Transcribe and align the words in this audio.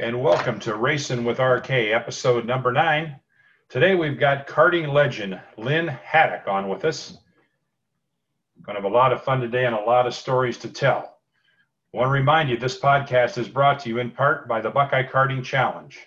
and 0.00 0.18
welcome 0.18 0.58
to 0.58 0.76
Racing 0.76 1.24
with 1.24 1.40
RK, 1.40 1.70
episode 1.70 2.46
number 2.46 2.72
nine. 2.72 3.20
Today 3.68 3.94
we've 3.94 4.18
got 4.18 4.46
karting 4.46 4.90
legend 4.90 5.38
Lynn 5.58 5.88
Haddock 5.88 6.48
on 6.48 6.70
with 6.70 6.86
us. 6.86 7.18
Going 8.62 8.76
to 8.76 8.82
have 8.82 8.90
a 8.90 8.94
lot 8.94 9.12
of 9.12 9.22
fun 9.22 9.42
today 9.42 9.66
and 9.66 9.74
a 9.74 9.80
lot 9.80 10.06
of 10.06 10.14
stories 10.14 10.56
to 10.58 10.72
tell. 10.72 11.18
I 11.92 11.98
want 11.98 12.06
to 12.06 12.12
remind 12.12 12.48
you 12.48 12.56
this 12.56 12.80
podcast 12.80 13.36
is 13.36 13.46
brought 13.46 13.78
to 13.80 13.90
you 13.90 13.98
in 13.98 14.10
part 14.10 14.48
by 14.48 14.62
the 14.62 14.70
Buckeye 14.70 15.06
Karting 15.06 15.44
Challenge, 15.44 15.98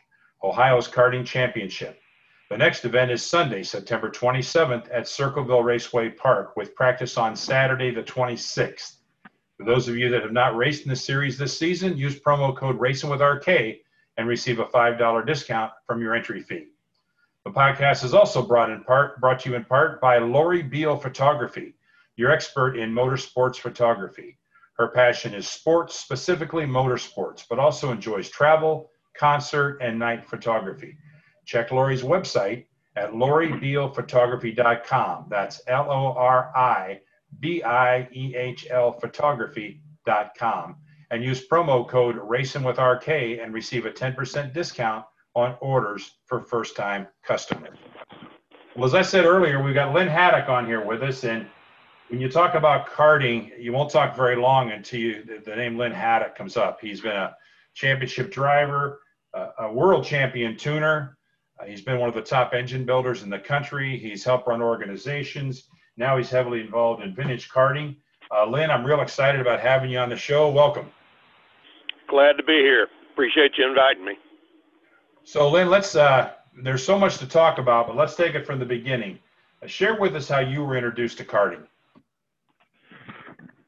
Ohio's 0.43 0.87
karting 0.87 1.23
championship. 1.23 1.99
The 2.49 2.57
next 2.57 2.85
event 2.85 3.11
is 3.11 3.23
Sunday, 3.23 3.61
September 3.61 4.09
27th 4.09 4.87
at 4.91 5.07
Circleville 5.07 5.61
Raceway 5.61 6.09
Park 6.09 6.57
with 6.57 6.73
practice 6.73 7.15
on 7.15 7.35
Saturday, 7.35 7.93
the 7.93 8.01
26th. 8.01 8.95
For 9.57 9.65
those 9.67 9.87
of 9.87 9.95
you 9.95 10.09
that 10.09 10.23
have 10.23 10.33
not 10.33 10.57
raced 10.57 10.81
in 10.81 10.89
the 10.89 10.95
series 10.95 11.37
this 11.37 11.55
season, 11.55 11.95
use 11.95 12.19
promo 12.19 12.57
code 12.57 12.79
Racing 12.79 13.11
with 13.11 13.21
RK 13.21 13.82
and 14.17 14.27
receive 14.27 14.59
a 14.59 14.65
$5 14.65 15.25
discount 15.25 15.71
from 15.87 16.01
your 16.01 16.15
entry 16.15 16.41
fee. 16.41 16.67
The 17.45 17.51
podcast 17.51 18.03
is 18.03 18.13
also 18.13 18.41
brought 18.41 18.69
in 18.69 18.83
part 18.83 19.19
brought 19.19 19.39
to 19.41 19.49
you 19.49 19.55
in 19.55 19.65
part 19.65 19.99
by 19.99 20.17
Lori 20.17 20.63
Biehl 20.63 21.01
Photography, 21.01 21.75
your 22.15 22.31
expert 22.31 22.77
in 22.77 22.93
motorsports 22.93 23.57
photography. 23.57 24.37
Her 24.77 24.87
passion 24.87 25.33
is 25.33 25.49
sports, 25.49 25.99
specifically 25.99 26.63
motorsports, 26.63 27.43
but 27.49 27.59
also 27.59 27.91
enjoys 27.91 28.29
travel, 28.29 28.89
concert, 29.17 29.79
and 29.81 29.99
night 29.99 30.25
photography. 30.25 30.97
Check 31.45 31.71
Lori's 31.71 32.01
website 32.01 32.67
at 32.95 33.11
loribiehlphotography.com. 33.11 35.25
That's 35.29 35.61
L 35.67 35.91
O 35.91 36.13
R 36.17 36.49
I 36.55 37.01
B 37.39 37.61
I 37.61 38.07
E 38.13 38.35
H 38.35 38.67
L 38.69 38.93
photography.com 38.93 40.77
and 41.13 41.23
use 41.23 41.47
promo 41.47 41.87
code 41.87 42.17
Racing 42.17 42.63
with 42.63 42.79
RK 42.79 43.07
and 43.07 43.53
receive 43.53 43.85
a 43.85 43.91
10% 43.91 44.51
discount 44.51 45.05
on 45.35 45.55
orders 45.61 46.17
for 46.25 46.41
first 46.41 46.75
time 46.75 47.07
customers. 47.23 47.77
Well, 48.75 48.85
as 48.85 48.95
I 48.95 49.03
said 49.03 49.25
earlier, 49.25 49.61
we've 49.61 49.75
got 49.75 49.93
Lynn 49.93 50.07
Haddock 50.07 50.49
on 50.49 50.65
here 50.65 50.83
with 50.83 51.03
us. 51.03 51.23
And 51.23 51.45
when 52.07 52.19
you 52.19 52.29
talk 52.29 52.55
about 52.55 52.87
karting, 52.89 53.51
you 53.59 53.71
won't 53.71 53.91
talk 53.91 54.15
very 54.15 54.35
long 54.35 54.71
until 54.71 54.99
you, 54.99 55.23
the, 55.23 55.37
the 55.45 55.55
name 55.55 55.77
Lynn 55.77 55.91
Haddock 55.91 56.35
comes 56.35 56.57
up. 56.57 56.79
He's 56.81 57.01
been 57.01 57.15
a 57.15 57.35
championship 57.75 58.31
driver, 58.31 58.99
a, 59.35 59.49
a 59.59 59.71
world 59.71 60.03
champion 60.03 60.57
tuner. 60.57 61.19
Uh, 61.59 61.65
he's 61.65 61.81
been 61.81 61.99
one 61.99 62.09
of 62.09 62.15
the 62.15 62.23
top 62.23 62.55
engine 62.55 62.85
builders 62.85 63.21
in 63.21 63.29
the 63.29 63.37
country. 63.37 63.99
He's 63.99 64.23
helped 64.23 64.47
run 64.47 64.63
organizations. 64.63 65.65
Now 65.95 66.17
he's 66.17 66.31
heavily 66.31 66.61
involved 66.61 67.03
in 67.03 67.13
vintage 67.13 67.51
karting. 67.51 67.97
Uh, 68.35 68.47
Lynn, 68.47 68.71
I'm 68.71 68.83
real 68.83 69.01
excited 69.01 69.39
about 69.39 69.59
having 69.59 69.91
you 69.91 69.99
on 69.99 70.09
the 70.09 70.17
show. 70.17 70.49
Welcome. 70.49 70.89
Glad 72.09 72.37
to 72.37 72.43
be 72.43 72.53
here. 72.53 72.87
Appreciate 73.11 73.51
you 73.57 73.67
inviting 73.67 74.05
me. 74.05 74.13
So, 75.23 75.49
Lynn, 75.49 75.69
let's. 75.69 75.95
Uh, 75.95 76.31
there's 76.61 76.85
so 76.85 76.99
much 76.99 77.17
to 77.17 77.27
talk 77.27 77.57
about, 77.57 77.87
but 77.87 77.95
let's 77.95 78.15
take 78.15 78.35
it 78.35 78.45
from 78.45 78.59
the 78.59 78.65
beginning. 78.65 79.19
Uh, 79.61 79.67
share 79.67 79.99
with 79.99 80.15
us 80.15 80.27
how 80.27 80.39
you 80.39 80.63
were 80.63 80.75
introduced 80.75 81.17
to 81.19 81.25
karting. 81.25 81.65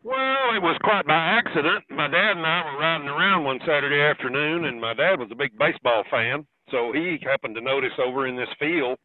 Well, 0.03 0.53
it 0.53 0.61
was 0.61 0.77
quite 0.83 1.07
by 1.07 1.15
accident. 1.15 1.83
My 1.89 2.07
dad 2.07 2.37
and 2.37 2.45
I 2.45 2.63
were 2.63 2.79
riding 2.79 3.07
around 3.07 3.43
one 3.43 3.59
Saturday 3.65 4.01
afternoon, 4.01 4.65
and 4.65 4.79
my 4.79 4.93
dad 4.93 5.19
was 5.19 5.29
a 5.31 5.35
big 5.35 5.57
baseball 5.57 6.03
fan, 6.11 6.45
so 6.69 6.91
he 6.93 7.17
happened 7.23 7.55
to 7.55 7.61
notice 7.61 7.93
over 7.97 8.27
in 8.27 8.35
this 8.35 8.49
field 8.59 8.99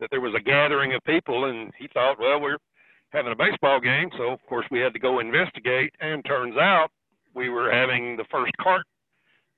that 0.00 0.10
there 0.10 0.20
was 0.20 0.34
a 0.34 0.42
gathering 0.42 0.92
of 0.92 1.04
people, 1.04 1.44
and 1.44 1.72
he 1.78 1.86
thought, 1.94 2.18
well, 2.18 2.40
we're 2.40 2.58
having 3.10 3.30
a 3.30 3.36
baseball 3.36 3.78
game, 3.78 4.10
so 4.18 4.32
of 4.32 4.40
course 4.48 4.66
we 4.72 4.80
had 4.80 4.92
to 4.92 4.98
go 4.98 5.20
investigate. 5.20 5.94
And 6.00 6.24
turns 6.24 6.56
out 6.56 6.90
we 7.34 7.48
were 7.48 7.70
having 7.70 8.16
the 8.16 8.24
first 8.30 8.52
kart 8.60 8.82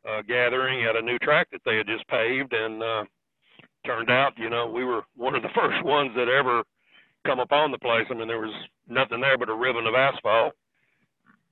uh, 0.08 0.22
gathering 0.22 0.84
at 0.84 0.96
a 0.96 1.02
new 1.02 1.18
track 1.18 1.48
that 1.52 1.60
they 1.64 1.76
had 1.76 1.86
just 1.86 2.06
paved, 2.08 2.52
and 2.52 2.82
uh, 2.82 3.04
turned 3.84 4.10
out, 4.10 4.32
you 4.36 4.50
know, 4.50 4.66
we 4.68 4.84
were 4.84 5.02
one 5.16 5.34
of 5.34 5.42
the 5.42 5.48
first 5.54 5.84
ones 5.84 6.10
that 6.16 6.28
ever 6.28 6.62
come 7.26 7.40
upon 7.40 7.70
the 7.70 7.78
place. 7.78 8.06
I 8.10 8.14
mean, 8.14 8.28
there 8.28 8.40
was 8.40 8.54
nothing 8.88 9.20
there 9.20 9.38
but 9.38 9.48
a 9.48 9.54
ribbon 9.54 9.86
of 9.86 9.94
asphalt, 9.94 10.54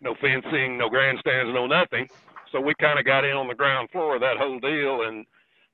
no 0.00 0.14
fencing, 0.20 0.78
no 0.78 0.88
grandstands, 0.88 1.52
no 1.52 1.66
nothing. 1.66 2.08
So 2.52 2.60
we 2.60 2.74
kind 2.80 2.98
of 2.98 3.04
got 3.04 3.24
in 3.24 3.32
on 3.36 3.48
the 3.48 3.54
ground 3.54 3.88
floor 3.90 4.14
of 4.14 4.20
that 4.20 4.36
whole 4.38 4.60
deal, 4.60 5.02
and 5.08 5.26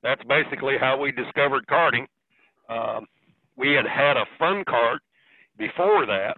that's 0.03 0.22
basically 0.25 0.77
how 0.81 0.99
we 0.99 1.12
discovered 1.12 1.66
karting. 1.66 2.06
Um, 2.69 3.06
we 3.56 3.72
had 3.72 3.87
had 3.87 4.16
a 4.16 4.25
fun 4.39 4.65
cart 4.66 5.03
before 5.59 6.06
that, 6.06 6.37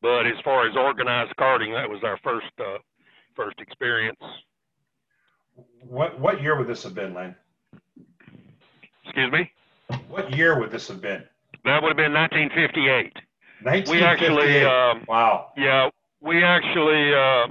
but 0.00 0.26
as 0.26 0.40
far 0.44 0.66
as 0.66 0.76
organized 0.76 1.34
karting, 1.38 1.74
that 1.74 1.90
was 1.90 2.00
our 2.04 2.18
first 2.24 2.46
uh, 2.58 2.78
first 3.34 3.60
experience. 3.60 4.20
What 5.88 6.18
what 6.20 6.42
year 6.42 6.56
would 6.56 6.66
this 6.66 6.82
have 6.84 6.94
been, 6.94 7.14
Lynn? 7.14 7.34
Excuse 9.04 9.32
me. 9.32 9.50
What 10.08 10.34
year 10.36 10.58
would 10.58 10.70
this 10.70 10.88
have 10.88 11.00
been? 11.00 11.24
That 11.64 11.82
would 11.82 11.88
have 11.88 11.96
been 11.96 12.12
1958. 12.12 13.12
1958. 13.62 13.90
We 13.90 14.02
actually, 14.02 14.64
um, 14.64 15.04
wow. 15.06 15.52
Yeah, 15.56 15.90
we 16.20 16.42
actually 16.42 17.14
uh, 17.14 17.48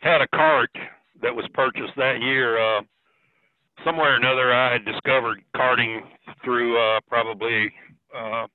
had 0.00 0.20
a 0.20 0.28
cart 0.28 0.70
that 1.22 1.34
was 1.34 1.46
purchased 1.54 1.94
that 1.96 2.20
year. 2.20 2.58
Uh, 2.58 2.82
somewhere 3.84 4.12
or 4.12 4.16
another, 4.16 4.52
I 4.52 4.72
had 4.72 4.84
discovered 4.84 5.42
karting 5.54 6.00
through 6.44 6.78
uh, 6.78 7.00
probably 7.08 7.72
uh, 8.16 8.46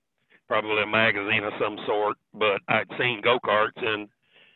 probably 0.48 0.84
a 0.84 0.88
magazine 0.88 1.44
of 1.44 1.54
some 1.60 1.78
sort, 1.86 2.18
but 2.34 2.62
I'd 2.68 2.90
seen 3.00 3.22
go 3.24 3.40
karts 3.40 3.78
and 3.78 4.08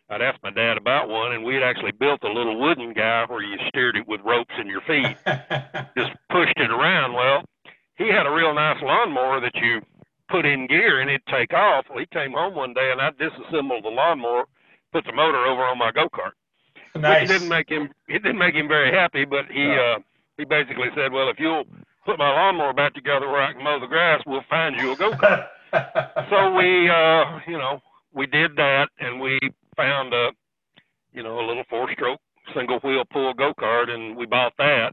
I'd 0.10 0.22
asked 0.22 0.42
my 0.42 0.50
dad 0.50 0.78
about 0.78 1.08
one, 1.08 1.34
and 1.34 1.44
we 1.44 1.54
had 1.54 1.64
actually 1.64 1.92
built 1.92 2.24
a 2.24 2.32
little 2.32 2.60
wooden 2.60 2.94
guy 2.94 3.26
where 3.28 3.44
you 3.44 3.58
steered 3.68 3.96
it 3.96 4.08
with 4.08 4.22
ropes 4.26 4.54
in 4.60 4.68
your 4.68 4.82
feet, 4.82 5.16
just 5.98 6.12
pushed 6.32 6.58
it 6.58 6.72
around. 6.72 7.14
Well, 7.14 7.44
he 7.98 8.08
had 8.10 8.26
a 8.26 8.32
real 8.32 8.54
nice 8.56 8.82
lawnmower 8.82 9.40
that 9.42 9.54
you 9.56 9.82
put 10.30 10.46
in 10.46 10.68
gear 10.68 11.02
and 11.02 11.10
it'd 11.10 11.26
take 11.28 11.54
off. 11.54 11.86
Well, 11.90 12.00
he 12.00 12.06
came 12.08 12.32
home 12.32 12.56
one 12.56 12.74
day 12.74 12.92
and 12.92 13.02
I 13.02 13.12
disassembled 13.12 13.84
the 13.84 13.90
lawnmower, 13.90 14.46
put 14.92 15.06
the 15.06 15.14
motor 15.14 15.46
over 15.46 15.64
on 15.64 15.78
my 15.78 15.92
go 15.92 16.08
kart. 16.10 16.32
Nice. 16.96 17.22
Which 17.22 17.30
didn't 17.30 17.50
make 17.50 17.70
him 17.70 17.90
it 18.08 18.24
didn't 18.24 18.40
make 18.40 18.56
him 18.56 18.68
very 18.68 18.92
happy, 18.92 19.26
but 19.26 19.46
he 19.52 19.64
No. 19.66 19.96
uh 19.96 20.00
he 20.38 20.46
basically 20.46 20.88
said, 20.96 21.12
Well, 21.12 21.30
if 21.30 21.38
you'll 21.40 21.66
put 22.06 22.18
my 22.18 22.30
lawnmower 22.30 22.74
back 22.74 22.94
together 22.94 23.28
where 23.28 23.42
I 23.42 23.54
can 23.54 23.64
mow 23.64 23.80
the 23.80 23.88
grass, 23.88 24.22
we'll 24.26 24.44
find 24.50 24.76
you 24.76 24.92
a 24.94 24.96
go 24.96 25.12
kart. 25.12 25.46
so 26.30 26.56
we 26.56 26.90
uh 26.90 27.40
you 27.48 27.58
know, 27.58 27.82
we 28.14 28.26
did 28.26 28.56
that 28.56 28.88
and 29.00 29.20
we 29.20 29.38
found 29.80 30.14
a 30.14 30.30
you 31.14 31.24
know, 31.24 31.40
a 31.40 31.46
little 31.48 31.64
four 31.70 31.92
stroke 31.94 32.20
single 32.54 32.80
wheel 32.80 33.04
pull 33.12 33.34
go 33.34 33.54
kart 33.60 33.90
and 33.90 34.16
we 34.18 34.26
bought 34.26 34.54
that 34.58 34.92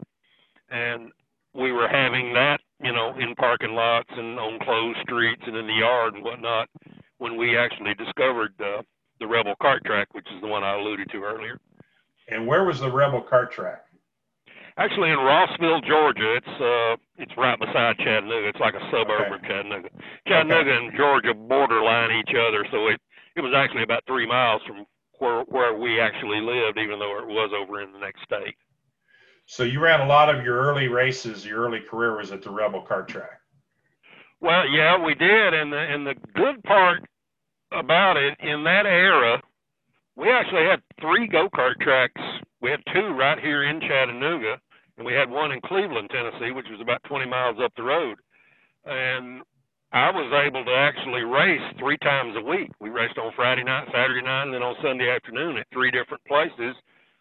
and 0.70 1.10
we 1.54 1.72
were 1.72 1.88
having 1.88 2.32
that, 2.34 2.60
you 2.82 2.92
know, 2.92 3.14
in 3.18 3.34
parking 3.36 3.74
lots 3.74 4.08
and 4.16 4.38
on 4.38 4.58
closed 4.60 4.98
streets 5.02 5.42
and 5.46 5.56
in 5.56 5.66
the 5.66 5.72
yard 5.72 6.14
and 6.14 6.22
whatnot 6.24 6.68
when 7.18 7.36
we 7.36 7.56
actually 7.56 7.94
discovered 7.94 8.52
uh, 8.60 8.82
the 9.20 9.26
Rebel 9.26 9.54
Kart 9.62 9.80
Track, 9.84 10.08
which 10.12 10.26
is 10.34 10.40
the 10.42 10.46
one 10.48 10.62
I 10.62 10.74
alluded 10.78 11.08
to 11.12 11.22
earlier. 11.22 11.58
and 12.28 12.46
where 12.46 12.64
was 12.64 12.78
the 12.80 12.90
Rebel 12.92 13.22
kart 13.22 13.50
track? 13.50 13.82
Actually, 14.78 15.10
in 15.10 15.16
Rossville, 15.18 15.80
Georgia, 15.88 16.36
it's 16.36 16.54
uh, 16.60 16.96
it's 17.16 17.32
right 17.38 17.58
beside 17.58 17.96
Chattanooga. 17.98 18.48
It's 18.48 18.60
like 18.60 18.74
a 18.74 18.84
suburb 18.92 19.22
Okay. 19.32 19.34
of 19.34 19.42
Chattanooga. 19.42 19.88
Chattanooga 20.28 20.72
and 20.76 20.92
Georgia 20.94 21.32
borderline 21.32 22.10
each 22.20 22.34
other, 22.36 22.66
so 22.70 22.88
it 22.88 23.00
it 23.36 23.42
was 23.42 23.54
actually 23.54 23.82
about 23.82 24.02
three 24.06 24.26
miles 24.26 24.62
from 24.66 24.86
where 25.18 25.42
where 25.44 25.74
we 25.74 26.00
actually 26.00 26.40
lived, 26.40 26.78
even 26.78 26.98
though 26.98 27.18
it 27.18 27.26
was 27.26 27.50
over 27.56 27.82
in 27.82 27.92
the 27.92 27.98
next 27.98 28.22
state. 28.22 28.56
So 29.46 29.62
you 29.62 29.80
ran 29.80 30.00
a 30.00 30.06
lot 30.06 30.34
of 30.34 30.44
your 30.44 30.56
early 30.58 30.88
races, 30.88 31.46
your 31.46 31.66
early 31.66 31.80
career 31.80 32.16
was 32.16 32.32
at 32.32 32.42
the 32.42 32.50
Rebel 32.50 32.84
kart 32.88 33.08
track. 33.08 33.40
Well, 34.40 34.68
yeah, 34.68 35.02
we 35.02 35.14
did, 35.14 35.54
and 35.54 35.72
the 35.72 35.78
and 35.78 36.06
the 36.06 36.14
good 36.34 36.62
part 36.64 37.04
about 37.72 38.16
it 38.16 38.38
in 38.40 38.64
that 38.64 38.86
era, 38.86 39.40
we 40.16 40.30
actually 40.30 40.64
had 40.64 40.82
three 41.00 41.28
go 41.28 41.48
kart 41.48 41.78
tracks. 41.80 42.20
We 42.60 42.70
had 42.70 42.80
two 42.92 43.08
right 43.08 43.38
here 43.38 43.64
in 43.64 43.80
Chattanooga, 43.80 44.60
and 44.96 45.06
we 45.06 45.12
had 45.12 45.30
one 45.30 45.52
in 45.52 45.60
Cleveland, 45.60 46.10
Tennessee, 46.10 46.52
which 46.52 46.66
was 46.70 46.80
about 46.80 47.02
20 47.04 47.26
miles 47.26 47.56
up 47.62 47.72
the 47.76 47.82
road. 47.82 48.18
And 48.84 49.42
I 49.92 50.10
was 50.10 50.32
able 50.46 50.64
to 50.64 50.74
actually 50.74 51.22
race 51.22 51.62
three 51.78 51.96
times 51.98 52.34
a 52.36 52.42
week. 52.42 52.70
We 52.80 52.90
raced 52.90 53.18
on 53.18 53.32
Friday 53.36 53.64
night, 53.64 53.88
Saturday 53.92 54.22
night, 54.22 54.44
and 54.44 54.54
then 54.54 54.62
on 54.62 54.74
Sunday 54.82 55.08
afternoon 55.08 55.56
at 55.58 55.66
three 55.72 55.90
different 55.90 56.24
places, 56.24 56.74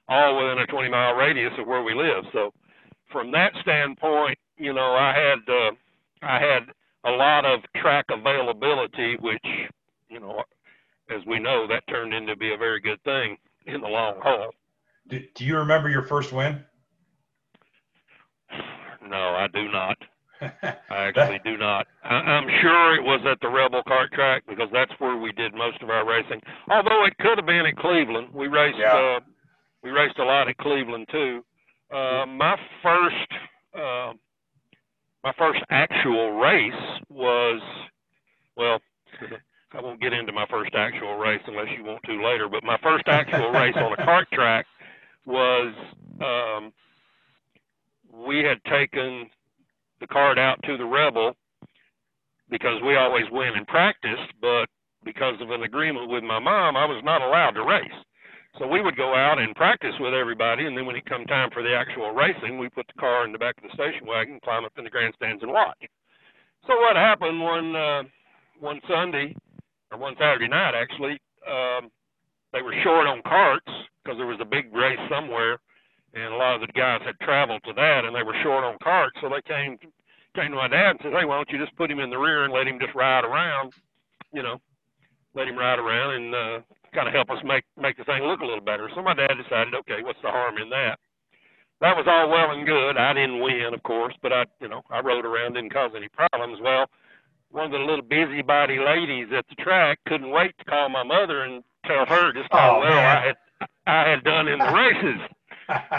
all 0.10 0.38
within 0.38 0.60
a 0.60 0.68
20 0.68 0.90
mile 0.90 1.14
radius 1.14 1.54
of 1.60 1.68
where 1.68 1.84
we 1.84 1.94
live. 1.94 2.26
So, 2.34 2.52
from 3.12 3.32
that 3.32 3.54
standpoint, 3.62 4.38
you 4.58 4.74
know, 4.74 4.94
I 4.96 5.14
had 5.14 5.54
uh, 5.54 5.72
I 6.22 6.40
had 6.40 6.64
a 7.06 7.12
lot 7.12 7.46
of 7.46 7.62
track 7.82 8.06
availability, 8.10 9.16
which, 9.22 9.46
you 10.10 10.20
know, 10.20 10.44
as 11.16 11.26
we 11.28 11.40
know, 11.40 11.68
that 11.68 11.84
turned 11.88 12.14
into 12.14 12.36
be 12.36 12.54
a 12.54 12.58
very 12.58 12.82
good 12.82 13.02
thing 13.04 13.38
in 13.68 13.82
the 13.82 13.88
long 13.88 14.20
haul. 14.22 14.52
Do, 15.08 15.22
do 15.36 15.46
you 15.46 15.58
remember 15.58 15.90
your 15.90 16.02
first 16.02 16.34
win? 16.34 16.64
No, 19.08 19.16
I 19.16 19.48
do 19.54 19.72
not. 19.72 19.98
I 20.90 20.96
actually 21.08 21.40
do 21.44 21.58
not. 21.58 21.88
I, 22.04 22.16
I'm 22.16 22.48
sure 22.62 22.96
it 22.96 23.04
was 23.04 23.22
at 23.30 23.40
the 23.42 23.50
Rebel 23.50 23.82
Kart 23.88 24.12
Track 24.12 24.44
because 24.48 24.70
that's 24.72 24.92
where 25.00 25.18
we 25.18 25.32
did 25.34 25.54
most 25.54 25.82
of 25.82 25.90
our 25.90 26.06
racing. 26.08 26.42
Although 26.70 27.06
it 27.06 27.18
could 27.20 27.38
have 27.38 27.46
been 27.46 27.66
at 27.66 27.76
Cleveland. 27.78 28.30
We 28.34 28.48
raced 28.48 28.78
Yeah. 28.80 29.18
uh, 29.18 29.20
we 29.84 29.92
raced 29.92 30.18
a 30.20 30.24
lot 30.24 30.48
at 30.50 30.58
Cleveland 30.58 31.08
too. 31.12 31.44
Uh, 31.92 32.26
my 32.26 32.58
first, 32.82 33.32
uh, 33.76 34.14
my 35.24 35.32
first 35.38 35.62
actual 35.70 36.32
race 36.32 36.74
was, 37.10 37.62
well, 38.58 38.80
I 39.74 39.82
won't 39.82 40.02
get 40.02 40.12
into 40.14 40.32
my 40.32 40.46
first 40.50 40.74
actual 40.74 41.16
race 41.18 41.42
unless 41.46 41.68
you 41.78 41.84
want 41.84 42.02
to 42.06 42.24
later. 42.26 42.48
But 42.50 42.64
my 42.64 42.78
first 42.82 43.08
actual 43.08 43.52
race 43.52 43.76
on 43.76 43.94
a 43.94 43.98
kart 43.98 44.26
track 44.34 44.66
was 45.26 45.74
um, 46.22 46.74
we 48.12 48.40
had 48.40 48.64
taken 48.64 49.30
the 50.06 50.14
cart 50.14 50.38
out 50.38 50.62
to 50.64 50.78
the 50.78 50.86
Rebel 50.86 51.34
because 52.50 52.82
we 52.86 52.96
always 52.96 53.26
win 53.32 53.58
in 53.58 53.66
practice, 53.66 54.22
but 54.40 54.66
because 55.04 55.36
of 55.42 55.50
an 55.50 55.64
agreement 55.64 56.10
with 56.10 56.24
my 56.24 56.40
mom, 56.40 56.78
I 56.78 56.86
was 56.86 57.02
not 57.04 57.22
allowed 57.22 57.52
to 57.52 57.66
race. 57.66 58.00
So 58.60 58.68
we 58.68 58.82
would 58.82 58.96
go 58.96 59.14
out 59.14 59.40
and 59.40 59.56
practice 59.56 59.94
with 60.00 60.14
everybody, 60.14 60.66
and 60.66 60.78
then 60.78 60.86
when 60.86 60.96
it 60.96 61.06
come 61.06 61.26
time 61.26 61.50
for 61.52 61.62
the 61.62 61.76
actual 61.76 62.12
racing, 62.12 62.58
we 62.58 62.70
put 62.70 62.88
the 62.88 63.00
car 63.00 63.26
in 63.26 63.32
the 63.32 63.38
back 63.38 63.58
of 63.58 63.64
the 63.64 63.74
station 63.74 64.08
wagon, 64.08 64.40
climb 64.44 64.64
up 64.64 64.72
in 64.78 64.86
the 64.86 64.90
grandstands, 64.90 65.44
and 65.44 65.52
watch. 65.52 65.78
So 66.68 66.74
what 66.80 66.96
happened 66.96 67.42
one 67.42 67.76
uh, 67.76 68.04
one 68.60 68.80
Sunday 68.88 69.36
or 69.92 69.98
one 69.98 70.16
Saturday 70.18 70.48
night 70.48 70.74
actually, 70.74 71.20
um, 71.50 71.92
they 72.54 72.62
were 72.62 72.74
short 72.84 73.08
on 73.08 73.22
carts 73.24 73.68
because 74.04 74.18
there 74.18 74.26
was 74.26 74.40
a 74.42 74.46
big 74.46 74.74
race 74.74 75.02
somewhere, 75.10 75.60
and 76.14 76.34
a 76.34 76.38
lot 76.38 76.56
of 76.56 76.62
the 76.62 76.72
guys 76.74 77.02
had 77.06 77.20
traveled 77.20 77.62
to 77.66 77.74
that, 77.74 78.06
and 78.06 78.16
they 78.16 78.24
were 78.24 78.36
short 78.42 78.64
on 78.64 78.78
carts, 78.82 79.18
so 79.22 79.30
they 79.30 79.44
came 79.44 79.78
came 80.36 80.52
to 80.52 80.58
my 80.58 80.68
dad 80.70 80.92
and 80.92 81.02
said, 81.04 81.14
"Hey, 81.14 81.26
why 81.26 81.38
don't 81.38 81.50
you 81.52 81.60
just 81.64 81.76
put 81.78 81.92
him 81.92 82.00
in 82.00 82.12
the 82.12 82.20
rear 82.20 82.46
and 82.46 82.54
let 82.54 82.68
him 82.68 82.80
just 82.80 82.96
ride 82.96 83.26
around, 83.26 83.74
you 84.34 84.44
know, 84.44 84.62
let 85.36 85.48
him 85.48 85.58
ride 85.58 85.80
around 85.80 86.16
and 86.16 86.36
uh, 86.36 86.60
kind 86.94 87.08
of 87.08 87.14
help 87.14 87.30
us 87.32 87.40
make 87.46 87.66
make 87.78 87.98
the 87.98 88.06
thing 88.06 88.24
look 88.24 88.42
a 88.42 88.46
little 88.46 88.64
better. 88.64 88.90
So 88.96 89.02
my 89.02 89.14
dad 89.16 89.36
decided, 89.42 89.76
okay, 89.76 90.04
what's 90.04 90.22
the 90.24 90.30
harm 90.32 90.58
in 90.58 90.70
that? 90.72 91.00
That 91.82 91.98
was 91.98 92.08
all 92.08 92.30
well 92.30 92.52
and 92.52 92.66
good. 92.66 92.98
I 92.98 93.14
didn't 93.14 93.42
win, 93.42 93.74
of 93.74 93.84
course, 93.84 94.16
but 94.22 94.34
I, 94.34 94.46
you 94.62 94.70
know, 94.70 94.84
I 94.92 95.02
rode 95.02 95.26
around, 95.26 95.54
didn't 95.54 95.74
cause 95.74 95.92
any 95.96 96.10
problems. 96.10 96.60
Well, 96.62 96.88
one 97.52 97.66
of 97.68 97.72
the 97.72 97.80
little 97.80 98.04
busybody 98.06 98.80
ladies 98.80 99.28
at 99.38 99.46
the 99.50 99.56
track 99.64 100.00
couldn't 100.08 100.32
wait 100.32 100.58
to 100.60 100.66
call 100.66 100.90
my 100.90 101.04
mother 101.04 101.44
and 101.44 101.64
tell 101.86 102.06
her 102.08 102.34
just 102.34 102.50
how 102.54 102.76
Oh, 102.76 102.80
well 102.80 102.90
man. 102.90 103.06
I 103.06 103.28
had 103.28 103.36
I 103.88 104.10
had 104.10 104.24
done 104.24 104.48
in 104.48 104.62
the 104.62 104.70
races. 104.70 105.22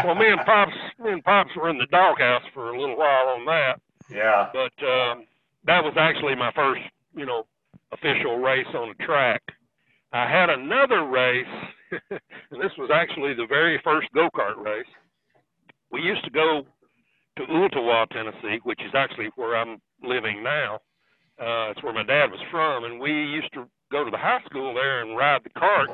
Well, 0.03 0.15
me 0.17 0.29
and 0.29 0.43
pops, 0.47 0.75
me 0.99 1.13
and 1.13 1.25
pops 1.25 1.51
were 1.57 1.71
in 1.71 1.79
the 1.79 1.87
doghouse 1.87 2.43
for 2.55 2.71
a 2.75 2.81
little 2.81 2.97
while 2.99 3.29
on 3.29 3.47
that 3.47 3.81
yeah. 4.11 4.49
but 4.53 4.87
um, 4.87 5.27
that 5.67 5.83
was 5.83 5.95
actually 5.99 6.35
my 6.35 6.53
first, 6.55 6.83
you 7.15 7.27
know, 7.27 7.45
official 7.93 8.39
race 8.39 8.67
on 8.75 8.91
a 8.91 9.05
track. 9.05 9.43
I 10.13 10.31
had 10.31 10.51
another 10.51 11.05
race, 11.07 11.47
and 12.11 12.61
this 12.63 12.73
was 12.79 12.91
actually 12.93 13.35
the 13.35 13.47
very 13.49 13.81
first 13.85 14.09
go 14.15 14.29
kart 14.35 14.63
race. 14.65 14.87
We 15.91 16.01
used 16.01 16.25
to 16.25 16.31
go 16.31 16.63
to 17.37 17.43
Ooltewah, 17.45 18.09
Tennessee, 18.11 18.61
which 18.65 18.81
is 18.81 18.93
actually 18.95 19.31
where 19.37 19.57
I'm 19.57 19.79
living 20.03 20.43
now. 20.43 20.77
Uh, 21.39 21.71
it's 21.71 21.83
where 21.83 21.93
my 21.93 22.03
dad 22.03 22.31
was 22.31 22.41
from, 22.51 22.85
and 22.85 22.99
we 22.99 23.11
used 23.11 23.53
to 23.55 23.69
go 23.93 24.05
to 24.05 24.11
the 24.11 24.17
high 24.17 24.41
school 24.47 24.75
there 24.75 25.03
and 25.03 25.17
ride 25.17 25.43
the 25.45 25.51
cart 25.51 25.91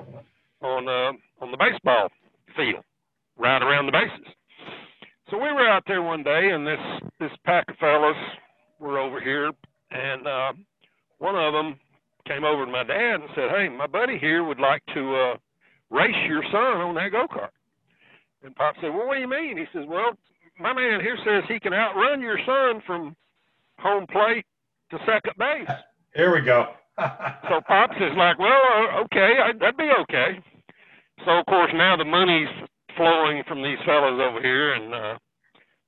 on 0.63 0.89
uh, 0.89 1.13
on 1.45 1.51
the 1.51 1.57
baseball 1.57 2.09
field, 2.57 2.85
ride 3.37 3.63
around 3.63 3.87
the 3.87 3.93
bases. 3.93 4.33
So 5.33 5.39
we 5.39 5.51
were 5.51 5.67
out 5.67 5.85
there 5.87 6.03
one 6.03 6.23
day, 6.23 6.51
and 6.53 6.67
this 6.67 6.79
this 7.19 7.31
pack 7.47 7.65
of 7.71 7.77
fellas 7.79 8.19
were 8.79 8.99
over 8.99 9.19
here, 9.19 9.51
and 9.91 10.27
uh, 10.27 10.53
one 11.17 11.35
of 11.37 11.55
them 11.55 11.81
came 12.29 12.45
over 12.45 12.67
to 12.67 12.71
my 12.71 12.85
dad 12.85 13.15
and 13.15 13.31
said, 13.35 13.49
"Hey, 13.49 13.71
my 13.71 13.87
buddy 13.87 14.19
here 14.19 14.45
would 14.45 14.61
like 14.61 14.83
to 14.93 15.17
uh, 15.17 15.37
race 15.89 16.29
your 16.29 16.43
son 16.53 16.83
on 16.83 16.95
that 16.97 17.13
go 17.13 17.27
kart." 17.29 17.49
And 18.45 18.55
Pop 18.55 18.75
said, 18.83 18.91
"Well, 18.91 19.07
what 19.07 19.15
do 19.15 19.21
you 19.23 19.29
mean?" 19.29 19.57
He 19.57 19.65
says, 19.73 19.87
"Well, 19.89 20.11
my 20.61 20.75
man 20.75 21.01
here 21.01 21.17
says 21.25 21.45
he 21.49 21.59
can 21.59 21.73
outrun 21.73 22.21
your 22.21 22.39
son 22.45 22.83
from 22.87 23.17
home 23.79 24.07
plate 24.09 24.45
to 24.91 24.99
second 25.07 25.33
base." 25.39 25.75
Here 26.15 26.35
we 26.35 26.43
go. 26.43 26.75
So 27.49 27.63
Pops 27.67 27.97
is 27.97 28.15
like, 28.19 28.39
well, 28.39 28.53
uh, 28.53 29.01
okay, 29.05 29.39
I, 29.43 29.53
that'd 29.59 29.79
be 29.79 29.91
okay. 30.03 30.39
So 31.25 31.39
of 31.39 31.47
course 31.47 31.71
now 31.75 31.97
the 31.97 32.05
money's 32.05 32.49
flowing 32.97 33.43
from 33.47 33.63
these 33.63 33.79
fellas 33.85 34.21
over 34.21 34.41
here, 34.41 34.75
and 34.75 34.95
uh, 34.95 35.19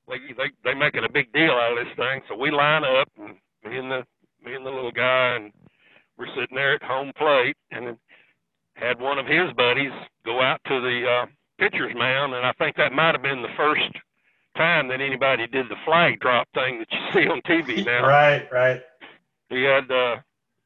they 0.08 0.18
they 0.36 0.50
they 0.64 0.74
making 0.74 1.04
a 1.04 1.12
big 1.12 1.32
deal 1.32 1.52
out 1.52 1.78
of 1.78 1.84
this 1.84 1.96
thing. 1.96 2.22
So 2.28 2.36
we 2.36 2.50
line 2.50 2.84
up, 2.84 3.08
and 3.18 3.36
me 3.64 3.78
and 3.78 3.90
the 3.90 4.04
me 4.44 4.54
and 4.54 4.66
the 4.66 4.70
little 4.70 4.92
guy, 4.92 5.36
and 5.36 5.52
we're 6.18 6.28
sitting 6.28 6.56
there 6.56 6.74
at 6.74 6.82
home 6.82 7.12
plate, 7.16 7.56
and 7.70 7.96
had 8.74 9.00
one 9.00 9.18
of 9.18 9.26
his 9.26 9.52
buddies 9.56 9.92
go 10.24 10.42
out 10.42 10.60
to 10.66 10.80
the 10.80 11.06
uh, 11.06 11.26
pitcher's 11.58 11.94
mound, 11.94 12.34
and 12.34 12.44
I 12.44 12.52
think 12.52 12.76
that 12.76 12.92
might 12.92 13.14
have 13.14 13.22
been 13.22 13.42
the 13.42 13.56
first 13.56 13.90
time 14.56 14.88
that 14.88 15.00
anybody 15.00 15.46
did 15.46 15.68
the 15.68 15.76
flag 15.84 16.20
drop 16.20 16.48
thing 16.54 16.78
that 16.78 16.88
you 16.90 16.98
see 17.12 17.28
on 17.28 17.40
TV 17.42 17.84
now 17.86 18.06
right, 18.06 18.50
right. 18.52 18.82
he 19.48 19.62
had 19.62 19.90
uh 19.90 20.16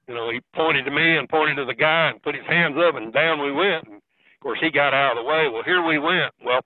you 0.06 0.14
know 0.14 0.31
he 0.31 0.41
pointed 0.55 0.84
to 0.84 0.91
me 0.91 1.17
and 1.17 1.29
pointed 1.29 1.56
to 1.56 1.64
the 1.64 1.75
guy 1.75 2.11
and 2.11 2.23
put 2.23 2.34
his 2.34 2.44
hands 2.46 2.76
up 2.79 2.94
and 2.96 3.12
down 3.12 3.41
we 3.43 3.52
went 3.52 3.84
and 3.88 3.98
of 4.38 4.43
course 4.43 4.58
he 4.61 4.70
got 4.70 4.94
out 4.94 5.17
of 5.17 5.25
the 5.25 5.29
way 5.29 5.49
well 5.52 5.62
here 5.64 5.85
we 5.87 5.99
went 5.99 6.32
well 6.44 6.61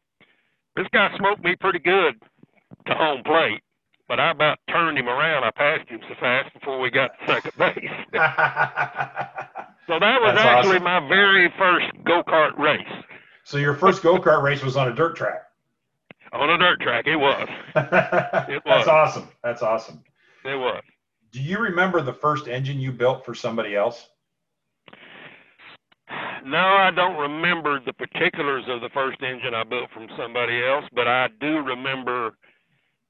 this 0.77 0.87
guy 0.93 1.09
smoked 1.17 1.43
me 1.43 1.57
pretty 1.61 1.79
good 1.79 2.15
to 2.87 2.95
home 2.95 3.23
plate 3.25 3.61
but 4.09 4.21
i 4.21 4.31
about 4.31 4.59
turned 4.71 4.99
him 4.99 5.09
around 5.09 5.45
i 5.45 5.51
passed 5.51 5.89
him 5.89 6.01
so 6.09 6.15
fast 6.21 6.53
before 6.55 6.81
we 6.81 6.91
got 6.91 7.11
to 7.21 7.27
second 7.27 7.53
base 7.59 7.91
so 9.87 9.99
that 9.99 10.21
was 10.21 10.35
That's 10.35 10.45
actually 10.45 10.77
awesome. 10.77 10.85
my 10.85 11.09
very 11.09 11.53
first 11.59 11.87
go-kart 12.05 12.59
race 12.59 13.05
so 13.45 13.57
your 13.59 13.75
first 13.75 14.03
go 14.03 14.19
kart 14.19 14.43
race 14.43 14.63
was 14.63 14.77
on 14.77 14.89
a 14.89 14.95
dirt 14.95 15.17
track. 15.17 15.43
on 16.33 16.49
a 16.51 16.59
dirt 16.59 16.81
track 16.81 17.07
it 17.07 17.17
was 17.17 17.49
That's 17.75 18.49
was. 18.49 18.61
That's 18.65 18.89
awesome. 18.89 19.29
That's 19.43 19.63
awesome. 19.63 20.03
it 20.45 20.55
was 20.57 20.83
Do 21.33 21.41
you 21.41 21.59
remember 21.59 22.03
the 22.03 22.13
first 22.13 22.47
engine 22.49 22.79
you 22.81 22.93
built 22.93 23.25
for 23.25 23.35
somebody 23.35 23.75
else? 23.75 24.09
No, 26.45 26.59
I 26.59 26.91
don't 26.91 27.19
remember 27.19 27.81
the 27.85 27.93
particulars 27.93 28.65
of 28.69 28.81
the 28.81 28.89
first 28.93 29.23
engine 29.23 29.55
I 29.55 29.65
built 29.65 29.91
from 29.93 30.09
somebody 30.19 30.63
else, 30.65 30.85
but 30.95 31.07
I 31.07 31.29
do 31.41 31.59
remember 31.59 32.33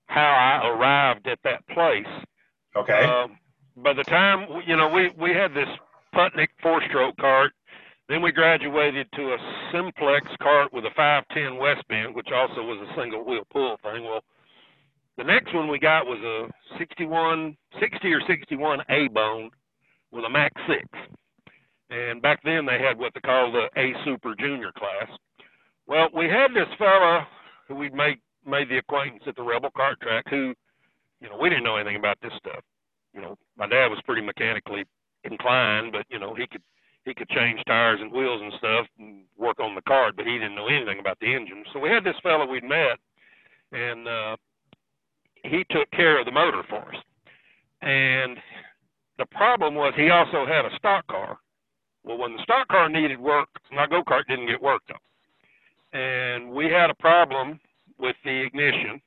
how 0.06 0.20
I 0.20 0.68
arrived 0.68 1.26
at 1.26 1.38
that 1.44 1.66
place. 1.68 2.06
Okay. 2.76 3.04
Um, 3.04 3.38
by 3.76 3.92
the 3.94 4.04
time 4.04 4.46
you 4.66 4.76
know, 4.76 4.88
we 4.88 5.10
we 5.18 5.30
had 5.30 5.54
this 5.54 5.68
Putnik 6.14 6.48
four-stroke 6.62 7.16
cart. 7.16 7.52
Then 8.08 8.20
we 8.20 8.32
graduated 8.32 9.06
to 9.14 9.22
a 9.32 9.38
simplex 9.72 10.26
cart 10.42 10.72
with 10.72 10.84
a 10.84 10.90
510 10.96 11.56
West 11.56 11.86
Bend, 11.88 12.14
which 12.14 12.28
also 12.34 12.62
was 12.62 12.86
a 12.86 13.00
single 13.00 13.24
wheel 13.24 13.46
pull 13.50 13.78
thing. 13.82 14.04
Well, 14.04 14.22
the 15.16 15.24
next 15.24 15.54
one 15.54 15.68
we 15.68 15.78
got 15.78 16.04
was 16.04 16.18
a 16.20 16.78
61, 16.78 17.56
60 17.80 18.12
or 18.12 18.20
61 18.26 18.80
A 18.90 19.08
bone 19.08 19.50
with 20.10 20.24
a 20.24 20.30
Max 20.30 20.60
6. 20.68 20.84
And 21.92 22.22
back 22.22 22.40
then 22.42 22.64
they 22.64 22.78
had 22.78 22.98
what 22.98 23.12
they 23.12 23.20
called 23.20 23.54
the 23.54 23.68
A 23.78 23.92
Super 24.04 24.34
Junior 24.34 24.72
class. 24.72 25.10
Well, 25.86 26.08
we 26.14 26.24
had 26.24 26.54
this 26.54 26.68
fella 26.78 27.26
who 27.68 27.74
we 27.74 27.90
made 27.90 28.18
made 28.46 28.68
the 28.68 28.78
acquaintance 28.78 29.22
at 29.26 29.36
the 29.36 29.42
Rebel 29.42 29.70
Kart 29.76 30.00
Track 30.00 30.24
who, 30.28 30.54
you 31.20 31.28
know, 31.28 31.36
we 31.40 31.48
didn't 31.48 31.64
know 31.64 31.76
anything 31.76 31.96
about 31.96 32.18
this 32.22 32.32
stuff. 32.38 32.64
You 33.14 33.20
know, 33.20 33.36
my 33.56 33.68
dad 33.68 33.88
was 33.88 34.00
pretty 34.04 34.22
mechanically 34.22 34.84
inclined, 35.24 35.92
but 35.92 36.06
you 36.08 36.18
know, 36.18 36.34
he 36.34 36.46
could 36.46 36.62
he 37.04 37.12
could 37.12 37.28
change 37.28 37.60
tires 37.66 38.00
and 38.00 38.10
wheels 38.10 38.40
and 38.40 38.52
stuff 38.58 38.86
and 38.98 39.24
work 39.36 39.60
on 39.60 39.74
the 39.74 39.82
cart, 39.82 40.16
but 40.16 40.26
he 40.26 40.32
didn't 40.32 40.54
know 40.54 40.68
anything 40.68 40.98
about 40.98 41.18
the 41.20 41.34
engine. 41.34 41.64
So 41.72 41.78
we 41.78 41.90
had 41.90 42.04
this 42.04 42.16
fellow 42.22 42.46
we'd 42.46 42.64
met, 42.64 42.98
and 43.72 44.08
uh, 44.08 44.36
he 45.44 45.64
took 45.70 45.90
care 45.90 46.18
of 46.18 46.26
the 46.26 46.32
motor 46.32 46.62
for 46.68 46.88
us. 46.88 47.02
And 47.82 48.38
the 49.18 49.26
problem 49.26 49.74
was 49.74 49.92
he 49.96 50.10
also 50.10 50.46
had 50.46 50.64
a 50.64 50.74
stock 50.78 51.06
car. 51.08 51.38
Well, 52.04 52.18
when 52.18 52.36
the 52.36 52.42
stock 52.42 52.68
car 52.68 52.88
needed 52.88 53.20
work, 53.20 53.48
my 53.70 53.86
go 53.86 54.02
kart 54.02 54.26
didn't 54.28 54.48
get 54.48 54.60
worked 54.62 54.90
on, 54.90 55.98
and 55.98 56.50
we 56.50 56.66
had 56.66 56.90
a 56.90 56.94
problem 56.94 57.60
with 57.98 58.16
the 58.24 58.44
ignition, 58.44 59.00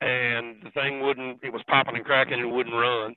and 0.00 0.56
the 0.62 0.70
thing 0.74 1.00
wouldn't. 1.00 1.40
It 1.42 1.52
was 1.52 1.62
popping 1.66 1.96
and 1.96 2.04
cracking 2.04 2.40
and 2.40 2.52
wouldn't 2.52 2.74
run. 2.74 3.14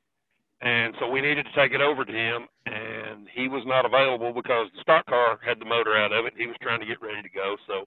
And 0.61 0.95
so 0.99 1.07
we 1.07 1.21
needed 1.21 1.45
to 1.45 1.53
take 1.53 1.73
it 1.73 1.81
over 1.81 2.03
to 2.03 2.11
him, 2.11 2.47
and 2.65 3.27
he 3.31 3.47
was 3.47 3.61
not 3.67 3.85
available 3.85 4.33
because 4.33 4.67
the 4.73 4.81
stock 4.81 5.05
car 5.05 5.37
had 5.45 5.59
the 5.59 5.65
motor 5.65 5.95
out 5.95 6.11
of 6.11 6.25
it. 6.25 6.33
He 6.35 6.47
was 6.47 6.55
trying 6.61 6.79
to 6.79 6.85
get 6.85 7.01
ready 7.01 7.21
to 7.21 7.29
go, 7.29 7.57
so 7.67 7.85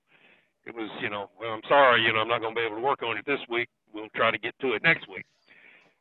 it 0.67 0.75
was, 0.75 0.89
you 1.03 1.11
know, 1.11 1.31
well, 1.41 1.51
I'm 1.51 1.67
sorry, 1.69 2.03
you 2.03 2.13
know, 2.13 2.21
I'm 2.21 2.29
not 2.29 2.41
going 2.41 2.55
to 2.55 2.61
be 2.61 2.65
able 2.65 2.77
to 2.77 2.83
work 2.83 3.03
on 3.03 3.17
it 3.17 3.27
this 3.27 3.41
week. 3.49 3.69
We'll 3.93 4.09
try 4.15 4.31
to 4.31 4.39
get 4.39 4.55
to 4.61 4.75
it 4.75 4.85
next 4.85 5.09
week. 5.09 5.25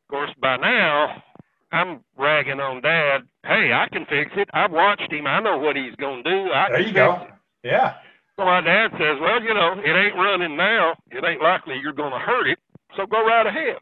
Of 0.06 0.08
course, 0.10 0.30
by 0.40 0.58
now, 0.58 1.22
I'm 1.72 2.00
ragging 2.16 2.60
on 2.60 2.82
Dad. 2.82 3.22
Hey, 3.44 3.72
I 3.72 3.88
can 3.92 4.06
fix 4.06 4.32
it. 4.36 4.48
I've 4.52 4.72
watched 4.72 5.12
him. 5.12 5.26
I 5.26 5.40
know 5.40 5.58
what 5.58 5.76
he's 5.76 5.94
going 5.96 6.24
to 6.24 6.30
do. 6.30 6.52
I 6.52 6.68
there 6.70 6.80
you 6.80 6.92
go. 6.92 7.12
it. 7.22 7.68
Yeah. 7.68 7.94
So 8.36 8.44
my 8.44 8.60
dad 8.60 8.88
says, 8.92 9.18
well, 9.20 9.42
you 9.42 9.54
know, 9.54 9.74
it 9.78 9.90
ain't 9.90 10.16
running 10.16 10.56
now. 10.56 10.94
It 11.10 11.24
ain't 11.24 11.42
likely 11.42 11.78
you're 11.82 11.92
going 11.92 12.12
to 12.12 12.18
hurt 12.18 12.48
it. 12.48 12.58
So 12.96 13.06
go 13.06 13.24
right 13.24 13.46
ahead. 13.46 13.76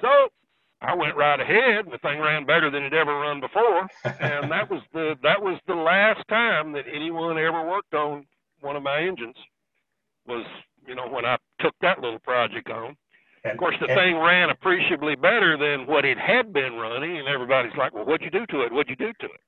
So 0.00 0.08
I 0.80 0.94
went 0.94 1.16
right 1.16 1.40
ahead, 1.40 1.84
and 1.84 1.92
the 1.92 1.98
thing 1.98 2.20
ran 2.20 2.46
better 2.46 2.70
than 2.70 2.84
it 2.84 2.94
ever 2.94 3.14
run 3.18 3.40
before. 3.40 3.88
And 4.20 4.50
that 4.50 4.70
was 4.70 4.82
the 4.92 5.14
that 5.22 5.42
was 5.42 5.58
the 5.66 5.74
last 5.74 6.26
time 6.28 6.72
that 6.72 6.84
anyone 6.92 7.38
ever 7.38 7.66
worked 7.68 7.94
on 7.94 8.26
one 8.60 8.76
of 8.76 8.82
my 8.82 9.00
engines 9.02 9.36
was, 10.26 10.46
you 10.86 10.94
know, 10.94 11.08
when 11.08 11.24
I 11.24 11.36
took 11.60 11.74
that 11.80 12.00
little 12.00 12.20
project 12.20 12.70
on. 12.70 12.96
And, 13.44 13.52
Of 13.52 13.58
course, 13.58 13.76
the 13.80 13.86
and- 13.86 13.94
thing 13.98 14.16
ran 14.18 14.50
appreciably 14.50 15.14
better 15.14 15.56
than 15.56 15.86
what 15.86 16.04
it 16.04 16.18
had 16.18 16.52
been 16.52 16.74
running, 16.74 17.18
and 17.18 17.28
everybody's 17.28 17.76
like, 17.76 17.92
"Well, 17.94 18.04
what'd 18.04 18.24
you 18.24 18.30
do 18.30 18.46
to 18.46 18.62
it? 18.62 18.72
What'd 18.72 18.90
you 18.90 18.96
do 18.96 19.12
to 19.12 19.26
it?" 19.26 19.40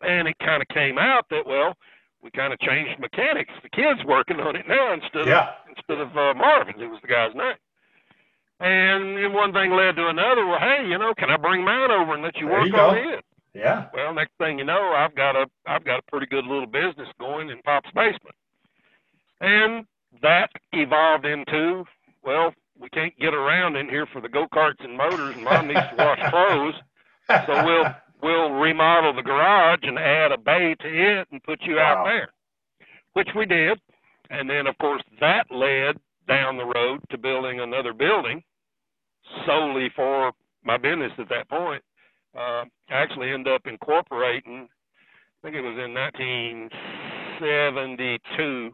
And 0.00 0.28
it 0.28 0.38
kind 0.38 0.62
of 0.62 0.68
came 0.68 0.98
out 0.98 1.28
that, 1.30 1.46
well, 1.46 1.76
we 2.22 2.30
kind 2.30 2.52
of 2.52 2.58
changed 2.60 2.98
mechanics. 3.00 3.52
The 3.62 3.68
kid's 3.68 4.02
working 4.04 4.40
on 4.40 4.56
it 4.56 4.66
now 4.68 4.92
instead 4.92 5.22
of 5.22 5.26
instead 5.68 6.00
of 6.00 6.16
uh, 6.16 6.34
Marvin, 6.34 6.78
who 6.78 6.88
was 6.90 7.00
the 7.00 7.08
guy's 7.08 7.34
name. 7.34 7.56
And 8.60 9.34
one 9.34 9.52
thing 9.52 9.72
led 9.72 9.96
to 9.96 10.08
another. 10.08 10.46
Well, 10.46 10.60
hey, 10.60 10.86
you 10.86 10.96
know, 10.96 11.12
can 11.14 11.30
I 11.30 11.36
bring 11.36 11.64
mine 11.64 11.90
over 11.90 12.14
and 12.14 12.22
let 12.22 12.36
you 12.36 12.46
There 12.48 12.58
work 12.60 12.68
you 12.68 12.76
on 12.76 12.96
it? 12.96 13.24
Yeah. 13.52 13.86
Well, 13.92 14.14
next 14.14 14.32
thing 14.38 14.58
you 14.58 14.64
know, 14.64 14.92
I've 14.94 15.14
got 15.14 15.36
a 15.36 15.46
I've 15.66 15.84
got 15.84 15.98
a 15.98 16.02
pretty 16.10 16.26
good 16.26 16.44
little 16.46 16.66
business 16.66 17.08
going 17.20 17.50
in 17.50 17.60
Pop's 17.62 17.90
basement, 17.92 18.34
and 19.40 19.86
that 20.22 20.50
evolved 20.72 21.24
into 21.26 21.84
well, 22.22 22.54
we 22.80 22.88
can't 22.90 23.18
get 23.18 23.34
around 23.34 23.76
in 23.76 23.88
here 23.88 24.06
for 24.12 24.20
the 24.20 24.28
go 24.28 24.46
karts 24.52 24.84
and 24.84 24.96
motors, 24.96 25.34
and 25.34 25.44
Mom 25.44 25.68
needs 25.68 25.80
to 25.80 25.94
wash 25.96 26.30
clothes, 26.30 26.74
so 27.46 27.64
we'll 27.64 27.94
we'll 28.22 28.50
remodel 28.52 29.14
the 29.14 29.22
garage 29.22 29.80
and 29.82 29.98
add 29.98 30.32
a 30.32 30.38
bay 30.38 30.74
to 30.80 31.20
it 31.20 31.28
and 31.30 31.42
put 31.42 31.60
you 31.62 31.78
out 31.78 32.04
there, 32.04 32.32
which 33.12 33.28
we 33.36 33.44
did, 33.46 33.78
and 34.30 34.48
then 34.48 34.66
of 34.66 34.76
course 34.78 35.02
that 35.20 35.46
led 35.50 35.96
down 36.26 36.56
the 36.56 36.64
road 36.64 37.00
to 37.10 37.18
building 37.18 37.60
another 37.60 37.92
building 37.92 38.42
solely 39.46 39.90
for 39.94 40.32
my 40.64 40.76
business 40.76 41.12
at 41.18 41.28
that 41.28 41.48
point. 41.48 41.82
Uh, 42.36 42.64
actually 42.90 43.30
ended 43.30 43.52
up 43.52 43.62
incorporating. 43.66 44.68
I 44.68 45.42
think 45.42 45.54
it 45.56 45.60
was 45.60 45.78
in 45.78 45.94
1972 45.94 48.70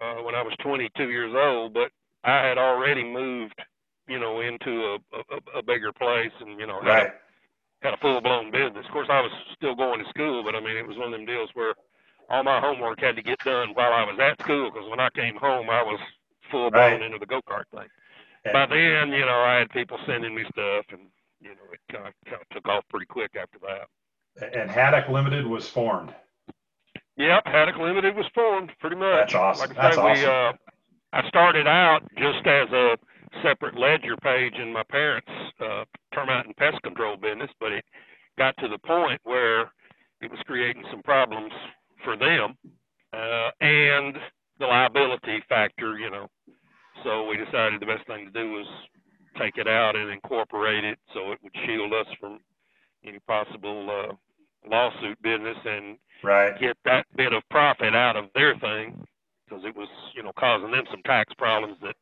uh, 0.00 0.14
when 0.22 0.34
I 0.34 0.42
was 0.42 0.54
22 0.62 1.10
years 1.10 1.34
old, 1.36 1.74
but 1.74 1.90
I 2.28 2.46
had 2.46 2.58
already 2.58 3.04
moved, 3.04 3.54
you 4.08 4.18
know, 4.18 4.40
into 4.40 4.70
a, 4.96 4.98
a, 5.56 5.58
a 5.58 5.62
bigger 5.62 5.92
place 5.92 6.32
and 6.40 6.58
you 6.60 6.66
know 6.66 6.80
had, 6.80 6.88
Right. 6.88 7.06
a, 7.08 7.84
had 7.86 7.94
a 7.94 7.96
full 7.98 8.20
blown 8.20 8.50
business. 8.50 8.84
Of 8.86 8.92
course, 8.92 9.08
I 9.10 9.20
was 9.20 9.32
still 9.54 9.74
going 9.74 10.02
to 10.02 10.08
school, 10.10 10.42
but 10.44 10.54
I 10.54 10.60
mean, 10.60 10.76
it 10.76 10.86
was 10.86 10.96
one 10.96 11.06
of 11.06 11.12
them 11.12 11.26
deals 11.26 11.50
where 11.54 11.74
all 12.30 12.42
my 12.44 12.60
homework 12.60 13.00
had 13.00 13.16
to 13.16 13.22
get 13.22 13.38
done 13.40 13.70
while 13.74 13.92
I 13.92 14.04
was 14.04 14.18
at 14.20 14.40
school 14.42 14.70
because 14.70 14.88
when 14.90 15.00
I 15.00 15.08
came 15.14 15.36
home, 15.36 15.70
I 15.70 15.82
was 15.82 15.98
full 16.50 16.70
blown 16.70 16.92
Right. 16.92 17.02
into 17.02 17.18
the 17.18 17.26
go 17.26 17.40
kart 17.42 17.64
thing. 17.74 17.88
And- 18.44 18.52
By 18.52 18.66
then, 18.66 19.12
you 19.12 19.24
know, 19.24 19.40
I 19.40 19.58
had 19.58 19.70
people 19.70 19.98
sending 20.06 20.34
me 20.34 20.44
stuff, 20.52 20.84
and 20.90 21.08
you 21.40 21.50
know, 21.50 21.72
it 21.72 21.80
kind 21.92 22.06
of, 22.08 22.14
kind 22.26 22.42
of 22.42 22.48
took 22.50 22.68
off 22.68 22.84
pretty 22.90 23.06
quick 23.06 23.36
after 23.40 23.58
that. 23.60 23.88
and 24.54 24.70
Haddock 24.70 25.08
Limited 25.08 25.46
was 25.46 25.68
formed. 25.68 26.14
Yep, 27.16 27.46
Haddock 27.46 27.76
Limited 27.76 28.14
was 28.16 28.26
formed 28.34 28.70
pretty 28.80 28.96
much. 28.96 29.32
That's 29.32 29.34
awesome. 29.34 29.68
Like 29.70 29.78
I 29.78 29.82
That's 29.82 29.96
say, 29.96 30.02
we 30.02 30.10
awesome. 30.26 30.30
uh, 30.30 30.52
I 31.12 31.26
started 31.28 31.66
out 31.66 32.00
just 32.18 32.46
as 32.46 32.68
a 32.70 32.96
separate 33.42 33.76
ledger 33.78 34.16
page 34.16 34.54
in 34.54 34.72
my 34.72 34.82
parents' 34.90 35.30
uh, 35.60 35.84
termite 36.14 36.46
and 36.46 36.56
pest 36.56 36.82
control 36.82 37.16
business, 37.16 37.50
but 37.60 37.72
it 37.72 37.84
got 38.36 38.56
to 38.58 38.68
the 38.68 38.78
point 38.78 39.20
where 39.24 39.62
it 40.20 40.30
was 40.30 40.40
creating 40.46 40.84
some 40.90 41.02
problems 41.02 41.52
for 42.04 42.16
them, 42.16 42.56
uh, 43.12 43.50
and 43.60 44.16
the 44.58 44.66
liability 44.66 45.42
factor, 45.48 45.98
you 45.98 46.10
know. 46.10 46.28
So 47.04 47.26
we 47.26 47.36
decided 47.36 47.80
the 47.80 47.86
best 47.86 48.06
thing 48.06 48.26
to 48.26 48.30
do 48.32 48.50
was 48.52 48.66
take 49.38 49.56
it 49.56 49.68
out 49.68 49.96
and 49.96 50.10
incorporate 50.10 50.84
it 50.84 50.98
so 51.14 51.32
it 51.32 51.38
would 51.42 51.52
shield 51.64 51.92
us 51.92 52.06
from 52.20 52.38
any 53.06 53.18
possible 53.20 53.88
uh, 53.90 54.14
lawsuit 54.68 55.20
business 55.22 55.56
and 55.64 55.96
Right. 56.20 56.58
get 56.58 56.76
that 56.84 57.06
bit 57.14 57.32
of 57.32 57.44
profit 57.48 57.94
out 57.94 58.16
of 58.16 58.24
their 58.34 58.56
thing 58.58 59.06
because 59.48 59.64
it 59.64 59.76
was, 59.76 59.88
you 60.14 60.22
know, 60.22 60.32
causing 60.38 60.70
them 60.70 60.84
some 60.90 61.02
tax 61.02 61.32
problems 61.34 61.76
that 61.82 61.94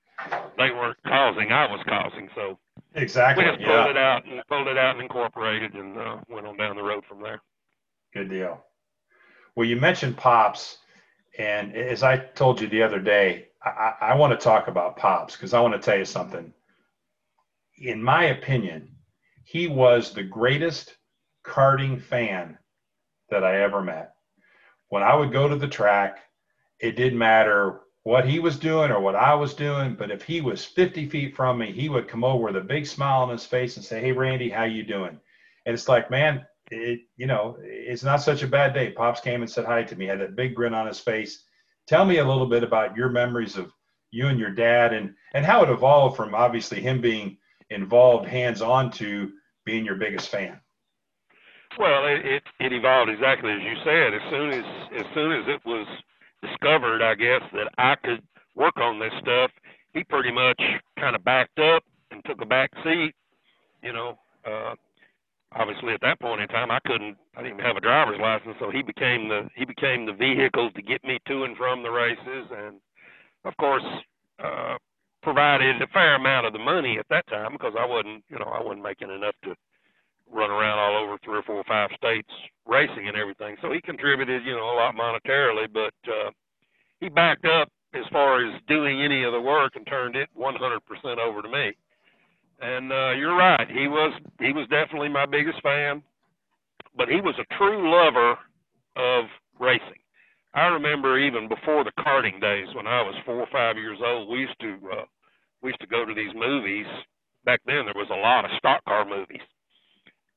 they 0.57 0.71
weren't 0.71 0.97
causing, 1.07 1.53
I 1.53 1.71
was 1.71 1.81
causing. 1.87 2.29
So 2.35 2.59
exactly 2.95 3.45
we 3.45 3.51
just 3.51 3.63
pulled 3.65 3.87
Yeah. 3.87 3.91
it 3.91 3.97
out 3.97 4.25
and 4.25 4.43
pulled 4.49 4.69
it 4.69 4.79
out 4.79 4.95
and 4.95 5.03
incorporated 5.03 5.75
and 5.75 5.97
uh, 5.99 6.17
went 6.29 6.47
on 6.47 6.57
down 6.57 6.77
the 6.77 6.83
road 6.83 7.05
from 7.09 7.23
there. 7.23 7.43
Good 8.13 8.31
deal. 8.31 8.65
Well, 9.55 9.67
you 9.67 9.77
mentioned 9.77 10.17
Pops, 10.17 10.79
and 11.39 11.75
as 11.75 12.03
I 12.03 12.19
told 12.19 12.61
you 12.61 12.69
the 12.69 12.83
other 12.83 13.01
day, 13.01 13.49
I, 13.65 13.69
I, 13.69 13.95
I 14.13 14.15
want 14.17 14.39
to 14.39 14.43
talk 14.43 14.69
about 14.69 14.97
Pops 14.97 15.37
because 15.37 15.55
I 15.55 15.61
want 15.61 15.75
to 15.75 15.81
tell 15.81 15.99
you 15.99 16.05
something. 16.05 16.53
In 17.79 18.03
my 18.03 18.25
opinion, 18.25 18.91
he 19.45 19.67
was 19.67 20.13
the 20.13 20.23
greatest 20.23 20.97
karting 21.45 22.01
fan 22.01 22.59
that 23.31 23.45
I 23.45 23.61
ever 23.63 23.83
met. 23.83 24.15
When 24.89 25.03
I 25.03 25.15
would 25.15 25.33
go 25.33 25.49
to 25.49 25.57
the 25.57 25.69
track, 25.69 26.19
it 26.81 26.97
didn't 26.97 27.19
matter 27.19 27.81
what 28.03 28.25
he 28.25 28.39
was 28.39 28.59
doing 28.59 28.91
or 28.91 29.01
what 29.01 29.17
I 29.17 29.35
was 29.35 29.55
doing, 29.55 29.97
but 29.97 30.11
if 30.11 30.23
he 30.23 30.41
was 30.41 30.65
50 30.65 31.09
feet 31.09 31.35
from 31.35 31.59
me, 31.59 31.73
he 31.73 31.89
would 31.89 32.07
come 32.07 32.23
over 32.23 32.45
with 32.45 32.57
a 32.57 32.61
big 32.61 32.87
smile 32.87 33.23
on 33.23 33.31
his 33.31 33.45
face 33.45 33.77
and 33.77 33.85
say, 33.85 34.01
"Hey, 34.01 34.13
Randy, 34.13 34.49
how 34.49 34.65
you 34.65 34.85
doing?" 34.85 35.19
And 35.65 35.75
it's 35.75 35.89
like, 35.89 36.11
man, 36.11 36.47
it 36.71 37.01
you 37.17 37.27
know, 37.27 37.57
it's 37.63 38.05
not 38.05 38.23
such 38.23 38.43
a 38.43 38.49
bad 38.49 38.75
day. 38.75 38.93
Pops 38.93 39.21
came 39.21 39.43
and 39.43 39.51
said 39.51 39.65
hi 39.65 39.83
to 39.83 39.97
me, 39.97 40.07
had 40.07 40.21
that 40.21 40.37
big 40.37 40.55
grin 40.55 40.75
on 40.75 40.87
his 40.87 41.01
face. 41.01 41.45
Tell 41.87 42.05
me 42.05 42.19
a 42.19 42.25
little 42.25 42.47
bit 42.47 42.63
about 42.63 42.97
your 42.97 43.09
memories 43.09 43.57
of 43.57 43.73
you 44.13 44.29
and 44.29 44.39
your 44.39 44.51
dad 44.51 44.93
and 44.93 45.15
and 45.35 45.45
how 45.45 45.63
it 45.63 45.71
evolved 45.71 46.17
from 46.17 46.35
obviously 46.35 46.81
him 46.81 47.01
being 47.01 47.39
involved 47.71 48.29
hands 48.29 48.63
on 48.63 48.91
to 48.93 49.33
being 49.65 49.85
your 49.85 49.97
biggest 49.97 50.29
fan. 50.29 50.61
Well, 51.79 52.07
it, 52.07 52.25
it 52.25 52.43
it 52.61 52.73
evolved 52.73 53.11
exactly 53.11 53.53
as 53.53 53.63
you 53.63 53.75
said. 53.85 54.15
As 54.15 54.23
soon 54.31 54.51
as 54.51 54.65
as 54.97 55.07
soon 55.15 55.33
as 55.33 55.45
it 55.49 55.61
was 55.67 55.87
discovered, 56.47 57.03
I 57.03 57.15
guess 57.15 57.43
that 57.53 57.69
I 57.79 57.95
could 57.97 58.23
work 58.55 58.77
on 58.79 58.99
this 58.99 59.13
stuff, 59.21 59.51
he 59.93 60.05
pretty 60.05 60.33
much 60.33 60.61
kind 60.99 61.17
of 61.17 61.25
backed 61.25 61.59
up 61.59 61.83
and 62.11 62.25
took 62.25 62.41
a 62.41 62.47
back 62.47 62.71
seat. 62.85 63.15
You 63.83 63.93
know, 63.93 64.19
uh, 64.45 64.75
obviously 65.53 65.95
at 65.95 66.01
that 66.03 66.21
point 66.21 66.41
in 66.41 66.49
time, 66.49 66.71
I 66.71 66.81
couldn't. 66.87 67.17
I 67.37 67.43
didn't 67.43 67.59
even 67.59 67.67
have 67.67 67.77
a 67.77 67.81
driver's 67.81 68.21
license, 68.21 68.57
so 68.59 68.71
he 68.71 68.83
became 68.83 69.29
the 69.29 69.49
he 69.55 69.65
became 69.65 70.07
the 70.07 70.13
vehicle 70.13 70.71
to 70.71 70.83
get 70.83 71.05
me 71.05 71.19
to 71.29 71.45
and 71.45 71.57
from 71.57 71.83
the 71.83 71.91
races, 71.91 72.51
and 72.51 72.81
of 73.45 73.57
course. 73.57 73.85
Uh, 74.39 74.77
provided 75.27 75.83
a 75.83 75.89
fair 75.89 76.15
amount 76.15 76.47
of 76.47 76.53
the 76.53 76.59
money 76.59 76.99
at 77.01 77.07
that 77.11 77.27
time 77.27 77.51
because 77.51 77.73
I 77.77 77.85
wasn't, 77.85 78.23
you 78.29 78.39
know, 78.39 78.47
I 78.47 78.63
wasn't 78.63 78.85
making 78.85 79.11
enough 79.11 79.35
to 79.43 79.57
run 80.33 80.51
around 80.51 80.79
all 80.79 81.03
over 81.03 81.19
three 81.25 81.39
or 81.39 81.43
four 81.43 81.57
or 81.57 81.65
five 81.65 81.91
states 81.97 82.29
racing 82.67 83.09
and 83.09 83.17
everything. 83.17 83.57
So 83.63 83.73
he 83.73 83.81
contributed, 83.81 84.45
you 84.45 84.53
know, 84.53 84.71
a 84.71 84.77
lot 84.77 84.95
monetarily, 84.95 85.67
but 85.73 85.95
uh, 86.11 86.31
he 87.01 87.09
backed 87.09 87.45
up 87.45 87.69
as 87.95 88.05
far 88.13 88.45
as 88.45 88.61
doing 88.69 89.03
any 89.03 89.25
of 89.25 89.33
the 89.33 89.41
work 89.41 89.73
and 89.77 89.87
turned 89.87 90.17
it 90.17 90.29
100% 90.39 91.19
over 91.19 91.43
to 91.43 91.49
me. 91.49 91.73
And 92.61 92.91
uh, 92.91 93.11
you're 93.13 93.37
right, 93.37 93.69
he 93.71 93.87
was 93.87 94.15
he 94.41 94.51
was 94.53 94.67
definitely 94.71 95.11
my 95.11 95.27
biggest 95.27 95.61
fan, 95.63 96.03
but 96.97 97.07
he 97.07 97.21
was 97.21 97.35
a 97.39 97.55
true 97.57 97.93
lover 97.93 98.39
of 98.97 99.27
racing. 99.61 100.01
I 100.55 100.69
remember 100.69 101.19
even 101.19 101.49
before 101.49 101.85
the 101.85 101.93
karting 102.01 102.41
days 102.41 102.69
when 102.75 102.87
I 102.87 103.03
was 103.03 103.15
four 103.27 103.35
or 103.35 103.47
five 103.53 103.77
years 103.77 103.99
old, 104.03 104.31
we 104.31 104.39
used 104.39 104.59
to 104.61 104.79
uh, 104.91 105.05
we 105.63 105.69
used 105.69 105.81
to 105.81 105.87
go 105.87 106.07
to 106.07 106.15
these 106.15 106.33
movies. 106.35 106.87
Back 107.45 107.61
then, 107.67 107.85
there 107.85 107.95
was 107.95 108.09
a 108.11 108.17
lot 108.17 108.47
of 108.47 108.51
stock 108.59 108.83
car 108.87 109.05
movies 109.05 109.43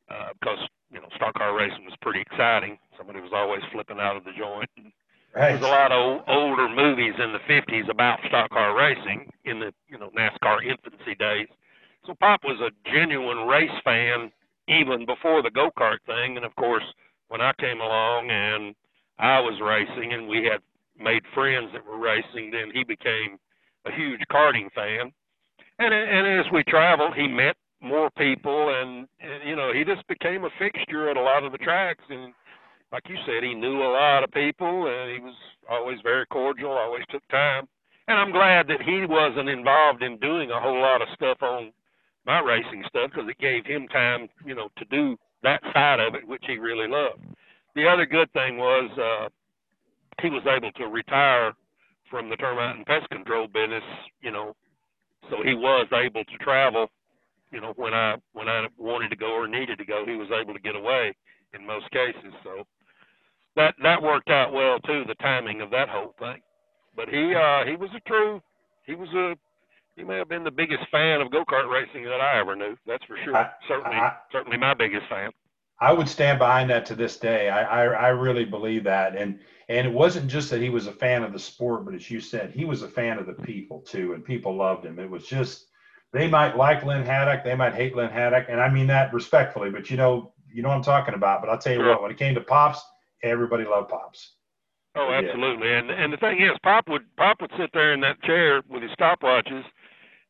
uh, 0.10 0.30
because 0.40 0.60
you 0.92 1.00
know 1.02 1.08
stock 1.16 1.34
car 1.36 1.56
racing 1.56 1.86
was 1.86 1.96
pretty 2.02 2.22
exciting. 2.22 2.78
Somebody 2.98 3.22
was 3.22 3.32
always 3.34 3.62
flipping 3.72 4.00
out 4.00 4.18
of 4.18 4.24
the 4.24 4.32
joint. 4.38 4.70
And 4.78 4.92
Right. 5.36 5.54
was 5.54 5.62
a 5.62 5.72
lot 5.72 5.92
of 5.92 6.22
older 6.28 6.68
movies 6.68 7.14
in 7.20 7.32
the 7.34 7.40
50s 7.48 7.90
about 7.90 8.20
stock 8.28 8.50
car 8.50 8.76
racing 8.76 9.30
in 9.46 9.60
the 9.60 9.74
you 9.88 9.98
know 9.98 10.10
NASCAR 10.18 10.64
infancy 10.66 11.16
days. 11.20 11.48
So 12.06 12.16
Pop 12.20 12.42
was 12.44 12.60
a 12.62 12.72
genuine 12.92 13.48
race 13.48 13.70
fan 13.84 14.32
even 14.68 15.06
before 15.06 15.42
the 15.42 15.52
go 15.52 15.72
kart 15.78 16.00
thing, 16.06 16.38
and 16.38 16.46
of 16.46 16.56
course 16.56 16.84
when 17.30 17.42
I 17.42 17.54
came 17.60 17.80
along 17.80 18.30
and 18.32 18.76
I 19.20 19.40
was 19.40 19.60
racing 19.62 20.14
and 20.14 20.28
we 20.28 20.46
had 20.46 20.62
made 20.98 21.24
friends 21.34 21.70
that 21.74 21.86
were 21.86 22.00
racing, 22.00 22.52
then 22.52 22.72
he 22.74 22.84
became 22.84 23.38
a 23.86 23.92
huge 23.92 24.22
karting 24.32 24.72
fan. 24.74 25.12
And 25.80 25.94
and 25.94 26.28
as 26.28 26.52
we 26.52 26.64
traveled, 26.64 27.16
he 27.16 27.28
met 27.28 27.56
more 27.82 28.10
people, 28.12 28.70
and, 28.70 29.08
and 29.20 29.48
you 29.48 29.56
know 29.56 29.72
he 29.74 29.84
just 29.84 30.08
became 30.08 30.44
a 30.44 30.50
fixture 30.60 31.10
at 31.10 31.18
a 31.18 31.22
lot 31.22 31.44
of 31.44 31.52
the 31.52 31.58
tracks. 31.58 32.04
And 32.10 32.34
like 32.92 33.04
you 33.08 33.16
said, 33.26 33.44
he 33.44 33.54
knew 33.54 33.82
a 33.82 33.94
lot 33.94 34.24
of 34.24 34.32
people, 34.32 34.88
and 34.88 35.12
he 35.12 35.20
was 35.20 35.36
always 35.70 36.00
very 36.04 36.26
cordial, 36.28 36.72
always 36.72 37.04
took 37.10 37.26
time. 37.30 37.68
And 38.08 38.18
I'm 38.18 38.32
glad 38.32 38.68
that 38.68 38.82
he 38.82 39.06
wasn't 39.06 39.50
involved 39.50 40.02
in 40.02 40.18
doing 40.18 40.50
a 40.50 40.60
whole 40.60 40.82
lot 40.82 41.02
of 41.02 41.08
stuff 41.14 41.38
on 41.42 41.72
my 42.26 42.40
racing 42.40 42.84
stuff 42.88 43.12
because 43.12 43.30
it 43.30 43.38
gave 43.38 43.66
him 43.66 43.88
time, 43.88 44.28
you 44.46 44.56
know, 44.56 44.70
to 44.78 44.86
do 44.86 45.16
that 45.44 45.62
side 45.74 46.00
of 46.00 46.16
it, 46.16 46.28
which 46.28 46.44
he 46.48 46.58
really 46.58 46.88
loved. 46.88 47.22
The 47.76 47.88
other 47.88 48.06
good 48.06 48.32
thing 48.34 48.58
was 48.58 48.90
uh, 48.98 49.30
he 50.22 50.30
was 50.30 50.44
able 50.46 50.72
to 50.74 50.88
retire 50.88 51.54
from 52.10 52.30
the 52.30 52.36
termite 52.36 52.76
and 52.76 52.86
pest 52.86 53.08
control 53.10 53.48
business, 53.48 53.84
you 54.22 54.32
know, 54.32 54.56
so 55.30 55.38
he 55.44 55.54
was 55.54 55.88
able 55.94 56.24
to 56.24 56.38
travel, 56.40 56.88
you 57.52 57.62
know, 57.62 57.74
when 57.76 57.94
I 57.94 58.16
when 58.34 58.48
I 58.48 58.68
wanted 58.78 59.10
to 59.10 59.16
go 59.16 59.32
or 59.34 59.48
needed 59.48 59.78
to 59.80 59.86
go, 59.86 60.06
he 60.06 60.16
was 60.16 60.30
able 60.32 60.54
to 60.54 60.60
get 60.60 60.76
away 60.76 61.16
in 61.54 61.66
most 61.66 61.90
cases. 61.92 62.34
So 62.44 62.64
that 63.56 63.76
that 63.84 64.02
worked 64.02 64.30
out 64.30 64.54
well 64.54 64.80
too, 64.80 65.04
the 65.08 65.16
timing 65.16 65.62
of 65.62 65.72
that 65.72 65.90
whole 65.90 66.14
thing. 66.20 66.42
but 66.96 67.10
he 67.10 67.34
uh, 67.36 67.66
he 67.66 67.76
was 67.76 67.90
a 67.96 68.00
true. 68.08 68.42
He 68.86 68.96
was 68.96 69.10
a. 69.14 69.36
He 69.96 70.04
may 70.06 70.18
have 70.18 70.30
been 70.30 70.46
the 70.46 70.52
biggest 70.52 70.84
fan 70.92 71.22
of 71.22 71.32
go 71.32 71.44
kart 71.44 71.70
racing 71.70 72.06
that 72.06 72.22
I 72.22 72.40
ever 72.40 72.56
knew. 72.56 72.78
That's 72.88 73.04
for 73.06 73.18
sure. 73.26 73.36
I- 73.36 73.52
certainly, 73.68 73.98
I- 73.98 74.16
certainly 74.32 74.58
my 74.58 74.74
biggest 74.74 75.08
fan. 75.10 75.32
I 75.82 75.94
would 75.94 76.10
stand 76.10 76.40
behind 76.40 76.70
that 76.72 76.86
to 76.88 76.96
this 76.96 77.18
day. 77.18 77.50
I, 77.50 77.86
I, 77.86 77.86
I 77.86 78.08
really 78.10 78.46
believe 78.46 78.84
that. 78.86 79.16
And 79.16 79.40
and 79.70 79.88
it 79.88 79.94
wasn't 79.94 80.30
just 80.30 80.50
that 80.52 80.62
he 80.62 80.70
was 80.70 80.88
a 80.88 80.92
fan 80.92 81.24
of 81.24 81.32
the 81.34 81.40
sport, 81.40 81.86
but 81.86 81.96
as 81.96 82.10
you 82.12 82.20
said, 82.22 82.52
he 82.52 82.66
was 82.66 82.82
a 82.82 82.90
fan 82.90 83.18
of 83.18 83.26
the 83.26 83.34
people 83.34 83.82
too, 83.82 84.14
and 84.14 84.24
people 84.26 84.56
loved 84.56 84.86
him. 84.86 85.00
It 85.00 85.10
was 85.10 85.26
just 85.26 85.68
they 86.12 86.28
might 86.28 86.58
like 86.58 86.84
Lynn 86.84 87.06
Haddock, 87.06 87.44
they 87.44 87.56
might 87.56 87.74
hate 87.76 87.96
Lynn 87.96 88.10
Haddock, 88.10 88.48
and 88.50 88.60
I 88.60 88.70
mean 88.70 88.88
that 88.88 89.14
respectfully, 89.14 89.70
but 89.70 89.90
you 89.90 89.98
know, 89.98 90.34
you 90.52 90.62
know 90.64 90.70
what 90.70 90.76
I'm 90.76 90.84
talking 90.84 91.14
about. 91.14 91.42
But 91.42 91.50
I'll 91.50 91.58
tell 91.60 91.74
you 91.74 91.80
Sure. 91.80 91.90
what, 91.90 92.02
when 92.02 92.12
it 92.12 92.18
came 92.18 92.34
to 92.36 92.42
Pops, 92.42 92.82
everybody 93.24 93.66
loved 93.66 93.90
Pops. 93.90 94.34
Oh, 94.96 95.12
Yeah. 95.12 95.18
absolutely. 95.20 95.72
And 95.72 95.92
and 95.92 96.12
the 96.12 96.18
thing 96.18 96.42
is, 96.42 96.58
Pop 96.64 96.88
would 96.90 97.16
Pop 97.16 97.42
would 97.42 97.52
sit 97.58 97.70
there 97.74 97.94
in 97.94 98.00
that 98.02 98.22
chair 98.24 98.62
with 98.68 98.82
his 98.82 98.92
stopwatches, 98.94 99.64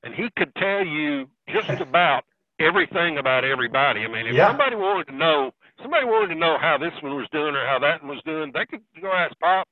and 0.03 0.13
he 0.13 0.29
could 0.37 0.53
tell 0.55 0.85
you 0.85 1.29
just 1.47 1.69
about 1.81 2.25
everything 2.59 3.17
about 3.17 3.45
everybody. 3.45 4.03
I 4.03 4.07
mean, 4.07 4.27
if 4.27 4.35
Yeah. 4.35 4.47
somebody 4.47 4.75
wanted 4.75 5.07
to 5.07 5.15
know, 5.15 5.53
somebody 5.81 6.05
wanted 6.05 6.33
to 6.33 6.39
know 6.39 6.57
how 6.59 6.77
this 6.77 6.93
one 7.01 7.15
was 7.15 7.27
doing 7.31 7.55
or 7.55 7.65
how 7.65 7.79
that 7.79 8.03
one 8.03 8.15
was 8.15 8.23
doing, 8.25 8.51
they 8.51 8.65
could 8.65 8.81
go 9.01 9.11
ask 9.13 9.37
Pop. 9.39 9.65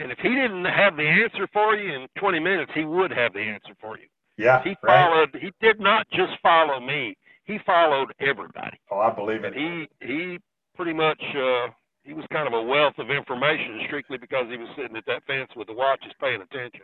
And 0.00 0.10
if 0.10 0.18
he 0.20 0.30
didn't 0.30 0.64
have 0.64 0.96
the 0.96 1.06
answer 1.06 1.46
for 1.52 1.76
you 1.76 1.92
in 1.92 2.08
20 2.16 2.40
minutes, 2.40 2.72
he 2.74 2.86
would 2.86 3.10
have 3.10 3.34
the 3.34 3.40
answer 3.40 3.74
for 3.78 3.98
you. 3.98 4.06
Yeah, 4.38 4.62
He 4.64 4.76
right. 4.82 5.06
followed. 5.06 5.36
He 5.40 5.52
did 5.60 5.80
not 5.80 6.06
just 6.10 6.32
follow 6.42 6.80
me. 6.80 7.16
He 7.44 7.58
followed 7.66 8.12
everybody. 8.20 8.78
Oh, 8.90 8.98
I 8.98 9.10
believe 9.10 9.44
it. 9.44 9.54
And 9.54 9.88
he 10.00 10.06
he 10.06 10.38
pretty 10.76 10.92
much 10.92 11.20
uh, 11.36 11.68
he 12.04 12.14
was 12.14 12.24
kind 12.32 12.46
of 12.46 12.54
a 12.54 12.62
wealth 12.62 12.94
of 12.98 13.10
information 13.10 13.80
strictly 13.86 14.18
because 14.18 14.46
he 14.50 14.56
was 14.56 14.68
sitting 14.76 14.96
at 14.96 15.06
that 15.06 15.24
fence 15.26 15.50
with 15.56 15.66
the 15.66 15.74
watches 15.74 16.12
paying 16.20 16.40
attention. 16.42 16.82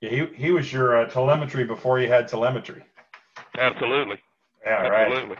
Yeah, 0.00 0.10
he 0.10 0.26
he 0.34 0.50
was 0.50 0.72
your 0.72 0.98
uh, 0.98 1.08
telemetry 1.08 1.64
before 1.64 1.98
you 2.00 2.08
had 2.08 2.28
telemetry. 2.28 2.84
Absolutely. 3.58 4.16
Yeah, 4.64 4.86
right. 4.88 5.08
Absolutely. 5.08 5.36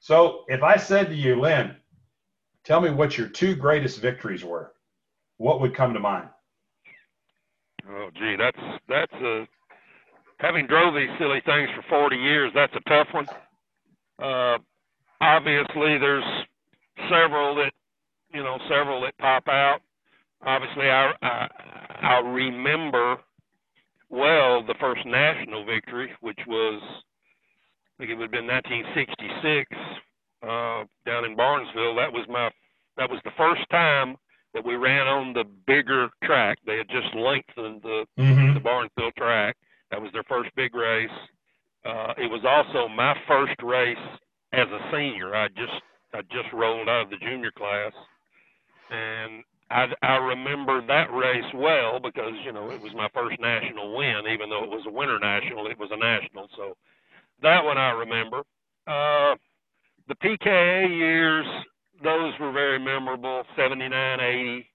So 0.00 0.44
if 0.48 0.62
I 0.62 0.76
said 0.76 1.08
to 1.08 1.14
you, 1.14 1.40
Lynn, 1.40 1.76
tell 2.64 2.80
me 2.80 2.90
what 2.90 3.16
your 3.16 3.28
two 3.28 3.54
greatest 3.56 4.00
victories 4.00 4.44
were, 4.44 4.72
what 5.38 5.60
would 5.60 5.74
come 5.74 5.94
to 5.94 6.00
mind? 6.00 6.28
Oh 7.88 8.10
gee, 8.14 8.36
that's 8.38 8.58
that's 8.88 9.12
a 9.14 9.46
having 10.44 10.66
drove 10.66 10.94
these 10.94 11.08
silly 11.18 11.40
things 11.46 11.68
for 11.74 11.82
40 11.88 12.16
years. 12.16 12.52
That's 12.54 12.74
a 12.74 12.88
tough 12.88 13.08
one. 13.12 13.28
Uh, 14.22 14.58
obviously, 15.20 15.98
there's 15.98 16.24
several 17.10 17.54
that 17.56 17.72
you 18.32 18.42
know 18.42 18.58
several 18.68 19.00
that 19.02 19.16
pop 19.18 19.48
out. 19.48 19.80
Obviously, 20.44 20.88
I, 20.90 21.12
I 21.22 21.48
I 22.02 22.18
remember 22.18 23.16
well 24.10 24.62
the 24.64 24.74
first 24.78 25.04
national 25.06 25.64
victory, 25.64 26.10
which 26.20 26.38
was 26.46 26.82
I 26.82 27.98
think 27.98 28.10
it 28.10 28.14
would 28.14 28.24
have 28.24 28.30
been 28.32 28.46
1966 28.46 29.70
uh, 30.42 30.84
down 31.06 31.24
in 31.24 31.34
Barnesville. 31.36 31.94
That 31.96 32.12
was 32.12 32.26
my 32.28 32.50
that 32.96 33.10
was 33.10 33.20
the 33.24 33.32
first 33.36 33.62
time 33.70 34.16
that 34.52 34.64
we 34.64 34.76
ran 34.76 35.08
on 35.08 35.32
the 35.32 35.44
bigger 35.66 36.08
track. 36.22 36.58
They 36.64 36.76
had 36.76 36.88
just 36.88 37.14
lengthened 37.14 37.82
the 37.82 38.04
Mm-hmm. 38.18 38.54
the 38.54 38.60
Barnesville 38.60 39.10
track. 39.18 39.56
That 39.94 40.02
was 40.02 40.10
their 40.12 40.24
first 40.24 40.50
big 40.56 40.74
race. 40.74 41.08
Uh, 41.86 42.14
it 42.18 42.28
was 42.28 42.42
also 42.42 42.88
my 42.88 43.14
first 43.28 43.54
race 43.62 43.96
as 44.52 44.66
a 44.66 44.80
senior. 44.90 45.36
I 45.36 45.46
just 45.50 45.70
I 46.12 46.22
just 46.34 46.52
rolled 46.52 46.88
out 46.88 47.02
of 47.02 47.10
the 47.10 47.16
junior 47.18 47.52
class, 47.52 47.92
and 48.90 49.44
I 49.70 49.86
I 50.02 50.16
remember 50.16 50.84
that 50.88 51.14
race 51.14 51.46
well 51.54 52.00
because 52.02 52.32
you 52.44 52.50
know 52.50 52.72
it 52.72 52.80
was 52.82 52.90
my 52.96 53.06
first 53.14 53.38
national 53.38 53.96
win. 53.96 54.22
Even 54.32 54.50
though 54.50 54.64
it 54.64 54.68
was 54.70 54.82
a 54.88 54.90
winter 54.90 55.20
national, 55.20 55.68
it 55.68 55.78
was 55.78 55.90
a 55.92 55.96
national. 55.96 56.48
So 56.56 56.74
that 57.42 57.62
one 57.64 57.78
I 57.78 57.90
remember. 57.90 58.38
Uh, 58.88 59.36
the 60.08 60.16
PKA 60.24 60.88
years, 60.88 61.46
those 62.02 62.32
were 62.40 62.50
very 62.50 62.80
memorable. 62.80 63.44
79, 63.56 64.18
80. 64.18 64.70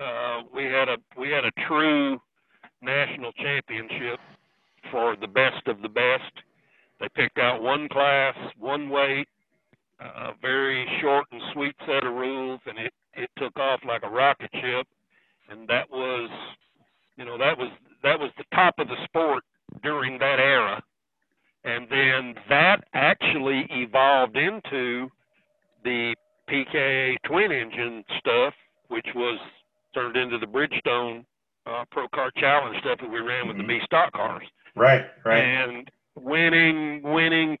Uh, 0.00 0.42
we 0.54 0.62
had 0.66 0.88
a 0.88 0.96
we 1.18 1.28
had 1.30 1.44
a 1.44 1.50
true 1.66 2.20
national 2.82 3.32
championship 3.32 4.20
for 4.90 5.16
the 5.16 5.26
best 5.26 5.66
of 5.66 5.82
the 5.82 5.88
best. 5.88 6.32
They 7.00 7.08
picked 7.14 7.38
out 7.38 7.62
one 7.62 7.88
class, 7.88 8.34
one 8.58 8.88
weight, 8.90 9.28
a 10.00 10.32
very 10.40 10.86
short 11.00 11.26
and 11.32 11.40
sweet 11.52 11.74
set 11.86 12.04
of 12.04 12.14
rules, 12.14 12.60
and 12.66 12.78
it 12.78 12.92
it 13.14 13.30
took 13.36 13.58
off 13.58 13.80
like 13.86 14.02
a 14.04 14.08
rocket 14.08 14.50
ship. 14.52 14.86
And 15.50 15.66
that 15.68 15.90
was, 15.90 16.30
you 17.16 17.24
know, 17.24 17.36
that 17.38 17.56
was 17.58 17.70
that 18.02 18.18
was 18.18 18.30
the 18.38 18.44
top 18.54 18.74
of 18.78 18.88
the 18.88 18.96
sport 19.04 19.42
during 19.82 20.18
that 20.18 20.38
era. 20.38 20.82
And 21.64 21.86
then 21.90 22.34
that 22.48 22.84
actually 22.94 23.66
evolved 23.70 24.36
into 24.36 25.10
the 25.84 26.14
PKA 26.48 27.16
twin 27.24 27.52
engine 27.52 28.04
stuff, 28.18 28.54
which 28.88 29.06
was 29.14 29.38
turned 29.94 30.16
into 30.16 30.38
the 30.38 30.46
Bridgestone 30.46 31.24
uh, 31.66 31.84
Pro 31.90 32.08
Car 32.08 32.30
Challenge 32.36 32.76
stuff 32.80 32.98
that 33.00 33.10
we 33.10 33.20
ran 33.20 33.46
with 33.46 33.56
Mhm. 33.56 33.60
the 33.60 33.66
B 33.66 33.80
stock 33.84 34.12
cars. 34.12 34.46
Right, 34.80 35.06
right. 35.26 35.44
And 35.44 35.90
winning 36.16 37.02
winning 37.02 37.58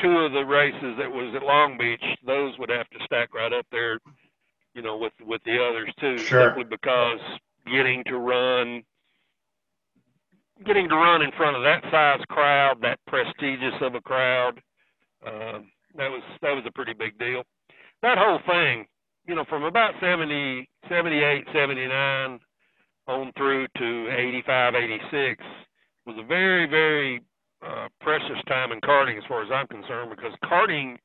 two 0.00 0.18
of 0.18 0.32
the 0.32 0.44
races 0.44 0.96
that 0.98 1.10
was 1.10 1.34
at 1.34 1.42
Long 1.42 1.76
Beach, 1.78 2.04
those 2.24 2.56
would 2.58 2.70
have 2.70 2.88
to 2.90 2.98
stack 3.04 3.34
right 3.34 3.52
up 3.52 3.66
there, 3.72 3.98
you 4.74 4.82
know, 4.82 4.96
with 4.96 5.12
with 5.26 5.42
the 5.44 5.58
others 5.62 5.92
too, 6.00 6.16
Sure. 6.18 6.54
simply 6.54 6.64
because 6.64 7.18
getting 7.66 8.04
to 8.04 8.18
run 8.18 8.84
getting 10.64 10.88
to 10.88 10.94
run 10.96 11.22
in 11.22 11.32
front 11.32 11.56
of 11.56 11.62
that 11.64 11.82
size 11.90 12.24
crowd, 12.28 12.80
that 12.82 13.00
prestigious 13.06 13.74
of 13.80 13.96
a 13.96 14.00
crowd, 14.02 14.60
uh, 15.26 15.60
that 15.96 16.10
was 16.10 16.22
that 16.42 16.52
was 16.52 16.64
a 16.66 16.72
pretty 16.72 16.94
big 16.94 17.18
deal. 17.18 17.42
That 18.02 18.18
whole 18.18 18.40
thing, 18.46 18.86
you 19.26 19.34
know, 19.34 19.44
from 19.48 19.64
about 19.64 19.94
70, 20.00 20.68
78, 20.88 21.46
79 21.52 22.40
on 23.08 23.32
through 23.36 23.66
to 23.78 24.08
85, 24.16 24.74
86 24.76 25.44
was 26.10 26.24
a 26.24 26.26
very, 26.26 26.66
very 26.66 27.20
uh, 27.66 27.86
precious 28.00 28.38
time 28.48 28.72
in 28.72 28.80
karting 28.80 29.16
as 29.16 29.24
far 29.28 29.42
as 29.42 29.50
I'm 29.52 29.66
concerned 29.68 30.10
because 30.10 30.32
karting 30.44 30.96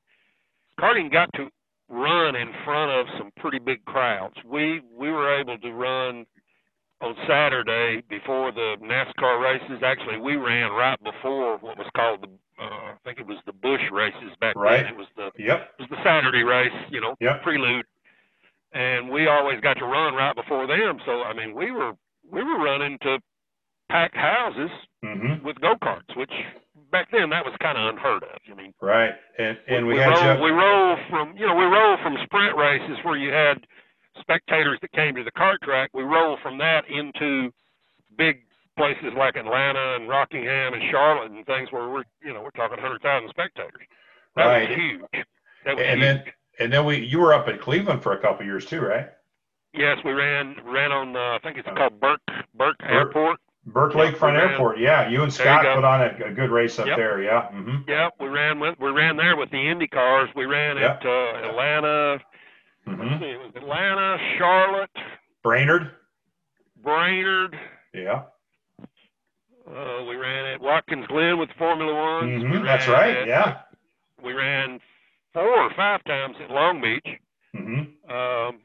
karting 0.79 1.11
got 1.11 1.29
to 1.35 1.47
run 1.89 2.35
in 2.35 2.49
front 2.63 2.91
of 2.91 3.05
some 3.17 3.31
pretty 3.37 3.59
big 3.59 3.83
crowds. 3.85 4.35
We 4.45 4.81
we 4.91 5.11
were 5.11 5.39
able 5.39 5.57
to 5.59 5.71
run 5.71 6.25
on 7.01 7.15
Saturday 7.27 8.01
before 8.09 8.51
the 8.51 8.75
NASCAR 8.81 9.41
races. 9.41 9.83
Actually, 9.83 10.17
we 10.19 10.37
ran 10.37 10.71
right 10.71 10.97
before 11.03 11.57
what 11.57 11.77
was 11.77 11.87
called 11.95 12.21
the 12.23 12.63
uh, 12.63 12.93
I 12.93 12.95
think 13.03 13.19
it 13.19 13.27
was 13.27 13.37
the 13.45 13.53
Busch 13.53 13.81
races 13.91 14.31
back 14.39 14.55
Right. 14.55 14.83
then. 14.83 14.93
It 14.93 14.97
was 14.97 15.07
the 15.15 15.29
Yep, 15.37 15.69
it 15.77 15.81
was 15.81 15.89
the 15.89 16.03
Saturday 16.03 16.43
race, 16.43 16.71
you 16.89 17.01
know, 17.01 17.15
Yep. 17.19 17.43
prelude. 17.43 17.85
And 18.73 19.09
we 19.09 19.27
always 19.27 19.59
got 19.61 19.75
to 19.75 19.85
run 19.85 20.15
right 20.15 20.35
before 20.35 20.65
them. 20.67 20.99
So 21.05 21.21
I 21.23 21.33
mean 21.33 21.53
we 21.53 21.69
were 21.71 21.93
we 22.31 22.43
were 22.43 22.59
running 22.63 22.97
to 23.03 23.19
packed 23.89 24.15
houses 24.15 24.69
mm-hmm. 25.03 25.45
with 25.45 25.59
go 25.61 25.75
karts, 25.75 26.15
which 26.15 26.31
back 26.91 27.09
then 27.11 27.29
that 27.29 27.45
was 27.45 27.53
kind 27.61 27.77
of 27.77 27.93
unheard 27.93 28.23
of. 28.23 28.39
I 28.51 28.55
mean, 28.55 28.73
right. 28.81 29.13
And 29.37 29.57
and 29.67 29.87
we, 29.87 29.93
we 29.93 29.99
had 29.99 30.09
roll 30.09 30.37
you. 30.37 30.43
we 30.43 30.49
roll 30.51 30.97
from 31.09 31.37
you 31.37 31.45
know 31.47 31.55
we 31.55 31.65
roll 31.65 31.97
from 32.03 32.17
sprint 32.23 32.55
races 32.57 32.97
where 33.03 33.17
you 33.17 33.31
had 33.31 33.65
spectators 34.19 34.79
that 34.81 34.91
came 34.93 35.15
to 35.15 35.23
the 35.23 35.31
kart 35.31 35.59
track. 35.63 35.89
We 35.93 36.03
roll 36.03 36.37
from 36.41 36.57
that 36.59 36.83
into 36.89 37.51
big 38.17 38.43
places 38.77 39.13
like 39.17 39.35
Atlanta 39.35 39.95
and 39.95 40.09
Rockingham 40.09 40.73
and 40.73 40.83
Charlotte 40.91 41.31
and 41.31 41.45
things 41.45 41.71
where 41.71 41.89
we're 41.89 42.03
you 42.23 42.33
know 42.33 42.41
we're 42.41 42.51
talking 42.51 42.77
hundred 42.79 43.01
thousand 43.01 43.29
spectators. 43.29 43.81
That 44.35 44.45
Right. 44.45 44.69
was 44.69 44.77
huge. 44.77 45.25
That 45.65 45.75
was 45.77 45.85
And 45.85 46.01
huge. 46.01 46.01
then 46.01 46.23
and 46.59 46.73
then 46.73 46.85
we 46.85 46.97
you 47.05 47.19
were 47.19 47.33
up 47.33 47.47
in 47.47 47.57
Cleveland 47.59 48.01
for 48.03 48.13
a 48.13 48.21
couple 48.21 48.41
of 48.41 48.45
years 48.47 48.65
too, 48.65 48.81
right? 48.81 49.09
yes, 49.73 49.97
we 50.05 50.11
ran 50.13 50.55
ran 50.65 50.91
on 50.91 51.15
uh, 51.15 51.35
I 51.35 51.39
think 51.43 51.57
it's 51.57 51.67
Uh, 51.67 51.75
called 51.75 51.99
Burke 51.99 52.21
Burke 52.53 52.77
Airport. 52.83 53.39
Burke 53.65 53.95
Yep, 53.95 54.15
Lakefront 54.15 54.39
Airport. 54.39 54.79
Yeah, 54.79 55.09
you 55.09 55.23
and 55.23 55.31
There 55.31 55.45
you 55.53 55.59
Scott 55.61 55.75
put 55.75 55.83
on 55.83 56.01
a, 56.01 56.27
a 56.27 56.31
good 56.31 56.51
race 56.51 56.77
up 56.79 56.85
Yep. 56.87 56.97
there. 56.97 57.21
Yeah. 57.23 57.49
Mm-hmm. 57.53 57.89
Yeah, 57.89 58.09
we 58.19 58.27
ran 58.27 58.59
with 58.59 58.75
we 58.79 58.89
ran 58.91 59.17
there 59.17 59.35
with 59.35 59.49
the 59.51 59.69
Indy 59.69 59.87
cars. 59.87 60.29
We 60.35 60.45
ran 60.45 60.77
Yeah. 60.77 60.93
at 60.93 61.05
uh, 61.05 61.49
Atlanta, 61.49 62.19
Mm-hmm. 62.87 63.19
See, 63.19 63.25
it 63.25 63.39
was 63.39 63.51
Atlanta, 63.55 64.17
Charlotte, 64.37 64.91
Brainerd. 65.43 65.89
Brainerd. 66.83 67.57
Yeah. 67.95 68.23
Uh, 69.67 70.03
we 70.07 70.15
ran 70.15 70.45
at 70.53 70.61
Watkins 70.61 71.07
Glen 71.07 71.39
with 71.39 71.49
Formula 71.57 71.91
One. 71.93 72.29
Mm-hmm. 72.29 72.63
That's 72.65 72.87
right. 72.87 73.25
Yeah. 73.27 73.61
We 74.23 74.33
ran 74.33 74.79
four 75.33 75.41
or 75.63 75.71
five 75.75 76.03
times 76.03 76.35
at 76.43 76.51
Long 76.51 76.79
Beach. 76.79 77.17
Mm-hmm. 77.55 78.11
Um, 78.13 78.59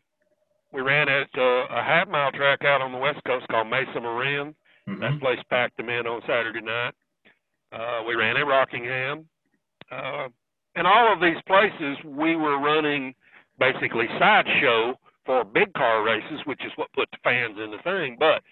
we 0.72 0.82
ran 0.82 1.08
at 1.08 1.28
uh, 1.38 1.66
a 1.70 1.82
half 1.82 2.06
mile 2.08 2.30
track 2.32 2.62
out 2.64 2.82
on 2.82 2.92
the 2.92 2.98
west 2.98 3.20
coast 3.26 3.48
called 3.48 3.68
Mesa 3.70 4.00
Marin. 4.02 4.54
Mm-hmm. 4.88 5.00
That 5.00 5.20
place 5.20 5.38
packed 5.48 5.76
them 5.76 5.88
in 5.88 6.06
on 6.06 6.20
Saturday 6.26 6.60
night. 6.60 6.94
Uh, 7.72 8.02
we 8.06 8.14
ran 8.14 8.36
at 8.36 8.46
Rockingham. 8.46 9.28
Uh, 9.90 10.28
and 10.76 10.86
all 10.86 11.12
of 11.12 11.20
these 11.20 11.40
places, 11.46 11.98
we 12.04 12.36
were 12.36 12.58
running 12.58 13.14
basically 13.58 14.06
sideshow 14.18 14.98
for 15.26 15.44
big 15.44 15.72
car 15.74 16.02
races, 16.02 16.40
which 16.44 16.64
is 16.64 16.72
what 16.76 16.92
put 16.92 17.08
the 17.10 17.18
fans 17.22 17.56
in 17.62 17.70
the 17.70 17.78
thing. 17.84 18.16
But 18.18 18.42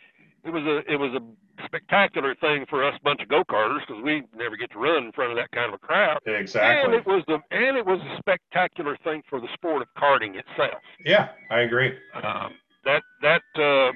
it 0.44 0.50
was 0.50 0.62
a 0.64 0.92
it 0.92 0.96
was 0.96 1.14
a 1.14 1.64
spectacular 1.64 2.34
thing 2.36 2.64
for 2.68 2.84
us 2.84 2.94
bunch 3.02 3.20
of 3.20 3.28
go 3.28 3.42
karters 3.44 3.80
because 3.86 4.02
we 4.02 4.22
never 4.36 4.56
get 4.56 4.70
to 4.72 4.78
run 4.78 5.04
in 5.04 5.12
front 5.12 5.32
of 5.32 5.36
that 5.36 5.50
kind 5.52 5.72
of 5.72 5.74
a 5.74 5.86
crowd. 5.86 6.18
Exactly. 6.26 6.84
And 6.84 6.94
it 6.94 7.06
was 7.06 7.24
the 7.26 7.38
and 7.50 7.76
it 7.76 7.84
was 7.84 8.00
a 8.00 8.16
spectacular 8.18 8.96
thing 9.02 9.22
for 9.28 9.40
the 9.40 9.48
sport 9.54 9.82
of 9.82 9.88
karting 9.96 10.36
itself. 10.36 10.82
Yeah, 11.04 11.28
I 11.50 11.60
agree. 11.60 11.92
Um, 12.14 12.54
that 12.84 13.02
that 13.22 13.42
uh, 13.56 13.92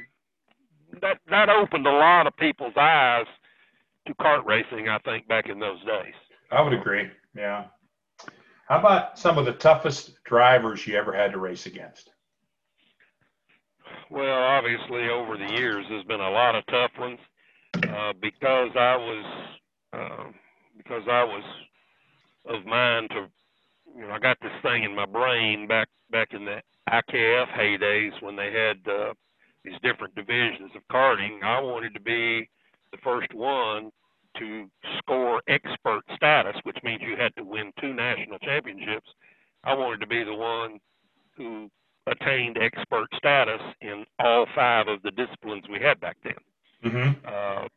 that 1.01 1.19
that 1.31 1.49
opened 1.49 1.87
a 1.87 1.93
lot 1.93 2.27
of 2.27 2.37
people's 2.37 2.77
eyes 2.77 3.27
to 4.07 4.15
kart 4.15 4.45
racing. 4.45 4.89
I 4.89 4.99
think 4.99 5.27
back 5.29 5.49
in 5.49 5.59
those 5.59 5.81
days. 5.81 6.15
I 6.51 6.61
would 6.61 6.73
agree. 6.73 7.09
Yeah. 7.35 7.65
How 8.69 8.79
about 8.79 9.19
some 9.19 9.39
of 9.39 9.45
the 9.45 9.53
toughest 9.53 10.23
drivers 10.25 10.87
you 10.87 10.97
ever 10.97 11.13
had 11.13 11.33
to 11.33 11.39
race 11.39 11.67
against? 11.67 12.11
Well, 14.11 14.43
obviously, 14.43 15.09
over 15.09 15.37
the 15.37 15.55
years, 15.55 15.87
there's 15.89 16.05
been 16.05 16.21
a 16.21 16.31
lot 16.31 16.55
of 16.55 16.65
tough 16.67 16.91
ones 16.99 17.19
uh, 17.75 18.13
because 18.21 18.71
I 18.77 18.97
was 18.97 19.25
uh, 19.93 20.25
because 20.77 21.03
I 21.11 21.25
was 21.25 21.43
of 22.47 22.67
mind 22.67 23.11
to 23.11 23.29
you 23.97 24.03
know 24.03 24.11
I 24.13 24.19
got 24.19 24.39
this 24.43 24.53
thing 24.63 24.85
in 24.85 24.95
my 24.95 25.07
brain 25.07 25.67
back 25.67 25.89
back 26.11 26.29
in 26.33 26.45
the 26.45 26.61
IKF 26.91 27.49
heydays 27.49 28.21
when 28.21 28.37
they 28.37 28.53
had 28.53 28.79
uh, 28.91 29.15
these 29.65 29.75
different 29.83 30.15
divisions 30.15 30.71
of 30.75 30.83
karting. 30.91 31.43
I 31.43 31.61
wanted 31.61 31.95
to 31.95 32.01
be 32.01 32.49
the 32.91 32.99
first 33.03 33.33
one 33.35 33.91
to 34.39 34.67
score 34.99 35.43
expert 35.49 36.03
status, 36.17 36.57
which 36.65 36.79
means 36.83 37.03
you 37.03 37.17
had 37.17 37.35
to 37.37 37.45
win 37.45 37.73
two 37.81 37.93
national 37.93 38.39
championships. 38.39 39.09
I 39.65 39.75
wanted 39.75 40.01
to 40.01 40.07
be 40.07 40.25
the 40.25 40.35
one 40.35 40.79
who 41.37 41.71
attained 42.07 42.59
expert 42.61 43.07
status 43.17 43.61
in 43.81 44.05
all 44.19 44.47
five 44.55 44.89
of 44.89 45.03
the 45.03 45.11
disciplines 45.13 45.65
we 45.71 45.79
had 45.81 46.01
back 46.01 46.17
then. 46.25 46.35
Mm-hmm. 46.85 47.27
Uh, 47.27 47.69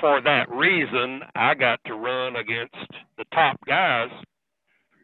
for 0.00 0.20
that 0.22 0.50
reason, 0.50 1.20
I 1.36 1.54
got 1.54 1.78
to 1.86 1.94
run 1.94 2.36
against 2.36 2.74
the 3.18 3.24
top 3.32 3.58
guys 3.66 4.10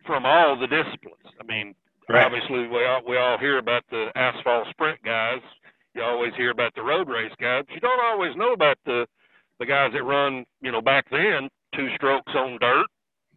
from 0.07 0.25
all 0.25 0.59
the 0.59 0.67
disciplines. 0.67 1.27
I 1.41 1.45
mean, 1.45 1.75
Right. 2.09 2.25
obviously, 2.25 2.69
we 2.69 2.85
all, 2.85 3.01
we 3.05 3.17
all 3.17 3.37
hear 3.37 3.59
about 3.59 3.83
the 3.91 4.13
asphalt 4.15 4.69
sprint 4.71 5.03
guys. 5.03 5.41
You 5.97 6.03
always 6.03 6.35
hear 6.37 6.51
about 6.51 6.75
the 6.75 6.83
road 6.83 7.09
race 7.09 7.33
guys. 7.41 7.65
But 7.67 7.75
you 7.75 7.81
don't 7.81 8.05
always 8.05 8.37
know 8.37 8.53
about 8.53 8.77
the 8.85 9.07
the 9.59 9.65
guys 9.67 9.91
that 9.95 10.03
run, 10.05 10.45
you 10.61 10.71
know, 10.71 10.83
back 10.83 11.07
then, 11.11 11.49
two 11.75 11.89
strokes 11.97 12.33
on 12.35 12.59
dirt, 12.61 12.87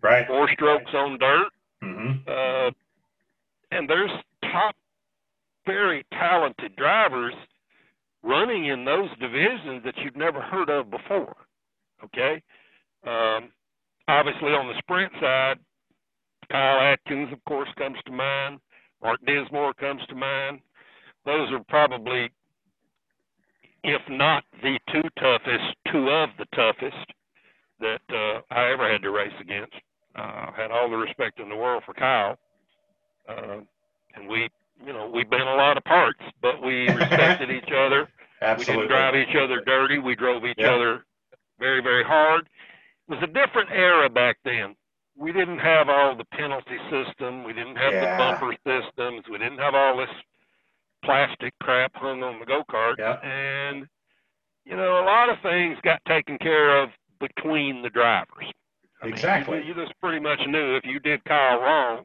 Right. 0.01 0.27
four 0.27 0.49
strokes 0.51 0.91
on 0.93 1.17
dirt, 1.17 1.47
Mm-hmm. 1.81 2.11
uh, 2.27 2.71
and 3.71 3.89
there's 3.89 4.11
top, 4.43 4.75
very 5.65 6.05
talented 6.11 6.75
drivers 6.75 7.33
running 8.21 8.65
in 8.65 8.83
those 8.83 9.09
divisions 9.21 9.81
that 9.85 9.95
you've 10.03 10.17
never 10.17 10.41
heard 10.41 10.69
of 10.69 10.91
before. 10.91 11.37
Okay, 12.03 12.41
um, 13.07 13.49
obviously 14.09 14.49
on 14.53 14.67
the 14.67 14.77
sprint 14.79 15.13
side, 15.21 15.57
Kyle 16.51 16.81
Atkins, 16.81 17.31
of 17.31 17.43
course, 17.45 17.69
comes 17.77 17.97
to 18.05 18.11
mind. 18.11 18.59
Mark 19.01 19.19
Dismore 19.25 19.73
comes 19.75 20.01
to 20.09 20.15
mind. 20.15 20.59
Those 21.25 21.49
are 21.53 21.63
probably, 21.69 22.29
if 23.83 24.01
not 24.09 24.43
the 24.61 24.79
two 24.91 25.03
toughest, 25.19 25.75
two 25.91 26.09
of 26.09 26.29
the 26.37 26.45
toughest 26.55 26.97
that 27.79 28.01
uh, 28.09 28.41
I 28.53 28.71
ever 28.71 28.91
had 28.91 29.01
to 29.03 29.11
race 29.11 29.33
against. 29.39 29.73
Uh, 30.15 30.51
had 30.51 30.71
all 30.71 30.89
the 30.89 30.97
respect 30.97 31.39
in 31.39 31.47
the 31.49 31.55
world 31.55 31.83
for 31.85 31.93
Kyle, 31.93 32.37
uh, 33.29 33.59
and 34.15 34.27
we, 34.27 34.49
you 34.85 34.91
know, 34.91 35.09
we 35.13 35.23
bent 35.23 35.43
a 35.43 35.55
lot 35.55 35.77
of 35.77 35.83
parts, 35.83 36.19
but 36.41 36.61
we 36.61 36.89
respected 36.89 37.51
each 37.51 37.69
other. 37.71 38.09
Absolutely. 38.41 38.75
We 38.75 38.81
didn't 38.81 38.89
drive 38.89 39.15
each 39.15 39.35
other 39.35 39.61
dirty. 39.65 39.99
We 39.99 40.15
drove 40.15 40.43
each 40.45 40.55
Yeah. 40.57 40.73
other 40.73 41.05
very, 41.59 41.81
very 41.81 42.03
hard. 42.03 42.49
It 43.07 43.11
was 43.15 43.23
a 43.23 43.27
different 43.27 43.69
era 43.71 44.09
back 44.09 44.37
then. 44.43 44.75
We 45.15 45.31
didn't 45.31 45.59
have 45.59 45.89
all 45.89 46.15
the 46.15 46.25
penalty 46.25 46.77
system. 46.89 47.43
We 47.43 47.53
didn't 47.53 47.75
have 47.75 47.93
Yeah. 47.93 48.01
the 48.01 48.17
bumper 48.17 48.55
systems. 48.65 49.27
We 49.29 49.37
didn't 49.37 49.59
have 49.59 49.75
all 49.75 49.97
this 49.97 50.09
plastic 51.03 51.53
crap 51.61 51.91
hung 51.95 52.23
on 52.23 52.39
the 52.39 52.45
go 52.45 52.63
kart. 52.69 52.95
Yeah. 52.97 53.17
And, 53.23 53.87
you 54.65 54.75
know, 54.75 55.01
a 55.01 55.05
lot 55.05 55.29
of 55.29 55.37
things 55.41 55.77
got 55.83 56.01
taken 56.07 56.37
care 56.37 56.81
of 56.83 56.89
between 57.19 57.81
the 57.81 57.89
drivers. 57.89 58.45
I 59.01 59.05
mean, 59.05 59.13
Exactly. 59.13 59.59
you, 59.59 59.63
you 59.65 59.73
just 59.73 59.93
pretty 60.01 60.19
much 60.19 60.39
knew 60.47 60.75
if 60.75 60.85
you 60.85 60.99
did 60.99 61.23
Kyle 61.25 61.59
wrong, 61.59 62.03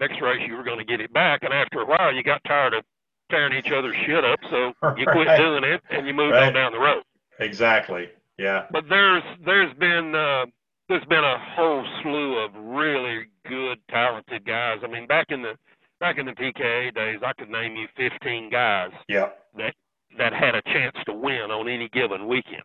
next 0.00 0.20
race 0.20 0.40
you 0.46 0.56
were 0.56 0.62
going 0.64 0.78
to 0.78 0.84
get 0.84 1.00
it 1.00 1.12
back. 1.12 1.42
And 1.42 1.52
after 1.52 1.80
a 1.80 1.86
while, 1.86 2.14
you 2.14 2.22
got 2.22 2.42
tired 2.44 2.74
of 2.74 2.84
tearing 3.30 3.52
each 3.58 3.70
other's 3.72 3.96
shit 4.06 4.24
up, 4.24 4.38
so 4.50 4.72
you 4.96 5.04
quit 5.06 5.26
Right. 5.26 5.36
doing 5.38 5.64
it 5.64 5.82
and 5.90 6.06
you 6.06 6.14
moved 6.14 6.34
Right. 6.34 6.44
on 6.48 6.52
down 6.54 6.72
the 6.72 6.78
road. 6.78 7.02
Exactly. 7.40 8.08
Yeah. 8.38 8.66
But 8.70 8.84
there's 8.88 9.22
there's 9.44 9.72
been 9.74 10.14
uh, 10.14 10.46
there's 10.88 11.04
been 11.06 11.24
a 11.24 11.38
whole 11.38 11.84
slew 12.02 12.38
of 12.38 12.50
really 12.54 13.26
good, 13.48 13.78
talented 13.90 14.44
guys. 14.46 14.78
I 14.82 14.86
mean, 14.86 15.06
back 15.06 15.26
in 15.30 15.42
the 15.42 15.54
back 16.00 16.18
in 16.18 16.26
the 16.26 16.32
PKA 16.32 16.94
days, 16.94 17.20
I 17.24 17.32
could 17.32 17.50
name 17.50 17.76
you 17.76 17.86
15 17.96 18.50
guys 18.50 18.90
Yeah. 19.08 19.30
that 19.56 19.74
that 20.16 20.32
had 20.32 20.54
a 20.54 20.62
chance 20.62 20.96
to 21.06 21.12
win 21.12 21.50
on 21.50 21.68
any 21.68 21.88
given 21.90 22.26
weekend. 22.26 22.62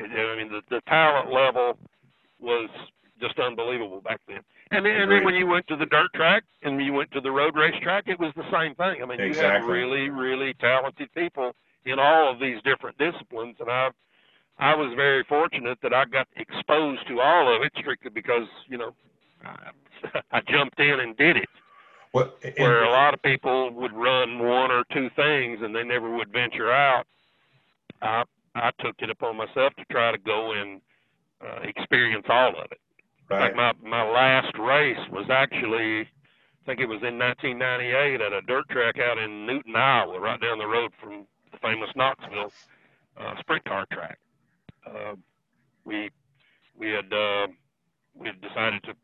I 0.00 0.36
mean, 0.36 0.50
the, 0.52 0.60
the 0.70 0.80
talent 0.82 1.32
level 1.32 1.78
was 2.38 2.68
just 3.20 3.38
unbelievable 3.38 4.00
back 4.00 4.20
then. 4.28 4.40
And 4.70 4.84
then, 4.84 4.92
and 4.94 5.10
then 5.10 5.24
when 5.24 5.34
you 5.34 5.46
went 5.46 5.66
to 5.68 5.76
the 5.76 5.86
dirt 5.86 6.12
track 6.14 6.44
and 6.62 6.80
you 6.84 6.92
went 6.92 7.10
to 7.12 7.20
the 7.20 7.30
road 7.30 7.56
race 7.56 7.74
track, 7.82 8.04
it 8.06 8.18
was 8.20 8.32
the 8.36 8.44
same 8.52 8.74
thing. 8.74 9.02
I 9.02 9.06
mean, 9.06 9.18
you 9.20 9.34
had 9.34 9.64
really, 9.64 10.10
really 10.10 10.54
talented 10.54 11.12
people 11.14 11.52
in 11.84 11.98
all 11.98 12.30
of 12.30 12.38
these 12.40 12.60
different 12.62 12.96
disciplines, 12.98 13.56
and 13.58 13.70
I, 13.70 13.90
I 14.58 14.74
was 14.74 14.92
very 14.94 15.24
fortunate 15.24 15.78
that 15.82 15.92
I 15.94 16.04
got 16.04 16.28
exposed 16.36 17.06
to 17.08 17.20
all 17.20 17.54
of 17.54 17.62
it 17.62 17.72
strictly 17.78 18.10
because 18.10 18.46
you 18.68 18.78
know, 18.78 18.94
I, 19.44 19.70
I 20.32 20.40
jumped 20.48 20.78
in 20.78 21.00
and 21.00 21.16
did 21.16 21.36
it 21.36 21.48
Well, 22.12 22.32
and- 22.42 22.54
where 22.58 22.84
a 22.84 22.90
lot 22.90 23.14
of 23.14 23.22
people 23.22 23.70
would 23.70 23.92
run 23.92 24.38
one 24.38 24.70
or 24.70 24.84
two 24.92 25.08
things 25.16 25.60
and 25.62 25.74
they 25.74 25.84
never 25.84 26.10
would 26.10 26.30
venture 26.32 26.72
out. 26.72 27.06
I 28.00 28.24
I 28.54 28.70
took 28.80 28.96
it 28.98 29.08
upon 29.10 29.36
myself 29.36 29.74
to 29.76 29.84
try 29.90 30.12
to 30.12 30.18
go 30.18 30.52
and 30.52 30.80
uh, 31.40 31.60
experience 31.62 32.26
all 32.28 32.50
of 32.50 32.70
it. 32.70 32.80
Right. 33.30 33.54
fact, 33.54 33.82
my 33.82 34.02
my 34.02 34.10
last 34.10 34.56
race 34.58 34.98
was 35.10 35.26
actually, 35.30 36.00
I 36.02 36.66
think 36.66 36.80
it 36.80 36.86
was 36.86 37.02
in 37.02 37.18
1998 37.18 38.20
at 38.20 38.32
a 38.32 38.42
dirt 38.42 38.68
track 38.68 38.98
out 38.98 39.18
in 39.18 39.46
Newton, 39.46 39.74
Iowa, 39.74 40.20
right 40.20 40.40
down 40.40 40.58
the 40.58 40.66
road 40.66 40.92
from 41.00 41.26
the 41.50 41.58
famous 41.58 41.88
Knoxville 41.96 42.52
uh, 43.16 43.34
sprint 43.40 43.64
car 43.64 43.86
track. 43.90 44.18
Uh, 44.86 45.14
we 45.84 46.10
we 46.76 46.90
had 46.90 47.10
uh, 47.12 47.46
we 48.14 48.26
had 48.28 48.40
decided 48.40 48.82
to 48.84 48.94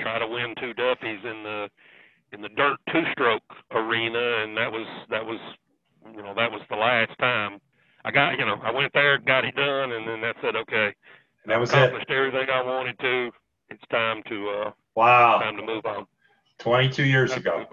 try 0.00 0.18
to 0.18 0.26
win 0.26 0.54
two 0.60 0.74
Duffys 0.74 1.24
in 1.24 1.42
the 1.44 1.70
in 2.32 2.40
the 2.42 2.48
dirt 2.50 2.76
two 2.92 3.02
stroke 3.12 3.42
arena 3.72 4.42
and 4.42 4.56
that 4.56 4.70
was 4.70 4.86
that 5.10 5.24
was 5.24 5.38
you 6.14 6.22
know 6.22 6.34
that 6.34 6.50
was 6.50 6.60
the 6.70 6.76
last 6.76 7.16
time 7.18 7.60
I 8.04 8.10
got 8.10 8.38
you 8.38 8.44
know 8.44 8.56
I 8.62 8.70
went 8.70 8.92
there 8.92 9.18
got 9.18 9.44
it 9.44 9.54
done 9.56 9.92
and 9.92 10.06
then 10.06 10.20
that 10.22 10.36
said 10.42 10.56
okay 10.56 10.94
And 11.44 11.52
that 11.52 11.60
was 11.60 11.70
it. 11.70 11.74
accomplished 11.76 12.10
everything 12.10 12.48
I 12.50 12.62
wanted 12.62 12.98
to 13.00 13.30
it's 13.70 13.82
time 13.90 14.22
to 14.28 14.48
uh 14.50 14.70
Wow. 14.94 15.40
time 15.40 15.56
to 15.56 15.62
move 15.62 15.84
on 15.86 16.06
22 16.58 17.04
years 17.04 17.30
Time 17.30 17.40
ago. 17.40 17.66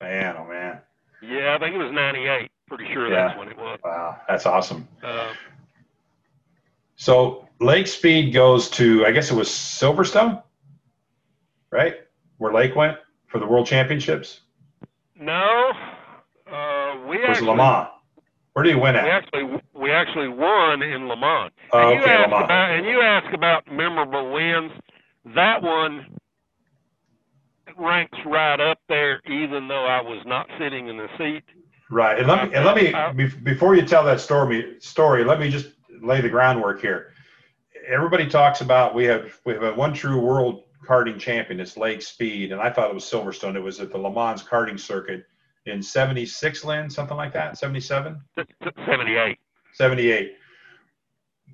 Man, 0.00 0.36
oh 0.38 0.44
man. 0.46 0.80
yeah 1.22 1.54
I 1.54 1.58
think 1.58 1.74
it 1.74 1.78
was 1.78 1.92
98 1.92 2.50
pretty 2.68 2.84
sure 2.92 3.10
Yeah. 3.10 3.28
that's 3.28 3.38
when 3.38 3.48
it 3.48 3.56
was 3.56 3.78
Wow. 3.84 4.20
That's 4.28 4.44
awesome. 4.46 4.86
uh, 5.02 5.32
So 6.96 7.48
Lake 7.60 7.86
Speed 7.86 8.32
goes 8.32 8.68
to, 8.70 9.04
I 9.06 9.12
guess 9.12 9.30
it 9.30 9.34
was 9.34 9.48
Silverstone, 9.48 10.42
right? 11.70 11.96
Where 12.38 12.52
Lake 12.52 12.74
went 12.74 12.96
for 13.26 13.38
the 13.38 13.46
World 13.46 13.66
Championships? 13.66 14.40
no 15.18 15.72
uh 16.50 17.06
we 17.08 17.16
Was 17.18 17.26
actually 17.28 17.46
Le 17.48 17.56
Mans? 17.56 17.88
Where 18.52 18.62
do 18.62 18.70
you 18.70 18.78
win 18.78 18.96
at? 18.96 19.04
we 19.04 19.10
actually 19.10 19.60
we 19.74 19.90
actually 19.90 20.28
won 20.28 20.82
in 20.82 21.08
Le 21.08 21.16
Mans 21.16 21.52
Oh, 21.72 21.78
and 21.90 21.96
you 21.98 22.02
okay, 22.02 22.22
Le 22.22 22.28
Mans. 22.28 22.44
about 22.44 22.70
and 22.70 22.86
you 22.86 23.00
ask 23.00 23.34
about 23.34 23.66
memorable 23.70 24.32
wins. 24.32 24.72
That 25.34 25.62
one 25.62 26.06
ranks 27.76 28.18
right 28.24 28.60
up 28.60 28.78
there, 28.88 29.20
even 29.26 29.68
though 29.68 29.86
I 29.86 30.00
was 30.00 30.22
not 30.26 30.46
sitting 30.58 30.88
in 30.88 30.96
the 30.96 31.08
seat. 31.18 31.42
Right. 31.90 32.18
And 32.18 32.26
let 32.28 32.48
me, 32.48 32.54
and 32.54 32.64
let 32.64 32.76
me 32.76 32.92
be- 33.26 33.34
before 33.40 33.74
you 33.76 33.82
tell 33.84 34.04
that 34.04 34.20
story, 34.20 34.76
story, 34.80 35.24
let 35.24 35.38
me 35.40 35.50
just 35.50 35.68
lay 36.02 36.20
the 36.20 36.28
groundwork 36.28 36.80
here. 36.80 37.12
Everybody 37.88 38.28
talks 38.28 38.60
about 38.60 38.94
we 38.94 39.04
have 39.04 39.40
we 39.44 39.52
have 39.54 39.62
a 39.62 39.72
one 39.74 39.94
true 39.94 40.18
world 40.20 40.64
karting 40.86 41.18
champion. 41.18 41.60
It's 41.60 41.76
Lake 41.76 42.02
Speed, 42.02 42.52
and 42.52 42.60
I 42.60 42.70
thought 42.70 42.90
it 42.90 42.94
was 42.94 43.04
Silverstone. 43.04 43.56
It 43.56 43.60
was 43.60 43.80
at 43.80 43.90
the 43.90 43.98
Le 43.98 44.12
Mans 44.12 44.42
karting 44.42 44.78
circuit 44.78 45.24
in 45.66 45.82
'76, 45.82 46.64
Lynn, 46.64 46.88
something 46.88 47.16
like 47.16 47.32
that. 47.32 47.58
'77. 47.58 48.20
T- 48.36 48.42
t- 48.62 48.70
Seventy-eight. 48.86 49.38
78. 49.74 50.32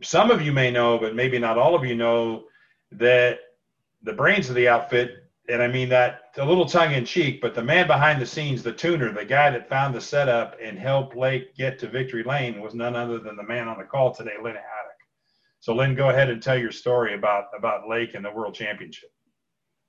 Some 0.03 0.31
of 0.31 0.43
you 0.43 0.53
may 0.53 0.71
know, 0.71 0.99
but 0.99 1.15
maybe 1.15 1.39
not 1.39 1.59
all 1.59 1.75
of 1.75 1.85
you 1.85 1.95
know, 1.95 2.45
that 2.93 3.39
the 4.03 4.13
brains 4.13 4.49
of 4.49 4.55
the 4.55 4.69
outfit 4.69 5.23
and 5.49 5.63
I 5.63 5.69
mean 5.69 5.89
that 5.89 6.33
a 6.39 6.45
little 6.45 6.65
tongue 6.65 6.93
in 6.93 7.05
cheek, 7.05 7.41
but 7.41 7.55
the 7.55 7.63
man 7.63 7.87
behind 7.87 8.21
the 8.21 8.27
scenes, 8.27 8.63
the 8.63 8.73
tuner, 8.73 9.13
the 9.13 9.25
guy 9.25 9.51
that 9.51 9.69
found 9.69 9.95
the 9.95 10.01
setup 10.01 10.57
and 10.63 10.79
helped 10.79 11.17
Lake 11.17 11.55
get 11.57 11.79
to 11.81 11.89
victory 11.89 12.23
lane 12.23 12.61
was 12.61 12.75
none 12.75 12.97
other 12.97 13.19
than 13.19 13.37
the 13.37 13.43
man 13.43 13.69
on 13.69 13.79
the 13.79 13.85
call 13.85 14.15
today, 14.15 14.35
Lynn 14.43 14.55
Haddock. 14.55 14.93
So 15.61 15.75
Lynn, 15.75 15.95
go 15.95 16.11
ahead 16.11 16.31
and 16.31 16.43
tell 16.43 16.59
your 16.59 16.73
story 16.73 17.15
about 17.15 17.45
about 17.57 17.89
Lake 17.89 18.15
and 18.15 18.25
the 18.25 18.31
World 18.31 18.55
Championship. 18.55 19.12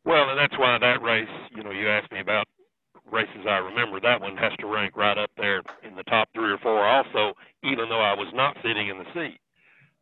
Well, 0.05 0.29
and 0.29 0.37
that's 0.37 0.57
why 0.59 0.77
that 0.79 1.01
race, 1.01 1.27
you 1.55 1.63
know, 1.63 1.71
you 1.71 1.89
asked 1.89 2.11
me 2.11 2.19
about 2.19 2.47
races 3.11 3.45
I 3.47 3.57
remember. 3.57 3.99
That 3.99 4.21
one 4.21 4.37
has 4.37 4.51
to 4.59 4.67
rank 4.67 4.95
right 4.97 5.17
up 5.17 5.31
there 5.37 5.61
in 5.83 5.95
the 5.95 6.03
top 6.03 6.29
three 6.33 6.51
or 6.51 6.57
four. 6.59 6.85
Also, 6.85 7.33
even 7.63 7.89
though 7.89 8.01
I 8.01 8.13
was 8.13 8.31
not 8.33 8.57
sitting 8.63 8.89
in 8.89 8.97
the 8.97 9.05
seat. 9.13 9.39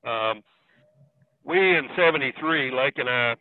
Um, 0.10 0.42
we 1.44 1.58
in 1.58 1.88
'73, 1.96 2.72
Lake 2.72 2.98
and 2.98 3.10
I 3.10 3.36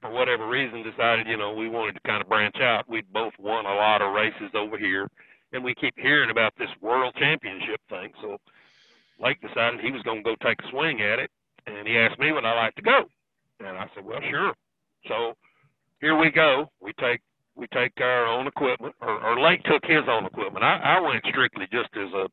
for 0.00 0.10
whatever 0.10 0.48
reason, 0.48 0.82
decided, 0.82 1.26
you 1.26 1.36
know, 1.36 1.52
we 1.52 1.68
wanted 1.68 1.94
to 1.94 2.00
kind 2.06 2.22
of 2.22 2.28
branch 2.28 2.56
out. 2.60 2.88
We'd 2.88 3.12
both 3.12 3.32
won 3.38 3.66
a 3.66 3.74
lot 3.74 4.02
of 4.02 4.14
races 4.14 4.50
over 4.54 4.78
here, 4.78 5.08
and 5.52 5.64
we 5.64 5.74
keep 5.74 5.94
hearing 5.98 6.30
about 6.30 6.52
this 6.58 6.70
world 6.80 7.14
championship 7.18 7.80
thing. 7.88 8.12
So 8.22 8.38
Lake 9.20 9.40
decided 9.40 9.80
he 9.80 9.90
was 9.90 10.02
going 10.02 10.22
to 10.22 10.30
go 10.30 10.36
take 10.42 10.60
a 10.62 10.70
swing 10.70 11.00
at 11.02 11.18
it, 11.18 11.30
and 11.66 11.86
he 11.86 11.98
asked 11.98 12.18
me 12.18 12.32
would 12.32 12.44
I 12.44 12.54
like 12.54 12.74
to 12.76 12.82
go, 12.82 13.04
and 13.60 13.76
I 13.76 13.86
said, 13.94 14.04
well, 14.04 14.20
sure. 14.30 14.54
So 15.08 15.34
here 16.00 16.16
we 16.16 16.30
go. 16.30 16.70
We 16.80 16.92
take 17.00 17.20
we 17.56 17.66
take 17.74 17.92
our 18.00 18.26
own 18.26 18.46
equipment, 18.46 18.94
or, 19.00 19.18
or 19.18 19.40
Lake 19.40 19.62
took 19.64 19.82
his 19.82 20.06
own 20.08 20.24
equipment. 20.24 20.64
I, 20.64 20.98
I 20.98 21.00
went 21.00 21.24
strictly 21.28 21.66
just 21.72 21.90
as 21.96 22.12
a, 22.14 22.28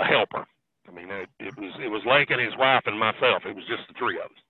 a 0.00 0.04
helper. 0.04 0.44
I 0.88 0.92
mean, 0.92 1.10
it, 1.10 1.28
it 1.38 1.56
was 1.56 1.72
it 1.82 1.88
was 1.88 2.02
Lake 2.06 2.30
and 2.30 2.40
his 2.40 2.56
wife 2.58 2.82
and 2.86 2.98
myself. 2.98 3.42
It 3.46 3.54
was 3.54 3.64
just 3.68 3.86
the 3.88 3.94
three 3.98 4.18
of 4.18 4.26
us. 4.26 4.42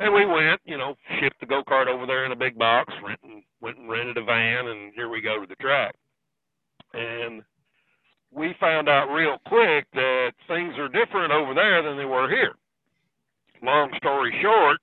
And 0.00 0.14
we 0.14 0.26
went, 0.26 0.60
you 0.64 0.78
know, 0.78 0.94
shipped 1.20 1.40
the 1.40 1.46
go 1.46 1.62
kart 1.66 1.88
over 1.88 2.06
there 2.06 2.24
in 2.24 2.32
a 2.32 2.36
big 2.36 2.56
box, 2.56 2.92
rent 3.04 3.18
and, 3.24 3.42
went 3.60 3.78
and 3.78 3.88
rented 3.88 4.16
a 4.16 4.24
van, 4.24 4.68
and 4.68 4.92
here 4.94 5.08
we 5.08 5.20
go 5.20 5.40
to 5.40 5.46
the 5.46 5.56
track. 5.56 5.94
And 6.94 7.42
we 8.32 8.54
found 8.60 8.88
out 8.88 9.12
real 9.12 9.38
quick 9.46 9.86
that 9.94 10.32
things 10.46 10.74
are 10.78 10.88
different 10.88 11.32
over 11.32 11.54
there 11.54 11.82
than 11.82 11.96
they 11.96 12.04
were 12.04 12.28
here. 12.28 12.54
Long 13.62 13.90
story 13.96 14.32
short, 14.40 14.78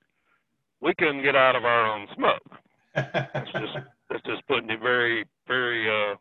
we 0.81 0.93
couldn't 0.97 1.23
get 1.23 1.35
out 1.35 1.55
of 1.55 1.63
our 1.63 1.87
own 1.87 2.07
smoke. 2.15 2.59
That's 2.95 3.51
just 3.53 3.77
that's 4.09 4.23
just 4.25 4.47
putting 4.47 4.69
it 4.69 4.79
very 4.81 5.25
very 5.47 5.89
uh, 5.89 6.15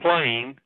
plain. 0.00 0.56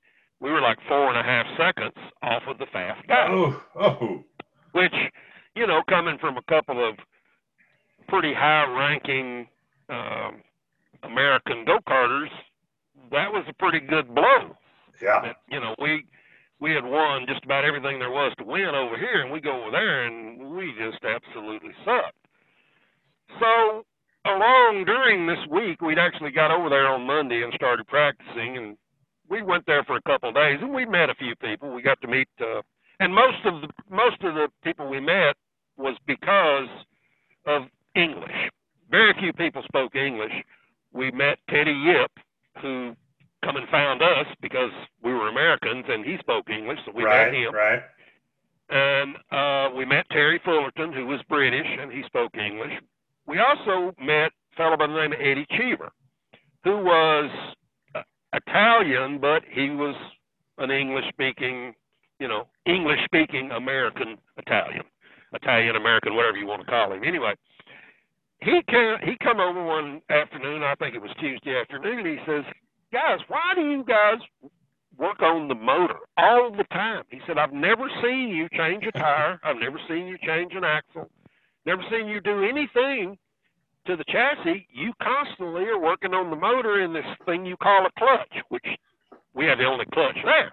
We 0.41 0.51
were 0.51 0.61
like 0.61 0.79
four 0.89 1.09
and 1.09 1.19
a 1.19 1.23
half 1.23 1.47
seconds 1.57 1.95
off 2.23 2.43
of 2.49 2.59
the 2.59 2.67
fast 2.73 3.07
guy. 3.07 3.29
Oh, 3.31 3.63
oh. 3.79 4.25
Which, 4.73 4.95
you 5.55 5.67
know, 5.67 5.83
coming 5.89 6.19
from 6.19 6.37
a 6.37 6.43
couple 6.49 6.87
of 6.87 6.97
pretty 8.09 8.35
high 8.35 8.65
ranking 8.65 9.47
um, 9.89 10.43
American 11.05 11.65
go 11.65 11.79
karters, 11.89 12.31
that 13.13 13.31
was 13.31 13.45
a 13.49 13.53
pretty 13.55 13.81
good 13.87 14.13
blow. 14.15 14.57
Yeah. 15.01 15.21
That, 15.23 15.37
you 15.49 15.61
know, 15.61 15.75
we 15.81 16.05
we 16.61 16.73
had 16.73 16.85
won 16.85 17.27
just 17.27 17.45
about 17.45 17.65
everything 17.65 17.99
there 17.99 18.11
was 18.11 18.33
to 18.39 18.45
win 18.45 18.75
over 18.75 18.97
here, 18.97 19.23
and 19.23 19.33
we 19.33 19.41
go 19.41 19.63
over 19.63 19.71
there 19.71 20.05
and 20.07 20.57
we 20.57 20.73
just 20.79 21.05
absolutely 21.05 21.73
sucked. 21.85 22.17
So 23.41 23.85
along 24.25 24.85
during 24.87 25.27
this 25.27 25.39
week, 25.51 25.81
we'd 25.81 25.99
actually 25.99 26.31
got 26.31 26.51
over 26.51 26.69
there 26.69 26.87
on 26.87 27.07
Monday 27.07 27.43
and 27.43 27.53
started 27.55 27.87
practicing, 27.87 28.57
and 28.57 28.77
we 29.29 29.43
went 29.43 29.67
there 29.67 29.85
for 29.85 29.97
a 29.97 30.03
couple 30.03 30.29
of 30.29 30.35
days, 30.35 30.59
and 30.61 30.73
we 30.73 30.85
met 30.85 31.11
a 31.11 31.15
few 31.15 31.35
people. 31.37 31.73
We 31.73 31.83
got 31.83 32.01
to 32.03 32.09
meet, 32.09 32.29
uh, 32.41 32.63
and 33.01 33.15
most 33.15 33.45
of 33.45 33.61
the 33.63 33.69
most 33.91 34.23
of 34.23 34.35
the 34.35 34.49
people 34.63 34.89
we 34.89 35.01
met 35.01 35.37
was 35.77 35.97
because 36.07 36.69
of 37.47 37.63
English. 37.95 38.51
Very 38.91 39.15
few 39.19 39.33
people 39.33 39.63
spoke 39.65 39.95
English. 39.95 40.33
We 40.93 41.11
met 41.11 41.39
Teddy 41.49 41.73
Yip, 41.73 42.11
who 42.61 42.95
come 43.43 43.57
and 43.57 43.69
found 43.69 44.03
us 44.03 44.27
because 44.41 44.71
we 45.03 45.13
were 45.13 45.29
Americans 45.29 45.87
and 45.89 46.05
he 46.05 46.17
spoke 46.19 46.49
English, 46.49 46.79
so 46.85 46.93
we 46.95 47.03
right, 47.03 47.33
met 47.33 47.35
him. 47.35 47.55
Right. 47.55 47.83
And 48.71 49.17
uh, 49.31 49.75
we 49.77 49.85
met 49.85 50.07
Terry 50.11 50.41
Fullerton, 50.45 50.93
who 50.93 51.07
was 51.07 51.21
British 51.29 51.67
and 51.67 51.91
he 51.91 52.03
spoke 52.07 52.37
English. 52.37 52.73
We 53.33 53.39
also 53.39 53.95
met 53.99 54.29
a 54.29 54.57
fellow 54.59 54.77
by 54.77 54.89
the 54.89 54.93
name 54.93 55.15
of 55.15 55.19
Eddie 55.19 55.47
Cheever, 55.57 55.91
who 56.65 56.85
was 56.85 57.31
uh, 57.95 58.03
Italian, 58.35 59.21
but 59.23 59.41
he 59.51 59.71
was 59.71 59.97
an 60.59 60.71
English 60.71 61.07
speaking, 61.09 61.73
you 62.21 62.29
know, 62.29 62.47
English 62.67 62.99
speaking 63.07 63.51
American 63.51 64.19
Italian, 64.37 64.83
Italian 65.33 65.77
American, 65.77 66.15
whatever 66.15 66.37
you 66.37 66.47
want 66.47 66.61
to 66.61 66.67
call 66.67 66.93
him. 66.93 67.05
Anyway, 67.05 67.33
he 68.43 68.61
came 68.69 68.97
he 69.03 69.17
come 69.25 69.41
over 69.41 69.65
one 69.65 70.03
afternoon, 70.11 70.63
I 70.63 70.75
think 70.75 70.95
it 70.95 71.01
was 71.01 71.11
Tuesday 71.19 71.59
afternoon, 71.59 72.01
and 72.01 72.09
he 72.09 72.19
says, 72.27 72.45
Guys, 72.93 73.21
why 73.29 73.55
do 73.55 73.63
you 73.63 73.83
guys 73.83 74.19
work 74.99 75.23
on 75.23 75.49
the 75.49 75.55
motor 75.55 76.01
all 76.19 76.53
the 76.55 76.65
time? 76.65 77.05
He 77.09 77.21
said, 77.27 77.39
I've 77.39 77.55
never 77.55 77.89
seen 78.03 78.29
you 78.29 78.51
change 78.55 78.85
a 78.85 78.93
tire, 78.93 79.41
I've 79.43 79.57
never 79.57 79.81
seen 79.89 80.07
you 80.07 80.19
change 80.19 80.53
an 80.55 80.65
axle, 80.65 81.09
never 81.65 81.83
seen 81.91 82.09
you 82.09 82.21
do 82.21 82.45
anything 82.45 83.17
to 83.87 83.97
the 83.97 84.05
chassis. 84.09 84.67
You 84.73 84.93
constantly 85.03 85.65
are 85.65 85.79
working 85.79 86.15
on 86.15 86.31
the 86.31 86.37
motor 86.37 86.83
in 86.83 86.93
this 86.93 87.05
thing 87.27 87.47
you 87.47 87.57
call 87.57 87.87
a 87.87 87.91
clutch, 87.99 88.43
which 88.49 88.67
we 89.35 89.47
have 89.47 89.59
the 89.59 89.65
only 89.65 89.87
clutch 89.93 90.17
there. 90.25 90.53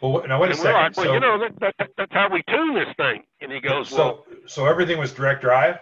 Well, 0.00 0.22
now 0.28 0.40
wait 0.40 0.52
a 0.52 0.54
second. 0.54 0.72
Like, 0.72 0.96
well, 0.96 1.06
so, 1.06 1.12
you 1.12 1.20
know, 1.20 1.38
that, 1.40 1.74
that, 1.78 1.90
that's 1.96 2.12
how 2.12 2.28
we 2.32 2.42
tune 2.48 2.74
this 2.74 2.94
thing. 2.96 3.22
And 3.40 3.50
he 3.50 3.60
goes, 3.60 3.88
so, 3.88 3.96
well, 3.96 4.24
so 4.46 4.66
everything 4.66 4.98
was 4.98 5.12
direct 5.12 5.42
drive, 5.42 5.76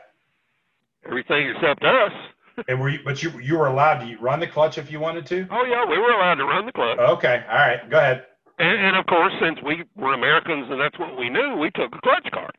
everything 1.04 1.50
except 1.54 1.82
us. 1.84 2.12
and 2.68 2.80
were 2.80 2.88
you, 2.88 3.00
but 3.04 3.22
you 3.22 3.30
you 3.40 3.58
were 3.58 3.66
allowed 3.66 3.98
to 4.00 4.16
run 4.16 4.40
the 4.40 4.46
clutch 4.46 4.78
if 4.78 4.90
you 4.90 5.00
wanted 5.00 5.26
to. 5.26 5.46
Oh 5.50 5.64
yeah, 5.64 5.84
we 5.84 5.98
were 5.98 6.12
allowed 6.12 6.36
to 6.36 6.44
run 6.44 6.64
the 6.64 6.72
clutch. 6.72 6.98
Okay, 6.98 7.44
all 7.48 7.56
right, 7.56 7.90
go 7.90 7.98
ahead. 7.98 8.24
And, 8.58 8.86
and 8.86 8.96
of 8.96 9.04
course, 9.04 9.32
since 9.40 9.58
we 9.62 9.84
were 9.96 10.14
Americans 10.14 10.66
and 10.70 10.80
that's 10.80 10.98
what 10.98 11.18
we 11.18 11.28
knew, 11.28 11.56
we 11.56 11.70
took 11.72 11.94
a 11.94 12.00
clutch 12.00 12.26
card, 12.32 12.56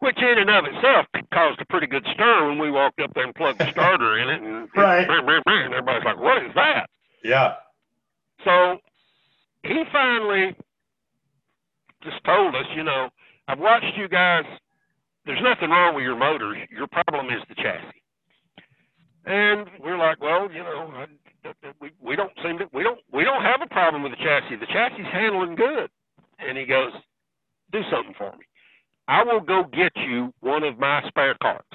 which 0.00 0.18
in 0.18 0.38
and 0.38 0.50
of 0.50 0.64
itself 0.66 1.06
caused 1.32 1.60
a 1.60 1.66
pretty 1.66 1.86
good 1.86 2.06
stir 2.12 2.48
when 2.48 2.58
we 2.58 2.70
walked 2.70 3.00
up 3.00 3.12
there 3.14 3.24
and 3.24 3.34
plugged 3.34 3.58
the 3.60 3.70
starter 3.70 4.18
in 4.18 4.28
it, 4.28 4.42
and, 4.42 4.68
Right. 4.76 5.08
and 5.08 5.28
everybody's 5.74 6.04
like, 6.04 6.18
"What 6.18 6.42
is 6.44 6.52
that?" 6.54 6.88
Yeah. 7.22 7.54
So 8.44 8.78
he 9.62 9.84
finally 9.92 10.56
just 12.02 12.22
told 12.24 12.54
us, 12.54 12.64
you 12.74 12.82
know, 12.82 13.08
I've 13.48 13.58
watched 13.58 13.96
you 13.96 14.08
guys. 14.08 14.44
There's 15.26 15.42
nothing 15.42 15.68
wrong 15.70 15.94
with 15.94 16.02
your 16.04 16.16
motors. 16.16 16.56
Your 16.70 16.86
problem 16.86 17.26
is 17.26 17.42
the 17.48 17.54
chassis. 17.56 18.02
And 19.26 19.66
we're 19.78 19.98
like, 19.98 20.20
well, 20.22 20.50
you 20.50 20.62
know, 20.62 20.90
I, 20.96 21.52
we 21.80 21.90
we 22.00 22.16
don't 22.16 22.32
seem 22.42 22.58
to 22.58 22.64
we 22.72 22.82
don't 22.82 22.98
we 23.12 23.22
don't 23.24 23.42
have 23.42 23.60
a 23.62 23.66
problem 23.68 24.02
with 24.02 24.12
the 24.12 24.16
chassis. 24.24 24.56
The 24.56 24.66
chassis 24.66 25.02
is 25.02 25.08
handling 25.12 25.56
good. 25.56 25.90
And 26.38 26.56
he 26.56 26.64
goes, 26.64 26.92
do 27.70 27.82
something 27.92 28.14
for 28.16 28.32
me. 28.32 28.44
I 29.10 29.24
will 29.24 29.40
go 29.40 29.64
get 29.64 29.90
you 29.96 30.32
one 30.38 30.62
of 30.62 30.78
my 30.78 31.02
spare 31.08 31.34
carts. 31.42 31.66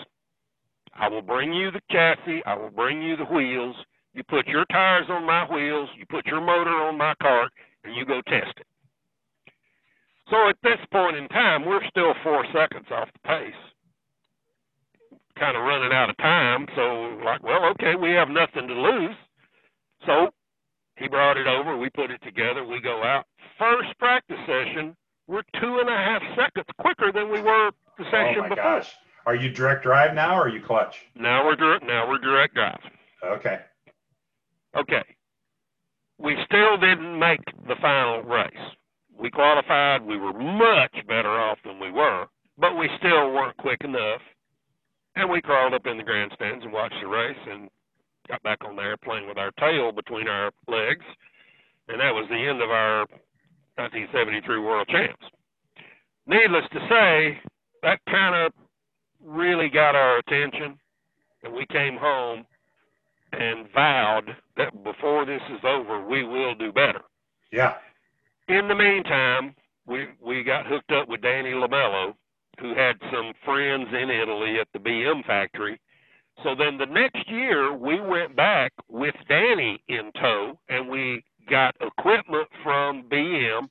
I 0.94 1.10
will 1.10 1.22
bring 1.22 1.52
you 1.52 1.70
the 1.70 1.82
chassis. 1.92 2.42
I 2.46 2.56
will 2.56 2.70
bring 2.70 3.02
you 3.02 3.18
the 3.18 3.26
wheels. 3.26 3.76
You 4.14 4.24
put 4.24 4.48
your 4.48 4.64
tires 4.72 5.08
on 5.10 5.28
my 5.28 5.46
wheels. 5.54 5.90
You 5.98 6.06
put 6.10 6.26
your 6.26 6.40
motor 6.40 6.72
on 6.72 6.98
my 6.98 7.14
cart, 7.22 7.52
and 7.84 7.94
you 7.94 8.06
go 8.06 8.22
test 8.22 8.56
it. 8.56 8.66
So 10.30 10.48
at 10.48 10.56
this 10.64 10.80
point 10.94 11.18
in 11.18 11.28
time, 11.28 11.66
we're 11.66 11.86
still 11.90 12.14
four 12.24 12.46
seconds 12.54 12.88
off 12.90 13.10
the 13.12 13.28
pace, 13.28 13.62
kind 15.38 15.58
of 15.58 15.64
running 15.64 15.92
out 15.92 16.10
of 16.10 16.16
time. 16.16 16.66
So, 16.74 17.20
like, 17.26 17.44
well, 17.44 17.66
okay, 17.72 17.96
we 18.02 18.12
have 18.12 18.30
nothing 18.30 18.70
to 18.70 18.74
lose. 18.74 19.16
So 20.06 20.30
he 20.96 21.10
brought 21.10 21.36
it 21.36 21.48
over. 21.48 21.76
We 21.76 21.90
put 21.90 22.12
it 22.12 22.22
together. 22.24 22.64
We 22.64 22.80
go 22.80 23.04
out. 23.04 23.26
First 23.60 23.90
practice 24.00 24.40
session, 24.48 24.96
we're 25.28 25.44
two 25.60 25.80
and 25.80 25.90
a 25.90 25.98
half 25.98 26.22
seconds 26.36 26.68
quicker 26.80 27.12
than 27.12 27.32
we 27.32 27.42
were 27.42 27.72
the 27.98 28.04
oh, 28.06 28.12
session 28.12 28.36
Oh 28.38 28.42
my 28.44 28.50
before. 28.50 28.64
gosh. 28.64 28.94
Are 29.26 29.36
you 29.36 29.50
direct 29.50 29.84
drive 29.84 30.14
now, 30.14 30.38
or 30.38 30.44
are 30.44 30.50
you 30.50 30.62
clutch? 30.62 30.96
Now 31.16 31.46
we're 31.46 31.56
direct. 31.56 31.84
Now 31.86 32.08
we're 32.08 32.20
direct 32.20 32.54
drive. 32.54 32.80
Okay. 33.24 33.60
Okay. 34.78 35.04
We 36.20 36.36
still 36.46 36.78
didn't 36.78 37.18
make 37.18 37.42
the 37.68 37.76
final 37.82 38.22
race. 38.22 38.52
We 39.18 39.32
qualified. 39.32 40.04
We 40.06 40.18
were 40.18 40.34
much 40.34 40.96
better 41.08 41.30
off 41.30 41.58
than 41.66 41.80
we 41.80 41.92
were, 41.92 42.26
but 42.58 42.78
we 42.78 42.88
still 43.00 43.32
weren't 43.32 43.58
quick 43.58 43.82
enough. 43.84 44.22
And 45.16 45.30
we 45.30 45.42
crawled 45.42 45.74
up 45.74 45.88
in 45.88 45.98
the 45.98 46.04
grandstands 46.04 46.64
and 46.64 46.74
watched 46.74 46.96
the 47.02 47.08
race 47.08 47.38
and 47.50 47.70
got 48.28 48.44
back 48.44 48.60
on 48.66 48.76
there 48.76 48.98
playing 48.98 49.28
with 49.28 49.38
our 49.38 49.52
tail 49.60 49.92
between 49.92 50.28
our 50.28 50.52
legs. 50.68 51.06
And 51.88 52.00
that 52.00 52.14
was 52.14 52.28
the 52.30 52.36
end 52.36 52.62
of 52.62 52.70
our 52.70 53.06
1973 53.78 54.60
World 54.60 54.88
Champs. 54.88 55.26
Needless 56.28 56.66
to 56.72 56.80
say, 56.90 57.40
that 57.84 58.00
kind 58.10 58.36
of 58.36 58.54
really 59.24 59.70
got 59.70 59.96
our 59.96 60.18
attention. 60.18 60.80
And 61.44 61.54
we 61.54 61.66
came 61.68 61.98
home 61.98 62.46
and 63.34 63.68
vowed 63.74 64.36
that 64.58 64.84
before 64.84 65.26
this 65.26 65.42
is 65.52 65.60
over, 65.64 66.06
we 66.06 66.24
will 66.24 66.56
do 66.56 66.72
better. 66.72 67.02
Yeah. 67.52 67.76
In 68.48 68.68
the 68.68 68.76
meantime, 68.76 69.56
we 69.86 70.08
we 70.22 70.44
got 70.44 70.66
hooked 70.66 70.92
up 70.92 71.08
with 71.08 71.22
Danny 71.22 71.52
Labello, 71.52 72.14
who 72.60 72.74
had 72.76 72.96
some 73.12 73.34
friends 73.44 73.88
in 73.92 74.10
Italy 74.10 74.60
at 74.60 74.68
the 74.74 74.80
BM 74.80 75.26
factory. 75.26 75.80
So 76.44 76.56
then 76.56 76.78
the 76.78 76.86
next 76.86 77.30
year, 77.30 77.74
we 77.76 78.00
went 78.00 78.36
back 78.36 78.74
with 78.90 79.16
Danny 79.30 79.82
in 79.88 80.12
tow, 80.20 80.60
and 80.70 80.90
We 80.90 81.24
got 81.50 81.76
equipment 81.82 82.48
from 82.64 83.04
BM 83.04 83.70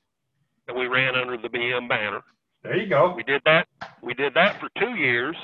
that 0.67 0.75
we 0.75 0.87
ran 0.87 1.15
under 1.15 1.37
the 1.37 1.49
BM 1.49 1.87
banner. 1.87 2.21
There 2.63 2.75
you 2.75 2.87
go. 2.87 3.13
We 3.15 3.23
did 3.23 3.41
that. 3.45 3.67
We 4.01 4.13
did 4.13 4.33
that 4.33 4.59
for 4.59 4.69
two 4.79 4.95
years. 4.95 5.35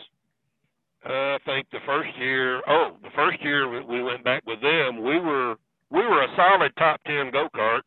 Uh, 1.07 1.35
I 1.35 1.37
think 1.45 1.67
the 1.71 1.79
first 1.85 2.09
year. 2.17 2.61
Oh, 2.67 2.95
the 3.03 3.09
first 3.15 3.41
year 3.43 3.83
we 3.83 4.03
went 4.03 4.23
back 4.23 4.43
with 4.45 4.61
them. 4.61 5.03
We 5.03 5.19
were 5.19 5.55
we 5.89 5.99
were 5.99 6.23
a 6.23 6.35
solid 6.35 6.71
top 6.77 6.99
ten 7.05 7.31
go 7.31 7.47
kart, 7.55 7.81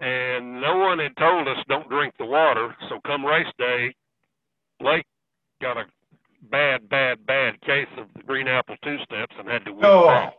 and 0.00 0.60
no 0.60 0.76
one 0.78 0.98
had 0.98 1.16
told 1.16 1.48
us 1.48 1.56
don't 1.68 1.88
drink 1.88 2.14
the 2.18 2.26
water. 2.26 2.74
So 2.88 3.00
come 3.06 3.24
race 3.24 3.46
day, 3.58 3.94
Lake 4.80 5.06
got 5.60 5.76
a 5.76 5.84
bad, 6.50 6.88
bad, 6.88 7.26
bad 7.26 7.60
case 7.62 7.88
of 7.98 8.06
the 8.14 8.22
green 8.22 8.48
apple 8.48 8.76
two 8.82 8.96
steps 9.04 9.34
and 9.38 9.48
had 9.48 9.64
to. 9.64 9.72
Oh. 9.82 10.06
Back 10.06 10.34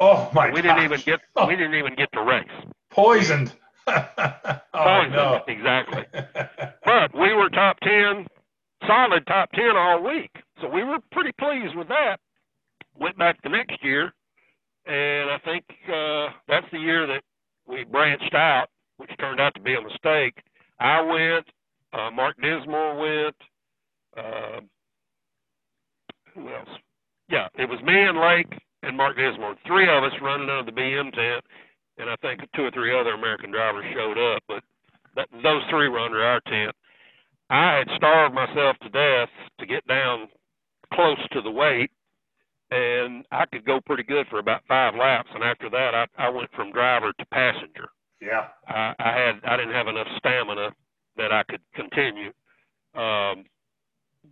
oh 0.00 0.30
my! 0.34 0.50
We 0.50 0.62
didn't 0.62 0.82
even 0.84 1.00
get 1.04 1.20
Oh, 1.36 1.46
we 1.46 1.56
didn't 1.56 1.74
even 1.74 1.94
get 1.96 2.10
to 2.12 2.22
race. 2.22 2.48
poisoned. 2.90 3.52
oh 3.86 4.02
Poisoned, 4.74 5.12
no! 5.12 5.42
exactly. 5.48 6.04
But 6.84 7.14
we 7.14 7.34
were 7.34 7.48
top 7.50 7.78
ten, 7.80 8.26
solid 8.86 9.26
top 9.26 9.50
ten 9.52 9.76
all 9.76 10.02
week. 10.02 10.30
So 10.60 10.68
we 10.68 10.82
were 10.84 10.98
pretty 11.12 11.32
pleased 11.38 11.76
with 11.76 11.88
that. 11.88 12.18
Went 12.98 13.18
back 13.18 13.40
the 13.42 13.50
next 13.50 13.82
year, 13.84 14.12
and 14.86 15.30
I 15.30 15.38
think 15.44 15.64
uh, 15.88 16.28
that's 16.48 16.66
the 16.72 16.78
year 16.78 17.06
that 17.06 17.22
we 17.66 17.84
branched 17.84 18.34
out, 18.34 18.66
which 18.96 19.10
turned 19.20 19.40
out 19.40 19.54
to 19.54 19.60
be 19.60 19.74
a 19.74 19.82
mistake. 19.82 20.34
I 20.80 21.00
went, 21.02 21.46
uh, 21.92 22.10
Mark 22.10 22.36
Dismore 22.42 22.96
went. 22.98 23.36
Uh, 24.16 24.60
who 26.34 26.48
else? 26.48 26.68
Yeah, 27.28 27.48
it 27.58 27.68
was 27.68 27.80
me 27.82 27.94
and 28.00 28.18
Lake 28.18 28.60
and 28.82 28.96
Mark 28.96 29.16
Dismore. 29.16 29.56
Three 29.66 29.88
of 29.88 30.04
us 30.04 30.12
running 30.22 30.48
under 30.50 30.70
the 30.70 30.76
BM 30.78 31.12
tent, 31.12 31.44
and 31.98 32.08
I 32.10 32.16
think 32.16 32.40
two 32.54 32.64
or 32.64 32.70
three 32.70 32.98
other 32.98 33.14
American 33.14 33.50
drivers 33.50 33.84
showed 33.94 34.18
up. 34.34 34.42
But 34.48 34.62
that, 35.16 35.28
those 35.42 35.62
three 35.70 35.88
were 35.88 36.00
under 36.00 36.22
our 36.22 36.40
tent. 36.40 36.74
I 37.50 37.78
had 37.78 37.88
starved 37.96 38.34
myself 38.34 38.76
to 38.82 38.88
death 38.90 39.30
to 39.60 39.66
get 39.66 39.86
down 39.86 40.28
close 40.94 41.18
to 41.32 41.40
the 41.42 41.50
weight, 41.50 41.90
and 42.70 43.24
I 43.32 43.46
could 43.46 43.64
go 43.64 43.80
pretty 43.84 44.02
good 44.04 44.26
for 44.28 44.38
about 44.38 44.62
five 44.68 44.94
laps. 44.94 45.30
And 45.34 45.42
after 45.44 45.70
that, 45.70 45.94
I, 45.94 46.06
I 46.18 46.28
went 46.28 46.50
from 46.54 46.72
driver 46.72 47.12
to 47.18 47.26
passenger. 47.26 47.88
yeah. 48.20 48.48
I, 48.66 48.94
I 48.98 49.12
had 49.16 49.40
I 49.44 49.56
didn't 49.56 49.74
have 49.74 49.88
enough 49.88 50.08
stamina 50.18 50.70
that 51.16 51.32
I 51.32 51.42
could 51.48 51.60
continue. 51.74 52.32
Um, 52.94 53.44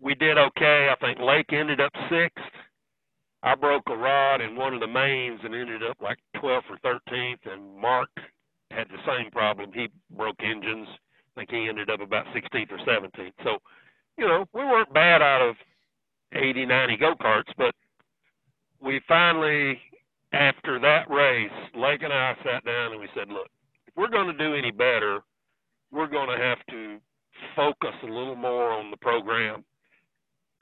we 0.00 0.14
did 0.14 0.38
okay. 0.38 0.90
I 0.92 0.96
think 1.00 1.18
Lake 1.20 1.52
ended 1.52 1.80
up 1.80 1.92
sixth. 2.11 2.44
I 3.46 3.54
broke 3.54 3.85
a 3.88 3.96
rod 3.96 4.40
in 4.40 4.56
one 4.56 4.74
of 4.74 4.80
the 4.80 4.88
mains 4.88 5.38
and 5.44 5.54
ended 5.54 5.80
up 5.88 5.96
like 6.02 6.18
12th 6.42 6.62
or 6.68 6.78
13th. 6.85 7.46
And 7.50 7.80
Mark 7.80 8.09
had 8.72 8.88
the 8.88 8.98
same 9.06 9.30
problem. 9.30 9.70
He 9.72 9.88
broke 10.11 10.35
engines. 10.42 10.88
I 11.37 11.40
think 11.40 11.50
he 11.50 11.68
ended 11.68 11.88
up 11.88 12.00
about 12.00 12.26
16th 12.35 12.72
or 12.72 12.78
17th. 12.78 13.32
So, 13.44 13.59
you 14.18 14.26
know, 14.26 14.46
we 14.52 14.64
weren't 14.64 14.92
bad 14.92 15.22
out 15.22 15.48
of 15.48 15.54
80, 16.32 16.66
90 16.66 16.96
go 16.96 17.14
karts, 17.14 17.52
but 17.56 17.72
we 18.82 19.00
finally, 19.06 19.78
after 20.32 20.80
that 20.80 21.09
race, 21.09 21.50
Lake 21.76 22.02
and 22.02 22.12
I 22.12 22.35
sat 22.42 22.64
down 22.64 22.92
and 22.92 23.00
we 23.00 23.06
said, 23.14 23.28
look, 23.28 23.46
if 23.87 23.94
we're 23.96 24.09
going 24.09 24.26
to 24.26 24.37
do 24.37 24.56
any 24.56 24.72
better, 24.72 25.20
we're 25.92 26.09
going 26.09 26.37
to 26.37 26.44
have 26.44 26.59
to 26.70 26.98
focus 27.54 27.94
a 28.02 28.06
little 28.06 28.35
more 28.35 28.72
on 28.72 28.90
the 28.90 28.96
program. 28.96 29.64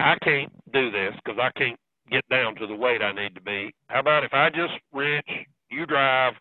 I 0.00 0.16
can't 0.22 0.52
do 0.74 0.90
this 0.90 1.14
because 1.24 1.40
I 1.40 1.50
can't 1.58 1.78
get 2.10 2.28
down 2.28 2.54
to 2.56 2.66
the 2.66 2.74
weight 2.74 3.02
I 3.02 3.12
need 3.12 3.34
to 3.34 3.40
be. 3.40 3.74
How 3.88 4.00
about 4.00 4.24
if 4.24 4.32
I 4.32 4.50
just 4.50 4.74
wrench, 4.92 5.26
you 5.70 5.86
drive, 5.86 6.34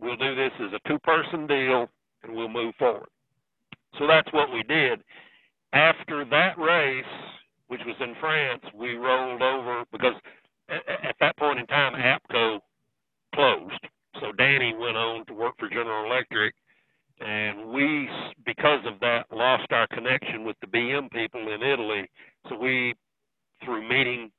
we'll 0.00 0.16
do 0.16 0.34
this 0.34 0.52
as 0.60 0.72
a 0.72 0.88
two 0.88 0.98
person 1.00 1.46
deal 1.46 1.88
and 2.22 2.34
we'll 2.34 2.48
move 2.48 2.74
forward. 2.78 3.08
So 3.98 4.06
that's 4.06 4.32
what 4.32 4.52
we 4.52 4.62
did. 4.62 5.02
After 5.72 6.24
that 6.26 6.58
race, 6.58 7.04
which 7.68 7.80
was 7.86 7.96
in 8.00 8.14
France, 8.20 8.62
we 8.74 8.94
rolled 8.94 9.42
over 9.42 9.84
because 9.92 10.14
at 10.68 11.16
that 11.20 11.36
point 11.36 11.58
in 11.58 11.66
time, 11.66 11.94
APCO 11.94 12.60
closed. 13.34 13.86
So 14.20 14.32
Danny 14.32 14.74
went 14.78 14.96
on 14.96 15.26
to 15.26 15.34
work 15.34 15.54
for 15.58 15.68
General 15.68 16.06
Electric, 16.06 16.54
and 17.20 17.70
we, 17.70 18.08
because 18.46 18.80
of 18.86 19.00
that, 19.00 19.26
lost 19.32 19.70
our 19.70 19.86
connection 19.88 20.44
with 20.44 20.56
the 20.60 20.66
BM 20.66 21.10
people 21.10 21.52
in 21.52 21.62
Italy. 21.62 22.08
So 22.48 22.56
we, 22.56 22.94
through 23.64 23.88
meeting 23.88 24.30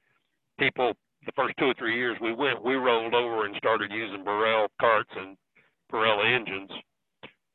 people 0.60 0.94
the 1.26 1.32
first 1.36 1.56
two 1.58 1.65
or 1.65 1.74
three 1.78 1.96
years 1.98 2.18
we 2.22 2.34
went, 2.34 2.63
we 2.63 2.76
rolled 2.76 3.13
over 3.13 3.46
and 3.46 3.56
started 3.58 3.91
using 3.91 4.24
Birel 4.24 4.68
carts 4.80 5.10
and 5.15 5.36
Parilla 5.91 6.36
engines, 6.36 6.70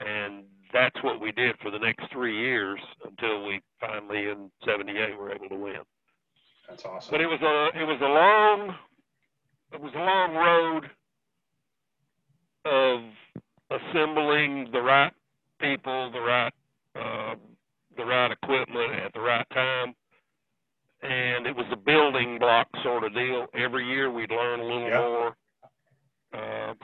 and 0.01 0.45
that's 0.73 0.97
what 1.03 1.21
we 1.21 1.33
did 1.33 1.57
for 1.63 1.71
the 1.71 1.79
next 1.79 2.05
three 2.13 2.37
years 2.37 2.81
until 3.05 3.47
we 3.47 3.61
finally 3.81 4.29
in 4.29 4.51
'78 4.65 5.19
were 5.19 5.33
able 5.33 5.49
to 5.49 5.57
win. 5.57 5.81
That's 6.69 6.85
awesome. 6.85 7.11
But 7.13 7.21
it 7.21 7.27
was 7.27 7.41
a 7.43 7.81
it 7.81 7.85
was 7.85 8.01
a 8.01 8.09
long 8.09 8.75
it 9.73 9.81
was 9.81 9.93
a 9.95 9.99
long 9.99 10.35
road 10.35 10.91
of 12.65 13.03
assembling 13.71 14.71
the 14.73 14.81
right 14.81 15.13
people, 15.61 16.11
the 16.13 16.21
right 16.21 16.53
uh, 16.97 17.35
the 17.97 18.05
right 18.05 18.33
equipment 18.33 18.95
at 18.95 19.13
the 19.13 19.21
right 19.21 19.47
time, 19.53 19.95
and 21.03 21.47
it 21.47 21.57
was 21.57 21.67
a 21.73 21.77
building 21.77 22.39
block 22.39 22.69
sort 22.83 23.05
of 23.05 23.15
deal. 23.15 23.47
Every 23.55 23.87
year 23.87 24.11
we'd 24.11 24.31
learn 24.31 24.61
a 24.61 24.65
little 24.65 24.89
Yeah. 24.89 24.99
more. 24.99 25.37
Uh, 26.33 26.75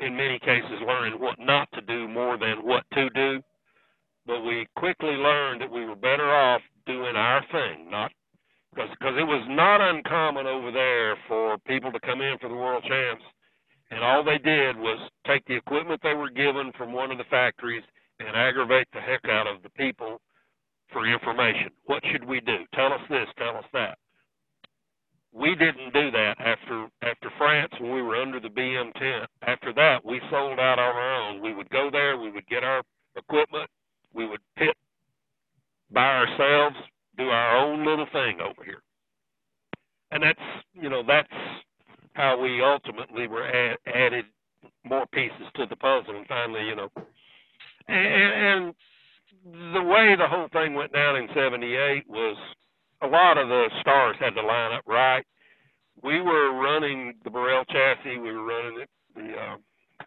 in 0.00 0.16
many 0.16 0.38
cases, 0.40 0.80
learning 0.80 1.20
what 1.20 1.38
not 1.38 1.70
to 1.72 1.80
do 1.82 2.08
more 2.08 2.36
than 2.36 2.62
what 2.64 2.84
to 2.94 3.10
do. 3.10 3.42
But 4.26 4.40
we 4.42 4.66
quickly 4.76 5.14
learned 5.16 5.60
that 5.60 5.70
we 5.70 5.84
were 5.84 5.96
better 5.96 6.32
off 6.34 6.62
doing 6.86 7.16
our 7.16 7.42
thing, 7.46 7.90
not 7.90 8.12
because 8.74 8.90
because 8.90 9.16
it 9.18 9.26
was 9.26 9.44
not 9.48 9.80
uncommon 9.80 10.46
over 10.46 10.70
there 10.70 11.16
for 11.28 11.58
people 11.66 11.92
to 11.92 12.00
come 12.00 12.20
in 12.22 12.38
for 12.38 12.48
the 12.48 12.54
world 12.54 12.84
champs, 12.84 13.24
and 13.90 14.02
all 14.02 14.22
they 14.24 14.38
did 14.38 14.76
was 14.76 14.98
take 15.26 15.44
the 15.46 15.54
equipment 15.56 16.00
they 16.02 16.14
were 16.14 16.30
given 16.30 16.72
from 16.72 16.92
one 16.92 17.10
of 17.10 17.18
the 17.18 17.24
factories 17.24 17.84
and 18.20 18.36
aggravate 18.36 18.88
the 18.92 19.00
heck 19.00 19.24
out 19.28 19.46
of 19.46 19.62
the 19.62 19.70
people 19.70 20.20
for 20.92 21.06
information. 21.06 21.70
What 21.86 22.02
should 22.10 22.24
we 22.24 22.40
do? 22.40 22.58
Tell 22.74 22.92
us 22.92 23.00
this. 23.08 23.26
Tell 23.38 23.56
us 23.56 23.64
that. 23.72 23.98
We 25.32 25.54
didn't 25.54 25.94
do 25.94 26.10
that 26.10 26.34
after 26.38 26.88
after 27.02 27.30
France 27.38 27.72
when 27.80 27.92
we 27.92 28.02
were 28.02 28.16
under 28.16 28.38
the 28.38 28.48
BM 28.48 28.92
tent. 28.94 29.30
After 29.46 29.72
that, 29.72 30.04
we 30.04 30.20
sold 30.30 30.58
out 30.58 30.78
on 30.78 30.94
our 30.94 31.30
own. 31.30 31.40
We 31.42 31.54
would 31.54 31.70
go 31.70 31.88
there. 31.90 32.18
We 32.18 32.30
would 32.30 32.46
get 32.48 32.64
our 32.64 32.82
equipment. 33.16 33.70
We 34.14 34.26
would 34.26 34.40
pit 34.56 34.76
by 35.92 36.04
ourselves, 36.04 36.76
do 37.18 37.24
our 37.24 37.56
own 37.56 37.84
little 37.84 38.06
thing 38.12 38.40
over 38.40 38.64
here. 38.64 38.82
And 40.10 40.22
that's, 40.22 40.38
you 40.74 40.88
know, 40.88 41.02
that's 41.06 41.28
how 42.14 42.40
we 42.40 42.62
ultimately 42.62 43.26
were 43.26 43.46
add, 43.46 43.78
added 43.86 44.26
more 44.84 45.06
pieces 45.12 45.46
to 45.56 45.66
the 45.66 45.76
puzzle 45.76 46.16
and 46.16 46.26
finally, 46.26 46.66
you 46.66 46.76
know, 46.76 46.88
and, 47.88 48.66
and 48.66 48.74
the 49.44 49.82
way 49.82 50.14
the 50.16 50.28
whole 50.28 50.48
thing 50.52 50.74
went 50.74 50.92
down 50.92 51.16
in 51.16 51.28
78 51.34 52.08
was 52.08 52.36
a 53.02 53.06
lot 53.06 53.38
of 53.38 53.48
the 53.48 53.68
stars 53.80 54.16
had 54.20 54.34
to 54.34 54.42
line 54.42 54.72
up 54.72 54.84
right. 54.86 55.24
We 56.02 56.20
were 56.20 56.54
running 56.54 57.14
the 57.24 57.30
Birel 57.30 57.64
chassis, 57.68 58.18
we 58.18 58.32
were 58.32 58.44
running 58.44 58.80
it, 58.82 58.90
the 59.14 59.32
uh, 59.32 59.56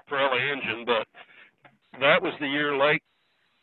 Parilla 0.10 0.40
engine, 0.52 0.86
but 0.86 1.08
that 2.00 2.22
was 2.22 2.34
the 2.40 2.48
year 2.48 2.78
Lake 2.78 3.02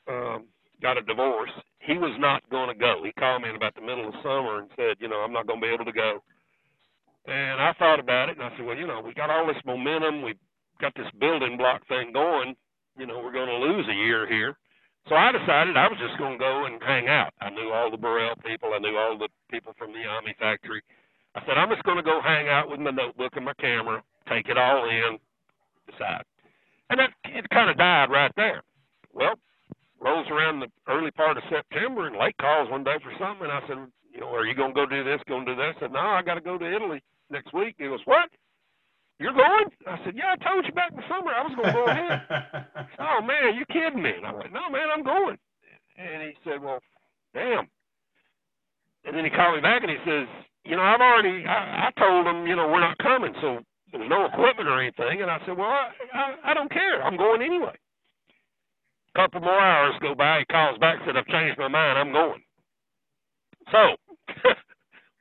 um, 0.09 0.47
got 0.81 0.99
a 0.99 1.03
divorce. 1.03 1.51
He 1.81 1.95
was 1.99 2.17
not 2.19 2.49
going 2.51 2.69
to 2.69 2.75
go. 2.79 3.03
He 3.05 3.13
called 3.13 3.43
me 3.43 3.51
in 3.51 3.57
about 3.57 3.75
the 3.75 3.81
middle 3.83 4.09
of 4.09 4.15
summer 4.23 4.61
and 4.61 4.71
said, 4.77 4.97
you 5.01 5.09
know, 5.09 5.17
I'm 5.17 5.33
not 5.33 5.47
going 5.47 5.61
to 5.61 5.67
be 5.67 5.73
able 5.73 5.85
to 5.85 5.93
go. 5.93 6.19
And 7.27 7.61
I 7.61 7.73
thought 7.79 8.01
about 8.01 8.29
it, 8.29 8.37
and 8.39 8.45
I 8.45 8.51
said, 8.57 8.67
well, 8.67 8.77
you 8.77 8.87
know, 8.87 9.01
we 9.05 9.15
got 9.15 9.31
all 9.31 9.47
this 9.47 9.63
momentum. 9.65 10.23
We've 10.23 10.39
got 10.81 10.95
this 10.97 11.07
building 11.21 11.57
block 11.57 11.87
thing 11.87 12.13
going. 12.13 12.55
You 12.99 13.07
know, 13.07 13.21
we're 13.23 13.33
going 13.33 13.49
to 13.49 13.57
lose 13.57 13.87
a 13.89 13.95
year 13.95 14.27
here. 14.29 14.57
So 15.09 15.17
I 15.17 15.33
decided 15.33 15.77
I 15.77 15.89
was 15.89 15.99
just 15.99 16.19
going 16.19 16.39
to 16.39 16.43
go 16.43 16.67
and 16.67 16.81
hang 16.83 17.09
out. 17.09 17.35
I 17.41 17.51
knew 17.51 17.71
all 17.75 17.91
the 17.91 17.99
Birel 17.99 18.39
people. 18.45 18.71
I 18.75 18.79
knew 18.79 18.97
all 18.97 19.19
the 19.19 19.29
people 19.51 19.75
from 19.77 19.93
the 19.93 20.07
Army 20.07 20.35
factory. 20.39 20.83
I 21.35 21.41
said, 21.47 21.59
I'm 21.59 21.71
just 21.71 21.83
going 21.83 21.97
to 21.97 22.03
go 22.03 22.21
hang 22.23 22.49
out 22.49 22.71
with 22.71 22.79
my 22.79 22.91
notebook 22.91 23.33
and 23.35 23.45
my 23.45 23.55
camera, 23.59 24.03
take 24.29 24.49
it 24.49 24.59
all 24.59 24.89
in, 24.89 25.19
decide. 25.91 26.23
And 26.91 27.01
that 27.01 27.11
it 27.25 27.49
kind 27.51 27.71
of 27.71 27.79
died 27.79 28.11
right 28.11 28.31
there. 28.37 28.63
Well, 29.13 29.35
rolls 30.01 30.27
around 30.31 30.61
the 30.61 30.69
early 30.89 31.11
part 31.11 31.37
of 31.37 31.43
September, 31.49 32.07
and 32.07 32.17
Lake 32.17 32.37
calls 32.39 32.71
one 32.71 32.85
day 32.85 32.97
for 33.03 33.13
something, 33.19 33.49
and 33.49 33.53
I 33.53 33.61
said, 33.67 33.79
you 34.13 34.21
know, 34.21 34.29
are 34.29 34.45
you 34.45 34.55
going 34.55 34.75
to 34.75 34.75
go 34.75 34.87
do 34.87 35.03
this, 35.03 35.21
going 35.27 35.47
to 35.47 35.55
do 35.55 35.61
that? 35.61 35.77
I 35.77 35.81
said, 35.81 35.93
no, 35.93 36.01
I 36.01 36.23
got 36.23 36.35
to 36.35 36.41
go 36.41 36.59
to 36.59 36.77
Italy 36.77 37.03
next 37.31 37.53
week. 37.55 37.77
He 37.79 37.85
goes, 37.87 38.01
what? 38.05 38.29
You're 39.23 39.39
going? 39.39 39.71
I 39.87 40.03
said, 40.05 40.19
yeah, 40.19 40.35
I 40.35 40.39
told 40.43 40.67
you 40.67 40.75
back 40.75 40.91
in 40.91 40.99
the 40.99 41.07
summer 41.07 41.31
I 41.31 41.47
was 41.47 41.55
going 41.55 41.71
to 41.71 41.79
go 41.79 41.87
ahead. 41.87 42.27
oh 43.07 43.23
man, 43.23 43.55
you 43.55 43.65
kidding 43.71 44.03
me? 44.03 44.11
And 44.19 44.27
I 44.27 44.35
went, 44.35 44.53
no 44.53 44.67
man, 44.69 44.91
I'm 44.91 45.05
going. 45.07 45.39
And 45.97 46.23
he 46.27 46.35
said, 46.43 46.59
well, 46.61 46.81
damn. 47.33 47.71
And 49.05 49.17
then 49.17 49.25
he 49.25 49.31
called 49.31 49.55
me 49.57 49.63
back 49.63 49.83
and 49.83 49.91
he 49.91 49.99
says, 50.03 50.27
you 50.65 50.75
know, 50.75 50.83
I've 50.83 51.01
already, 51.01 51.47
I, 51.47 51.89
I 51.89 52.01
told 52.01 52.27
him, 52.27 52.47
you 52.47 52.57
know, 52.57 52.67
we're 52.67 52.83
not 52.83 52.99
coming, 52.99 53.35
so 53.41 53.63
there's 53.93 54.11
no 54.11 54.27
equipment 54.27 54.69
or 54.69 54.83
anything. 54.83 55.23
And 55.23 55.31
I 55.31 55.39
said, 55.47 55.57
well, 55.57 55.71
I, 55.71 55.91
I, 56.15 56.51
I 56.51 56.55
don't 56.55 56.71
care. 56.71 57.03
I'm 57.03 57.17
going 57.17 57.43
anyway. 57.43 57.79
A 59.15 59.19
couple 59.19 59.41
more 59.41 59.59
hours 59.59 59.95
go 60.01 60.15
by. 60.15 60.41
He 60.41 60.45
calls 60.47 60.79
back, 60.79 60.99
said, 61.07 61.17
I've 61.17 61.27
changed 61.27 61.59
my 61.59 61.69
mind. 61.69 61.99
I'm 61.99 62.13
going. 62.13 62.43
So 63.71 63.97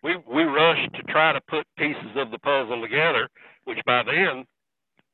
we 0.04 0.16
we 0.32 0.43
rushed 0.43 0.93
to 0.95 1.04
try 1.04 1.34
to 1.34 1.41
put 1.49 1.66
pieces 1.78 2.16
of 2.16 2.32
the 2.32 2.39
puzzle 2.39 2.82
together, 2.82 3.28
which 3.66 3.80
by 3.86 4.04
then 4.04 4.45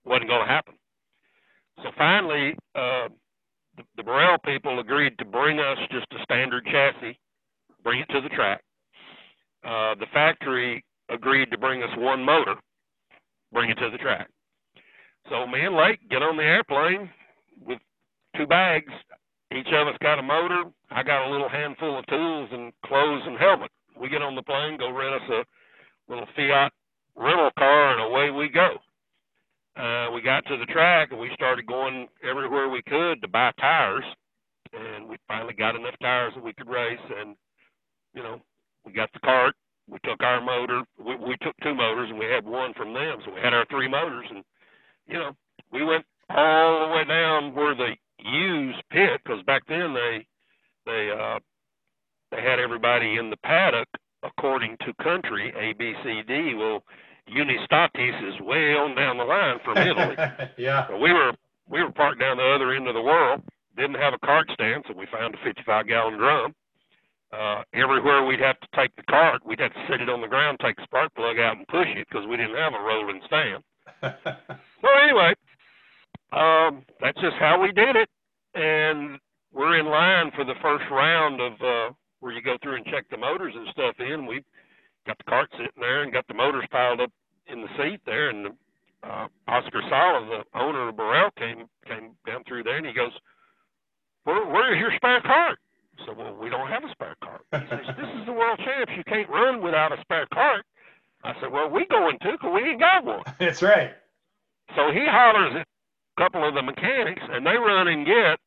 wasn't 0.06 0.30
going 0.30 0.46
to 0.46 0.52
happen. 0.52 0.74
So 1.84 1.92
finally, 1.98 2.56
uh, 2.76 3.10
the, 3.76 3.84
the 3.98 4.04
Birel 4.04 4.38
people 4.44 4.80
agreed 4.80 5.18
to 5.20 5.26
bring 5.26 5.60
us 5.60 5.78
just 5.92 6.08
a 6.12 6.24
standard 6.24 6.66
chassis, 6.66 7.20
bring 7.84 8.00
it 8.00 8.10
to 8.10 8.22
the 8.22 8.30
track. 8.30 8.62
Uh, 9.64 9.96
the 9.96 10.08
factory 10.14 10.84
agreed 11.10 11.52
to 11.52 11.58
bring 11.58 11.84
us 11.84 11.90
one 11.98 12.24
motor, 12.24 12.56
bring 13.52 13.70
it 13.70 13.76
to 13.76 13.90
the 13.90 13.98
track. 13.98 14.30
So 15.30 15.46
me 15.46 15.62
and 15.62 15.76
Lake 15.76 16.00
get 16.10 16.24
on 16.24 16.38
the 16.38 16.44
airplane 16.44 17.10
with 17.66 17.80
two 18.38 18.48
bags. 18.48 18.94
Each 19.52 19.68
of 19.74 19.88
us 19.88 19.96
got 20.02 20.20
a 20.20 20.24
motor. 20.24 20.64
I 20.90 21.04
got 21.04 21.28
a 21.28 21.32
little 21.32 21.50
handful 21.50 22.00
of 22.00 22.06
tools 22.08 22.50
and 22.52 22.72
clothes 22.86 23.24
and 23.26 23.38
helmet. 23.38 23.72
We 24.00 24.10
get 24.10 24.22
on 24.22 24.36
the 24.36 24.44
plane, 24.44 24.78
go 24.78 24.92
rent 24.92 25.16
us 25.16 25.30
a 25.30 26.12
little 26.12 26.28
Fiat 26.36 26.72
rental 27.16 27.52
car, 27.58 27.94
and 27.94 28.02
away 28.02 28.30
we 28.32 28.50
go. 28.50 28.78
Uh, 29.76 30.12
we 30.12 30.22
got 30.22 30.46
to 30.46 30.58
the 30.58 30.66
track 30.66 31.10
and 31.12 31.20
we 31.20 31.30
started 31.36 31.68
going 31.68 32.08
everywhere 32.28 32.70
we 32.70 32.82
could 32.84 33.22
to 33.22 33.28
buy 33.28 33.52
tires, 33.60 34.04
and 34.74 35.08
we 35.08 35.18
finally 35.28 35.54
got 35.54 35.76
enough 35.76 35.96
tires 36.02 36.34
that 36.36 36.44
we 36.44 36.54
could 36.54 36.70
race. 36.70 37.00
And 37.20 37.36
you 38.14 38.24
know, 38.24 38.42
we 38.86 38.92
got 38.92 39.12
the 39.14 39.20
cart. 39.20 39.56
We 39.90 40.00
took 40.04 40.22
our 40.22 40.42
motor. 40.42 40.82
We, 41.00 41.16
we 41.16 41.38
took 41.42 41.56
two 41.64 41.76
motors, 41.76 42.10
and 42.10 42.20
we 42.20 42.26
had 42.26 42.46
one 42.46 42.74
from 42.74 42.94
them, 42.94 43.20
so 43.24 43.34
we 43.34 43.42
had 43.42 43.54
our 43.54 43.66
three 43.70 43.88
motors. 43.88 44.26
And 44.30 44.44
you 45.08 45.16
know, 45.16 45.32
we 45.72 45.84
went 45.84 46.06
all 46.30 46.88
the 46.88 46.96
way 46.96 47.06
down 47.06 47.54
where 47.54 47.76
the 47.76 47.94
used 48.20 48.82
pit, 48.92 49.22
because 49.24 49.44
back 49.46 49.64
then 49.68 49.94
they 49.94 50.26
they 50.86 51.12
uh, 51.12 51.40
they 52.32 52.42
had 52.42 52.60
everybody 52.60 53.18
in 53.18 53.30
the 53.30 53.38
paddock 53.38 53.88
according 54.24 54.78
to 54.86 54.94
country 55.04 55.54
A 55.56 55.74
B 55.74 55.94
C 56.04 56.22
D. 56.28 56.54
Well, 56.56 56.84
Unistatis 57.30 58.34
is 58.34 58.40
way 58.42 58.74
on 58.74 58.96
down 58.96 59.18
the 59.18 59.24
line 59.24 59.60
from 59.64 59.78
Italy. 59.78 60.16
yeah. 60.58 60.88
So 60.88 60.98
we 60.98 61.14
were 61.14 61.34
we 61.70 61.84
were 61.84 61.92
parked 61.92 62.20
down 62.20 62.38
the 62.38 62.56
other 62.56 62.74
end 62.74 62.88
of 62.88 62.94
the 62.94 63.02
world. 63.02 63.44
Didn't 63.76 63.96
have 63.96 64.14
a 64.14 64.26
cart 64.26 64.50
stand, 64.54 64.86
so 64.88 64.94
we 64.98 65.06
found 65.12 65.36
a 65.36 65.38
55 65.44 65.88
gallon 65.88 66.18
drum. 66.18 66.56
Uh, 67.32 67.62
everywhere 67.74 68.26
we'd 68.26 68.40
have 68.40 68.60
to 68.62 68.68
take 68.74 68.96
the 68.96 69.04
cart, 69.04 69.46
we'd 69.46 69.60
have 69.60 69.74
to 69.74 69.86
sit 69.90 70.00
it 70.00 70.10
on 70.10 70.22
the 70.22 70.28
ground, 70.28 70.58
take 70.62 70.78
the 70.78 70.84
spark 70.84 71.14
plug 71.14 71.38
out, 71.38 71.58
and 71.58 71.68
push 71.68 71.88
it 71.90 72.08
because 72.10 72.26
we 72.26 72.38
didn't 72.38 72.56
have 72.56 72.74
a 72.74 72.82
rolling 72.82 73.20
stand. 73.28 73.64
so 74.02 74.88
anyway, 75.04 75.36
um, 76.32 76.86
that's 77.02 77.20
just 77.20 77.36
how 77.38 77.62
we 77.62 77.72
did 77.74 77.98
it, 77.98 78.10
and 78.56 79.20
we're 79.52 79.78
in 79.78 79.88
line 79.88 80.32
for 80.36 80.46
the 80.46 80.56
first 80.62 80.86
round 80.90 81.42
of 81.42 81.54
uh, 81.62 81.94
where 82.20 82.34
you 82.34 82.42
go 82.42 82.58
through 82.62 82.76
and 82.76 82.86
check 82.86 83.06
the 83.10 83.18
motors 83.18 83.54
and 83.56 83.68
stuff 83.72 83.96
in. 84.00 84.26
We 84.26 84.44
got 85.06 85.18
the 85.18 85.24
cart 85.26 85.50
sitting 85.52 85.80
there 85.80 86.04
and 86.04 86.12
got 86.14 86.28
the 86.28 86.34
motors 86.34 86.66
piled 86.72 87.02
up 87.02 87.12
in 87.48 87.62
the 87.62 87.68
seat 87.78 88.02
there, 88.06 88.30
and 88.30 88.48
uh, 89.04 89.28
Oscar 89.48 89.82
Sala, 89.90 90.44
the 90.44 90.60
owner 90.60 90.90
of 90.90 90.96
Birel, 90.96 91.30
came 91.38 91.66
came 91.88 92.12
down 92.26 92.44
through 92.48 92.64
there, 92.64 92.78
and 92.78 92.86
he 92.86 92.94
goes, 92.94 93.12
"Where 94.24 94.46
where's 94.46 94.80
your 94.80 94.92
spare 94.96 95.22
cart?" 95.22 95.60
So 96.06 96.14
well, 96.14 96.36
we 96.36 96.50
don't 96.50 96.68
have 96.68 96.84
a 96.84 96.92
spare 96.92 97.16
cart. 97.24 97.42
He 97.52 97.58
says, 97.70 97.86
"This 97.98 98.10
is 98.20 98.26
the 98.26 98.34
world 98.34 98.60
champs. 98.60 98.94
You 98.96 99.04
can't 99.06 99.30
run 99.30 99.62
without 99.62 99.92
a 99.98 100.02
spare 100.02 100.28
cart." 100.34 100.66
I 101.24 101.34
said, 101.40 101.52
"Well, 101.52 101.70
we 101.70 101.86
going 101.88 102.20
to, 102.20 102.38
cause 102.38 102.52
we 102.54 102.70
ain't 102.70 102.80
got 102.80 103.06
one." 103.06 103.24
That's 103.40 103.62
right. 103.62 103.92
So 104.76 104.92
he 104.92 105.06
hollers 105.08 105.56
at 105.56 105.62
a 105.68 106.22
couple 106.22 106.48
of 106.48 106.54
the 106.54 106.62
mechanics, 106.62 107.22
and 107.32 107.46
they 107.46 107.56
run 107.56 107.88
and 107.88 108.06
get 108.06 108.38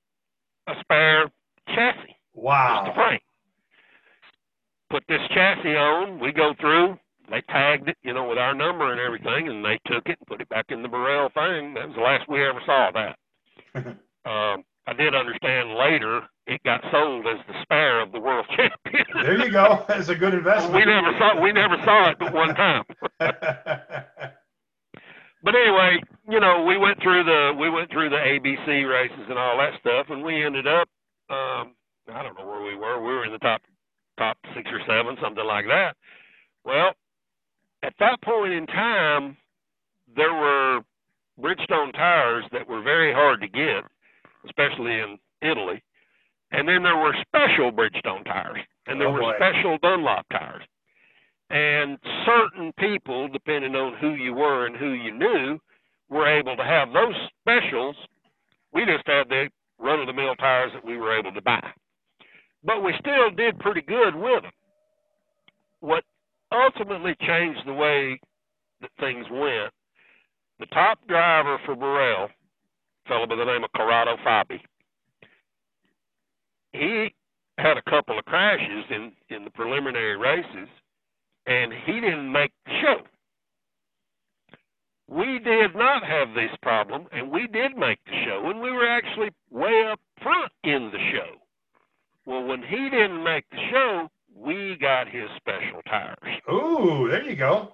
a 0.68 0.74
spare 0.80 1.30
chassis, 1.68 2.16
Wow. 2.34 2.84
just 2.84 2.92
a 2.92 2.94
frame. 2.94 3.20
Put 4.91 5.05
this 5.09 5.20
chassis 5.32 5.76
on. 5.76 6.18
We 6.18 6.32
go 6.32 6.53
through. 6.61 6.99
They 7.30 7.43
tagged 7.49 7.88
it, 7.88 7.97
you 8.03 8.12
know, 8.12 8.28
with 8.28 8.38
our 8.38 8.55
number 8.55 8.91
and 8.91 9.01
everything, 9.01 9.49
and 9.49 9.64
they 9.64 9.78
took 9.86 10.07
it 10.07 10.18
and 10.18 10.26
put 10.26 10.41
it 10.41 10.49
back 10.49 10.66
in 10.70 10.82
the 10.82 10.88
Birel 10.88 11.32
thing. 11.32 11.74
That 11.74 11.86
was 11.86 11.97
the 11.97 12.03
last 12.03 12.28
we 12.28 12.45
ever 12.45 12.61
saw 12.66 12.88
of 12.88 12.95
that. 12.95 13.16
um, 14.28 14.64
I 14.86 14.93
did 14.99 15.14
understand 15.14 15.74
later 15.74 16.22
it 16.49 16.61
got 16.64 16.82
sold 16.91 17.24
as 17.28 17.38
the 17.47 17.55
spare 17.62 18.01
of 18.01 18.11
the 18.11 18.18
world 18.18 18.47
champion. 18.57 19.07
There 19.22 19.47
you 19.47 19.53
go. 19.53 19.84
That's 19.88 20.09
a 20.09 20.16
good 20.16 20.34
investment. 20.34 20.74
we 20.74 20.84
never 20.84 21.12
saw 21.18 21.41
we 21.41 21.53
never 21.53 21.76
saw 21.84 22.11
it 22.11 22.18
but 22.18 22.32
one 22.34 22.55
time. 22.57 22.82
But 25.43 25.55
anyway, 25.55 26.03
you 26.28 26.41
know, 26.41 26.64
we 26.64 26.76
went 26.76 27.01
through 27.01 27.24
the 27.24 27.53
we 27.59 27.70
went 27.70 27.91
through 27.91 28.11
the 28.11 28.16
ABC 28.16 28.91
races 28.91 29.26
and 29.28 29.38
all 29.38 29.57
that 29.59 29.78
stuff, 29.80 30.07
and 30.11 30.22
we 30.24 30.45
ended 30.45 30.66
up 30.66 30.88
um, 31.30 31.74
I 32.12 32.22
don't 32.22 32.36
know 32.36 32.47
where 32.47 32.62
we 32.62 32.76
were. 32.76 33.01
We 33.01 33.14
were 33.14 33.24
in 33.24 33.32
the 33.32 33.38
top 33.38 33.62
top 34.20 34.36
six 34.54 34.68
or 34.70 34.80
seven, 34.86 35.16
something 35.22 35.44
like 35.44 35.64
that. 35.66 35.96
Well, 36.64 36.92
at 37.82 37.94
that 37.98 38.20
point 38.22 38.52
in 38.52 38.66
time, 38.66 39.36
there 40.14 40.34
were 40.34 40.80
Bridgestone 41.40 41.92
tires 41.94 42.44
that 42.52 42.68
were 42.68 42.82
very 42.82 43.12
hard 43.14 43.40
to 43.40 43.48
get, 43.48 43.82
especially 44.44 44.92
in 45.00 45.18
Italy. 45.40 45.82
And 46.52 46.68
then 46.68 46.82
there 46.82 46.96
were 46.96 47.14
special 47.22 47.72
Bridgestone 47.72 48.24
tires, 48.24 48.60
and 48.86 49.00
there 49.00 49.08
Oh, 49.08 49.12
were 49.12 49.20
boy. 49.20 49.36
special 49.36 49.78
Dunlop 49.78 50.26
tires. 50.30 50.64
And 51.48 51.98
certain 52.26 52.72
people, 52.78 53.28
depending 53.28 53.74
on 53.74 53.94
who 53.94 54.10
you 54.14 54.34
were 54.34 54.66
and 54.66 54.76
who 54.76 54.90
you 54.92 55.12
knew, 55.12 55.58
were 56.10 56.26
able 56.28 56.56
to 56.56 56.64
have 56.64 56.92
those 56.92 57.14
specials. 57.40 57.96
We 58.72 58.84
just 58.84 59.06
had 59.06 59.28
the 59.28 59.48
run 59.78 60.00
of 60.00 60.06
the 60.06 60.12
mill 60.12 60.34
tires 60.36 60.72
that 60.74 60.84
we 60.84 60.96
were 60.98 61.16
able 61.16 61.32
to 61.32 61.40
buy. 61.40 61.72
But 62.62 62.82
we 62.82 62.92
still 62.98 63.30
did 63.30 63.58
pretty 63.58 63.80
good 63.82 64.14
with 64.14 64.42
them. 64.42 64.52
What 65.80 66.04
ultimately 66.52 67.16
changed 67.26 67.61
the 67.66 67.72
way 67.72 68.20
that 68.80 68.90
things 68.98 69.26
went, 69.30 69.72
the 70.58 70.66
top 70.66 70.98
driver 71.08 71.58
for 71.64 71.74
Birel, 71.74 72.24
a 72.26 73.08
fellow 73.08 73.26
by 73.26 73.36
the 73.36 73.44
name 73.44 73.64
of 73.64 73.72
Corrado 73.72 74.16
Fabi, 74.24 74.61
he 76.72 77.14
had 77.58 77.76
a 77.76 77.90
couple 77.90 78.18
of 78.18 78.24
crashes 78.24 78.84
in, 78.90 79.12
in 79.28 79.44
the 79.44 79.50
preliminary 79.50 80.16
races, 80.16 80.68
and 81.46 81.72
he 81.86 81.94
didn't 81.94 82.30
make 82.30 82.52
the 82.66 82.72
show. 82.82 83.02
We 85.08 85.40
did 85.40 85.74
not 85.74 86.04
have 86.04 86.34
this 86.34 86.56
problem, 86.62 87.06
and 87.12 87.30
we 87.30 87.48
did 87.48 87.76
make 87.76 87.98
the 88.04 88.24
show, 88.24 88.48
and 88.48 88.61
we 88.61 88.70
were 88.70 88.86
actually 88.86 89.30
way 89.50 89.88
up 89.90 89.98
front 90.22 90.52
in 90.62 90.90
the 90.92 90.98
show. 91.12 91.40
Well, 92.30 92.44
when 92.44 92.62
he 92.62 92.88
didn't 92.90 93.24
make 93.24 93.44
the 93.50 93.58
show, 93.72 94.08
we 94.36 94.76
got 94.80 95.08
his 95.08 95.28
special 95.36 95.82
tires, 95.88 96.16
Ooh, 96.48 97.08
there 97.10 97.24
you 97.28 97.34
go. 97.34 97.72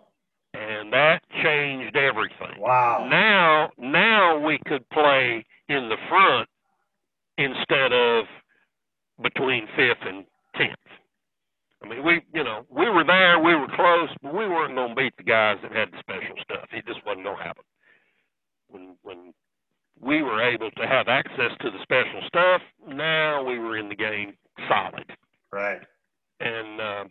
and 0.55 0.91
that 0.95 1.21
changed 1.43 1.95
everything. 1.95 2.59
Wow. 2.59 3.07
Now, 3.11 3.71
now 3.77 4.39
we 4.39 4.59
could 4.67 4.89
play 4.89 5.45
in 5.69 5.91
the 5.91 5.97
front 6.09 6.49
instead 7.37 7.93
of 7.93 8.25
between 9.23 9.67
fifth 9.77 10.01
and 10.07 10.25
tenth. 10.57 10.75
I 11.85 11.89
mean, 11.89 12.03
we, 12.03 12.23
you 12.33 12.43
know, 12.43 12.65
we 12.71 12.89
were 12.89 13.05
there, 13.05 13.39
we 13.39 13.55
were 13.55 13.69
close, 13.77 14.09
but 14.23 14.33
we 14.33 14.49
weren't 14.49 14.75
going 14.75 14.89
to 14.89 14.95
beat 14.95 15.13
the 15.19 15.23
guys 15.25 15.59
that 15.63 15.73
had 15.73 15.93
the 15.93 15.99
special 16.01 16.35
stuff. 16.43 16.65
It 16.73 16.87
just 16.87 17.05
wasn't 17.05 17.25
going 17.27 17.37
to 17.37 17.43
happen. 17.43 17.65
When 18.69 18.97
when 19.03 19.35
we 20.01 20.23
were 20.23 20.43
able 20.43 20.71
to 20.71 20.87
have 20.87 21.09
access 21.09 21.53
to 21.61 21.71
the 21.71 21.79
special 21.83 22.23
stuff, 22.27 22.63
now 22.89 23.45
we 23.45 23.59
were 23.59 23.77
in 23.77 23.91
the 23.91 23.95
game 23.95 24.33
solid, 24.69 25.11
Right. 25.53 25.83
and 26.41 26.81
uh, 26.81 27.05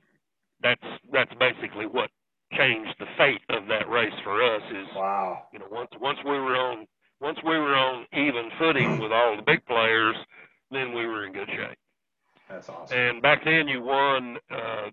that's 0.61 0.81
that's 1.11 1.33
basically 1.39 1.85
what 1.85 2.09
changed 2.53 2.95
the 2.99 3.07
fate 3.17 3.41
of 3.49 3.67
that 3.67 3.89
race 3.89 4.13
for 4.23 4.41
us. 4.43 4.61
Is 4.71 4.87
Wow. 4.95 5.43
you 5.53 5.59
know 5.59 5.67
once 5.71 5.91
once 5.99 6.19
we 6.25 6.31
were 6.31 6.55
on 6.57 6.87
once 7.21 7.37
we 7.43 7.57
were 7.57 7.75
on 7.75 8.05
even 8.13 8.49
footing 8.59 8.99
with 8.99 9.11
all 9.11 9.35
the 9.35 9.43
big 9.43 9.65
players, 9.65 10.15
then 10.71 10.93
we 10.93 11.05
were 11.05 11.25
in 11.25 11.33
good 11.33 11.49
shape. 11.49 11.77
That's 12.49 12.69
awesome. 12.69 12.97
And 12.97 13.21
back 13.21 13.43
then, 13.45 13.67
you 13.67 13.81
won. 13.81 14.37
Uh, 14.51 14.89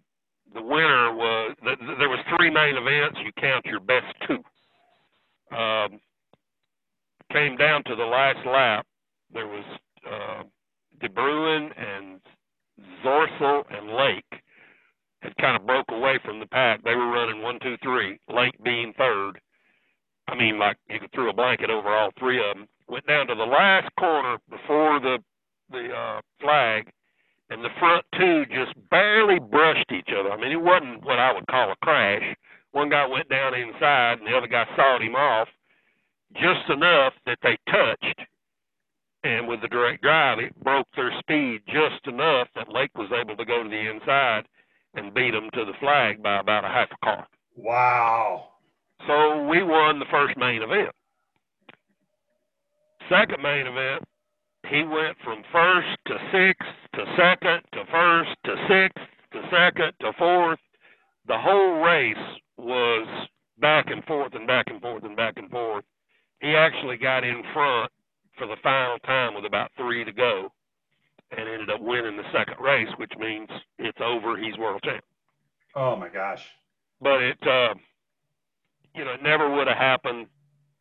the 0.55 0.63
winner 0.63 1.15
was 1.15 1.57
th- 1.65 1.79
th- 1.79 1.99
there 1.99 2.09
was 2.09 2.21
three 2.37 2.51
main 2.51 2.77
events. 2.77 3.19
You 3.25 3.33
count 3.41 3.65
your 3.67 3.81
best 3.81 4.07
two. 4.27 4.43
Um, 5.57 6.01
came 7.33 7.57
down 7.57 7.85
to 7.85 7.95
the 7.97 8.05
last 8.05 8.47
lap. 8.47 8.87
There 9.33 9.47
was 9.47 9.65
uh, 10.11 10.43
De 11.01 11.09
Bruin 11.09 11.71
and 11.77 12.21
Zorsel 13.05 13.65
and 13.71 13.91
Lake 13.91 14.43
had 15.23 15.37
kind 15.37 15.57
of 15.57 15.67
broke 15.67 15.87
away 15.91 16.19
from 16.25 16.41
the 16.41 16.47
pack. 16.47 16.83
They 16.83 16.95
were 16.95 17.11
running 17.11 17.43
one, 17.43 17.59
two, 17.63 17.77
three. 17.83 18.19
Lake 18.29 18.55
being 18.65 18.93
third. 18.99 19.41
I 20.29 20.35
mean, 20.35 20.59
like 20.59 20.77
you 20.89 20.99
could 21.01 21.13
throw 21.13 21.31
a 21.31 21.33
blanket 21.35 21.71
over 21.71 21.89
all 21.89 22.11
three 22.19 22.39
of 22.39 22.57
them. 22.57 22.67
Went 22.89 23.07
down 23.07 23.27
to 23.29 23.35
the 23.35 23.45
last 23.45 23.89
corner 23.99 24.39
before 24.51 25.01
the 25.01 25.19
the 25.71 25.89
uh, 25.89 26.21
flag, 26.41 26.91
and 27.51 27.65
the 27.65 27.71
front 27.79 28.05
two 28.19 28.45
just 28.47 28.75
barely 28.91 29.39
brushed 29.39 29.91
each 29.91 30.09
other. 30.19 30.31
I 30.31 30.37
mean, 30.37 30.53
it 30.53 30.61
wasn't 30.61 31.05
what 31.05 31.19
I 31.19 31.33
would 31.33 31.47
call 31.47 31.73
a 31.73 31.77
crash. 31.77 32.23
One 32.73 32.91
guy 32.91 33.07
went 33.07 33.29
down 33.29 33.55
inside, 33.55 34.19
and 34.19 34.27
the 34.27 34.37
other 34.37 34.47
guy 34.47 34.67
sawed 34.77 35.03
him 35.03 35.15
off 35.15 35.49
just 36.35 36.69
enough 36.71 37.13
that 37.27 37.39
they 37.43 37.57
touched. 37.71 38.21
And 39.25 39.47
with 39.47 39.61
the 39.61 39.69
direct 39.69 40.03
drive, 40.03 40.41
it 40.41 40.59
broke 40.65 40.89
their 40.97 41.13
speed 41.21 41.63
just 41.67 42.07
enough 42.07 42.49
that 42.57 42.73
Lake 42.73 42.91
was 42.97 43.11
able 43.13 43.37
to 43.37 43.45
go 43.45 43.63
to 43.63 43.69
the 43.69 43.91
inside 43.91 44.47
and 44.95 45.15
beat 45.15 45.31
them 45.31 45.49
to 45.55 45.65
the 45.65 45.79
flag 45.81 46.23
by 46.23 46.41
about 46.41 46.65
a 46.65 46.69
half 46.69 46.89
a 46.91 47.05
car. 47.05 47.27
Wow. 47.57 48.49
So 49.07 49.47
we 49.47 49.63
won 49.63 49.99
the 49.99 50.07
first 50.11 50.37
main 50.37 50.63
event. 50.63 50.91
Second 53.09 53.43
main 53.43 53.67
event, 53.67 54.05
he 54.69 54.83
went 54.85 55.17
from 55.25 55.43
first 55.53 55.89
to 56.07 56.19
sixth 56.33 56.73
to 56.95 57.05
second 57.17 57.63
to 57.73 57.85
first 57.91 58.31
to 58.45 58.55
sixth 58.69 59.09
to 59.33 59.43
second 59.51 59.93
to 60.01 60.13
fourth. 60.19 60.59
The 61.27 61.39
whole 61.39 61.81
race 61.81 62.17
was 62.57 63.07
back 63.59 63.87
and 63.91 64.05
forth 64.05 64.35
and 64.35 64.47
back 64.47 64.67
and 64.69 64.81
forth 64.81 65.05
and 65.05 65.17
back 65.17 65.35
and 65.37 65.51
forth. 65.51 65.85
He 66.41 66.55
actually 66.57 66.97
got 66.97 67.25
in 67.25 67.43
front 67.53 67.91
for 68.37 68.47
the 68.47 68.57
final 68.63 68.99
time 69.01 69.35
with 69.35 69.45
about 69.45 69.71
three 69.77 70.05
to 70.05 70.13
go 70.13 70.53
and 71.31 71.49
ended 71.49 71.71
up 71.71 71.81
winning 71.81 72.17
the 72.17 72.31
second 72.33 72.57
race, 72.61 72.89
which 72.99 73.13
means 73.19 73.49
it's 73.79 73.99
over. 74.01 74.37
He's 74.37 74.57
world 74.59 74.81
champ. 74.85 75.05
Oh 75.75 75.97
my 75.97 76.09
gosh. 76.09 76.45
But 77.01 77.23
it, 77.23 77.39
uh, 77.47 77.75
you 78.95 79.05
know, 79.05 79.13
it 79.13 79.23
never 79.23 79.51
would 79.55 79.67
have 79.69 79.77
happened 79.79 80.27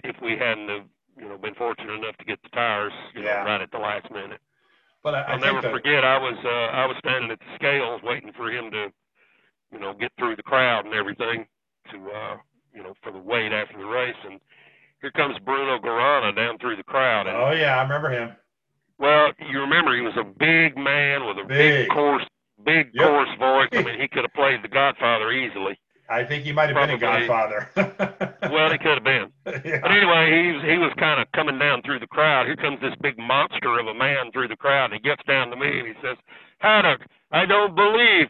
if 0.04 0.16
we 0.22 0.32
hadn't 0.38 0.68
have, 0.70 0.84
you 1.18 1.28
know, 1.30 1.38
been 1.38 1.56
fortunate 1.56 1.94
enough 1.94 2.18
to 2.18 2.26
get 2.26 2.42
the 2.44 2.50
tires, 2.50 2.94
you 3.16 3.24
Yeah. 3.24 3.38
know, 3.44 3.46
right 3.46 3.62
at 3.62 3.72
the 3.72 3.78
last 3.80 4.12
minute. 4.12 4.42
But 5.04 5.16
I, 5.16 5.20
I 5.20 5.22
I'll 5.22 5.32
think 5.40 5.46
never 5.46 5.62
that- 5.62 5.72
forget. 5.72 6.04
I 6.04 6.18
was 6.18 6.38
uh, 6.44 6.76
I 6.76 6.86
was 6.86 6.98
standing 7.00 7.32
at 7.32 7.40
the 7.40 7.56
scales 7.56 8.02
waiting 8.04 8.32
for 8.34 8.52
him 8.52 8.70
to, 8.72 8.92
you 9.72 9.80
know, 9.80 9.94
get 9.94 10.12
through 10.18 10.36
the 10.36 10.44
crowd 10.44 10.86
and 10.86 10.94
everything 10.94 11.48
to, 11.92 12.12
uh, 12.12 12.38
you 12.76 12.84
know, 12.84 12.94
for 13.02 13.12
the 13.12 13.18
weight 13.20 13.52
after 13.52 13.78
the 13.78 13.86
race. 13.86 14.16
And 14.30 14.40
here 15.02 15.12
comes 15.12 15.38
Bruno 15.46 15.80
Garana 15.80 16.36
down 16.36 16.58
through 16.60 16.76
the 16.78 16.84
crowd. 16.84 17.28
And 17.28 17.36
Oh 17.38 17.52
yeah, 17.52 17.78
I 17.78 17.84
remember 17.84 18.10
him. 18.10 18.36
well, 19.00 19.32
you 19.50 19.60
remember 19.62 19.96
he 19.96 20.02
was 20.02 20.16
a 20.18 20.24
big 20.24 20.78
man 20.78 21.26
with 21.28 21.38
a 21.38 21.48
Big. 21.48 21.88
big, 21.88 21.90
coarse, 21.90 22.24
big 22.64 22.90
Yep. 22.94 23.08
coarse 23.08 23.30
voice. 23.40 23.70
I 23.74 23.84
mean, 23.84 24.00
he 24.00 24.08
could 24.12 24.24
have 24.24 24.34
played 24.34 24.62
the 24.64 24.68
Godfather 24.68 25.32
easily. 25.32 25.80
I 26.10 26.26
think 26.26 26.44
he 26.44 26.52
might 26.52 26.70
have 26.70 26.76
been 26.76 26.90
a 26.96 26.98
Godfather. 27.00 27.70
Well, 28.52 28.70
he 28.70 28.78
could 28.80 28.96
have 29.00 29.04
been. 29.06 29.32
yeah. 29.64 29.80
But 29.82 29.92
anyway, 29.92 30.44
he 30.44 30.52
was 30.52 30.62
he 30.64 30.78
was 30.78 30.92
kind 31.00 31.22
of 31.22 31.32
coming 31.32 31.58
down 31.58 31.84
through 31.84 32.00
the 32.00 32.08
crowd. 32.08 32.48
Here 32.48 32.58
comes 32.58 32.82
this 32.82 32.94
big 33.02 33.18
monster 33.18 33.80
of 33.80 33.88
a 33.88 33.94
man 33.94 34.30
through 34.34 34.50
the 34.50 34.58
crowd, 34.58 34.92
and 34.92 34.96
he 34.96 35.00
gets 35.00 35.24
down 35.26 35.50
to 35.52 35.56
me 35.56 35.80
and 35.80 35.88
he 35.88 35.94
says, 36.04 36.18
"Haddock, 36.60 37.02
I 37.32 37.46
don't 37.46 37.74
believe 37.76 38.28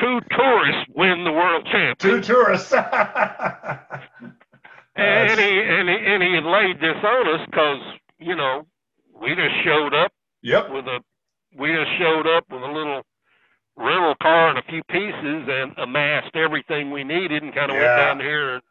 two 0.00 0.18
tourists 0.36 0.90
win 0.96 1.22
the 1.24 1.30
world 1.32 1.68
Two 1.98 2.20
tourists. 2.22 2.72
And 4.96 5.38
he 5.38 5.60
and 5.60 5.88
he 5.88 5.96
and 5.96 6.22
he 6.22 6.40
laid 6.40 6.80
this 6.80 6.96
on 7.04 7.28
us 7.34 7.46
because 7.46 7.80
you 8.18 8.34
know 8.34 8.66
we 9.20 9.34
just 9.34 9.54
showed 9.64 9.94
up 9.94 10.12
yep. 10.42 10.70
with 10.70 10.86
a 10.86 11.00
we 11.58 11.72
just 11.72 11.90
showed 11.98 12.26
up 12.26 12.44
with 12.50 12.62
a 12.62 12.72
little 12.72 13.02
rental 13.76 14.14
car 14.22 14.48
and 14.50 14.58
a 14.58 14.62
few 14.62 14.82
pieces 14.84 15.48
and 15.48 15.72
amassed 15.76 16.34
everything 16.34 16.90
we 16.90 17.04
needed 17.04 17.42
and 17.42 17.54
kind 17.54 17.70
of 17.70 17.76
went 17.76 17.96
down 17.96 18.20
here 18.20 18.54
and 18.54 18.62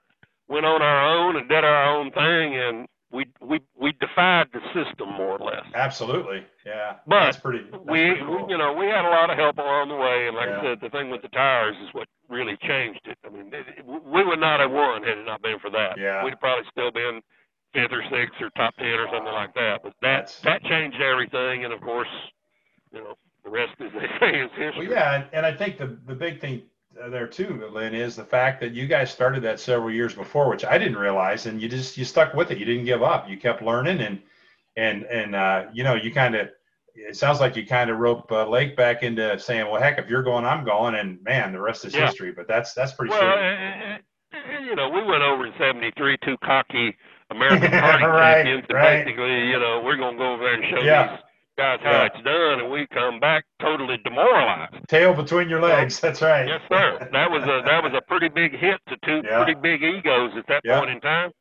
went 0.47 0.65
on 0.65 0.81
our 0.81 1.15
own 1.15 1.35
and 1.35 1.47
did 1.47 1.63
our 1.63 1.95
own 1.95 2.11
thing 2.11 2.55
and 2.57 2.87
we 3.11 3.25
we 3.41 3.59
we 3.79 3.91
defied 3.93 4.47
the 4.53 4.59
system 4.73 5.09
more 5.13 5.37
or 5.37 5.45
less. 5.45 5.65
Absolutely. 5.73 6.43
Yeah. 6.65 6.95
But 7.07 7.25
that's 7.25 7.37
pretty. 7.37 7.63
That's 7.71 7.83
we, 7.85 8.11
pretty 8.15 8.23
we 8.23 8.37
you 8.49 8.57
know 8.57 8.73
we 8.73 8.85
had 8.87 9.05
a 9.05 9.09
lot 9.09 9.29
of 9.29 9.37
help 9.37 9.57
along 9.57 9.89
the 9.89 9.95
way 9.95 10.27
and 10.27 10.35
like 10.35 10.49
Yeah. 10.49 10.59
I 10.59 10.63
said 10.63 10.77
the 10.81 10.89
thing 10.89 11.09
with 11.09 11.21
the 11.21 11.29
tires 11.29 11.75
is 11.83 11.93
what 11.93 12.07
really 12.29 12.57
changed 12.61 13.01
it. 13.05 13.17
I 13.25 13.29
mean 13.29 13.53
it, 13.53 13.65
it- 13.79 13.85
we 13.85 14.23
would 14.23 14.39
not 14.39 14.59
have 14.59 14.71
won 14.71 15.03
had 15.03 15.17
it 15.19 15.25
not 15.25 15.41
been 15.41 15.59
for 15.59 15.69
that. 15.71 15.97
Yeah. 15.97 16.23
We'd 16.23 16.39
probably 16.39 16.65
still 16.71 16.91
been 16.91 17.21
fifth 17.73 17.91
or 17.91 18.03
sixth 18.09 18.41
or 18.41 18.49
top 18.57 18.75
ten 18.77 18.87
or 18.87 19.07
something 19.13 19.33
like 19.33 19.53
that. 19.53 19.81
But 19.83 19.93
that 20.01 20.27
That's- 20.27 20.39
that 20.41 20.63
changed 20.63 20.99
everything 21.01 21.63
and 21.63 21.73
of 21.73 21.81
course 21.81 22.09
you 22.91 22.99
know 22.99 23.13
the 23.43 23.51
rest 23.51 23.73
say 23.77 23.85
is 24.41 24.49
history. 24.57 24.87
Well, 24.87 24.97
yeah, 24.97 25.15
and, 25.15 25.25
and 25.31 25.45
I 25.45 25.55
think 25.55 25.77
the 25.77 25.97
the 26.07 26.15
big 26.15 26.41
thing 26.41 26.63
there 27.09 27.27
too, 27.27 27.69
Lynn, 27.73 27.93
is 27.93 28.15
the 28.15 28.23
fact 28.23 28.61
that 28.61 28.73
you 28.73 28.87
guys 28.87 29.11
started 29.11 29.43
that 29.43 29.59
several 29.59 29.91
years 29.91 30.13
before, 30.13 30.49
which 30.49 30.65
I 30.65 30.77
didn't 30.77 30.97
realize, 30.97 31.45
and 31.45 31.61
you 31.61 31.67
just 31.67 31.97
you 31.97 32.05
stuck 32.05 32.33
with 32.33 32.51
it. 32.51 32.57
You 32.57 32.65
didn't 32.65 32.85
give 32.85 33.03
up. 33.03 33.29
You 33.29 33.37
kept 33.37 33.61
learning, 33.61 34.01
and 34.01 34.21
and 34.77 35.03
and 35.03 35.35
uh, 35.35 35.65
you 35.73 35.83
know 35.83 35.95
you 35.95 36.11
kind 36.11 36.35
of. 36.35 36.49
It 36.97 37.17
sounds 37.17 37.41
like 37.41 37.57
you 37.57 37.67
kind 37.67 37.89
of 37.89 37.97
rope 37.97 38.31
uh, 38.31 38.47
Lake 38.47 38.77
back 38.77 39.03
into 39.03 39.37
saying, 39.37 39.69
"Well, 39.69 39.81
heck, 39.81 39.99
if 39.99 40.09
you're 40.09 40.23
going, 40.23 40.45
I'm 40.45 40.63
going," 40.63 40.95
and 40.95 41.21
man, 41.23 41.51
the 41.51 41.59
rest 41.59 41.83
is 41.83 41.93
Yeah. 41.93 42.07
history. 42.07 42.31
But 42.31 42.47
that's 42.47 42.73
that's 42.73 42.93
pretty 42.93 43.11
Well, 43.11 43.21
sure. 43.21 43.37
and, 43.37 44.01
and, 44.31 44.65
you 44.65 44.75
know, 44.75 44.89
we 44.89 45.03
went 45.03 45.21
over 45.21 45.45
in 45.45 45.53
'73, 45.59 46.17
two 46.23 46.37
cocky 46.37 46.95
American 47.31 47.71
Party 47.71 48.03
Right, 48.05 48.45
champions, 48.45 48.65
and 48.69 48.75
right. 48.77 49.05
basically, 49.05 49.47
you 49.49 49.59
know, 49.59 49.81
we're 49.83 49.97
gonna 49.97 50.17
go 50.17 50.33
over 50.33 50.43
there 50.43 50.53
and 50.53 50.63
show 50.71 50.83
Yeah. 50.83 51.17
these 51.17 51.19
guys 51.57 51.79
how 51.83 52.03
it's 52.05 52.23
done, 52.23 52.59
and 52.59 52.71
we 52.71 52.87
come 52.87 53.19
back 53.19 53.45
totally 53.61 53.97
demoralized. 54.03 54.75
Tail 54.87 55.13
between 55.13 55.49
your 55.49 55.61
legs. 55.61 55.99
That's 55.99 56.21
right. 56.21 56.47
Yes, 56.47 56.61
sir. 56.69 57.07
That 57.11 57.29
was 57.31 57.43
a 57.43 57.61
that 57.65 57.83
was 57.83 57.93
a 57.95 58.01
pretty 58.07 58.29
big 58.29 58.51
hit 58.57 58.79
to 58.89 58.97
two 59.05 59.21
Yeah. 59.25 59.43
pretty 59.43 59.59
big 59.59 59.83
egos 59.83 60.31
at 60.37 60.45
that 60.47 60.61
Yeah. 60.63 60.79
point 60.79 60.91
in 60.91 61.01
time. 61.01 61.31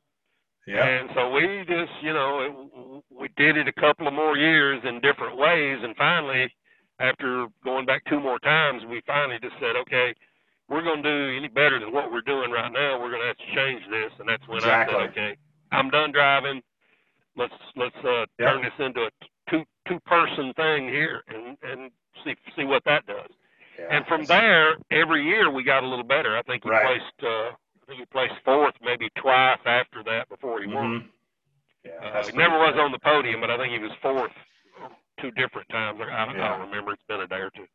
Yeah. 0.67 0.87
And 0.87 1.11
so 1.15 1.31
we 1.31 1.65
just, 1.69 1.93
you 2.03 2.13
know, 2.15 2.41
it, 2.41 3.03
we 3.11 3.29
did 3.37 3.57
it 3.57 3.69
a 3.69 3.73
couple 3.73 4.09
of 4.09 4.15
more 4.15 4.37
years 4.37 4.83
in 4.85 5.01
different 5.01 5.37
ways, 5.37 5.79
and 5.83 5.95
finally, 5.97 6.55
after 7.01 7.47
going 7.65 7.85
back 7.85 8.03
two 8.09 8.21
more 8.21 8.39
times, 8.39 8.83
we 8.87 9.03
finally 9.07 9.39
just 9.43 9.55
said, 9.61 9.77
okay, 9.77 10.15
we're 10.69 10.83
going 10.83 11.03
to 11.03 11.09
do 11.31 11.37
any 11.37 11.49
better 11.49 11.79
than 11.79 11.93
what 11.93 12.11
we're 12.11 12.23
doing 12.23 12.51
right 12.51 12.73
now. 12.73 12.99
We're 12.99 13.11
going 13.11 13.21
to 13.21 13.27
have 13.29 13.37
to 13.37 13.55
change 13.55 13.83
this, 13.91 14.11
and 14.19 14.27
that's 14.29 14.47
when 14.49 14.59
Exactly. 14.59 14.95
I 14.97 15.01
said, 15.01 15.11
okay, 15.11 15.37
I'm 15.73 15.91
done 15.91 16.13
driving. 16.13 16.63
Let's 17.37 17.53
let's 17.77 17.97
uh, 18.05 18.25
Yeah. 18.39 18.53
turn 18.53 18.63
this 18.63 18.73
into 18.79 19.03
a 19.03 19.11
two 19.89 20.01
person 20.01 20.53
thing 20.55 20.89
here, 20.89 21.23
and 21.29 21.57
and 21.63 21.91
see 22.25 22.35
see 22.57 22.65
what 22.65 22.85
that 22.85 23.07
does. 23.07 23.31
Yeah. 23.79 23.89
And 23.97 24.07
from 24.07 24.25
there, 24.27 24.77
every 24.91 25.25
year 25.25 25.51
we 25.51 25.65
got 25.65 25.83
a 25.83 25.87
little 25.87 26.05
better. 26.05 26.37
I 26.39 26.43
think 26.43 26.63
he 26.65 26.71
Right. 26.71 26.87
placed 27.01 27.23
uh, 27.25 27.51
I 27.51 27.87
think 27.87 27.99
he 28.01 28.07
placed 28.07 28.35
fourth 28.45 28.75
maybe 28.81 29.11
twice 29.17 29.59
after 29.67 30.03
that 30.05 30.29
before 30.29 30.61
he 30.61 30.67
won. 30.67 30.85
Mhm. 30.85 31.09
Yeah. 31.85 32.09
Uh, 32.09 32.27
he 32.27 32.33
never 32.33 32.59
was 32.59 32.75
on 32.79 32.93
the 32.93 32.99
podium, 33.01 33.41
but 33.41 33.51
I 33.51 33.59
think 33.59 33.73
he 33.73 33.79
was 33.79 33.93
fourth 34.01 34.33
two 35.21 35.31
different 35.33 35.69
times. 35.69 36.01
I, 36.01 36.25
don't, 36.25 36.41
I 36.41 36.49
don't 36.49 36.69
remember. 36.69 36.93
It's 36.93 37.03
been 37.09 37.21
a 37.21 37.27
day 37.27 37.37
or 37.41 37.51
two. 37.51 37.67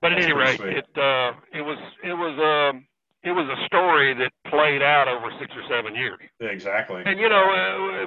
But 0.00 0.12
at 0.12 0.16
That's 0.16 0.24
any 0.26 0.34
rate, 0.34 0.56
sweet. 0.58 0.76
it 0.78 0.98
uh, 0.98 1.32
it 1.52 1.62
was 1.62 1.78
it 2.02 2.12
was 2.14 2.38
um 2.72 2.86
it 3.26 3.32
was 3.32 3.46
a 3.48 3.66
story 3.66 4.14
that 4.14 4.30
played 4.48 4.82
out 4.82 5.08
over 5.08 5.28
six 5.40 5.50
or 5.56 5.62
seven 5.68 5.94
years. 5.94 6.18
Exactly. 6.40 7.02
And 7.04 7.18
you 7.18 7.28
know, 7.28 7.42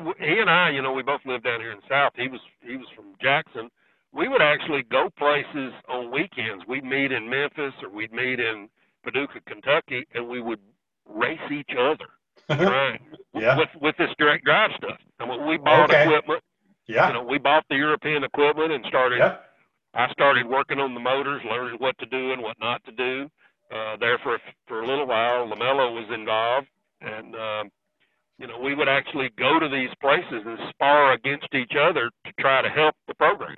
uh, 0.07 0.13
he 0.19 0.39
and 0.39 0.49
I, 0.49 0.69
you 0.71 0.81
know, 0.81 0.93
we 0.93 1.03
both 1.03 1.21
lived 1.25 1.43
down 1.43 1.59
here 1.59 1.71
in 1.71 1.77
the 1.79 1.87
South. 1.89 2.13
He 2.15 2.27
was 2.27 2.39
he 2.65 2.77
was 2.77 2.87
from 2.95 3.13
Jackson. 3.21 3.69
We 4.13 4.27
would 4.27 4.41
actually 4.41 4.83
go 4.89 5.09
places 5.17 5.73
on 5.87 6.09
weekends. 6.11 6.63
We'd 6.67 6.83
meet 6.83 7.11
in 7.11 7.29
Memphis 7.29 7.73
or 7.83 7.89
we'd 7.89 8.11
meet 8.11 8.39
in 8.39 8.69
Paducah, 9.03 9.41
Kentucky, 9.45 10.07
and 10.15 10.27
we 10.27 10.41
would 10.41 10.59
race 11.05 11.39
each 11.51 11.71
other. 11.77 12.07
Right. 12.49 12.99
Yeah. 13.35 13.57
With 13.57 13.69
with 13.79 13.95
this 13.97 14.09
direct 14.17 14.43
drive 14.45 14.71
stuff. 14.77 14.97
I 15.19 15.27
mean, 15.27 15.45
we 15.45 15.57
bought 15.57 15.91
Okay. 15.91 16.03
equipment. 16.05 16.41
yeah. 16.87 17.07
You 17.09 17.13
know, 17.13 17.23
we 17.23 17.37
bought 17.37 17.63
the 17.69 17.75
European 17.75 18.23
equipment 18.23 18.71
and 18.71 18.83
started. 18.87 19.19
Yep. 19.19 19.45
I 19.93 20.11
started 20.13 20.47
working 20.47 20.79
on 20.79 20.93
the 20.95 20.99
motors, 20.99 21.41
learning 21.49 21.75
what 21.79 21.97
to 21.99 22.05
do 22.07 22.31
and 22.31 22.41
what 22.41 22.57
not 22.59 22.83
to 22.85 22.91
do. 22.91 23.29
Uh, 23.71 23.95
there 23.97 24.17
for 24.23 24.35
a- 24.35 24.41
for 24.67 24.81
a 24.81 24.87
little 24.87 25.05
while, 25.05 25.47
Lamello 25.47 25.93
was 25.93 26.09
involved, 26.13 26.67
and 27.01 27.35
um, 27.35 27.69
you 28.39 28.47
know 28.47 28.59
we 28.59 28.73
would 28.73 28.89
actually 28.89 29.29
go 29.37 29.59
to 29.59 29.69
these 29.69 29.89
places 30.01 30.43
and 30.45 30.57
spar 30.69 31.11
against 31.13 31.53
each 31.53 31.73
other 31.79 32.09
to 32.25 32.31
try 32.39 32.61
to 32.61 32.69
help 32.69 32.95
the 33.07 33.13
program. 33.15 33.57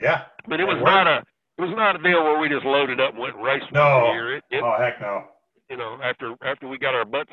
Yeah. 0.00 0.22
But 0.48 0.58
it 0.60 0.64
was 0.64 0.74
worked. 0.76 0.84
not 0.86 1.06
a 1.06 1.18
it 1.58 1.62
was 1.62 1.74
not 1.76 1.94
a 1.96 2.02
deal 2.02 2.24
where 2.24 2.38
we 2.40 2.48
just 2.48 2.64
loaded 2.64 3.00
up 3.00 3.10
and 3.12 3.18
went 3.20 3.36
and 3.36 3.44
raced 3.44 3.70
No. 3.72 4.12
year. 4.12 4.36
It, 4.36 4.44
it, 4.50 4.62
Oh 4.64 4.74
heck 4.78 5.00
no. 5.00 5.24
you 5.70 5.76
know 5.76 5.98
after 6.02 6.34
after 6.42 6.66
we 6.66 6.76
got 6.78 6.94
our 6.94 7.04
butts 7.04 7.30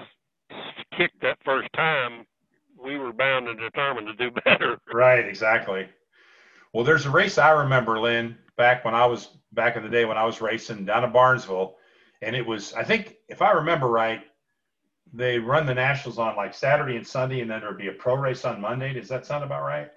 kicked 0.98 1.22
that 1.22 1.38
first 1.46 1.70
time, 1.76 2.26
we 2.84 2.98
were 2.98 3.14
bound 3.14 3.48
and 3.48 3.58
determined 3.60 4.08
to 4.08 4.14
do 4.14 4.32
better. 4.46 4.78
Right, 4.94 5.26
exactly. 5.26 5.88
Well, 6.74 6.84
there's 6.84 7.06
a 7.06 7.10
race 7.10 7.38
I 7.40 7.50
remember, 7.52 8.00
Lynn, 8.00 8.38
back 8.58 8.86
when 8.86 8.94
I 8.94 9.06
was 9.08 9.30
back 9.52 9.76
in 9.78 9.84
the 9.84 9.90
day 9.90 10.06
when 10.06 10.18
I 10.18 10.26
was 10.26 10.42
racing 10.42 10.86
down 10.86 11.04
in 11.04 11.12
Barnesville, 11.12 11.76
and 12.22 12.36
it 12.36 12.46
was 12.46 12.74
I 12.74 12.84
think 12.84 13.16
if 13.28 13.42
I 13.42 13.52
remember 13.52 13.88
right, 13.88 14.22
they 15.14 15.40
run 15.40 15.66
the 15.66 15.74
nationals 15.74 16.18
on 16.20 16.36
like 16.36 16.54
Saturday 16.54 16.96
and 16.96 17.06
Sunday, 17.08 17.42
and 17.42 17.50
then 17.50 17.62
there'd 17.62 17.78
be 17.78 17.88
a 17.88 17.94
pro 17.94 18.16
race 18.16 18.46
on 18.46 18.62
Monday. 18.62 18.94
Does 18.94 19.10
that 19.10 19.26
sound 19.26 19.44
about 19.44 19.64
right? 19.64 19.90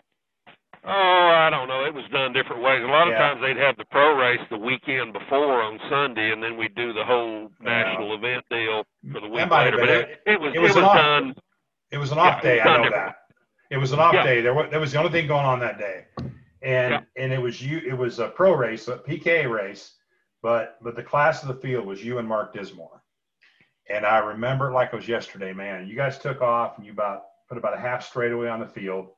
Oh, 0.85 0.91
I 0.91 1.49
don't 1.51 1.69
know. 1.69 1.85
It 1.85 1.95
was 1.95 2.05
done 2.11 2.33
different 2.33 2.61
ways. 2.61 2.83
A 2.83 2.87
lot 2.87 3.07
of 3.07 3.13
Yeah. 3.13 3.19
times 3.19 3.41
they'd 3.41 3.57
have 3.57 3.77
the 3.77 3.85
pro 3.85 4.17
race 4.19 4.41
the 4.51 4.57
weekend 4.57 5.13
before 5.13 5.63
on 5.63 5.79
Sunday, 5.89 6.33
and 6.33 6.43
then 6.43 6.57
we'd 6.57 6.75
do 6.75 6.93
the 6.93 7.05
whole 7.05 7.51
national 7.61 8.15
event 8.15 8.45
deal 8.51 8.85
for 9.13 9.21
the 9.21 9.29
week 9.29 9.49
later. 9.49 9.77
But 9.79 9.89
it. 9.89 10.09
it, 10.27 10.33
it 10.33 10.41
was 10.41 10.55
It 10.55 10.57
it 10.57 10.61
was 10.61 10.71
was, 10.71 10.77
an 10.79 10.85
off- 10.85 10.97
done. 10.97 11.35
It 11.93 11.99
was 11.99 12.11
an 12.11 12.19
off 12.19 12.39
it 12.41 12.43
day. 12.43 12.61
I 12.61 12.65
know 12.65 12.83
different. 12.85 12.95
that. 13.07 13.17
It 13.71 13.77
was 13.77 13.93
an 13.93 14.01
off 14.01 14.15
Yeah. 14.15 14.25
day. 14.25 14.41
There 14.41 14.55
was 14.55 14.71
that 14.71 14.81
was 14.81 14.91
the 14.93 14.99
only 14.99 15.13
thing 15.13 15.29
going 15.29 15.47
on 15.47 15.61
that 15.61 15.79
day, 15.79 16.07
and 16.63 16.93
Yeah. 16.95 17.01
and 17.17 17.33
it 17.33 17.41
was 17.41 17.63
you. 17.63 17.79
It 17.79 17.97
was 17.97 18.19
a 18.19 18.29
pro 18.29 18.53
race, 18.55 18.89
a 18.89 18.97
PK 18.99 19.47
race, 19.49 19.95
but 20.43 20.79
but 20.83 20.97
the 20.97 21.03
class 21.03 21.43
of 21.43 21.49
the 21.49 21.55
field 21.55 21.87
was 21.87 22.05
you 22.05 22.19
and 22.19 22.29
Mark 22.29 22.53
Dismore, 22.53 23.03
and 23.89 24.05
I 24.05 24.19
remember 24.19 24.71
it 24.71 24.75
like 24.75 24.93
it 24.93 24.97
was 24.97 25.09
yesterday, 25.09 25.53
man. 25.53 25.87
You 25.87 25.95
guys 25.95 26.19
took 26.19 26.43
off 26.43 26.77
and 26.77 26.87
you 26.87 26.93
about 26.93 27.25
put 27.49 27.59
about 27.59 27.77
a 27.77 27.81
half 27.81 28.07
straightaway 28.07 28.49
on 28.49 28.61
the 28.61 28.67
field. 28.67 29.09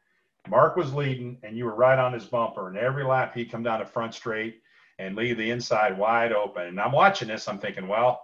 Mark 0.49 0.77
was 0.77 0.93
leading, 0.93 1.39
and 1.43 1.57
you 1.57 1.65
were 1.65 1.75
right 1.75 1.99
on 1.99 2.13
his 2.13 2.27
bumper. 2.27 2.69
And 2.69 2.77
every 2.77 3.05
lap 3.05 3.35
he'd 3.35 3.51
come 3.51 3.63
down 3.63 3.81
the 3.81 3.87
front 3.87 4.15
straight, 4.15 4.61
and 4.99 5.17
leave 5.17 5.37
the 5.37 5.51
inside 5.51 5.97
wide 5.97 6.33
open. 6.33 6.67
And 6.67 6.81
I'm 6.81 6.93
watching 6.93 7.29
this, 7.29 7.49
I'm 7.49 7.59
thinking, 7.59 7.89
well, 7.89 8.23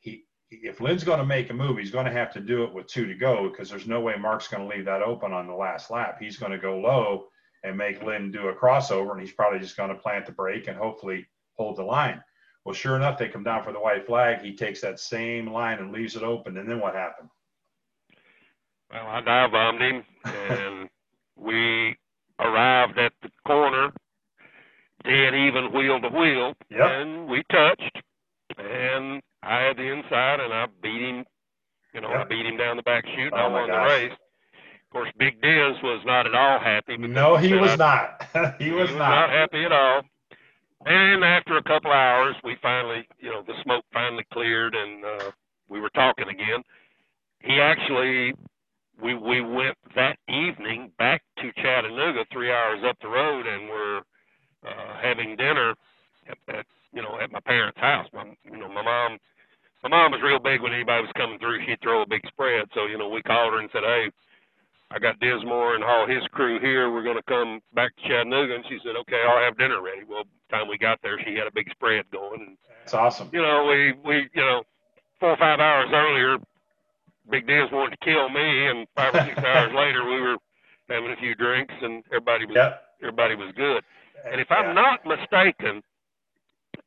he 0.00 0.24
if 0.50 0.80
Lynn's 0.80 1.04
going 1.04 1.18
to 1.18 1.26
make 1.26 1.50
a 1.50 1.54
move, 1.54 1.78
he's 1.78 1.90
going 1.90 2.06
to 2.06 2.12
have 2.12 2.32
to 2.34 2.40
do 2.40 2.64
it 2.64 2.72
with 2.72 2.86
two 2.86 3.06
to 3.06 3.14
go 3.14 3.48
because 3.48 3.70
there's 3.70 3.86
no 3.86 4.00
way 4.00 4.14
Mark's 4.16 4.48
going 4.48 4.68
to 4.68 4.76
leave 4.76 4.84
that 4.84 5.02
open 5.02 5.32
on 5.32 5.46
the 5.46 5.54
last 5.54 5.90
lap. 5.90 6.18
He's 6.20 6.36
going 6.36 6.52
to 6.52 6.58
go 6.58 6.78
low 6.78 7.26
and 7.64 7.76
make 7.76 8.02
Lynn 8.02 8.30
do 8.30 8.48
a 8.48 8.54
crossover, 8.54 9.12
and 9.12 9.20
he's 9.20 9.32
probably 9.32 9.58
just 9.58 9.76
going 9.76 9.88
to 9.88 9.96
plant 9.96 10.26
the 10.26 10.32
brake 10.32 10.68
and 10.68 10.76
hopefully 10.76 11.26
hold 11.54 11.76
the 11.76 11.82
line. 11.82 12.22
Well, 12.64 12.74
sure 12.74 12.96
enough, 12.96 13.18
they 13.18 13.28
come 13.28 13.42
down 13.44 13.62
for 13.62 13.72
the 13.72 13.80
white 13.80 14.06
flag. 14.06 14.40
He 14.40 14.54
takes 14.56 14.80
that 14.80 14.98
same 14.98 15.50
line 15.50 15.78
and 15.80 15.92
leaves 15.92 16.16
it 16.16 16.22
open. 16.22 16.56
And 16.56 16.68
then 16.68 16.80
what 16.80 16.94
happened? 16.94 17.28
Well, 18.90 19.06
I 19.06 19.20
dive 19.20 19.52
bombed 19.52 19.80
him, 19.82 20.04
and 20.24 20.88
we 21.36 21.96
arrived 22.38 22.98
at 22.98 23.12
the 23.22 23.28
corner, 23.46 23.92
dead 25.04 25.34
even 25.34 25.72
wheel 25.74 26.00
to 26.00 26.08
wheel, 26.08 26.54
Yep. 26.70 26.80
and 26.80 27.26
we 27.28 27.42
touched, 27.50 27.98
and 28.58 29.20
I 29.42 29.60
had 29.62 29.76
the 29.76 29.90
inside, 29.92 30.40
and 30.40 30.52
I 30.52 30.66
beat 30.82 31.02
him. 31.02 31.24
You 31.92 32.00
know, 32.00 32.08
I 32.08 32.24
beat 32.24 32.46
him 32.46 32.56
down 32.56 32.76
the 32.76 32.82
back 32.82 33.04
chute, 33.06 33.32
and 33.32 33.34
Oh, 33.34 33.36
I 33.36 33.48
won 33.48 33.68
the 33.70 33.76
race. 33.76 34.12
Of 34.12 34.90
course, 34.90 35.10
Big 35.18 35.40
Diz 35.42 35.74
was 35.82 36.02
not 36.06 36.26
at 36.26 36.34
all 36.34 36.58
happy. 36.60 36.96
No, 36.96 37.36
he 37.36 37.54
was 37.54 37.72
I- 37.72 37.76
not. 37.76 38.54
he 38.60 38.70
was 38.70 38.90
not. 38.94 39.30
happy 39.30 39.64
at 39.64 39.72
all. 39.72 40.02
And 40.84 41.24
after 41.24 41.56
a 41.56 41.62
couple 41.62 41.92
hours, 41.92 42.36
we 42.44 42.56
finally, 42.62 43.06
you 43.18 43.30
know, 43.30 43.42
the 43.42 43.54
smoke 43.62 43.84
finally 43.92 44.24
cleared, 44.32 44.74
and 44.74 45.04
uh, 45.04 45.30
we 45.68 45.80
were 45.80 45.90
talking 45.90 46.28
again. 46.28 46.62
He 47.40 47.60
actually, 47.60 48.34
we 49.02 49.14
we 49.14 49.40
went 49.40 49.76
that 49.94 50.18
evening 50.28 50.92
back 50.98 51.22
to 51.38 51.52
Chattanooga, 51.62 52.24
three 52.32 52.52
hours 52.52 52.80
up 52.86 52.96
the 53.00 53.08
road, 53.08 53.46
and 53.46 53.68
we're 53.68 53.98
uh, 54.66 54.94
having 55.02 55.36
dinner 55.36 55.74
at, 56.28 56.38
at 56.54 56.66
you 56.92 57.02
know 57.02 57.18
at 57.20 57.32
my 57.32 57.40
parents' 57.40 57.80
house. 57.80 58.06
My 58.12 58.24
you 58.44 58.58
know 58.58 58.68
my 58.68 58.82
mom, 58.82 59.18
my 59.82 59.90
mom 59.90 60.12
was 60.12 60.22
real 60.22 60.38
big 60.38 60.62
when 60.62 60.74
anybody 60.74 61.02
was 61.02 61.12
coming 61.16 61.38
through. 61.38 61.64
She'd 61.66 61.80
throw 61.82 62.02
a 62.02 62.08
big 62.08 62.22
spread, 62.28 62.66
so 62.74 62.86
you 62.86 62.98
know 62.98 63.08
we 63.08 63.22
called 63.22 63.54
her 63.54 63.60
and 63.60 63.70
said, 63.72 63.82
hey. 63.84 64.10
I 64.90 65.00
got 65.00 65.18
Dismore 65.18 65.74
and 65.74 65.82
all 65.82 66.06
his 66.06 66.22
crew 66.30 66.60
here. 66.60 66.92
We're 66.92 67.02
going 67.02 67.16
to 67.16 67.22
come 67.24 67.60
back 67.74 67.90
to 67.96 68.02
Chattanooga. 68.08 68.54
And 68.54 68.64
she 68.68 68.78
said, 68.84 68.94
okay, 69.00 69.24
I'll 69.26 69.42
have 69.42 69.58
dinner 69.58 69.82
ready. 69.82 70.02
Well, 70.08 70.22
time 70.54 70.68
we 70.68 70.78
got 70.78 71.00
there, 71.02 71.18
she 71.24 71.34
had 71.34 71.46
a 71.46 71.52
big 71.52 71.70
spread 71.70 72.04
going. 72.10 72.40
And, 72.40 72.56
It's 72.84 72.94
awesome. 72.94 73.30
you 73.32 73.42
know, 73.42 73.66
we, 73.66 73.92
we, 74.04 74.28
you 74.34 74.42
know, 74.42 74.62
four 75.20 75.30
or 75.30 75.36
five 75.36 75.60
hours 75.60 75.88
earlier, 75.92 76.36
Big 77.30 77.46
Diz 77.46 77.70
wanted 77.72 77.96
to 77.98 78.04
kill 78.04 78.28
me. 78.28 78.66
And 78.68 78.86
five 78.94 79.14
or 79.14 79.24
six 79.24 79.38
hours 79.38 79.72
later, 79.76 80.04
we 80.04 80.20
were 80.20 80.36
having 80.88 81.10
a 81.10 81.16
few 81.16 81.34
drinks 81.34 81.74
and 81.82 82.04
everybody 82.06 82.46
was, 82.46 82.56
Yep. 82.56 82.82
everybody 83.02 83.34
was 83.34 83.52
good. 83.56 83.82
And 84.30 84.40
if 84.40 84.50
I'm 84.50 84.74
not 84.74 85.00
mistaken, 85.04 85.82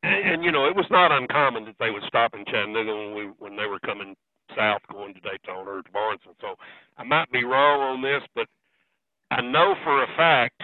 and, 0.04 0.30
and 0.34 0.44
you 0.44 0.52
know, 0.52 0.66
it 0.68 0.76
was 0.76 0.86
not 0.90 1.12
uncommon 1.12 1.66
that 1.66 1.76
they 1.80 1.92
would 1.92 2.04
stop 2.08 2.34
in 2.34 2.46
Chattanooga 2.46 2.96
when 2.96 3.16
we 3.16 3.24
when 3.40 3.56
they 3.56 3.66
were 3.66 3.80
coming 3.80 4.16
south, 4.56 4.82
going 4.92 5.14
to 5.14 5.20
Daytona 5.20 5.70
or 5.70 5.82
to 5.84 5.92
Barnesville. 5.92 6.36
So 6.42 6.56
I 6.98 7.04
might 7.04 7.32
be 7.32 7.44
wrong 7.44 7.80
on 7.82 8.02
this, 8.02 8.24
but 8.36 8.48
I 9.30 9.42
know 9.42 9.76
for 9.84 10.04
a 10.04 10.08
fact 10.16 10.62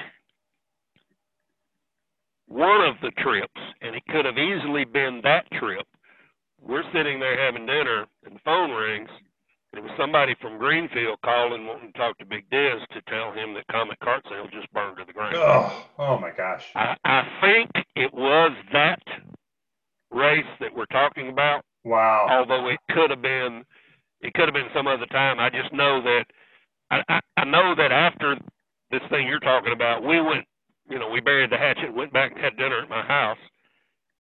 one 2.48 2.82
of 2.82 2.96
the 3.02 3.12
trips, 3.22 3.60
and 3.82 3.96
it 3.96 4.04
could 4.10 4.26
have 4.26 4.38
easily 4.38 4.86
been 4.86 5.22
that 5.24 5.46
trip. 5.54 5.86
We're 6.62 6.84
sitting 6.94 7.20
there 7.20 7.44
having 7.46 7.66
dinner, 7.66 8.06
and 8.26 8.36
the 8.36 8.39
phone 8.46 8.72
rings. 8.72 9.10
And 9.74 9.80
it 9.80 9.89
was 9.89 9.98
somebody 9.98 10.36
from 10.39 10.60
Greenfield 10.60 11.18
calling, 11.26 11.66
wanting 11.66 11.91
to 11.91 11.98
talk 11.98 12.18
to 12.20 12.26
Big 12.26 12.48
Diz 12.52 12.80
to 12.91 13.02
tell 13.10 13.32
him 13.34 13.56
that 13.56 13.66
Comet 13.72 13.98
Kart 14.04 14.22
Sale 14.30 14.48
just 14.54 14.72
burned 14.72 14.98
to 14.98 15.06
the 15.06 15.14
ground. 15.14 15.36
Oh, 15.36 15.86
oh 15.98 16.20
my 16.20 16.30
gosh. 16.30 16.66
I, 16.76 16.96
I 17.04 17.24
think 17.41 17.72
it 17.96 18.14
was 18.14 18.52
that 18.72 19.02
race 20.12 20.46
that 20.60 20.76
we're 20.76 20.86
talking 20.88 21.30
about, 21.30 21.64
Wow. 21.84 22.28
although 22.30 22.70
it 22.70 22.80
could 22.91 23.10
have 23.10 23.22
been 23.22 23.64
it 24.22 24.34
could 24.36 24.46
have 24.46 24.54
been 24.54 24.70
some 24.74 24.88
other 24.88 25.06
time. 25.08 25.39
I 25.39 25.50
just 25.50 25.74
know 25.74 26.02
that 26.02 26.26
I, 26.91 27.04
I, 27.10 27.20
I 27.38 27.44
know 27.46 27.76
that 27.76 27.91
after 27.91 28.38
this 28.91 29.02
thing 29.10 29.28
you're 29.28 29.39
talking 29.39 29.74
about, 29.74 30.04
we 30.04 30.22
went 30.22 30.46
you 30.94 31.00
know, 31.00 31.10
we 31.10 31.22
buried 31.22 31.50
the 31.50 31.58
hatchet, 31.58 31.91
went 31.94 32.14
back 32.14 32.34
and 32.34 32.39
had 32.39 32.56
dinner 32.56 32.80
at 32.84 32.89
my 32.89 33.02
house. 33.02 33.39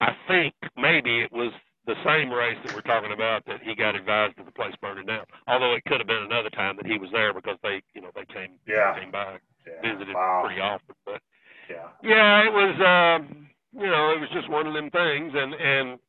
I 0.01 0.09
think 0.27 0.55
maybe 0.75 1.21
it 1.21 1.31
was 1.31 1.53
the 1.85 1.93
same 2.03 2.31
race 2.33 2.57
that 2.63 2.73
we're 2.73 2.81
talking 2.81 3.13
about 3.13 3.45
that 3.45 3.61
he 3.61 3.75
got 3.75 3.95
advised 3.95 4.39
of 4.39 4.45
the 4.47 4.51
place 4.51 4.73
burning 4.81 5.05
down. 5.05 5.25
Although 5.47 5.75
it 5.75 5.85
could 5.85 5.99
have 5.99 6.07
been 6.07 6.25
another 6.25 6.49
time 6.49 6.77
that 6.77 6.87
he 6.87 6.97
was 6.97 7.09
there 7.13 7.31
because 7.33 7.57
they 7.61 7.83
you 7.93 8.01
know, 8.01 8.09
they 8.15 8.25
came 8.33 8.57
Yeah. 8.67 8.99
came 8.99 9.11
by 9.11 9.37
yeah. 9.67 9.93
visited 9.93 10.15
Wow. 10.15 10.41
pretty 10.45 10.61
often. 10.61 10.95
But 11.05 11.21
Yeah. 11.69 11.89
yeah, 12.01 12.41
it 12.47 12.51
was 12.53 12.75
um 12.81 13.47
you 13.73 13.87
know, 13.87 14.11
it 14.11 14.19
was 14.19 14.29
just 14.33 14.49
one 14.49 14.65
of 14.65 14.73
them 14.73 14.89
things 14.89 15.31
and 15.35 15.53
and 15.53 15.99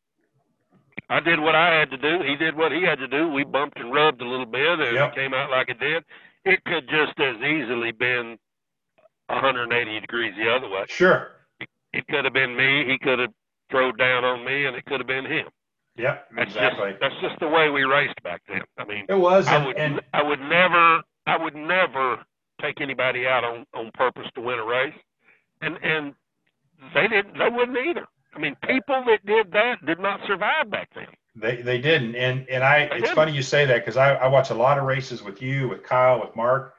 I 1.11 1.21
did 1.21 1.39
what 1.41 1.55
I 1.55 1.79
had 1.79 1.91
to 1.91 1.99
do. 1.99 2.25
He 2.25 2.37
did 2.37 2.57
what 2.57 2.73
he 2.73 2.83
had 2.83 2.99
to 2.99 3.09
do. 3.09 3.29
We 3.29 3.45
bumped 3.45 3.79
and 3.79 3.93
rubbed 3.93 4.23
a 4.23 4.29
little 4.29 4.47
bit 4.47 4.81
and 4.81 4.97
Yep. 4.97 5.13
it 5.13 5.15
came 5.15 5.35
out 5.35 5.51
like 5.51 5.69
it 5.69 5.79
did. 5.79 6.05
It 6.47 6.65
could 6.65 6.89
just 6.89 7.19
as 7.21 7.37
easily 7.43 7.93
been 7.93 8.39
180 9.29 10.01
degrees 10.01 10.35
the 10.37 10.51
other 10.51 10.69
way. 10.69 10.85
Sure. 10.89 11.31
It 11.93 12.07
could 12.09 12.25
have 12.25 12.35
been 12.35 12.57
me. 12.57 12.85
He 12.87 12.99
could 12.99 13.19
have 13.19 13.33
throwed 13.71 13.99
down 13.99 14.25
on 14.25 14.45
me, 14.45 14.67
and 14.67 14.77
it 14.77 14.85
could 14.87 15.01
have 15.01 15.07
been 15.07 15.25
him. 15.25 15.47
Yep. 15.97 16.29
That's 16.37 16.49
Exactly. 16.49 16.91
just 16.91 17.01
that's 17.01 17.21
just 17.23 17.41
the 17.41 17.49
way 17.49 17.71
we 17.71 17.85
raced 17.85 18.21
back 18.23 18.43
then. 18.49 18.63
I 18.79 18.85
mean, 18.85 19.07
It 19.09 19.15
was, 19.15 19.47
I 19.47 19.65
would 19.65 19.77
and 19.77 20.01
I 20.13 20.23
would 20.23 20.41
never 20.41 21.03
I 21.27 21.37
would 21.37 21.55
never 21.55 22.25
take 22.61 22.81
anybody 22.81 23.27
out 23.27 23.45
on 23.45 23.65
on 23.75 23.91
purpose 23.95 24.27
to 24.35 24.41
win 24.41 24.59
a 24.59 24.65
race, 24.65 24.95
and 25.61 25.79
and 25.83 26.15
they 26.95 27.09
didn't 27.09 27.39
they 27.39 27.49
wouldn't 27.51 27.79
either. 27.79 28.07
I 28.35 28.39
mean, 28.41 28.57
people 28.67 29.05
that 29.07 29.25
did 29.25 29.53
that 29.53 29.85
did 29.87 30.01
not 30.01 30.21
survive 30.27 30.71
back 30.71 30.91
then. 30.95 31.07
They 31.37 31.63
they 31.63 31.79
didn't, 31.81 32.15
and 32.17 32.49
and 32.49 32.63
I. 32.63 32.87
They 32.89 32.99
it's 32.99 33.11
didn't. 33.11 33.17
funny 33.17 33.33
you 33.33 33.43
say 33.43 33.65
that 33.67 33.79
because 33.85 33.97
I, 33.97 34.15
I 34.15 34.29
watch 34.29 34.51
a 34.51 34.55
lot 34.55 34.79
of 34.79 34.85
races 34.85 35.23
with 35.23 35.43
you, 35.43 35.69
with 35.69 35.83
Kyle, 35.83 36.21
with 36.21 36.35
Mark. 36.37 36.74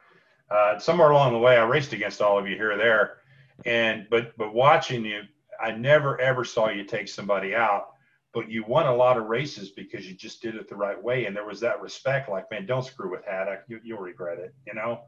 Uh, 0.49 0.77
somewhere 0.79 1.09
along 1.09 1.33
the 1.33 1.39
way, 1.39 1.57
I 1.57 1.63
raced 1.65 1.93
against 1.93 2.21
all 2.21 2.37
of 2.37 2.47
you 2.47 2.55
here 2.55 2.73
or 2.73 2.77
there, 2.77 3.17
and 3.65 4.07
but 4.09 4.37
but 4.37 4.53
watching 4.53 5.03
you, 5.05 5.21
I 5.61 5.71
never 5.71 6.19
ever 6.21 6.43
saw 6.43 6.69
you 6.69 6.83
take 6.83 7.07
somebody 7.07 7.55
out. 7.55 7.89
But 8.33 8.51
you 8.51 8.65
won 8.67 8.85
a 8.85 8.93
lot 8.93 9.15
of 9.17 9.27
races 9.27 9.69
because 9.69 10.05
you 10.05 10.13
just 10.13 10.41
did 10.41 10.55
it 10.55 10.67
the 10.67 10.75
right 10.75 11.01
way, 11.01 11.25
and 11.25 11.33
there 11.35 11.45
was 11.45 11.61
that 11.61 11.81
respect. 11.81 12.29
Like, 12.29 12.51
man, 12.51 12.65
don't 12.65 12.83
screw 12.85 13.09
with 13.09 13.23
Haddock. 13.25 13.61
You, 13.69 13.79
you'll 13.81 13.99
regret 14.01 14.39
it. 14.39 14.53
You 14.67 14.73
know, 14.73 15.01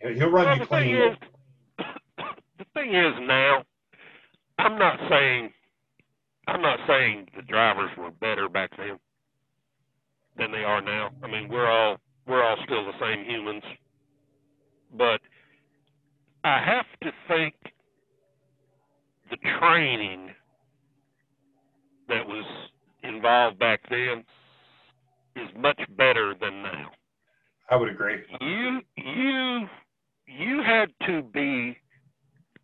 He'll- 0.00 0.30
run 0.30 0.46
Well, 0.46 0.54
you 0.54 0.60
the 0.60 0.66
thing 0.66 0.94
clean. 0.94 0.96
is, 0.96 1.16
the 2.58 2.64
thing 2.72 2.94
is 2.94 3.12
now, 3.28 3.62
I'm 4.58 4.78
not 4.78 4.98
saying, 5.10 5.52
I'm 6.48 6.62
not 6.62 6.78
saying 6.88 7.28
the 7.36 7.42
drivers 7.42 7.90
were 7.98 8.10
better 8.12 8.48
back 8.48 8.70
then 8.78 8.98
than 10.38 10.50
they 10.50 10.64
are 10.64 10.80
now. 10.80 11.10
I 11.22 11.26
mean, 11.30 11.48
we're 11.50 11.70
all 11.70 11.98
we're 12.26 12.42
all 12.42 12.56
still 12.64 12.86
the 12.86 12.98
same 12.98 13.24
humans, 13.26 13.62
but 14.96 15.20
I 16.44 16.62
have 16.64 16.86
to 17.02 17.12
think 17.28 17.54
the 19.30 19.36
training 19.60 20.30
that 22.08 22.26
was 22.26 22.44
involved 23.02 23.58
back 23.58 23.80
then 23.90 24.24
is 25.36 25.48
much 25.56 25.80
better 25.96 26.34
than 26.40 26.62
now 26.62 26.90
I 27.70 27.76
would 27.76 27.88
agree. 27.90 28.22
you 28.40 28.80
you 28.96 29.68
you 30.26 30.62
had 30.64 30.90
to 31.06 31.22
be 31.22 31.76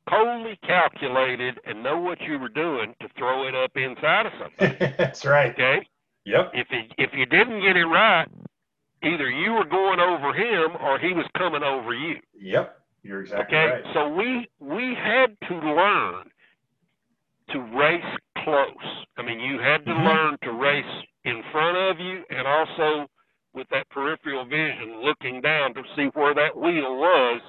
coldly 0.08 0.58
calculated 0.66 1.60
and 1.66 1.82
know 1.82 1.98
what 2.00 2.20
you 2.22 2.38
were 2.38 2.48
doing 2.48 2.94
to 3.00 3.08
throw 3.18 3.46
it 3.48 3.54
up 3.54 3.72
inside 3.76 4.26
of 4.26 4.32
something. 4.40 4.70
That's 4.98 5.24
right. 5.24 5.52
Okay, 5.52 5.86
Yep. 6.24 6.52
if 6.52 6.66
it, 6.70 6.92
if 6.98 7.10
you 7.14 7.26
didn't 7.26 7.62
get 7.62 7.76
it 7.76 7.86
right, 7.86 8.28
either 9.06 9.30
you 9.30 9.52
were 9.52 9.64
going 9.64 10.00
over 10.00 10.32
him 10.34 10.76
or 10.80 10.98
he 10.98 11.12
was 11.12 11.26
coming 11.36 11.62
over 11.62 11.94
you. 11.94 12.16
Yep. 12.40 12.78
You're 13.02 13.20
exactly 13.20 13.56
Okay, 13.56 13.72
right. 13.82 13.84
so 13.94 14.08
we 14.08 14.48
we 14.60 14.94
had 14.94 15.36
to 15.48 15.54
learn 15.54 16.30
to 17.50 17.60
race 17.60 18.16
close. 18.38 19.04
I 19.16 19.22
mean, 19.22 19.38
you 19.40 19.58
had 19.58 19.84
to 19.86 19.92
Mhm. 19.92 20.04
learn 20.04 20.38
to 20.42 20.52
race 20.52 21.04
in 21.24 21.42
front 21.52 21.76
of 21.76 22.00
you 22.00 22.24
and 22.30 22.46
also 22.46 23.08
with 23.54 23.68
that 23.68 23.88
peripheral 23.90 24.44
vision 24.44 25.00
looking 25.00 25.40
down 25.40 25.72
to 25.74 25.82
see 25.94 26.06
where 26.08 26.34
that 26.34 26.56
wheel 26.56 26.96
was 26.96 27.40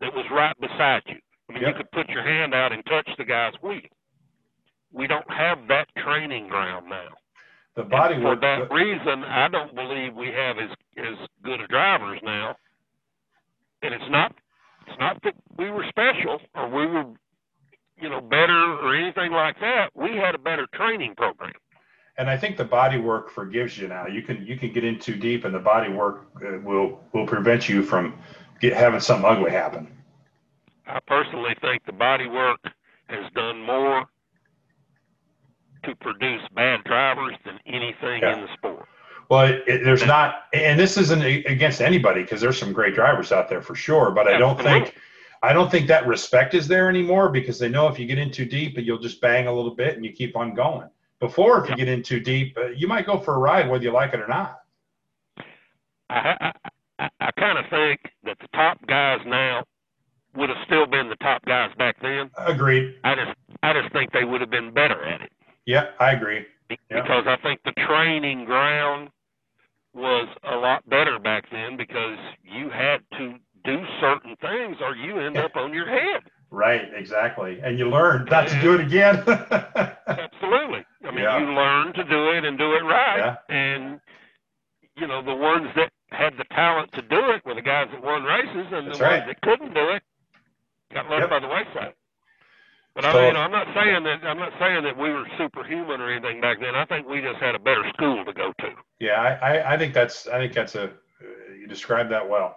that 0.00 0.14
was 0.14 0.28
right 0.30 0.58
beside 0.60 1.02
you. 1.06 1.18
I 1.48 1.52
mean, 1.52 1.62
Yep. 1.62 1.68
you 1.68 1.74
could 1.74 1.90
put 1.92 2.08
your 2.10 2.22
hand 2.22 2.54
out 2.54 2.72
and 2.72 2.84
touch 2.86 3.08
the 3.16 3.24
guy's 3.24 3.54
wheel. 3.62 3.80
We 4.92 5.06
don't 5.06 5.30
have 5.30 5.66
that 5.68 5.88
training 5.96 6.48
ground 6.48 6.88
now. 6.88 7.16
The 7.76 7.84
And 7.84 8.22
for 8.22 8.36
work. 8.36 8.40
that 8.42 8.70
reason, 8.72 9.24
I 9.24 9.48
don't 9.48 9.74
believe 9.74 10.14
we 10.14 10.28
have 10.28 10.58
as 10.58 10.70
as 10.98 11.28
good 11.44 11.60
a 11.60 11.66
drivers 11.68 12.20
now. 12.22 12.56
And 13.82 13.94
it's 13.94 14.10
not 14.10 14.34
it's 14.86 14.98
not 15.00 15.22
that 15.24 15.34
we 15.58 15.70
were 15.70 15.84
special 15.88 16.40
or 16.54 16.68
we 16.68 16.86
were, 16.86 17.04
you 18.00 18.08
know, 18.10 18.20
better 18.20 18.78
or 18.82 18.96
anything 18.96 19.32
like 19.32 19.56
that. 19.60 19.90
We 19.94 20.16
had 20.16 20.34
a 20.34 20.38
better 20.38 20.66
training 20.74 21.14
program. 21.16 21.52
and 22.18 22.28
I 22.30 22.36
think 22.36 22.56
the 22.56 22.64
body 22.64 22.98
work 22.98 23.30
forgives 23.30 23.78
you 23.78 23.88
now. 23.88 24.06
You 24.06 24.22
can 24.22 24.44
you 24.46 24.56
can 24.56 24.72
get 24.72 24.84
in 24.84 24.98
too 24.98 25.16
deep, 25.16 25.44
and 25.44 25.54
the 25.54 25.60
body 25.60 25.90
work 25.92 26.26
uh, 26.44 26.58
will 26.64 27.00
will 27.12 27.26
prevent 27.26 27.68
you 27.68 27.82
from 27.82 28.18
get, 28.60 28.74
having 28.74 29.00
something 29.00 29.26
ugly 29.30 29.50
happen. 29.52 29.88
I 30.86 31.00
personally 31.06 31.54
think 31.60 31.84
the 31.86 31.92
body 31.92 32.26
work 32.28 32.60
has 33.08 33.30
done 33.34 33.62
more 33.64 34.06
to 35.84 35.94
produce 35.96 36.42
bad 36.54 36.84
drivers 36.84 37.34
than 37.44 37.58
anything 37.66 38.22
Yeah. 38.22 38.34
in 38.34 38.40
the 38.42 38.48
sport. 38.54 38.86
Well, 39.28 39.46
it, 39.46 39.62
it, 39.66 39.84
there's 39.84 40.04
not, 40.04 40.46
and 40.52 40.78
this 40.78 40.96
isn't 40.96 41.22
against 41.22 41.80
anybody 41.80 42.22
because 42.22 42.40
there's 42.40 42.58
some 42.58 42.72
great 42.72 42.94
drivers 42.94 43.30
out 43.30 43.48
there 43.48 43.62
for 43.62 43.76
sure. 43.76 44.10
But 44.10 44.26
I 44.26 44.36
don't 44.38 44.60
think, 44.60 44.96
I 45.42 45.52
don't 45.52 45.70
think 45.70 45.86
that 45.86 46.06
respect 46.06 46.52
is 46.54 46.66
there 46.66 46.88
anymore 46.88 47.28
because 47.28 47.58
they 47.58 47.68
know 47.68 47.86
if 47.86 47.98
you 47.98 48.06
get 48.06 48.18
in 48.18 48.32
too 48.32 48.44
deep, 48.44 48.76
you'll 48.76 48.98
just 48.98 49.20
bang 49.20 49.46
a 49.46 49.52
little 49.52 49.74
bit 49.74 49.94
and 49.94 50.04
you 50.04 50.12
keep 50.12 50.36
on 50.36 50.54
going. 50.54 50.88
Before, 51.20 51.62
if 51.62 51.70
you 51.70 51.76
get 51.76 51.86
in 51.88 52.02
too 52.02 52.18
deep, 52.18 52.56
uh, 52.58 52.68
you 52.70 52.88
might 52.88 53.06
go 53.06 53.18
for 53.18 53.34
a 53.34 53.38
ride 53.38 53.68
whether 53.68 53.84
you 53.84 53.92
like 53.92 54.14
it 54.14 54.20
or 54.20 54.26
not. 54.26 54.60
I 56.08 56.34
I, 56.40 56.52
I, 56.98 57.08
I 57.20 57.30
kind 57.38 57.58
of 57.58 57.66
think 57.70 58.00
that 58.24 58.38
the 58.40 58.48
top 58.54 58.84
guys 58.86 59.20
now 59.26 59.64
would 60.34 60.48
have 60.48 60.58
still 60.66 60.86
been 60.86 61.08
the 61.08 61.16
top 61.16 61.44
guys 61.44 61.70
back 61.78 61.96
then. 62.02 62.30
Agreed. 62.38 62.96
I 63.04 63.14
just 63.14 63.36
I 63.62 63.72
just 63.74 63.92
think 63.92 64.12
they 64.12 64.24
would 64.24 64.40
have 64.40 64.50
been 64.50 64.72
better 64.72 65.04
at 65.04 65.20
it 65.20 65.30
Yeah, 65.66 65.86
I 65.98 66.12
agree. 66.12 66.46
Yeah. 66.68 66.76
because 67.02 67.24
I 67.26 67.36
think 67.42 67.60
the 67.64 67.72
training 67.86 68.44
ground 68.44 69.10
was 69.92 70.28
a 70.44 70.54
lot 70.56 70.88
better 70.88 71.18
back 71.18 71.44
then 71.50 71.76
because 71.76 72.16
you 72.44 72.70
had 72.70 72.98
to 73.18 73.34
do 73.64 73.84
certain 74.00 74.36
things 74.40 74.76
or 74.80 74.94
you 74.94 75.18
end 75.18 75.36
up 75.36 75.56
on 75.56 75.74
your 75.74 75.88
head. 75.88 76.22
Right, 76.52 76.88
exactly. 76.94 77.60
And 77.62 77.78
you 77.78 77.88
learn 77.90 78.24
not 78.30 78.48
to 78.48 78.60
do 78.60 78.74
it 78.74 78.80
again. 78.80 79.16
Absolutely. 80.06 80.84
I 81.04 81.10
mean, 81.10 81.24
Yeah. 81.24 81.38
you 81.38 81.46
learn 81.52 81.92
to 81.94 82.04
do 82.04 82.30
it 82.30 82.44
and 82.44 82.56
do 82.58 82.72
it 82.74 82.82
right. 82.84 83.18
Yeah. 83.18 83.36
And 83.54 84.00
you 84.96 85.06
know, 85.06 85.22
the 85.22 85.34
ones 85.34 85.68
that 85.76 85.90
had 86.10 86.36
the 86.36 86.44
talent 86.54 86.92
to 86.92 87.02
do 87.02 87.30
it 87.30 87.44
were 87.46 87.54
the 87.54 87.62
guys 87.62 87.86
that 87.92 88.02
won 88.02 88.22
races, 88.24 88.66
and 88.72 88.88
That's 88.88 88.98
the 88.98 89.04
right. 89.04 89.18
ones 89.26 89.32
that 89.32 89.40
couldn't 89.42 89.72
do 89.74 89.88
it 89.90 90.02
got 90.92 91.08
left 91.08 91.22
Yep. 91.22 91.30
by 91.30 91.38
the 91.40 91.48
wayside. 91.48 91.94
But 92.94 93.04
I 93.04 93.14
mean, 93.14 93.24
you 93.24 93.32
know, 93.34 93.40
I'm 93.40 93.52
not 93.52 93.68
saying 93.74 94.02
that 94.02 94.24
I'm 94.24 94.38
not 94.38 94.52
saying 94.58 94.82
that 94.82 94.96
we 94.96 95.10
were 95.10 95.24
superhuman 95.38 96.00
or 96.00 96.10
anything 96.10 96.40
back 96.40 96.60
then. 96.60 96.74
I 96.74 96.84
think 96.86 97.08
we 97.08 97.20
just 97.20 97.38
had 97.38 97.54
a 97.54 97.58
better 97.58 97.84
school 97.94 98.24
to 98.24 98.32
go 98.32 98.52
to. 98.60 98.68
Yeah, 98.98 99.38
I, 99.40 99.74
I, 99.74 99.78
think 99.78 99.94
that's 99.94 100.26
I 100.26 100.38
think 100.38 100.52
that's 100.52 100.74
a 100.74 100.92
you 101.58 101.68
described 101.68 102.10
that 102.10 102.28
well. 102.28 102.56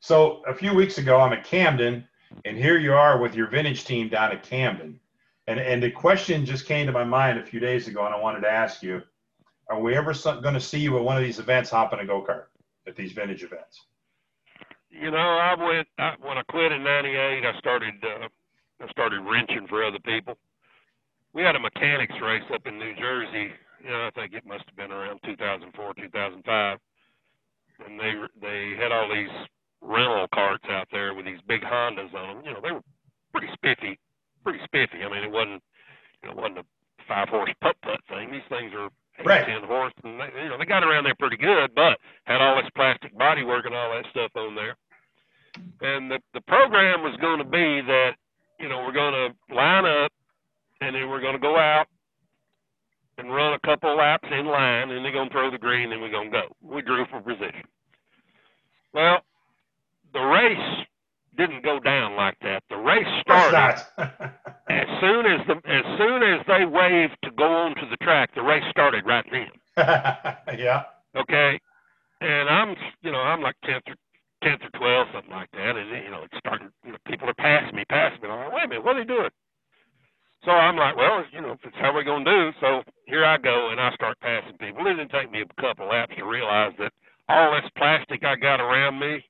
So 0.00 0.42
a 0.46 0.54
few 0.54 0.74
weeks 0.74 0.98
ago, 0.98 1.20
I'm 1.20 1.32
at 1.32 1.44
Camden, 1.44 2.06
and 2.44 2.56
here 2.56 2.78
you 2.78 2.92
are 2.92 3.18
with 3.18 3.34
your 3.34 3.48
vintage 3.48 3.84
team 3.84 4.08
down 4.08 4.32
at 4.32 4.42
Camden, 4.42 5.00
and 5.46 5.58
and 5.58 5.82
the 5.82 5.90
question 5.90 6.44
just 6.44 6.66
came 6.66 6.86
to 6.86 6.92
my 6.92 7.04
mind 7.04 7.38
a 7.38 7.44
few 7.44 7.60
days 7.60 7.88
ago, 7.88 8.04
and 8.04 8.14
I 8.14 8.20
wanted 8.20 8.40
to 8.40 8.50
ask 8.50 8.82
you: 8.82 9.00
Are 9.70 9.80
we 9.80 9.96
ever 9.96 10.12
going 10.12 10.54
to 10.54 10.60
see 10.60 10.80
you 10.80 10.98
at 10.98 11.04
one 11.04 11.16
of 11.16 11.22
these 11.22 11.38
events 11.38 11.70
hopping 11.70 11.98
in 11.98 12.04
a 12.04 12.08
go 12.08 12.22
kart 12.22 12.44
at 12.86 12.94
these 12.94 13.12
vintage 13.12 13.42
events? 13.42 13.80
You 14.90 15.10
know, 15.10 15.16
I 15.16 15.54
went 15.54 15.88
I, 15.98 16.14
when 16.20 16.36
I 16.36 16.42
quit 16.42 16.72
in 16.72 16.84
'98. 16.84 17.46
I 17.46 17.58
started 17.58 17.94
uh, 18.04 18.28
I 18.82 18.88
started 18.90 19.20
wrenching 19.20 19.66
for 19.68 19.84
other 19.84 20.00
people. 20.00 20.36
We 21.32 21.42
had 21.42 21.56
a 21.56 21.60
mechanics 21.60 22.14
race 22.20 22.42
up 22.52 22.66
in 22.66 22.78
New 22.78 22.94
Jersey. 22.96 23.52
You 23.82 23.90
know, 23.90 24.06
I 24.06 24.10
think 24.14 24.34
it 24.34 24.46
must 24.46 24.64
have 24.66 24.76
been 24.76 24.92
around 24.92 25.20
2004, 25.24 25.94
2005, 25.94 26.78
and 27.86 28.00
they 28.00 28.12
they 28.40 28.74
had 28.78 28.92
all 28.92 29.08
these 29.12 29.30
rental 29.80 30.26
carts 30.34 30.64
out 30.70 30.88
there 30.92 31.14
with 31.14 31.24
these 31.26 31.40
big 31.48 31.62
Hondas 31.62 32.12
on 32.14 32.36
them. 32.36 32.44
You 32.44 32.52
know, 32.52 32.60
they 32.62 32.72
were 32.72 32.82
pretty 33.32 33.48
spiffy, 33.54 33.98
pretty 34.44 34.60
spiffy. 34.64 35.02
I 35.04 35.08
mean, 35.10 35.24
it 35.24 35.30
wasn't 35.30 35.62
you 36.22 36.28
know 36.28 36.34
it 36.34 36.36
wasn't 36.36 36.58
a 36.58 36.64
five 37.08 37.28
horse 37.28 37.50
putt 37.60 37.76
putt 37.82 38.00
thing. 38.08 38.30
These 38.30 38.46
things 38.48 38.72
are 38.74 38.86
eight, 39.18 39.26
Right. 39.26 39.46
ten 39.46 39.62
horse, 39.64 39.92
and 40.04 40.20
they, 40.20 40.42
you 40.42 40.48
know 40.50 40.58
they 40.58 40.66
got 40.66 40.84
around 40.84 41.04
there 41.04 41.16
pretty 41.18 41.36
good, 41.38 41.74
but 41.74 41.98
had 42.24 42.40
all 42.40 42.56
this 42.60 42.70
plastic 42.76 43.16
body 43.16 43.42
work 43.42 43.64
and 43.66 43.74
all 43.74 43.90
that 43.94 44.06
stuff 44.10 44.30
on 44.36 44.54
there. 44.54 44.76
And 45.80 46.10
the 46.10 46.20
the 46.34 46.40
program 46.42 47.02
was 47.02 47.16
going 47.20 47.38
to 47.38 47.44
be 47.44 47.80
that 47.82 48.12
you 48.58 48.68
know 48.68 48.78
we're 48.78 48.92
going 48.92 49.14
to 49.14 49.54
line 49.54 49.84
up, 49.84 50.12
and 50.80 50.94
then 50.94 51.08
we're 51.08 51.20
going 51.20 51.34
to 51.34 51.40
go 51.40 51.56
out 51.56 51.86
and 53.18 53.32
run 53.32 53.52
a 53.54 53.58
couple 53.60 53.96
laps 53.96 54.28
in 54.30 54.46
line, 54.46 54.90
and 54.90 55.04
they're 55.04 55.12
going 55.12 55.28
to 55.28 55.32
throw 55.32 55.50
the 55.50 55.58
green, 55.58 55.92
and 55.92 56.00
we're 56.00 56.10
going 56.10 56.30
to 56.30 56.38
go. 56.38 56.56
We 56.62 56.82
drew 56.82 57.04
for 57.10 57.20
position. 57.20 57.64
Well, 58.94 59.18
the 60.12 60.20
race 60.20 60.86
didn't 61.36 61.64
go 61.64 61.80
down 61.80 62.16
like 62.16 62.36
that. 62.42 62.62
The 62.68 62.76
race 62.76 63.06
started 63.22 63.82
as 63.98 64.86
soon 65.00 65.26
as 65.26 65.46
the 65.46 65.54
as 65.66 65.84
soon 65.98 66.22
as 66.22 66.44
they 66.46 66.64
waved 66.64 67.16
to 67.24 67.30
go 67.30 67.44
onto 67.44 67.88
the 67.88 67.96
track, 68.02 68.34
the 68.34 68.42
race 68.42 68.64
started 68.70 69.04
right 69.06 69.24
then. 69.30 69.48
yeah. 70.58 70.84
Okay, 71.16 71.60
and 72.20 72.48
I'm 72.48 72.76
you 73.02 73.12
know 73.12 73.18
I'm 73.18 73.40
like 73.40 73.56
tenth 73.64 73.84
or 73.88 73.96
tenth 74.42 74.62
or 74.62 74.78
twelfth 74.78 75.10
something 75.14 75.32
like 75.32 75.50
that, 75.52 75.76
and 75.76 75.90
you 76.04 76.10
know 76.10 76.22
it's 76.24 76.38
starting. 76.38 76.70
You 76.84 76.92
know, 76.92 76.98
people 77.06 77.28
are 77.28 77.34
passing 77.34 77.76
me, 77.76 77.84
passing 77.88 78.22
me. 78.22 78.28
and 78.28 78.32
I'm 78.32 78.44
like, 78.46 78.54
wait 78.54 78.64
a 78.64 78.68
minute, 78.68 78.84
what 78.84 78.96
are 78.96 79.00
they 79.04 79.06
doing? 79.08 79.30
So 80.44 80.50
I'm 80.50 80.76
like, 80.76 80.96
well, 80.96 81.24
you 81.32 81.40
know, 81.40 81.56
it's 81.64 81.76
how 81.80 81.94
we're 81.94 82.04
gonna 82.04 82.24
do. 82.24 82.50
So 82.60 82.82
here 83.06 83.24
I 83.24 83.38
go, 83.38 83.70
and 83.70 83.80
I 83.80 83.94
start 83.94 84.18
passing 84.20 84.58
people. 84.58 84.86
It 84.86 84.94
didn't 84.94 85.10
take 85.12 85.30
me 85.30 85.42
a 85.42 85.60
couple 85.62 85.88
laps 85.88 86.14
to 86.18 86.24
realize 86.24 86.72
that 86.78 86.92
all 87.28 87.52
this 87.54 87.70
plastic 87.76 88.24
I 88.24 88.36
got 88.36 88.60
around 88.60 88.98
me, 88.98 89.24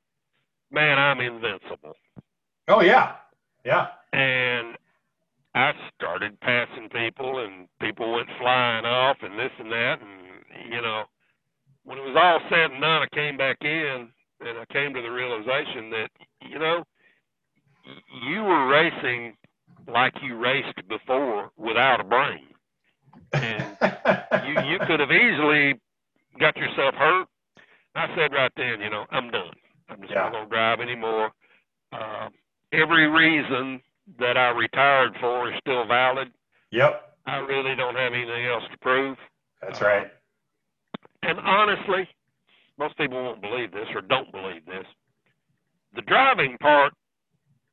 man, 0.71 0.99
I'm 0.99 1.21
invincible. 1.21 1.95
Oh 2.69 2.81
yeah. 2.81 3.15
Yeah. 3.65 3.89
and 4.13 4.77
I 5.55 5.73
started 5.95 6.41
passing 6.41 6.89
people, 6.89 7.45
and 7.45 7.69
people 7.81 8.13
went 8.15 8.29
flying 8.41 8.85
off, 8.87 9.19
and 9.23 9.39
this 9.39 9.53
and 9.59 9.71
that, 9.71 9.99
and 10.01 10.73
you 10.73 10.81
know, 10.81 11.05
when 11.85 11.99
it 11.99 12.03
was 12.03 12.17
all 12.17 12.41
said 12.49 12.71
and 12.71 12.81
done, 12.81 13.03
I 13.03 13.15
came 13.15 13.37
back 13.37 13.59
in, 13.63 14.09
and 14.47 14.59
I 14.59 14.67
came 14.73 14.95
to 14.95 15.03
the 15.03 15.11
realization 15.11 15.91
that 15.91 16.09
you 16.43 16.59
know, 16.59 16.85
you 18.27 18.43
were 18.43 18.69
racing 18.69 19.37
like 19.89 20.15
you 20.23 20.37
raced 20.37 20.77
before 20.89 21.51
without 21.57 22.01
a 22.01 22.05
brain. 22.05 22.49
And 23.41 23.77
you 24.39 24.53
you 24.55 24.79
could 24.85 25.01
have 25.01 25.11
easily 25.11 25.81
got 26.39 26.57
yourself 26.57 26.95
hurt. 26.95 27.27
I 27.95 28.07
said 28.17 28.33
right 28.33 28.53
then, 28.57 28.81
you 28.81 28.91
know, 28.91 29.05
I'm 29.11 29.31
done. 29.31 29.53
I'm 29.89 30.01
just 30.03 30.13
Yeah. 30.13 30.23
not 30.23 30.33
gonna 30.33 30.49
drive 30.49 30.81
anymore. 30.81 31.31
Uh, 31.93 32.29
every 32.73 33.09
reason 33.09 33.81
that 34.19 34.37
I 34.37 34.51
retired 34.51 35.17
for 35.21 35.51
is 35.53 35.59
still 35.61 35.87
valid. 35.87 36.29
yep. 36.71 37.17
I 37.27 37.37
really 37.39 37.77
don't 37.77 37.97
have 37.97 38.13
anything 38.13 38.47
else 38.47 38.65
to 38.71 38.79
prove. 38.79 39.17
That's 39.61 39.81
right. 39.81 40.11
And 41.23 41.39
honestly, 41.41 42.09
most 42.79 42.97
people 42.97 43.23
won't 43.23 43.43
believe 43.43 43.73
this 43.73 43.89
or 43.95 44.01
don't 44.01 44.31
believe 44.33 44.65
this. 44.67 44.87
The 45.95 46.03
driving 46.03 46.57
part 46.59 46.93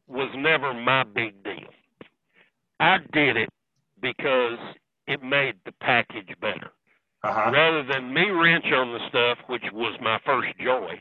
was 0.08 0.30
never 0.36 0.74
my 0.74 1.04
big 1.04 1.44
deal. 1.44 1.70
I 2.80 2.98
did 3.14 3.38
it 3.38 3.50
because 4.02 4.58
it 5.08 5.22
made 5.24 5.56
the 5.66 5.72
package 5.82 6.30
better. 6.42 6.72
Uh 7.22 7.34
huh. 7.34 7.52
rather 7.52 7.84
than 7.84 8.14
me 8.14 8.30
wrench 8.30 8.64
on 8.72 8.94
the 8.94 9.10
stuff, 9.10 9.40
which 9.48 9.64
was 9.74 10.00
my 10.02 10.20
first 10.26 10.58
joy, 10.58 10.96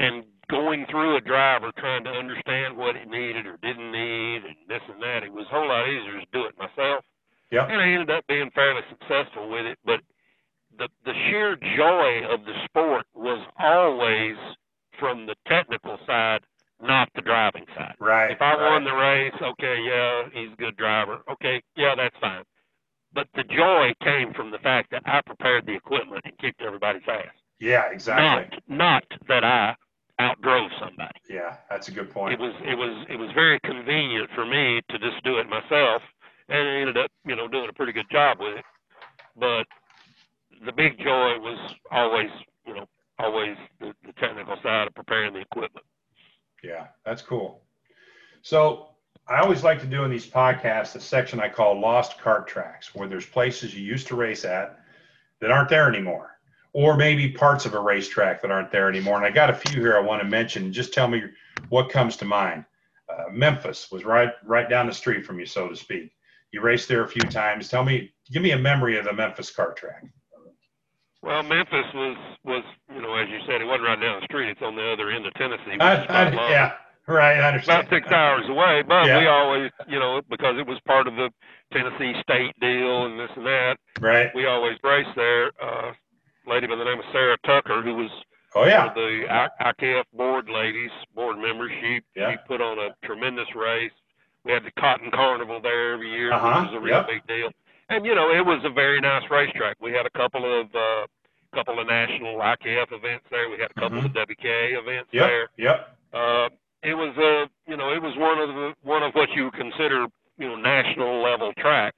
and 0.00 0.24
going 0.50 0.84
through 0.90 1.16
a 1.16 1.20
driver 1.20 1.70
trying 1.78 2.02
to 2.04 2.10
understand 2.10 2.76
what 2.76 2.96
it 2.96 3.08
needed 3.08 3.46
or 3.46 3.56
didn't 3.62 3.92
need 3.92 4.42
and 4.42 4.56
this 4.68 4.82
and 4.92 5.00
that, 5.00 5.22
it 5.22 5.32
was 5.32 5.46
a 5.46 5.54
whole 5.54 5.68
lot 5.68 5.88
easier 5.88 6.18
to 6.18 6.26
do 6.32 6.44
it 6.44 6.58
myself. 6.58 7.04
Yep. 7.52 7.68
And 7.70 7.80
I 7.80 7.88
ended 7.88 8.10
up 8.10 8.26
being 8.26 8.50
fairly 8.54 8.80
successful 8.90 9.48
with 9.48 9.66
it. 9.66 9.78
But 9.84 10.00
the 10.78 10.88
the 11.04 11.12
sheer 11.12 11.56
joy 11.56 12.26
of 12.32 12.44
the 12.44 12.54
sport 12.64 13.06
was 13.14 13.44
always 13.58 14.36
from 14.98 15.26
the 15.26 15.34
technical 15.46 15.98
side, 16.06 16.40
not 16.80 17.08
the 17.14 17.22
driving 17.22 17.66
side. 17.76 17.94
Right. 17.98 18.30
If 18.30 18.40
I 18.40 18.54
right. 18.54 18.70
won 18.70 18.84
the 18.84 18.94
race, 18.94 19.34
okay, 19.40 19.78
yeah, 19.84 20.22
he's 20.32 20.52
a 20.52 20.56
good 20.56 20.76
driver. 20.76 21.20
Okay, 21.30 21.62
yeah, 21.76 21.94
that's 21.96 22.16
fine. 22.20 22.44
But 23.14 23.28
the 23.34 23.44
joy 23.44 23.92
came 24.02 24.32
from 24.32 24.50
the 24.50 24.58
fact 24.58 24.90
that 24.90 25.02
I 25.04 25.20
prepared 25.24 25.66
the 25.66 25.74
equipment 25.74 26.22
and 26.24 26.36
kicked 26.38 26.62
everybody's 26.62 27.02
ass. 27.08 27.34
Yeah. 27.60 27.90
Exactly. 27.90 28.58
Not 28.68 29.04
not 29.12 29.20
that 29.28 29.44
I 29.44 29.74
outdrove 30.20 30.68
somebody. 30.80 31.20
Yeah. 31.28 31.56
That's 31.70 31.88
a 31.88 31.92
good 31.92 32.10
point. 32.10 32.34
It 32.34 32.40
was 32.40 32.54
it 32.64 32.76
was 32.76 33.06
it 33.08 33.16
was 33.16 33.30
very 33.34 33.60
convenient 33.60 34.30
for 34.34 34.46
me 34.46 34.80
to 34.88 34.98
just 34.98 35.22
do 35.24 35.38
it 35.38 35.48
myself 35.48 36.02
and 36.48 36.68
I 36.68 36.80
ended 36.80 36.98
up, 36.98 37.10
you 37.24 37.36
know, 37.36 37.48
doing 37.48 37.68
a 37.68 37.72
pretty 37.72 37.92
good 37.92 38.10
job 38.10 38.38
with 38.40 38.58
it. 38.58 38.64
But 39.36 39.66
the 40.64 40.72
big 40.72 40.98
joy 40.98 41.38
was 41.38 41.58
always, 41.90 42.30
you 42.66 42.74
know, 42.74 42.86
always 43.18 43.56
the, 43.80 43.92
the 44.04 44.12
technical 44.14 44.56
side 44.62 44.86
of 44.86 44.94
preparing 44.94 45.32
the 45.32 45.40
equipment. 45.40 45.84
Yeah, 46.62 46.88
that's 47.04 47.22
cool. 47.22 47.62
So 48.42 48.88
I 49.28 49.40
always 49.40 49.62
like 49.62 49.80
to 49.80 49.86
do 49.86 50.04
in 50.04 50.10
these 50.10 50.26
podcasts 50.26 50.94
a 50.96 51.00
section 51.00 51.40
I 51.40 51.48
call 51.48 51.80
lost 51.80 52.18
cart 52.18 52.46
tracks, 52.46 52.94
where 52.94 53.08
there's 53.08 53.26
places 53.26 53.74
you 53.74 53.84
used 53.84 54.06
to 54.08 54.16
race 54.16 54.44
at 54.44 54.80
that 55.40 55.50
aren't 55.50 55.68
there 55.68 55.88
anymore, 55.88 56.38
or 56.72 56.96
maybe 56.96 57.28
parts 57.28 57.66
of 57.66 57.74
a 57.74 57.80
racetrack 57.80 58.40
that 58.42 58.50
aren't 58.50 58.70
there 58.70 58.88
anymore. 58.88 59.16
And 59.16 59.26
I 59.26 59.30
got 59.30 59.50
a 59.50 59.54
few 59.54 59.80
here 59.80 59.96
I 59.96 60.00
want 60.00 60.22
to 60.22 60.28
mention. 60.28 60.72
Just 60.72 60.92
tell 60.92 61.08
me 61.08 61.22
what 61.68 61.90
comes 61.90 62.16
to 62.18 62.24
mind. 62.24 62.64
Uh, 63.08 63.24
Memphis 63.30 63.90
was 63.90 64.04
right 64.04 64.32
right 64.44 64.68
down 64.68 64.86
the 64.86 64.94
street 64.94 65.26
from 65.26 65.38
you, 65.38 65.46
so 65.46 65.68
to 65.68 65.76
speak. 65.76 66.12
You 66.52 66.60
raced 66.60 66.88
there 66.88 67.04
a 67.04 67.08
few 67.08 67.22
times. 67.22 67.68
Tell 67.68 67.84
me, 67.84 68.12
give 68.30 68.42
me 68.42 68.52
a 68.52 68.58
memory 68.58 68.98
of 68.98 69.04
the 69.04 69.12
Memphis 69.12 69.50
cart 69.50 69.76
track. 69.76 70.04
Well, 71.22 71.42
Memphis 71.42 71.86
was 71.94 72.16
was 72.44 72.64
you 72.94 73.00
know 73.00 73.14
as 73.14 73.28
you 73.28 73.38
said, 73.46 73.60
it 73.60 73.64
wasn't 73.64 73.84
right 73.84 74.00
down 74.00 74.20
the 74.20 74.24
street. 74.26 74.50
It's 74.50 74.62
on 74.62 74.74
the 74.76 74.92
other 74.92 75.10
end 75.10 75.26
of 75.26 75.32
Tennessee. 75.34 75.78
I, 75.80 76.04
I, 76.04 76.50
yeah, 76.50 76.72
right, 77.06 77.38
I 77.38 77.48
understand. 77.48 77.86
about 77.86 77.90
six 77.94 78.08
hours 78.10 78.48
away. 78.48 78.82
But 78.86 79.06
Yeah. 79.06 79.20
we 79.20 79.26
always, 79.28 79.70
you 79.88 79.98
know, 80.00 80.20
because 80.28 80.58
it 80.58 80.66
was 80.66 80.78
part 80.86 81.06
of 81.06 81.14
the 81.14 81.30
Tennessee 81.72 82.14
State 82.22 82.58
deal 82.60 83.06
and 83.06 83.18
this 83.18 83.30
and 83.36 83.46
that, 83.46 83.76
Right. 84.00 84.34
we 84.34 84.46
always 84.46 84.76
raced 84.82 85.14
there. 85.16 85.52
Uh, 85.62 85.92
lady 86.46 86.66
by 86.66 86.74
the 86.76 86.84
name 86.84 86.98
of 86.98 87.04
Sarah 87.12 87.38
Tucker, 87.46 87.82
who 87.82 87.94
was 87.94 88.10
oh 88.56 88.64
yeah. 88.64 88.86
of 88.88 88.94
the 88.94 89.24
I- 89.30 89.70
IKF 89.72 90.04
board 90.12 90.48
ladies, 90.48 90.90
board 91.14 91.38
member, 91.38 91.68
she 91.80 92.00
Yeah. 92.16 92.32
she 92.32 92.36
put 92.48 92.60
on 92.60 92.80
a 92.80 92.90
tremendous 93.06 93.54
race. 93.54 93.92
We 94.44 94.50
had 94.50 94.64
the 94.64 94.72
Cotton 94.72 95.12
Carnival 95.12 95.60
there 95.60 95.92
every 95.92 96.10
year, 96.10 96.32
Uh-huh, 96.32 96.62
which 96.62 96.72
was 96.72 96.76
a 96.78 96.80
real 96.80 96.96
yep. 96.96 97.06
big 97.06 97.26
deal. 97.28 97.50
And 97.88 98.04
you 98.06 98.14
know, 98.14 98.30
it 98.30 98.44
was 98.44 98.60
a 98.64 98.70
very 98.70 99.00
nice 99.00 99.22
racetrack. 99.30 99.76
We 99.80 99.92
had 99.92 100.06
a 100.06 100.10
couple 100.10 100.44
of 100.60 100.66
uh, 100.74 101.06
couple 101.54 101.78
of 101.78 101.86
national 101.86 102.36
IKF 102.38 102.92
events 102.92 103.26
there. 103.30 103.48
We 103.50 103.58
had 103.60 103.70
a 103.70 103.80
couple 103.80 103.98
of 103.98 104.06
WKA 104.12 104.78
events 104.80 105.10
Mm-hmm. 105.12 105.16
Yep. 105.16 105.28
there. 105.28 105.48
Yep. 105.58 105.98
Uh, 106.12 106.48
it 106.82 106.94
was 106.94 107.14
uh, 107.18 107.46
you 107.70 107.76
know, 107.76 107.92
it 107.92 108.02
was 108.02 108.14
one 108.16 108.38
of 108.38 108.48
the 108.48 108.72
one 108.82 109.02
of 109.02 109.12
what 109.14 109.28
you 109.36 109.44
would 109.44 109.54
consider 109.54 110.06
you 110.38 110.48
know 110.48 110.56
national 110.56 111.22
level 111.22 111.52
track, 111.58 111.94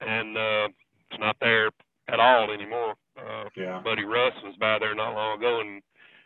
and 0.00 0.36
uh, 0.36 0.68
it's 1.10 1.20
not 1.20 1.36
there 1.40 1.70
at 2.08 2.20
all 2.20 2.50
anymore. 2.50 2.94
Uh, 3.16 3.44
Yeah. 3.56 3.80
Buddy 3.84 4.04
Russ 4.04 4.34
was 4.42 4.56
by 4.58 4.78
there 4.80 4.94
not 4.94 5.14
long 5.14 5.38
ago, 5.38 5.60
and 5.60 5.80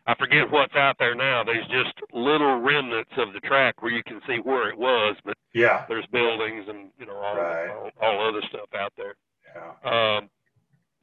I 0.09 0.15
forget 0.15 0.51
what's 0.51 0.75
out 0.75 0.97
there 0.99 1.15
now. 1.15 1.45
There's 1.45 1.67
just 1.69 1.93
little 2.15 2.61
remnants 2.61 3.11
of 3.19 3.35
the 3.35 3.41
track 3.41 3.83
where 3.83 3.93
you 3.93 4.03
can 4.03 4.21
see 4.27 4.39
where 4.39 4.71
it 4.71 4.79
was, 4.79 5.17
but 5.25 5.37
Yeah. 5.53 5.85
there's 5.89 6.07
buildings 6.07 6.65
and 6.69 6.91
you 6.99 7.07
know 7.07 7.17
all 7.17 7.37
Right. 7.37 7.69
all, 7.69 7.91
all 8.01 8.29
other 8.29 8.41
stuff 8.49 8.69
out 8.75 8.93
there. 8.97 9.15
Yeah. 9.55 10.17
Um, 10.17 10.31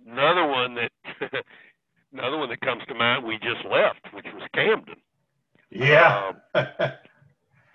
another 0.07 0.47
one 0.47 0.75
that 0.75 0.91
another 2.13 2.37
one 2.37 2.49
that 2.49 2.61
comes 2.61 2.81
to 2.87 2.95
mind 2.95 3.23
we 3.23 3.37
just 3.37 3.63
left, 3.65 4.11
which 4.11 4.25
was 4.33 4.43
Camden. 4.55 4.95
Yeah. 5.69 6.31
Um, 6.55 6.63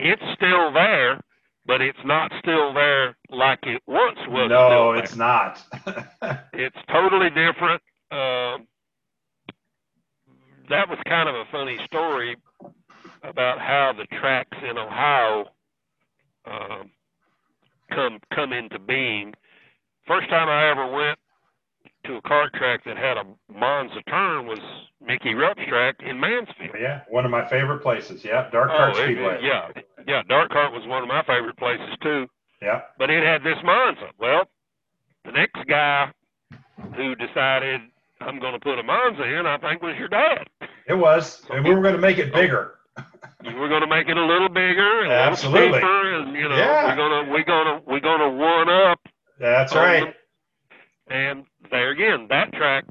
it's 0.01 0.23
still 0.35 0.73
there, 0.73 1.21
but 1.67 1.81
it's 1.81 2.05
not 2.05 2.33
still 2.41 2.73
there 2.75 3.17
like 3.31 3.61
it 3.65 3.83
once 3.87 4.19
was. 4.29 4.49
no, 4.51 4.93
it's 4.93 5.15
not. 5.15 5.63
It's 6.53 6.77
totally 6.93 7.31
different. 7.31 7.83
Um, 8.11 8.67
that 10.71 10.89
was 10.89 10.99
kind 11.07 11.29
of 11.29 11.35
a 11.35 11.45
funny 11.53 11.79
story 11.87 12.37
about 13.23 13.59
how 13.59 13.93
the 13.97 14.07
tracks 14.19 14.57
in 14.69 14.79
Ohio 14.79 15.47
um, 16.47 16.91
come 17.91 18.19
come 18.35 18.53
into 18.53 18.79
being. 18.79 19.35
First 20.07 20.29
time 20.31 20.49
I 20.49 20.71
ever 20.71 20.91
went 20.91 21.19
to 22.07 22.17
a 22.17 22.23
kart 22.23 22.53
track 22.55 22.85
that 22.87 22.97
had 22.97 23.17
a 23.19 23.25
Monza 23.53 24.01
turn 24.09 24.47
was 24.47 24.59
Mickey 25.07 25.35
Rupp's 25.35 25.61
track 25.69 25.97
in 26.01 26.19
Mansfield. 26.19 26.75
yeah. 26.81 27.03
One 27.09 27.25
of 27.25 27.31
my 27.31 27.47
favorite 27.49 27.81
places. 27.83 28.25
Yeah. 28.25 28.49
Dart 28.51 28.71
Oh, 28.73 28.93
Speedway. 28.95 29.35
it- 29.37 29.43
yeah, 29.45 29.69
yeah. 30.07 30.23
Dart 30.29 30.51
Kart 30.51 30.73
was 30.73 30.87
one 30.87 31.03
of 31.03 31.09
my 31.09 31.23
favorite 31.25 31.57
places 31.59 31.89
too. 32.03 32.27
Yeah. 32.63 32.83
but 32.99 33.09
it 33.11 33.23
had 33.23 33.43
this 33.43 33.57
Monza. 33.65 34.11
Well, 34.19 34.45
the 35.25 35.33
next 35.33 35.67
guy 35.67 36.13
who 36.97 37.15
decided 37.15 37.81
I'm 38.21 38.39
going 38.39 38.53
to 38.53 38.61
put 38.61 38.79
a 38.79 38.83
Monza 38.83 39.23
in, 39.25 39.47
I 39.47 39.57
think, 39.59 39.81
was 39.83 39.97
your 39.99 40.09
dad. 40.09 40.47
It 40.87 40.95
was, 40.95 41.43
and 41.51 41.65
we 41.65 41.75
were 41.75 41.83
going 41.83 41.95
to 41.95 42.01
make 42.01 42.19
it 42.19 42.31
oh. 42.33 42.37
bigger. 42.41 42.75
You 43.43 43.57
were 43.57 43.69
going 43.69 43.81
to 43.81 43.87
make 43.87 44.09
it 44.09 44.17
a 44.17 44.25
little 44.25 44.49
bigger 44.49 45.03
and 45.05 45.13
a 45.13 45.31
little 45.31 45.37
steeper, 45.37 46.15
and 46.21 46.35
you 46.37 46.49
know 46.49 46.57
Yeah. 46.57 46.89
we're 46.89 46.97
going 46.97 47.27
to 47.27 47.33
we're 47.33 47.45
going 47.45 47.67
to 47.67 47.83
we're 47.87 48.01
going 48.01 48.21
to 48.21 48.31
one 48.31 48.69
up. 48.69 49.01
That's 49.39 49.75
right. 49.75 50.05
them. 50.05 50.15
And 51.09 51.45
there 51.71 51.91
again, 51.91 52.27
that 52.29 52.53
track, 52.53 52.85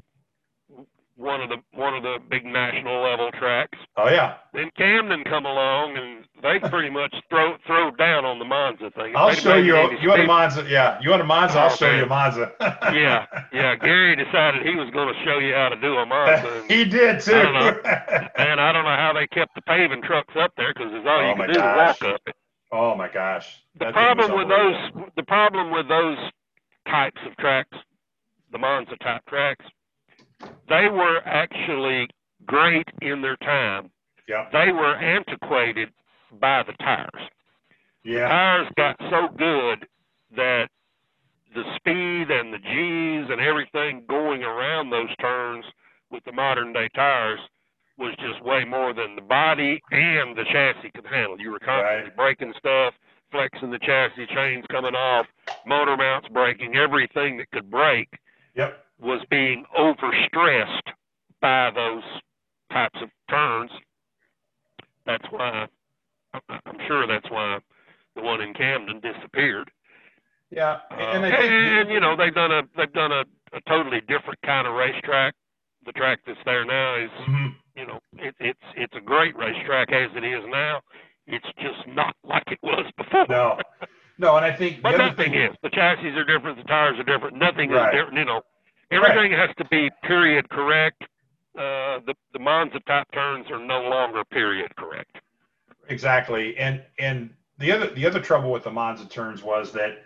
one 1.20 1.42
of 1.42 1.50
the 1.50 1.56
one 1.78 1.94
of 1.94 2.02
the 2.02 2.16
big 2.30 2.44
national 2.46 3.02
level 3.02 3.30
tracks. 3.38 3.78
Oh 3.96 4.08
yeah. 4.08 4.36
Then 4.54 4.70
Camden 4.76 5.22
come 5.24 5.44
along, 5.44 5.96
and 5.98 6.24
they 6.42 6.58
pretty 6.68 6.88
much 6.88 7.14
throw 7.28 7.56
throw 7.66 7.90
down 7.92 8.24
on 8.24 8.38
the 8.38 8.44
Monza 8.46 8.90
thing. 8.96 9.10
If 9.10 9.16
I'll 9.16 9.32
show 9.34 9.56
you. 9.56 9.76
You 10.00 10.08
want 10.08 10.22
a 10.22 10.26
Monza? 10.26 10.66
Yeah. 10.68 10.98
You 11.02 11.10
want 11.10 11.20
a 11.20 11.26
Monza? 11.26 11.58
I'll 11.58 11.70
Oh, 11.72 11.76
show 11.76 11.90
you 11.94 12.04
a. 12.04 12.06
Monza. 12.06 12.52
yeah, 12.94 13.26
yeah. 13.52 13.76
Gary 13.76 14.16
decided 14.16 14.64
he 14.64 14.74
was 14.74 14.88
going 14.90 15.12
to 15.12 15.24
show 15.24 15.38
you 15.38 15.52
how 15.52 15.68
to 15.68 15.76
do 15.80 15.94
a 15.96 16.06
Monza. 16.06 16.64
He 16.68 16.84
did 16.84 17.20
too. 17.20 17.34
I 17.34 18.30
man, 18.38 18.58
I 18.58 18.72
don't 18.72 18.84
know 18.84 18.96
how 18.96 19.12
they 19.14 19.26
kept 19.26 19.54
the 19.54 19.62
paving 19.62 20.02
trucks 20.02 20.34
up 20.40 20.52
there 20.56 20.72
because 20.72 20.90
it's 20.92 21.06
all 21.06 21.20
Oh, 21.20 21.28
you 21.28 21.36
can 21.36 21.46
do 21.48 21.54
gosh. 21.60 21.98
to 21.98 22.04
walk 22.06 22.14
up 22.14 22.20
it. 22.26 22.34
oh 22.72 22.94
my 22.96 23.08
gosh. 23.08 23.60
The 23.78 23.86
That 23.86 23.94
thing 23.94 24.02
problem 24.04 24.38
with 24.38 24.48
those, 24.48 25.10
the 25.16 25.22
problem 25.24 25.70
with 25.70 25.86
those 25.88 26.18
types 26.88 27.20
of 27.26 27.36
tracks, 27.36 27.76
the 28.52 28.58
Monza 28.58 28.96
type 29.02 29.22
tracks, 29.28 29.64
they 30.68 30.88
were 30.88 31.20
actually 31.24 32.08
great 32.46 32.88
in 33.02 33.22
their 33.22 33.36
time. 33.36 33.90
Yep. 34.28 34.52
They 34.52 34.72
were 34.72 34.96
antiquated 34.96 35.90
by 36.40 36.62
the 36.62 36.72
tires. 36.74 37.28
Yeah. 38.04 38.28
tires 38.28 38.68
got 38.76 38.96
so 39.10 39.28
good 39.36 39.86
that 40.36 40.68
the 41.54 41.64
speed 41.76 42.30
and 42.30 42.52
the 42.54 42.58
G's 42.58 43.30
and 43.30 43.40
everything 43.40 44.04
going 44.08 44.42
around 44.42 44.90
those 44.90 45.14
turns 45.20 45.64
with 46.10 46.24
the 46.24 46.32
modern 46.32 46.72
day 46.72 46.88
tires 46.94 47.40
was 47.98 48.14
just 48.16 48.42
way 48.42 48.64
more 48.64 48.94
than 48.94 49.16
the 49.16 49.22
body 49.22 49.82
and 49.90 50.36
the 50.36 50.44
chassis 50.44 50.90
could 50.94 51.06
handle. 51.06 51.38
You 51.40 51.50
were 51.50 51.58
constantly 51.58 52.04
Right. 52.04 52.16
breaking 52.16 52.54
stuff, 52.56 52.94
flexing 53.30 53.70
the 53.70 53.78
chassis, 53.80 54.26
chains 54.28 54.64
coming 54.70 54.94
off, 54.94 55.26
motor 55.66 55.96
mounts 55.96 56.28
breaking, 56.28 56.76
everything 56.76 57.36
that 57.38 57.50
could 57.50 57.70
break 57.70 58.08
Yep. 58.54 58.84
Was 59.00 59.20
being 59.30 59.64
overstressed 59.78 60.92
by 61.40 61.70
those 61.74 62.02
types 62.72 62.98
of 63.02 63.08
turns. 63.28 63.70
That's 65.06 65.24
why 65.30 65.66
I'm 66.48 66.78
sure 66.86 67.06
that's 67.06 67.28
why 67.30 67.58
the 68.14 68.22
one 68.22 68.40
in 68.40 68.54
Camden 68.54 69.00
disappeared. 69.00 69.70
Yeah. 70.50 70.78
Uh, 70.90 70.94
And 70.94 71.24
and, 71.24 71.90
you 71.90 72.00
know 72.00 72.16
they've 72.16 72.34
done 72.34 72.52
a 72.52 72.62
they've 72.76 72.92
done 72.92 73.12
a, 73.12 73.24
a 73.52 73.60
totally 73.68 74.00
different 74.02 74.40
kind 74.42 74.66
of 74.66 74.74
racetrack. 74.74 75.34
The 75.86 75.92
track 75.92 76.20
that's 76.26 76.38
there 76.44 76.64
now 76.64 76.96
is 76.96 77.10
Mhm. 77.10 77.54
you 77.76 77.86
know 77.86 78.00
it, 78.18 78.34
it's 78.38 78.60
it's 78.76 78.94
a 78.96 79.00
great 79.00 79.36
racetrack 79.36 79.90
as 79.92 80.10
it 80.14 80.24
is 80.24 80.44
now. 80.48 80.80
It's 81.26 81.46
just 81.58 81.86
not 81.88 82.14
like 82.24 82.44
it 82.48 82.58
was 82.62 82.84
before. 82.96 83.26
no, 83.28 83.58
no, 84.18 84.36
and 84.36 84.44
I 84.44 84.52
think 84.52 84.82
But 84.82 84.98
nothing 84.98 85.32
thing 85.32 85.34
is. 85.34 85.56
The 85.62 85.70
chassis 85.70 86.08
are 86.08 86.24
different. 86.24 86.58
The 86.58 86.64
tires 86.64 86.98
are 86.98 87.04
different. 87.04 87.36
Nothing 87.36 87.70
Right. 87.70 87.94
is 87.94 87.98
different. 88.00 88.18
You 88.18 88.24
know, 88.24 88.42
everything 88.90 89.32
has 89.32 89.50
to 89.58 89.64
be 89.66 89.90
period 90.02 90.48
correct. 90.50 91.02
Uh, 91.56 92.00
the 92.06 92.14
the 92.32 92.38
Monza 92.38 92.80
type 92.80 93.06
turns 93.12 93.50
are 93.50 93.58
no 93.58 93.82
longer 93.82 94.24
period 94.24 94.74
correct. 94.76 95.16
Exactly. 95.88 96.56
And 96.56 96.82
and 96.98 97.30
the 97.58 97.72
other 97.72 97.90
the 97.90 98.06
other 98.06 98.20
trouble 98.20 98.50
with 98.52 98.64
the 98.64 98.70
Monza 98.70 99.06
turns 99.08 99.42
was 99.42 99.72
that 99.72 100.02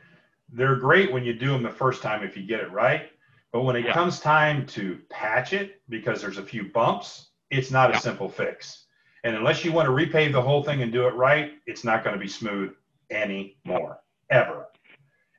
they're 0.50 0.76
great 0.76 1.12
when 1.12 1.24
you 1.24 1.34
do 1.34 1.48
them 1.50 1.62
the 1.62 1.70
first 1.70 2.02
time 2.02 2.22
if 2.22 2.36
you 2.36 2.46
get 2.46 2.60
it 2.60 2.70
right. 2.72 3.10
But 3.52 3.62
when 3.62 3.76
it 3.76 3.84
Yeah. 3.84 3.92
comes 3.92 4.20
time 4.20 4.66
to 4.68 5.00
patch 5.10 5.52
it 5.52 5.82
because 5.88 6.20
there's 6.20 6.38
a 6.38 6.42
few 6.42 6.70
bumps, 6.72 7.30
it's 7.50 7.70
not 7.70 7.90
Yeah. 7.90 7.96
a 7.96 8.00
simple 8.00 8.28
fix. 8.28 8.86
And 9.22 9.36
unless 9.36 9.64
you 9.64 9.72
want 9.72 9.86
to 9.86 9.92
repave 9.92 10.32
the 10.32 10.42
whole 10.42 10.62
thing 10.62 10.82
and 10.82 10.92
do 10.92 11.06
it 11.06 11.14
right, 11.14 11.52
it's 11.66 11.84
not 11.84 12.04
going 12.04 12.14
to 12.14 12.20
be 12.20 12.28
smooth 12.28 12.74
anymore 13.10 14.00
ever. 14.30 14.66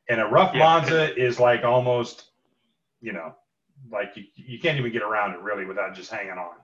And 0.10 0.22
a 0.22 0.26
rough 0.26 0.54
Yeah. 0.54 0.60
Monza 0.64 1.16
is 1.20 1.40
like 1.40 1.64
almost, 1.64 2.32
you 3.02 3.14
know, 3.14 3.36
like 3.92 4.12
you, 4.16 4.24
you 4.36 4.60
can't 4.60 4.78
even 4.80 4.92
get 4.92 5.02
around 5.04 5.34
it 5.34 5.40
really 5.42 5.66
without 5.66 5.96
just 5.96 6.12
hanging 6.12 6.32
on. 6.32 6.56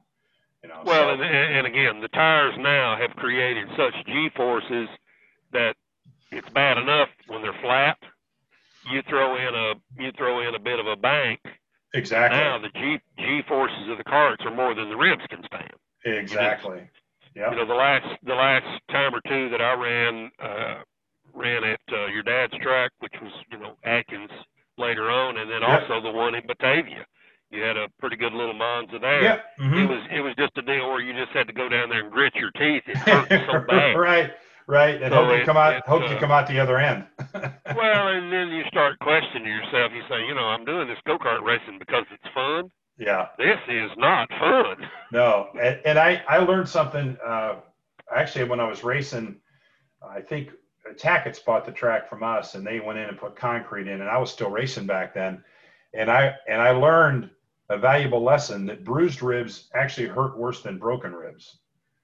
You 0.64 0.70
know. 0.70 0.82
Well, 0.86 1.16
so- 1.18 1.22
and, 1.22 1.24
and 1.24 1.68
again, 1.68 2.02
the 2.02 2.08
tires 2.10 2.56
now 2.58 2.96
have 3.00 3.16
created 3.18 3.68
such 3.78 3.94
G 4.06 4.30
forces 4.36 4.88
that 5.52 5.76
it's 6.32 6.50
bad 6.50 6.78
enough 6.78 7.10
when 7.28 7.42
they're 7.42 7.60
flat. 7.62 7.98
You 8.92 9.02
throw 9.08 9.36
in 9.36 9.54
a 9.54 9.74
you 10.02 10.12
throw 10.18 10.48
in 10.48 10.56
a 10.56 10.60
bit 10.60 10.80
of 10.80 10.88
a 10.88 10.96
bank. 10.96 11.40
exactly. 11.94 12.40
Now 12.40 12.58
the 12.60 12.70
G 12.70 12.98
G 13.18 13.42
forces 13.48 13.90
of 13.90 13.98
the 13.98 14.04
carts 14.04 14.44
are 14.46 14.56
more 14.56 14.74
than 14.74 14.90
the 14.90 14.96
ribs 14.98 15.22
can 15.30 15.44
stand. 15.46 15.74
Exactly. 16.06 16.90
Yeah. 17.36 17.52
You 17.52 17.58
know, 17.58 17.66
the 17.68 17.74
last 17.76 18.08
the 18.24 18.34
last 18.34 18.66
time 18.90 19.14
or 19.14 19.22
two 19.28 19.50
that 19.50 19.62
I 19.62 19.74
ran 19.74 20.32
uh, 20.42 20.82
ran 21.34 21.64
at 21.64 21.80
uh, 21.92 22.08
your 22.08 22.24
dad's 22.24 22.54
track, 22.62 22.92
which 23.00 23.14
was 23.22 23.32
you 23.52 23.60
know 23.60 23.74
Atkins 23.84 24.32
later 24.82 25.10
on, 25.10 25.38
and 25.38 25.50
then 25.50 25.62
Yep. 25.62 25.82
also 25.90 26.02
the 26.02 26.12
one 26.12 26.36
in 26.36 26.46
Batavia. 26.48 27.06
You 27.52 27.62
had 27.64 27.78
a 27.78 27.88
pretty 28.00 28.16
good 28.16 28.34
little 28.34 28.54
Monza 28.54 28.98
there. 29.00 29.22
Yeah. 29.24 29.40
mhm. 29.60 29.84
It 29.84 29.88
was 29.90 30.04
it 30.12 30.22
was 30.22 30.36
just 30.38 30.58
a 30.58 30.62
deal 30.62 30.90
where 30.90 31.02
you 31.02 31.14
just 31.14 31.32
had 31.32 31.48
to 31.48 31.54
go 31.54 31.70
down 31.70 31.90
there 31.90 32.02
and 32.02 32.12
grit 32.12 32.34
your 32.36 32.52
teeth. 32.52 32.84
It 32.88 32.98
hurt 32.98 33.30
so 33.52 33.60
bad. 33.68 33.96
right. 33.98 34.32
Right. 34.68 35.02
And 35.02 35.12
So 35.12 35.26
hope 35.26 35.38
you 35.40 35.46
come 35.46 35.58
out. 35.58 35.74
it, 35.74 35.84
hope 35.86 36.02
you 36.10 36.16
uh, 36.16 36.20
come 36.20 36.32
out 36.32 36.48
the 36.48 36.60
other 36.60 36.78
end. 36.80 37.06
Well, 37.76 38.08
and 38.10 38.32
then 38.32 38.50
you 38.50 38.64
start 38.68 39.00
questioning 39.00 39.48
yourself. 39.48 39.92
You 39.94 40.02
say, 40.10 40.26
you 40.28 40.34
know, 40.36 40.44
I'm 40.46 40.66
doing 40.66 40.88
this 40.88 40.98
go 41.06 41.18
kart 41.18 41.42
racing 41.42 41.80
because 41.80 42.06
it's 42.12 42.34
fun. 42.34 42.70
yeah. 42.98 43.28
This 43.38 43.58
is 43.70 43.92
not 43.98 44.30
fun. 44.30 44.88
No. 45.12 45.48
And, 45.62 45.80
and 45.86 46.00
I 46.00 46.22
I 46.30 46.38
learned 46.38 46.70
something. 46.70 47.18
Uh, 47.26 47.56
actually, 48.16 48.46
when 48.46 48.60
I 48.62 48.68
was 48.70 48.84
racing, 48.84 49.36
I 50.02 50.22
think 50.22 50.52
Tackett's 50.98 51.40
bought 51.40 51.66
the 51.66 51.72
track 51.72 52.10
from 52.10 52.24
us, 52.24 52.56
and 52.56 52.66
they 52.66 52.80
went 52.80 53.00
in 53.00 53.08
and 53.08 53.18
put 53.18 53.36
concrete 53.36 53.88
in, 53.88 54.02
and 54.02 54.10
I 54.10 54.18
was 54.18 54.32
still 54.32 54.50
racing 54.50 54.88
back 54.88 55.14
then, 55.14 55.44
and 55.94 56.10
I 56.10 56.36
and 56.48 56.62
I 56.62 56.72
learned 56.72 57.30
a 57.70 57.78
valuable 57.78 58.22
lesson 58.22 58.66
that 58.66 58.84
bruised 58.84 59.22
ribs 59.22 59.70
actually 59.74 60.08
hurt 60.08 60.38
worse 60.38 60.62
than 60.62 60.78
broken 60.78 61.14
ribs. 61.14 61.60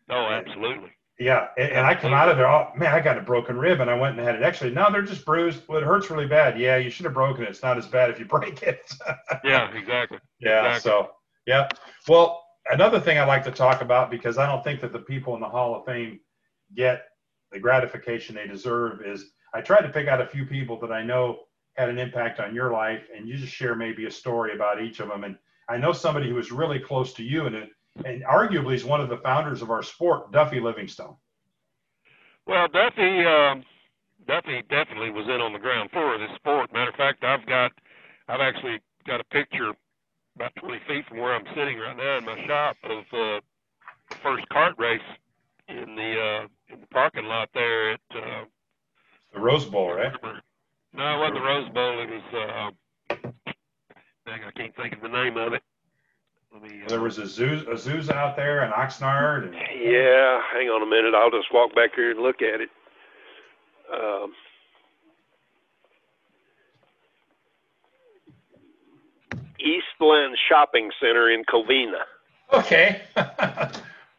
Oh, 0.09 0.27
absolutely. 0.27 0.91
Yeah, 1.19 1.47
and, 1.57 1.71
and 1.71 1.85
I 1.85 1.95
come 1.95 2.13
out 2.13 2.29
of 2.29 2.37
there, 2.37 2.47
oh 2.47 2.71
man, 2.77 2.93
I 2.93 3.01
got 3.01 3.17
a 3.17 3.21
broken 3.21 3.57
rib, 3.57 3.81
and 3.81 3.89
I 3.89 3.95
went 3.95 4.17
and 4.17 4.25
had 4.25 4.35
it. 4.35 4.43
Actually, 4.43 4.71
no, 4.71 4.87
they're 4.91 5.01
just 5.01 5.25
bruised. 5.25 5.67
Well, 5.67 5.79
it 5.79 5.83
hurts 5.83 6.09
really 6.09 6.27
bad. 6.27 6.59
Yeah, 6.59 6.77
you 6.77 6.89
should 6.89 7.05
have 7.05 7.13
broken 7.13 7.43
it. 7.43 7.49
It's 7.49 7.63
not 7.63 7.77
as 7.77 7.87
bad 7.87 8.11
if 8.11 8.19
you 8.19 8.25
break 8.25 8.61
it. 8.61 8.91
yeah, 9.43 9.71
exactly. 9.71 10.19
Yeah. 10.39 10.75
Exactly. 10.75 10.91
So, 10.91 11.09
yeah. 11.47 11.67
Well, 12.07 12.43
another 12.71 12.99
thing 12.99 13.17
I 13.17 13.25
like 13.25 13.43
to 13.45 13.51
talk 13.51 13.81
about 13.81 14.11
because 14.11 14.37
I 14.37 14.45
don't 14.45 14.63
think 14.63 14.79
that 14.81 14.93
the 14.93 14.99
people 14.99 15.33
in 15.33 15.41
the 15.41 15.49
Hall 15.49 15.75
of 15.75 15.85
Fame 15.85 16.19
get 16.75 17.01
the 17.51 17.59
gratification 17.59 18.35
they 18.35 18.47
deserve 18.47 19.01
is 19.05 19.31
I 19.53 19.61
tried 19.61 19.81
to 19.81 19.89
pick 19.89 20.07
out 20.07 20.21
a 20.21 20.27
few 20.27 20.45
people 20.45 20.79
that 20.81 20.91
I 20.91 21.03
know 21.03 21.39
had 21.75 21.89
an 21.89 21.99
impact 21.99 22.39
on 22.39 22.55
your 22.55 22.71
life, 22.71 23.03
and 23.15 23.27
you 23.27 23.37
just 23.37 23.53
share 23.53 23.75
maybe 23.75 24.05
a 24.05 24.11
story 24.11 24.53
about 24.55 24.81
each 24.81 24.99
of 24.99 25.09
them. 25.09 25.23
And 25.23 25.37
I 25.69 25.77
know 25.77 25.93
somebody 25.93 26.29
who 26.29 26.35
was 26.35 26.51
really 26.51 26.79
close 26.79 27.13
to 27.13 27.23
you, 27.23 27.45
and 27.45 27.55
it, 27.55 27.69
and 28.05 28.23
arguably 28.23 28.75
is 28.75 28.83
one 28.83 29.01
of 29.01 29.09
the 29.09 29.17
founders 29.17 29.61
of 29.61 29.69
our 29.69 29.83
sport, 29.83 30.31
Duffy 30.31 30.59
Livingstone. 30.59 31.15
Well, 32.45 32.67
Duffy, 32.67 33.25
um, 33.25 33.63
Duffy 34.27 34.61
definitely 34.69 35.11
was 35.11 35.25
in 35.25 35.41
on 35.41 35.53
the 35.53 35.59
ground 35.59 35.91
floor 35.91 36.15
of 36.15 36.19
this 36.19 36.35
sport. 36.35 36.71
Matter 36.73 36.91
of 36.91 36.95
fact, 36.95 37.23
I've 37.23 37.45
got, 37.45 37.71
I've 38.27 38.41
actually 38.41 38.79
got 39.05 39.19
a 39.19 39.25
picture 39.25 39.71
about 40.35 40.55
20 40.55 40.79
feet 40.87 41.05
from 41.07 41.19
where 41.19 41.33
I'm 41.35 41.45
sitting 41.55 41.77
right 41.77 41.97
now 41.97 42.17
in 42.17 42.25
my 42.25 42.45
shop 42.45 42.77
of 42.83 43.03
uh, 43.11 43.39
first 44.21 44.45
kart 44.51 44.77
race 44.77 45.01
in 45.67 45.95
the 45.95 46.43
uh, 46.43 46.47
in 46.71 46.81
the 46.81 46.87
parking 46.87 47.25
lot 47.25 47.49
there 47.53 47.91
at 47.91 47.99
uh, 48.15 48.43
the 49.33 49.39
Rose 49.39 49.65
Bowl, 49.65 49.93
right? 49.93 50.13
No, 50.93 51.15
it 51.15 51.19
wasn't 51.19 51.35
the 51.35 51.41
Rose 51.41 51.69
Bowl. 51.69 52.01
It 52.01 52.09
was. 52.09 52.23
Uh, 52.33 53.15
dang, 54.25 54.43
I 54.43 54.51
can't 54.51 54.75
think 54.75 54.93
of 54.93 55.01
the 55.01 55.09
name 55.09 55.37
of 55.37 55.53
it. 55.53 55.63
Me, 56.61 56.81
uh, 56.83 56.89
there 56.89 57.01
was 57.01 57.19
a 57.19 57.27
zoo, 57.27 57.65
a 57.69 57.75
Azusa 57.75 58.13
out 58.13 58.35
there, 58.35 58.63
an 58.63 58.71
Oxnard. 58.71 59.43
And... 59.43 59.53
Yeah, 59.53 60.41
hang 60.53 60.69
on 60.69 60.81
a 60.81 60.89
minute. 60.89 61.13
I'll 61.13 61.29
just 61.29 61.53
walk 61.53 61.75
back 61.75 61.91
here 61.95 62.11
and 62.11 62.19
look 62.19 62.41
at 62.41 62.61
it. 62.61 62.69
Um, 63.93 64.33
Eastland 69.59 70.37
Shopping 70.49 70.89
Center 70.99 71.29
in 71.29 71.43
Covina. 71.43 72.03
Okay. 72.53 73.01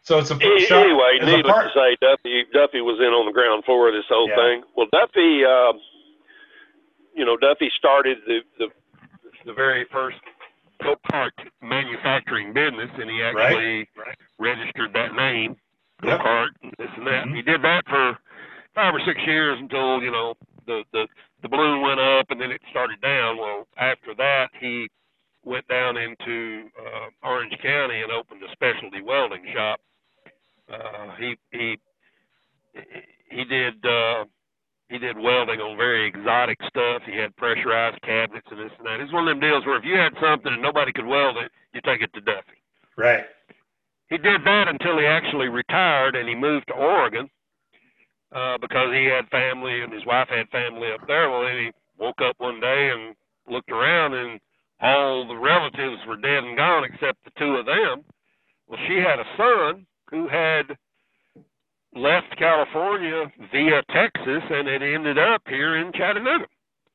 so 0.09 0.19
it's 0.19 0.31
a 0.31 0.39
shop, 0.65 0.85
anyway. 0.85 1.21
Needless 1.21 1.69
to 1.69 1.71
say, 1.77 1.97
Duffy 2.01 2.45
Duffy 2.51 2.81
was 2.81 2.97
in 2.99 3.13
on 3.13 3.27
the 3.27 3.33
ground 3.33 3.65
floor 3.65 3.89
of 3.89 3.95
this 3.95 4.09
whole 4.09 4.29
yeah. 4.29 4.37
thing. 4.37 4.63
Well, 4.75 4.89
Duffy, 4.91 5.45
uh, 5.45 5.77
you 7.15 7.27
know, 7.27 7.37
Duffy 7.37 7.71
started 7.77 8.17
the 8.27 8.41
the 8.59 8.69
the 9.45 9.53
very 9.53 9.85
first 9.93 10.17
go 10.83 10.97
kart 11.13 11.37
manufacturing 11.61 12.55
business, 12.55 12.89
and 12.97 13.11
he 13.11 13.23
actually 13.23 13.89
right. 14.01 14.17
registered 14.39 14.95
that 14.95 15.15
name, 15.15 15.57
go 16.01 16.17
kart, 16.17 16.57
and 16.63 16.73
this 16.79 16.89
and 16.97 17.07
that. 17.07 17.29
Mm-hmm. 17.29 17.37
He 17.37 17.43
did 17.43 17.61
that 17.61 17.85
for 17.85 18.17
five 18.75 18.95
or 18.95 19.01
six 19.05 19.21
years 19.27 19.59
until 19.61 20.01
you 20.01 20.11
know 20.11 20.35
the 20.67 20.85
the 20.93 21.07
the 21.43 21.49
balloon 21.49 21.83
went 21.83 22.01
up, 22.01 22.31
and 22.31 22.41
then 22.41 22.51
it 22.51 22.63
started 22.71 23.01
down. 23.03 23.37
Well, 23.37 23.69
after 23.77 24.15
that, 24.17 24.49
he 24.59 24.89
went 25.45 25.69
down 25.69 25.99
into 25.99 26.69
uh, 26.81 27.29
Orange 27.29 27.57
County 27.63 28.01
and 28.01 28.11
opened 28.11 28.43
a 28.43 28.51
specialty 28.53 29.03
welding 29.03 29.45
shop. 29.53 29.81
Uh, 30.71 31.17
he 31.19 31.37
he 31.51 31.77
he 33.31 33.45
did. 33.45 33.85
Uh, 33.85 34.25
he 34.89 34.97
did 34.97 35.19
welding 35.19 35.61
on 35.61 35.77
very 35.77 36.09
exotic 36.09 36.57
stuff. 36.67 37.03
He 37.05 37.17
had 37.17 37.37
pressurized 37.37 38.01
cabinets 38.01 38.47
and 38.51 38.59
this 38.59 38.73
and 38.79 38.87
that. 38.87 39.01
It's 39.01 39.13
one 39.13 39.29
of 39.29 39.33
them 39.37 39.41
deals 39.41 39.67
where 39.67 39.77
if 39.77 39.85
you 39.85 39.97
had 39.97 40.15
something 40.17 40.51
and 40.51 40.63
nobody 40.63 40.93
could 40.93 41.05
weld 41.05 41.37
it, 41.37 41.53
you 41.75 41.81
take 41.85 42.01
it 42.01 42.11
to 42.15 42.23
Duffy. 42.23 42.57
Right. 42.97 43.25
He 44.09 44.17
did 44.17 44.41
that 44.45 44.69
until 44.69 44.99
he 44.99 45.05
actually 45.05 45.49
retired 45.49 46.17
and 46.17 46.27
he 46.27 46.35
moved 46.35 46.69
to 46.69 46.75
Oregon 46.75 47.29
uh, 48.33 48.57
because 48.59 48.89
he 48.95 49.05
had 49.05 49.29
family 49.29 49.83
and 49.83 49.93
his 49.93 50.07
wife 50.07 50.29
had 50.29 50.49
family 50.49 50.89
up 50.93 51.07
there. 51.07 51.29
Well, 51.29 51.45
then 51.45 51.69
he 51.69 51.71
woke 51.99 52.21
up 52.25 52.37
one 52.39 52.59
day 52.59 52.91
and 52.91 53.15
looked 53.53 53.71
around 53.71 54.15
and 54.15 54.41
all 54.81 55.29
the 55.29 55.37
relatives 55.37 56.01
were 56.09 56.17
dead 56.17 56.45
and 56.45 56.57
gone 56.57 56.85
except 56.85 57.25
the 57.25 57.33
two 57.39 57.57
of 57.57 57.67
them. 57.67 58.05
Well, 58.69 58.81
she 58.89 58.97
had 58.97 59.21
a 59.21 59.29
son 59.37 59.87
who 60.11 60.29
had 60.29 60.77
left 61.95 62.37
California 62.39 63.31
via 63.53 63.83
Texas 63.91 64.43
and 64.51 64.69
it 64.69 64.83
ended 64.83 65.19
up 65.19 65.43
here 65.49 65.77
in 65.77 65.93
Chattanooga. 65.93 66.47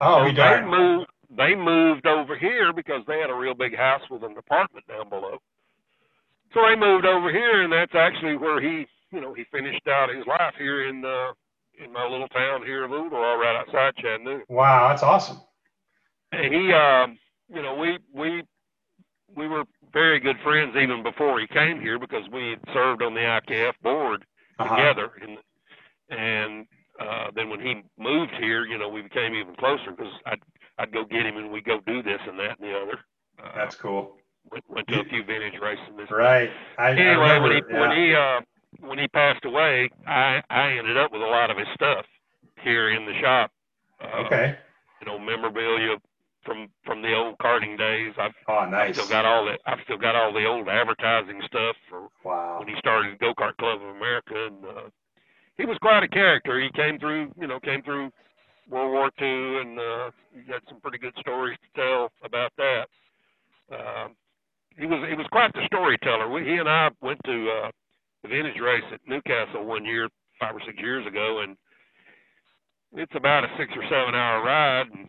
Oh, 0.02 0.22
so 0.22 0.26
he 0.26 0.34
died. 0.34 0.64
They 0.64 0.68
moved, 0.68 1.08
they 1.36 1.56
moved 1.56 2.06
over 2.06 2.38
here 2.38 2.74
because 2.74 3.02
they 3.08 3.20
had 3.20 3.30
a 3.30 3.36
real 3.36 3.54
big 3.56 3.76
house 3.76 4.02
with 4.10 4.24
an 4.24 4.36
apartment 4.38 4.86
down 4.88 5.10
below. 5.10 5.38
So 6.54 6.62
they 6.68 6.76
moved 6.76 7.06
over 7.06 7.32
here, 7.32 7.64
and 7.64 7.74
that's 7.74 7.96
actually 7.96 8.38
where 8.38 8.62
he, 8.62 8.86
you 9.12 9.22
know, 9.22 9.34
he 9.34 9.44
finished 9.52 9.88
out 9.88 10.14
his 10.14 10.26
life 10.28 10.54
here 10.58 10.88
in 10.88 11.04
uh, 11.04 11.32
in 11.84 11.92
my 11.92 12.08
little 12.08 12.28
town 12.28 12.64
here 12.64 12.86
of 12.86 12.92
Ooltewah, 12.92 13.38
right 13.40 13.56
outside 13.60 13.96
Chattanooga. 13.96 14.44
Wow, 14.50 14.90
that's 14.90 15.02
awesome. 15.02 15.42
And 16.32 16.54
he, 16.54 16.72
um, 16.72 17.18
you 17.50 17.64
know, 17.64 17.76
we 17.76 17.98
we 18.14 18.44
we 19.36 19.48
were 19.48 19.64
very 19.94 20.20
good 20.20 20.38
friends 20.44 20.76
even 20.76 21.04
before 21.04 21.40
he 21.40 21.48
came 21.48 21.80
here 21.80 22.00
because 22.00 22.28
we 22.32 22.50
had 22.50 22.60
served 22.74 23.02
on 23.04 23.14
the 23.14 23.22
IKF 23.22 23.74
board 23.82 24.26
uh-huh. 24.60 24.76
together. 24.76 25.12
And 25.22 25.38
and 26.10 26.68
uh, 27.00 27.32
then 27.36 27.50
when 27.50 27.60
he 27.60 27.84
moved 27.98 28.32
here, 28.40 28.66
you 28.66 28.78
know, 28.78 28.90
we 28.90 29.02
became 29.02 29.34
even 29.36 29.56
closer 29.56 29.92
because 29.92 30.14
I'd 30.26 30.42
I'd 30.78 30.92
go 30.92 31.06
get 31.06 31.26
him 31.26 31.38
and 31.38 31.52
we'd 31.52 31.66
go 31.66 31.80
do 31.86 32.02
this 32.02 32.20
and 32.28 32.40
that 32.40 32.60
and 32.60 32.70
the 32.70 32.76
other. 32.76 33.00
Uh, 33.42 33.52
That's 33.56 33.76
cool. 33.76 34.18
Went, 34.52 34.64
went 34.70 34.88
to 34.88 35.02
a 35.02 35.06
few 35.06 35.24
vintage 35.24 35.60
races. 35.62 35.86
This 35.98 36.12
right. 36.12 36.50
I, 36.78 36.92
anyway, 36.92 37.06
I 37.06 37.36
remember, 37.38 37.48
when 37.48 37.52
he 37.52 37.62
yeah. 37.70 37.80
when 37.80 37.98
he 37.98 38.16
uh, 38.16 38.88
when 38.88 39.00
he 39.00 39.08
passed 39.08 39.46
away, 39.46 39.90
I 40.08 40.42
I 40.50 40.72
ended 40.72 40.98
up 40.98 41.12
with 41.12 41.22
a 41.22 41.26
lot 41.26 41.50
of 41.50 41.58
his 41.58 41.68
stuff 41.74 42.06
here 42.62 42.90
in 42.90 43.06
the 43.06 43.14
shop. 43.22 43.52
Uh, 44.02 44.24
okay. 44.26 44.58
You 45.02 45.08
know, 45.08 45.20
memorabilia 45.20 45.98
from 46.46 46.68
from 46.86 47.02
the 47.02 47.14
old 47.14 47.38
karting 47.40 47.78
days. 47.78 48.14
I've, 48.20 48.32
oh, 48.48 48.66
nice. 48.70 48.90
I've 48.90 48.96
still 48.96 49.10
got 49.10 49.26
all 49.26 49.46
the 49.46 49.58
I've 49.66 49.80
still 49.84 49.98
got 49.98 50.16
all 50.16 50.34
the 50.34 50.46
old 50.46 50.68
advertising 50.68 51.42
stuff 51.46 51.76
for 51.90 52.08
wow. 52.24 52.60
when 52.60 52.68
he 52.68 52.76
started 52.80 53.20
Go 53.20 53.34
Kart 53.34 53.58
Club 53.58 53.82
of 53.82 53.96
America, 53.96 54.48
and 54.48 54.66
uh, 54.66 54.90
he 55.58 55.66
was 55.66 55.78
quite 55.82 56.04
a 56.04 56.08
character. 56.08 56.60
He 56.60 56.70
came 56.72 57.00
through, 57.00 57.32
you 57.40 57.48
know, 57.48 57.60
came 57.60 57.82
through 57.84 58.12
World 58.70 58.92
War 58.92 59.12
II, 59.22 59.62
and 59.62 59.80
uh, 59.80 60.12
he 60.34 60.52
had 60.52 60.62
some 60.70 60.80
pretty 60.82 60.98
good 60.98 61.14
stories 61.20 61.58
to 61.62 61.82
tell 61.82 62.12
about 62.24 62.52
that. 62.58 62.86
Uh, 63.72 64.08
he 64.78 64.86
was 64.86 65.06
he 65.10 65.16
was 65.16 65.28
quite 65.32 65.54
the 65.54 65.66
storyteller. 65.68 66.30
We, 66.30 66.44
he 66.44 66.56
and 66.58 66.70
I 66.70 66.90
went 67.02 67.20
to 67.26 67.50
uh, 67.50 67.72
the 68.24 68.30
vintage 68.30 68.60
race 68.60 68.84
at 68.92 69.00
Newcastle 69.08 69.66
one 69.66 69.86
year, 69.86 70.10
five 70.40 70.56
or 70.56 70.62
six 70.66 70.78
years 70.80 71.06
ago, 71.06 71.42
and 71.44 71.56
it's 72.94 73.16
about 73.16 73.44
a 73.44 73.48
six 73.58 73.72
or 73.76 73.84
seven 73.84 74.16
hour 74.16 74.44
ride. 74.44 74.88
And 74.94 75.08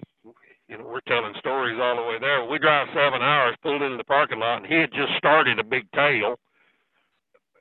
you 0.69 0.79
know, 0.79 0.85
we're 0.85 1.05
telling 1.07 1.35
stories 1.39 1.79
all 1.81 1.97
the 1.97 2.03
way 2.03 2.19
there. 2.21 2.45
We 2.45 2.59
drive 2.59 2.89
seven 2.95 3.21
hours, 3.21 3.57
pulled 3.63 3.83
into 3.83 3.97
the 3.97 4.05
parking 4.05 4.39
lot, 4.41 4.59
and 4.59 4.67
he 4.67 4.75
had 4.75 4.91
just 4.93 5.13
started 5.19 5.59
a 5.59 5.65
big 5.65 5.91
tale. 5.93 6.37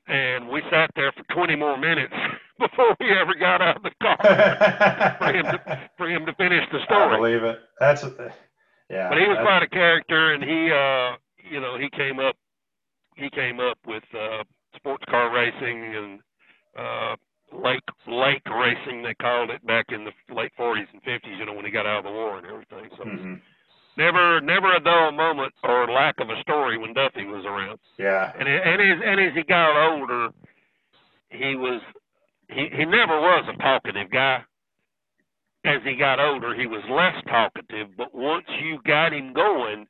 And 0.07 0.49
we 0.49 0.61
sat 0.69 0.91
there 0.95 1.11
for 1.11 1.23
20 1.33 1.55
more 1.55 1.77
minutes 1.77 2.13
before 2.59 2.95
we 2.99 3.07
ever 3.11 3.35
got 3.39 3.61
out 3.61 3.77
of 3.77 3.83
the 3.83 3.91
car 4.01 4.17
for 5.19 5.33
him 5.33 5.45
to 5.45 5.89
for 5.97 6.09
him 6.09 6.25
to 6.25 6.33
finish 6.35 6.63
the 6.71 6.79
story. 6.85 7.15
I 7.15 7.17
believe 7.17 7.43
it. 7.43 7.59
That's 7.79 8.03
yeah. 8.89 9.09
But 9.09 9.17
he 9.17 9.25
was 9.25 9.37
quite 9.41 9.63
a 9.63 9.69
character, 9.69 10.33
and 10.33 10.43
he, 10.43 10.69
uh, 10.71 11.17
you 11.49 11.59
know, 11.59 11.77
he 11.79 11.89
came 11.89 12.19
up, 12.19 12.35
he 13.15 13.29
came 13.29 13.59
up 13.59 13.77
with 13.87 14.03
uh, 14.13 14.43
sports 14.75 15.03
car 15.09 15.33
racing 15.33 15.95
and 15.95 16.19
uh, 16.77 17.15
lake 17.53 17.83
lake 18.07 18.41
racing 18.49 19.03
they 19.03 19.13
called 19.15 19.49
it 19.49 19.65
back 19.65 19.85
in 19.89 20.05
the 20.05 20.11
late 20.33 20.51
40s 20.59 20.87
and 20.93 21.03
50s. 21.03 21.37
You 21.37 21.45
know 21.45 21.53
when 21.53 21.65
he 21.65 21.71
got 21.71 21.85
out 21.85 21.99
of 21.99 22.05
the 22.05 22.11
war 22.11 22.37
and 22.37 22.47
everything. 22.47 22.89
So 22.97 23.03
mm-hmm. 23.03 23.33
never 23.97 24.41
never 24.41 24.75
a 24.75 24.79
dull 24.79 25.11
moment 25.11 25.53
or 25.63 25.87
lack 25.87 26.19
of 26.19 26.29
a 26.29 26.41
story 26.41 26.77
when 26.77 26.93
Duffy 26.93 27.25
was 27.25 27.45
around. 27.45 27.79
Yeah. 27.97 28.31
And 28.37 28.47
and 28.47 28.81
as 28.81 28.99
and 29.05 29.19
as 29.19 29.33
he 29.35 29.43
got 29.43 29.91
older, 29.91 30.29
he 31.29 31.55
was 31.55 31.81
he 32.49 32.69
he 32.71 32.85
never 32.85 33.19
was 33.19 33.45
a 33.53 33.57
talkative 33.61 34.11
guy. 34.11 34.43
As 35.65 35.79
he 35.85 35.95
got 35.95 36.19
older, 36.19 36.53
he 36.53 36.67
was 36.67 36.83
less 36.91 37.15
talkative. 37.25 37.95
But 37.95 38.13
once 38.13 38.45
you 38.61 38.79
got 38.85 39.13
him 39.13 39.31
going, 39.31 39.87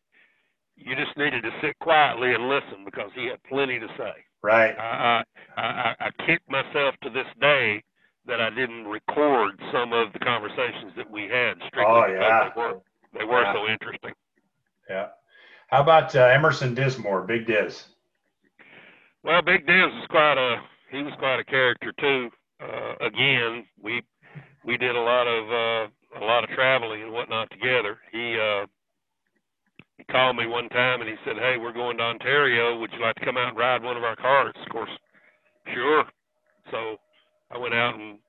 you 0.75 0.95
just 0.95 1.17
needed 1.17 1.41
to 1.43 1.49
sit 1.61 1.77
quietly 1.79 2.33
and 2.33 2.47
listen 2.47 2.85
because 2.85 3.09
he 3.15 3.25
had 3.25 3.41
plenty 3.49 3.79
to 3.79 3.87
say. 3.97 4.13
Right. 4.43 4.75
I, 4.77 5.23
I, 5.55 5.95
I, 5.99 6.09
kick 6.25 6.41
myself 6.49 6.95
to 7.03 7.09
this 7.09 7.27
day 7.39 7.81
that 8.25 8.41
I 8.41 8.49
didn't 8.49 8.85
record 8.85 9.57
some 9.71 9.93
of 9.93 10.11
the 10.11 10.19
conversations 10.19 10.91
that 10.97 11.09
we 11.09 11.23
had 11.23 11.55
strictly 11.67 11.85
oh, 11.85 12.03
because 12.07 12.19
yeah. 12.19 12.49
they 12.53 12.61
were, 12.61 12.81
they 13.19 13.25
were 13.25 13.41
yeah. 13.41 13.53
so 13.53 13.71
interesting. 13.71 14.11
Yeah. 14.89 15.07
How 15.67 15.81
about 15.81 16.15
uh, 16.15 16.25
Emerson 16.25 16.75
Dismore, 16.75 17.21
Big 17.21 17.47
Diz? 17.47 17.85
Well, 19.23 19.41
Big 19.41 19.65
Diz 19.65 19.89
was 19.91 20.07
quite 20.09 20.37
a 20.37 20.61
he 20.91 21.01
was 21.01 21.13
quite 21.17 21.39
a 21.39 21.43
character 21.43 21.93
too. 21.99 22.29
Uh, 22.61 22.95
again, 23.05 23.65
we 23.81 24.03
we 24.65 24.77
did 24.77 24.95
a 24.95 25.01
lot 25.01 25.25
of 25.25 25.43
uh, 25.49 26.21
a 26.21 26.23
lot 26.23 26.43
of 26.43 26.49
traveling 26.51 27.01
and 27.01 27.11
whatnot 27.11 27.49
together. 27.49 27.97
He 28.11 28.37
uh, 28.37 28.65
he 29.97 30.03
called 30.05 30.35
me 30.35 30.47
one 30.47 30.69
time 30.69 31.01
and 31.01 31.09
he 31.09 31.15
said, 31.25 31.37
"Hey, 31.37 31.57
we're 31.57 31.73
going 31.73 31.97
to 31.97 32.03
Ontario. 32.03 32.79
Would 32.79 32.91
you 32.93 32.99
like 32.99 33.15
to 33.15 33.25
come 33.25 33.37
out 33.37 33.49
and 33.49 33.57
ride 33.57 33.83
one 33.83 33.97
of 33.97 34.03
our 34.03 34.15
cars?" 34.15 34.55
Of 34.65 34.71
course, 34.71 34.89
sure. 35.73 36.05
So 36.71 36.97
I 37.51 37.57
went 37.57 37.73
out 37.73 37.95
and 37.95 38.19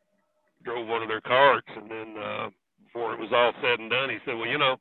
drove 0.64 0.86
one 0.88 1.02
of 1.02 1.08
their 1.08 1.20
carts, 1.20 1.68
and 1.76 1.90
then 1.90 2.16
uh, 2.22 2.48
before 2.84 3.14
it 3.14 3.20
was 3.20 3.32
all 3.32 3.52
said 3.62 3.80
and 3.80 3.90
done, 3.90 4.10
he 4.10 4.18
said, 4.24 4.36
"Well, 4.36 4.48
you 4.48 4.58
know, 4.58 4.76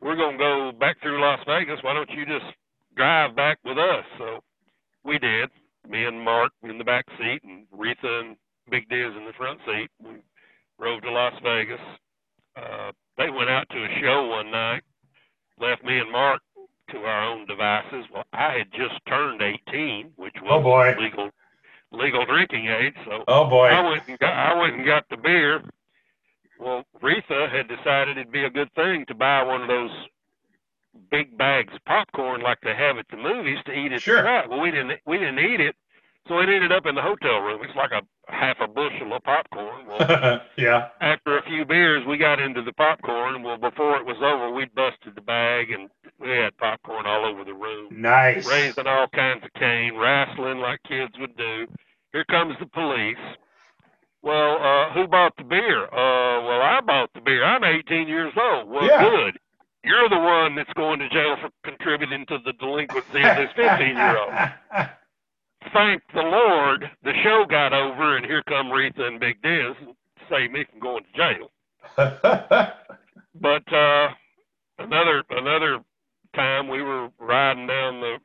we're 0.00 0.16
gonna 0.16 0.38
go 0.38 0.72
back 0.72 1.00
through 1.00 1.20
Las 1.20 1.40
Vegas. 1.46 1.82
Why 1.82 1.94
don't 1.94 2.10
you 2.10 2.26
just 2.26 2.46
drive 2.96 3.36
back 3.36 3.58
with 3.64 3.78
us?" 3.78 4.04
So 4.18 4.40
we 5.04 5.18
did. 5.18 5.50
Me 5.88 6.04
and 6.04 6.20
Mark 6.20 6.52
in 6.62 6.76
the 6.78 6.84
back 6.84 7.06
seat, 7.18 7.42
and 7.44 7.66
Retha 7.74 8.20
and 8.20 8.36
Big 8.70 8.88
Diz 8.88 9.16
in 9.16 9.24
the 9.24 9.32
front 9.36 9.60
seat. 9.66 9.88
We 10.02 10.16
drove 10.78 11.02
to 11.02 11.10
Las 11.10 11.34
Vegas. 11.42 11.80
Uh, 12.56 12.92
they 13.16 13.30
went 13.30 13.50
out 13.50 13.68
to 13.70 13.84
a 13.84 14.00
show 14.00 14.26
one 14.26 14.50
night, 14.50 14.82
left 15.60 15.84
me 15.84 15.98
and 15.98 16.10
Mark 16.10 16.40
to 16.90 16.98
our 16.98 17.24
own 17.30 17.46
devices. 17.46 18.06
Well, 18.12 18.24
I 18.32 18.58
had 18.58 18.72
just 18.72 18.94
turned 19.06 19.42
18, 19.42 20.12
which 20.16 20.34
oh, 20.40 20.44
was 20.44 20.52
oh 20.52 20.62
boy. 20.62 20.96
legal 20.98 21.30
legal 21.92 22.24
drinking 22.24 22.66
age. 22.68 22.94
So 23.04 23.24
oh 23.28 23.48
boy, 23.48 23.66
I 23.66 23.88
went 23.88 24.08
and 24.08 24.18
got 24.18 24.32
I 24.32 24.58
went 24.58 24.76
and 24.76 24.86
got 24.86 25.08
the 25.08 25.16
beer. 25.16 25.62
Well, 26.58 26.84
Retha 27.02 27.50
had 27.50 27.68
decided 27.68 28.18
it'd 28.18 28.32
be 28.32 28.44
a 28.44 28.50
good 28.50 28.72
thing 28.74 29.06
to 29.06 29.14
buy 29.14 29.42
one 29.42 29.62
of 29.62 29.68
those 29.68 29.90
big 31.10 31.36
bags 31.38 31.72
of 31.74 31.84
popcorn 31.84 32.42
like 32.42 32.58
they 32.62 32.74
have 32.74 32.98
at 32.98 33.06
the 33.10 33.16
movies 33.16 33.58
to 33.66 33.72
eat 33.72 33.92
at 33.92 34.02
sure. 34.02 34.22
Well, 34.48 34.60
we 34.60 34.70
didn't 34.70 35.00
we 35.06 35.18
didn't 35.18 35.38
eat 35.38 35.60
it, 35.60 35.76
so 36.28 36.38
it 36.38 36.48
ended 36.48 36.72
up 36.72 36.86
in 36.86 36.94
the 36.94 37.02
hotel 37.02 37.40
room. 37.40 37.60
It's 37.62 37.76
like 37.76 37.90
a 37.92 38.02
half 38.32 38.56
a 38.60 38.68
bushel 38.68 39.12
of 39.14 39.22
popcorn. 39.24 39.86
Well, 39.86 40.40
yeah. 40.56 40.88
After 41.00 41.38
a 41.38 41.42
few 41.42 41.64
beers, 41.64 42.04
we 42.06 42.18
got 42.18 42.40
into 42.40 42.62
the 42.62 42.72
popcorn. 42.72 43.42
Well, 43.42 43.56
before 43.56 43.96
it 43.96 44.06
was 44.06 44.16
over, 44.22 44.50
we 44.54 44.66
busted 44.66 45.14
the 45.14 45.22
bag 45.22 45.70
and 45.70 45.88
we 46.20 46.30
had 46.30 46.56
popcorn 46.58 47.06
all 47.06 47.26
over 47.26 47.44
the 47.44 47.54
room. 47.54 47.88
Nice. 48.00 48.46
Raising 48.46 48.86
all 48.86 49.08
kinds 49.08 49.44
of 49.44 49.52
cane, 49.54 49.96
wrestling 49.96 50.58
like 50.58 50.82
kids 50.84 51.12
would 51.18 51.36
do. 51.36 51.66
Here 52.12 52.24
comes 52.24 52.54
the 52.60 52.66
police. 52.66 53.16
Well, 54.22 54.56
uh, 54.60 54.92
who 54.92 55.08
bought 55.08 55.32
the 55.38 55.44
beer? 55.44 55.84
Uh, 55.84 56.44
well, 56.44 56.60
I 56.60 56.80
bought 56.84 57.10
the 57.14 57.22
beer. 57.22 57.42
I'm 57.42 57.64
18 57.64 58.06
years 58.06 58.32
old. 58.36 58.68
Well, 58.68 58.86
yeah. 58.86 59.02
good. 59.02 59.38
You're 59.82 60.10
the 60.10 60.18
one 60.18 60.56
that's 60.56 60.72
going 60.74 60.98
to 60.98 61.08
jail 61.08 61.36
for 61.40 61.48
contributing 61.64 62.26
to 62.26 62.38
the 62.44 62.52
delinquency 62.52 63.22
of 63.22 63.36
this 63.36 63.50
15 63.56 63.96
year 63.96 64.18
old. 64.18 64.32
Thank 65.72 66.02
the 66.14 66.22
Lord, 66.22 66.84
the 67.04 67.12
show 67.22 67.44
got 67.48 67.72
over, 67.72 68.16
and 68.16 68.26
here 68.26 68.42
come 68.48 68.68
Retha 68.68 69.02
and 69.02 69.20
Big 69.20 69.40
Diz 69.42 69.76
and 69.80 69.94
save 70.28 70.50
me 70.50 70.64
from 70.70 70.80
going 70.80 71.04
to 71.04 71.16
jail. 71.16 71.50
but 73.40 73.72
uh, 73.72 74.08
another 74.78 75.22
another 75.30 75.78
time 76.34 76.68
we 76.68 76.82
were 76.82 77.08
riding 77.18 77.66
down 77.66 78.00
the 78.00 78.16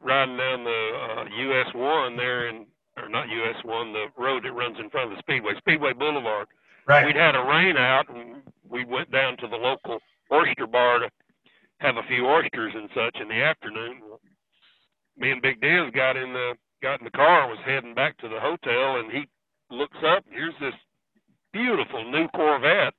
riding 0.00 0.36
down 0.36 0.64
the 0.64 0.90
uh, 0.94 1.24
US 1.24 1.74
one 1.74 2.16
there 2.16 2.48
in 2.48 2.66
or 2.96 3.08
not 3.08 3.28
US 3.28 3.56
one, 3.64 3.92
the 3.92 4.06
road 4.16 4.44
that 4.44 4.52
runs 4.52 4.76
in 4.78 4.90
front 4.90 5.10
of 5.10 5.16
the 5.16 5.22
Speedway, 5.22 5.52
Speedway 5.58 5.92
Boulevard. 5.92 6.46
Right. 6.86 7.06
We'd 7.06 7.16
had 7.16 7.36
a 7.36 7.42
rain 7.42 7.76
out, 7.76 8.08
and 8.08 8.42
we 8.68 8.84
went 8.84 9.10
down 9.10 9.36
to 9.38 9.48
the 9.48 9.56
local 9.56 9.98
oyster 10.32 10.66
bar 10.66 10.98
to 10.98 11.10
have 11.78 11.96
a 11.96 12.02
few 12.08 12.26
oysters 12.26 12.72
and 12.74 12.88
such 12.94 13.20
in 13.20 13.28
the 13.28 13.42
afternoon. 13.42 14.00
Me 15.16 15.30
and 15.30 15.42
Big 15.42 15.60
Diz 15.60 15.90
got 15.94 16.16
in 16.16 16.32
the 16.32 16.54
got 16.82 17.00
in 17.00 17.04
the 17.04 17.10
car 17.12 17.48
was 17.48 17.58
heading 17.64 17.94
back 17.94 18.18
to 18.18 18.28
the 18.28 18.40
hotel, 18.40 18.96
and 19.00 19.10
he 19.12 19.24
looks 19.70 19.96
up. 20.04 20.24
Here's 20.30 20.54
this 20.60 20.74
beautiful 21.52 22.10
new 22.10 22.28
Corvette. 22.28 22.94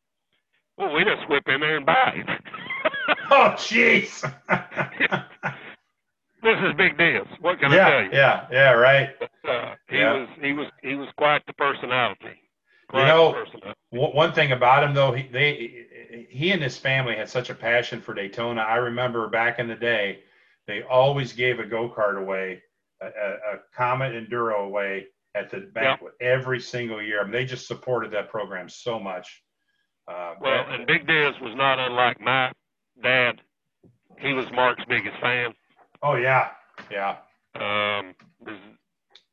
Well, 0.78 0.94
we 0.94 1.04
just 1.04 1.30
whip 1.30 1.44
in 1.48 1.62
there 1.62 1.78
and 1.78 1.86
buy 1.86 2.14
it. 2.16 2.28
oh, 3.32 3.54
jeez. 3.58 4.24
this 6.42 6.58
is 6.60 6.74
Big 6.78 6.98
Diz. 6.98 7.28
What 7.42 7.60
can 7.60 7.72
yeah, 7.72 7.88
I 7.88 7.92
tell 7.92 8.04
you? 8.04 8.12
Yeah, 8.14 8.48
yeah, 8.52 8.72
right. 8.72 9.10
Uh, 9.48 9.76
he 9.90 9.98
Yeah. 9.98 10.14
was 10.14 10.30
he 10.42 10.54
was 10.54 10.68
he 10.82 10.96
was 10.96 11.10
quite 11.18 11.46
the 11.48 11.54
personality. 11.54 12.42
Quite 12.90 13.02
You 13.02 13.08
know, 13.08 13.32
personality. 13.34 13.80
One 13.92 14.12
one 14.16 14.34
thing 14.34 14.52
about 14.52 14.84
him, 14.84 14.94
though, 14.94 15.12
he 15.14 15.28
they 15.28 16.28
he 16.30 16.52
and 16.52 16.62
his 16.62 16.78
family 16.78 17.16
had 17.16 17.30
such 17.30 17.50
a 17.50 17.56
passion 17.56 18.02
for 18.02 18.14
Daytona. 18.14 18.62
I 18.62 18.76
remember 18.78 19.28
back 19.30 19.60
in 19.60 19.68
the 19.68 19.76
day, 19.76 20.20
they 20.68 20.84
always 20.84 21.34
gave 21.34 21.60
a 21.60 21.66
go 21.66 21.90
kart 21.90 22.20
away, 22.20 22.64
a, 23.08 23.56
a, 23.56 23.60
Comet 23.76 24.14
Enduro 24.14 24.66
away 24.66 25.08
at 25.36 25.50
the 25.52 25.60
banquet 25.74 26.14
every 26.22 26.60
single 26.60 27.02
year. 27.02 27.22
I 27.22 27.24
mean, 27.24 27.32
they 27.32 27.46
just 27.46 27.68
supported 27.68 28.12
that 28.12 28.30
program 28.30 28.70
so 28.70 29.00
much. 29.00 29.44
Uh, 30.08 30.36
Well, 30.42 30.66
and 30.70 30.86
Big 30.86 31.08
Diz 31.08 31.34
was 31.42 31.56
not 31.56 31.80
unlike 31.80 32.20
my 32.22 32.52
dad. 33.02 33.42
He 34.20 34.34
was 34.34 34.46
Mark's 34.54 34.84
biggest 34.88 35.18
fan. 35.22 35.54
oh 36.02 36.16
yeah, 36.16 36.50
yeah, 36.92 37.18
Um, 37.56 38.14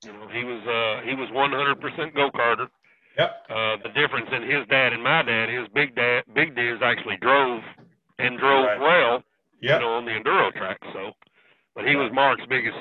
you 0.05 0.13
know, 0.13 0.29
he 0.33 0.45
was 0.45 0.63
uh, 0.67 1.07
he 1.07 1.15
was 1.15 1.29
100% 1.31 2.15
go 2.15 2.31
karter. 2.31 2.69
yep, 3.19 3.45
Uh, 3.51 3.77
the 3.83 3.91
difference 3.91 4.29
in 4.33 4.43
his 4.43 4.67
dad 4.69 4.93
and 4.93 5.03
my 5.03 5.23
dad 5.23 5.51
is 5.51 5.69
Big 5.75 5.95
Dad 5.95 6.23
Big 6.35 6.55
Diz 6.57 6.79
actually 6.83 7.17
drove 7.21 7.63
and 8.19 8.39
drove 8.39 8.67
Right. 8.67 8.81
well, 8.81 9.23
yep, 9.61 9.81
you 9.81 9.87
know, 9.87 9.93
on 9.95 10.05
the 10.07 10.13
enduro 10.13 10.53
track. 10.55 10.79
So, 10.93 11.13
but 11.75 11.87
he 11.87 11.97
was 11.97 12.11
Mark's 12.13 12.45
biggest 12.49 12.79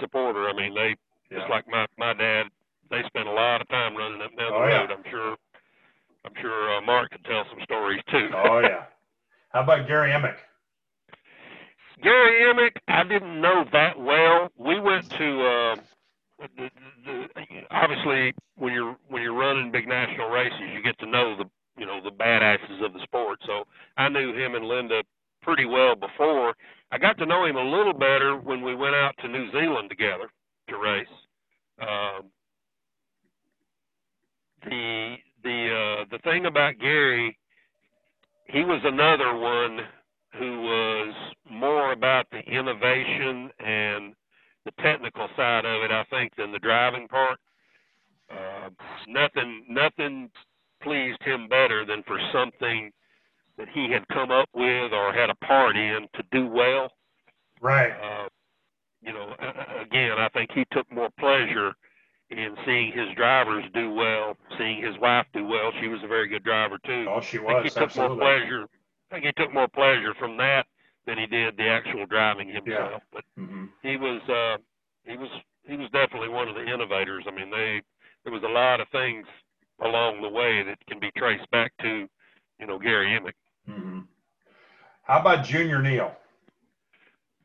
mean, 0.62 0.74
they 0.76 0.96
yeah. 1.32 1.40
just 1.40 1.50
like 1.50 1.68
my 1.68 1.86
my 1.98 2.14
dad, 2.14 2.44
they 2.90 3.02
spent 3.08 3.28
a 3.28 3.32
lot 3.32 3.62
of 3.62 3.68
time 3.70 3.96
running 3.96 4.22
up 4.22 4.30
and 4.32 4.40
down 4.40 4.52
the 4.52 4.58
Oh, 4.58 4.68
yeah. 4.68 4.80
road. 4.82 4.92
I'm 4.92 5.04
sure. 5.10 5.36
I'm 6.26 6.34
sure 6.42 6.76
uh, 6.78 6.82
Mark 6.82 7.12
could 7.12 7.24
tell 7.26 7.46
some 7.50 7.62
stories 7.64 8.02
too. 8.12 8.30
oh 8.36 8.60
yeah. 8.60 8.86
How 9.52 9.62
about 9.64 9.88
Gary 9.88 10.12
Emick? 10.12 10.36
Gary 12.04 12.50
Emick, 12.50 12.82
I 12.88 13.04
didn't 13.04 13.42
know 13.42 13.66
that 13.74 14.00
well. 14.00 14.50
We 14.58 14.80
went 14.80 15.10
to 15.12 15.42
uh, 15.42 15.76
the, 16.40 16.70
the, 17.06 17.28
the, 17.36 17.62
obviously 17.72 18.34
when 18.58 18.74
you're 18.74 18.96
when 19.10 19.22
you're 19.22 19.34
running 19.34 19.72
big 19.72 19.88
national 19.88 20.30
races, 20.30 20.60
you 20.74 20.82
get 20.84 20.98
to 21.00 21.06
know 21.06 21.36
the 21.38 21.46
you 21.78 21.86
know 21.86 22.02
the 22.04 22.12
badasses 22.12 22.84
of 22.86 22.94
the 22.94 23.02
sport. 23.04 23.40
So 23.46 23.64
I 23.98 24.10
knew 24.10 24.34
him 24.34 24.56
and 24.56 24.66
Linda 24.66 25.04
pretty 25.42 25.66
well 25.66 25.96
before. 25.96 26.54
I 26.92 26.98
got 26.98 27.18
to 27.20 27.26
know 27.26 27.46
him 27.46 27.56
a 27.58 27.64
little 27.64 27.94
better 27.94 28.36
when 28.38 28.62
we 28.62 28.76
went 28.76 28.96
out 28.96 29.16
to 29.22 29.28
New 29.28 29.52
Zealand 29.52 29.90
together 29.90 30.30
to 30.70 30.78
race. 30.78 31.08
Um, 31.82 32.26
the 34.64 35.16
the 35.44 35.70
uh, 36.02 36.06
the 36.12 36.20
thing 36.20 36.46
about 36.46 36.80
Gary, 36.80 37.38
he 38.46 38.64
was 38.64 38.82
another 38.84 39.36
one 39.38 39.80
who 40.38 40.62
was 40.62 41.14
more 41.50 41.92
about 41.92 42.28
the 42.32 42.40
innovation 42.40 43.50
and 43.60 44.14
the 44.66 44.72
technical 44.82 45.28
side 45.36 45.66
of 45.66 45.82
it, 45.84 45.92
I 45.92 46.04
think, 46.10 46.36
than 46.36 46.52
the 46.52 46.60
driving 46.60 47.08
part. 47.08 47.40
Uh, 48.30 48.70
nothing, 49.08 49.66
nothing 49.68 50.30
pleased 50.84 51.22
him 51.24 51.48
better 51.48 51.84
than 51.86 52.04
for 52.04 52.20
something 52.32 52.92
that 53.58 53.68
he 53.74 53.92
had 53.92 54.08
come 54.10 54.30
up 54.30 54.50
with 54.54 54.94
or 54.94 55.12
had 55.14 55.32
a 55.32 55.36
part 55.46 55.76
in 55.76 56.08
to 56.14 56.24
do 56.32 56.46
well. 56.48 56.92
Right. 57.60 57.92
Uh, 57.92 58.30
you 59.02 59.12
know, 59.14 59.34
a- 59.40 59.46
a- 59.80 59.82
again, 59.82 60.12
I 60.20 60.30
think 60.30 60.52
he 60.54 60.64
took 60.72 60.90
more 60.92 61.10
pleasure 61.20 61.74
in 62.30 62.56
seeing 62.66 62.92
his 62.92 63.08
drivers 63.16 63.66
do 63.74 63.92
well, 63.94 64.38
seeing 64.60 64.84
his 64.84 64.96
wife 65.00 65.26
do 65.34 65.46
well. 65.48 65.72
She 65.82 65.88
was 65.88 66.04
a 66.04 66.08
very 66.08 66.28
good 66.28 66.44
driver 66.44 66.78
too. 66.86 67.08
Oh, 67.10 67.20
she 67.22 67.40
I 67.40 67.42
think 67.42 67.58
he 67.58 67.64
was 67.64 67.69
took 67.80 67.90
absolutely. 67.90 68.18
more 68.18 68.40
pleasure. 68.40 68.64
I 69.12 69.16
think 69.16 69.26
he 69.26 69.32
took 69.44 69.54
more 69.54 69.68
pleasure 69.68 70.14
from 70.20 70.38
that 70.38 70.66
than 71.06 71.18
he 71.18 71.26
did 71.26 71.58
the 71.58 71.68
actual 71.68 72.06
driving 72.06 72.50
himself. 72.50 73.02
But 73.12 73.24
hmm 73.36 73.66
he 73.82 73.98
was 73.98 74.22
uh, 74.30 74.58
he 75.10 75.18
was 75.18 75.30
he 75.68 75.76
was 75.78 75.90
definitely 75.92 76.30
one 76.30 76.48
of 76.48 76.56
the 76.56 76.66
innovators. 76.66 77.26
I 77.28 77.32
mean, 77.32 77.50
they 77.50 77.82
there 78.24 78.34
was 78.34 78.44
a 78.44 78.52
lot 78.52 78.82
of 78.82 78.88
things 78.90 79.26
along 79.84 80.22
the 80.22 80.30
way 80.30 80.64
that 80.64 80.78
can 80.88 81.00
be 81.00 81.12
traced 81.18 81.50
back 81.52 81.72
to 81.82 82.08
you 82.60 82.68
know 82.68 82.78
Gary 82.80 83.16
Emick. 83.16 83.36
hmm 83.66 84.00
How 85.04 85.20
about 85.20 85.46
Junior 85.46 85.82
Neal? 85.82 86.12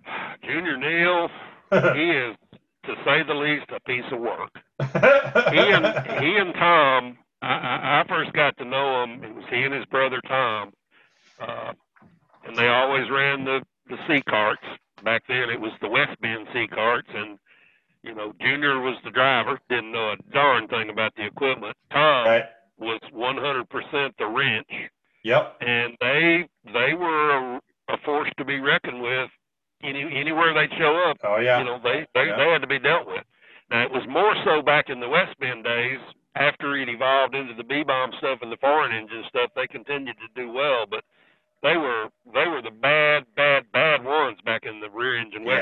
Junior 0.44 0.76
Neal, 0.76 1.28
he 1.94 2.10
is 2.10 2.36
to 2.84 2.94
say 3.04 3.22
the 3.26 3.34
least 3.34 3.66
a 3.74 3.80
piece 3.80 4.04
of 4.12 4.20
work. 4.20 4.50
He 5.50 5.58
and 5.58 5.84
he 6.20 6.36
and 6.36 6.54
Tom, 6.54 7.18
I, 7.42 7.46
I, 7.46 8.00
I 8.00 8.04
first 8.08 8.32
got 8.32 8.56
to 8.58 8.64
know 8.64 9.04
him. 9.04 9.22
It 9.24 9.34
was 9.34 9.44
he 9.50 9.62
and 9.62 9.74
his 9.74 9.84
brother 9.86 10.20
Tom, 10.26 10.72
uh, 11.40 11.72
and 12.46 12.58
they 12.58 12.68
always 12.68 13.10
ran 13.10 13.44
the 13.44 13.60
the 13.88 13.96
C 14.08 14.22
carts. 14.28 14.62
Back 15.04 15.22
then, 15.28 15.50
it 15.50 15.60
was 15.60 15.72
the 15.82 15.88
West 15.88 16.18
Bend 16.20 16.46
C 16.52 16.66
carts, 16.66 17.08
and 17.14 17.38
you 18.02 18.14
know, 18.14 18.32
Junior 18.40 18.80
was 18.80 18.96
the 19.04 19.10
driver. 19.10 19.58
Didn't 19.68 19.92
know 19.92 20.12
a 20.12 20.32
darn 20.32 20.68
thing 20.68 20.90
about 20.90 21.14
the 21.16 21.26
equipment. 21.26 21.76
Tom 21.90 22.26
right. 22.26 22.44
was 22.78 23.00
100% 23.14 24.12
the 24.18 24.26
wrench, 24.26 24.90
Yep. 25.24 25.56
and 25.60 25.94
they 26.00 26.48
they 26.72 26.94
were 26.94 27.30
a, 27.56 27.60
a 27.88 27.96
force 28.04 28.30
to 28.38 28.44
be 28.44 28.60
reckoned 28.60 29.02
with. 29.02 29.30
Any 29.82 30.02
anywhere 30.02 30.54
they'd 30.54 30.76
show 30.78 30.96
up, 31.10 31.18
Oh 31.24 31.36
yeah. 31.36 31.58
you 31.58 31.64
know, 31.64 31.78
they 31.82 32.06
they, 32.14 32.26
Yeah. 32.26 32.36
they 32.36 32.48
had 32.52 32.62
to 32.62 32.66
be 32.66 32.78
dealt 32.78 33.06
with. 33.06 33.24
Now 33.70 33.82
it 33.82 33.90
was 33.90 34.04
more 34.08 34.34
so 34.44 34.62
back 34.62 34.88
in 34.88 35.00
the 35.00 35.08
West 35.08 35.38
Bend 35.40 35.64
days. 35.64 35.98
After 36.36 36.76
it 36.76 36.88
evolved 36.88 37.34
into 37.34 37.54
the 37.54 37.62
B 37.64 37.84
bomb 37.84 38.10
stuff 38.18 38.40
and 38.42 38.50
the 38.50 38.56
foreign 38.56 38.92
engine 38.94 39.24
stuff, 39.28 39.50
they 39.54 39.66
continued 39.68 40.16
to 40.18 40.28
do 40.34 40.50
well, 40.52 40.84
but 40.90 41.04
they 41.62 41.76
were 41.76 42.08
they 42.32 42.46
were 42.46 42.60
the 42.60 42.70
bad, 42.70 43.24
bad, 43.36 43.70
bad 43.72 44.04
ones 44.04 44.38
back 44.44 44.64
in 44.64 44.80
the 44.80 44.90
rear 44.90 45.16
engine 45.16 45.44
West 45.44 45.60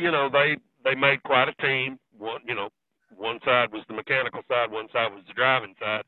they 0.00 0.02
you 0.02 0.10
know 0.12 0.28
they 0.30 0.56
they 0.84 0.94
made 0.94 1.22
quite 1.24 1.48
a 1.48 1.54
team. 1.62 1.98
One 2.18 2.40
you 2.46 2.54
know 2.54 2.70
one 3.16 3.34
One 3.34 3.40
side 3.44 3.72
was 3.72 3.82
the 3.88 3.94
mechanical 3.94 4.42
side, 4.48 4.70
one 4.70 4.88
side 4.92 5.12
was 5.12 5.24
the 5.26 5.34
driving 5.34 5.74
side. 5.80 6.04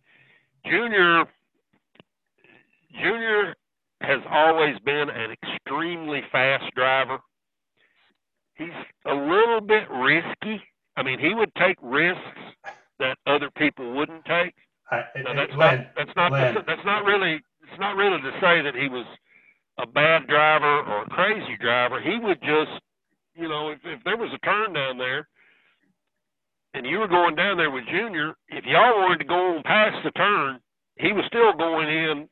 Junior 0.67 1.25
Junior 3.03 3.55
has 4.03 4.21
always 4.31 4.79
been 4.81 5.09
an 5.11 5.33
extremely 5.33 6.23
fast 6.33 6.65
driver. 6.75 7.19
He's 8.57 8.69
a 9.07 9.15
little 9.15 9.61
bit 9.61 9.89
risky. 9.91 10.63
I 10.97 11.03
mean, 11.03 11.19
he 11.21 11.35
would 11.35 11.55
take 11.57 11.77
risks 11.83 12.21
that 13.01 13.19
other 13.27 13.51
people 13.57 13.95
wouldn't 13.95 14.25
take. 14.27 14.55
I, 14.91 15.05
Now, 15.25 15.35
that's 15.35 15.53
Len, 15.57 15.59
not 15.59 15.95
that's 15.97 16.17
not 16.17 16.33
Len. 16.33 16.55
that's 16.67 16.85
not 16.85 17.05
really 17.05 17.35
it's 17.63 17.81
not 17.81 17.97
really 17.97 18.21
to 18.23 18.33
say 18.41 18.63
that 18.63 18.75
he 18.75 18.89
was 18.89 19.07
a 19.79 19.87
bad 19.87 20.27
driver 20.29 20.83
or 20.83 21.03
a 21.03 21.07
crazy 21.07 21.57
driver. 21.61 22.01
He 22.01 22.19
would 22.19 22.41
just, 22.43 22.73
you 23.37 23.49
know, 23.49 23.71
if 23.71 23.79
if 23.85 24.03
there 24.05 24.17
was 24.17 24.31
a 24.33 24.39
turn 24.39 24.73
down 24.73 24.99
there 24.99 25.29
and 26.75 26.87
you 26.87 26.99
were 26.99 27.09
going 27.09 27.35
down 27.35 27.57
there 27.57 27.71
with 27.71 27.85
Junior, 27.87 28.35
if 28.49 28.65
y'all 28.65 29.01
wanted 29.01 29.19
to 29.19 29.25
go 29.25 29.57
on 29.57 29.63
past 29.63 29.97
the 30.05 30.11
turn, 30.13 30.59
he 30.99 31.13
was 31.13 31.25
still 31.27 31.53
going 31.53 31.89
in 31.89 32.29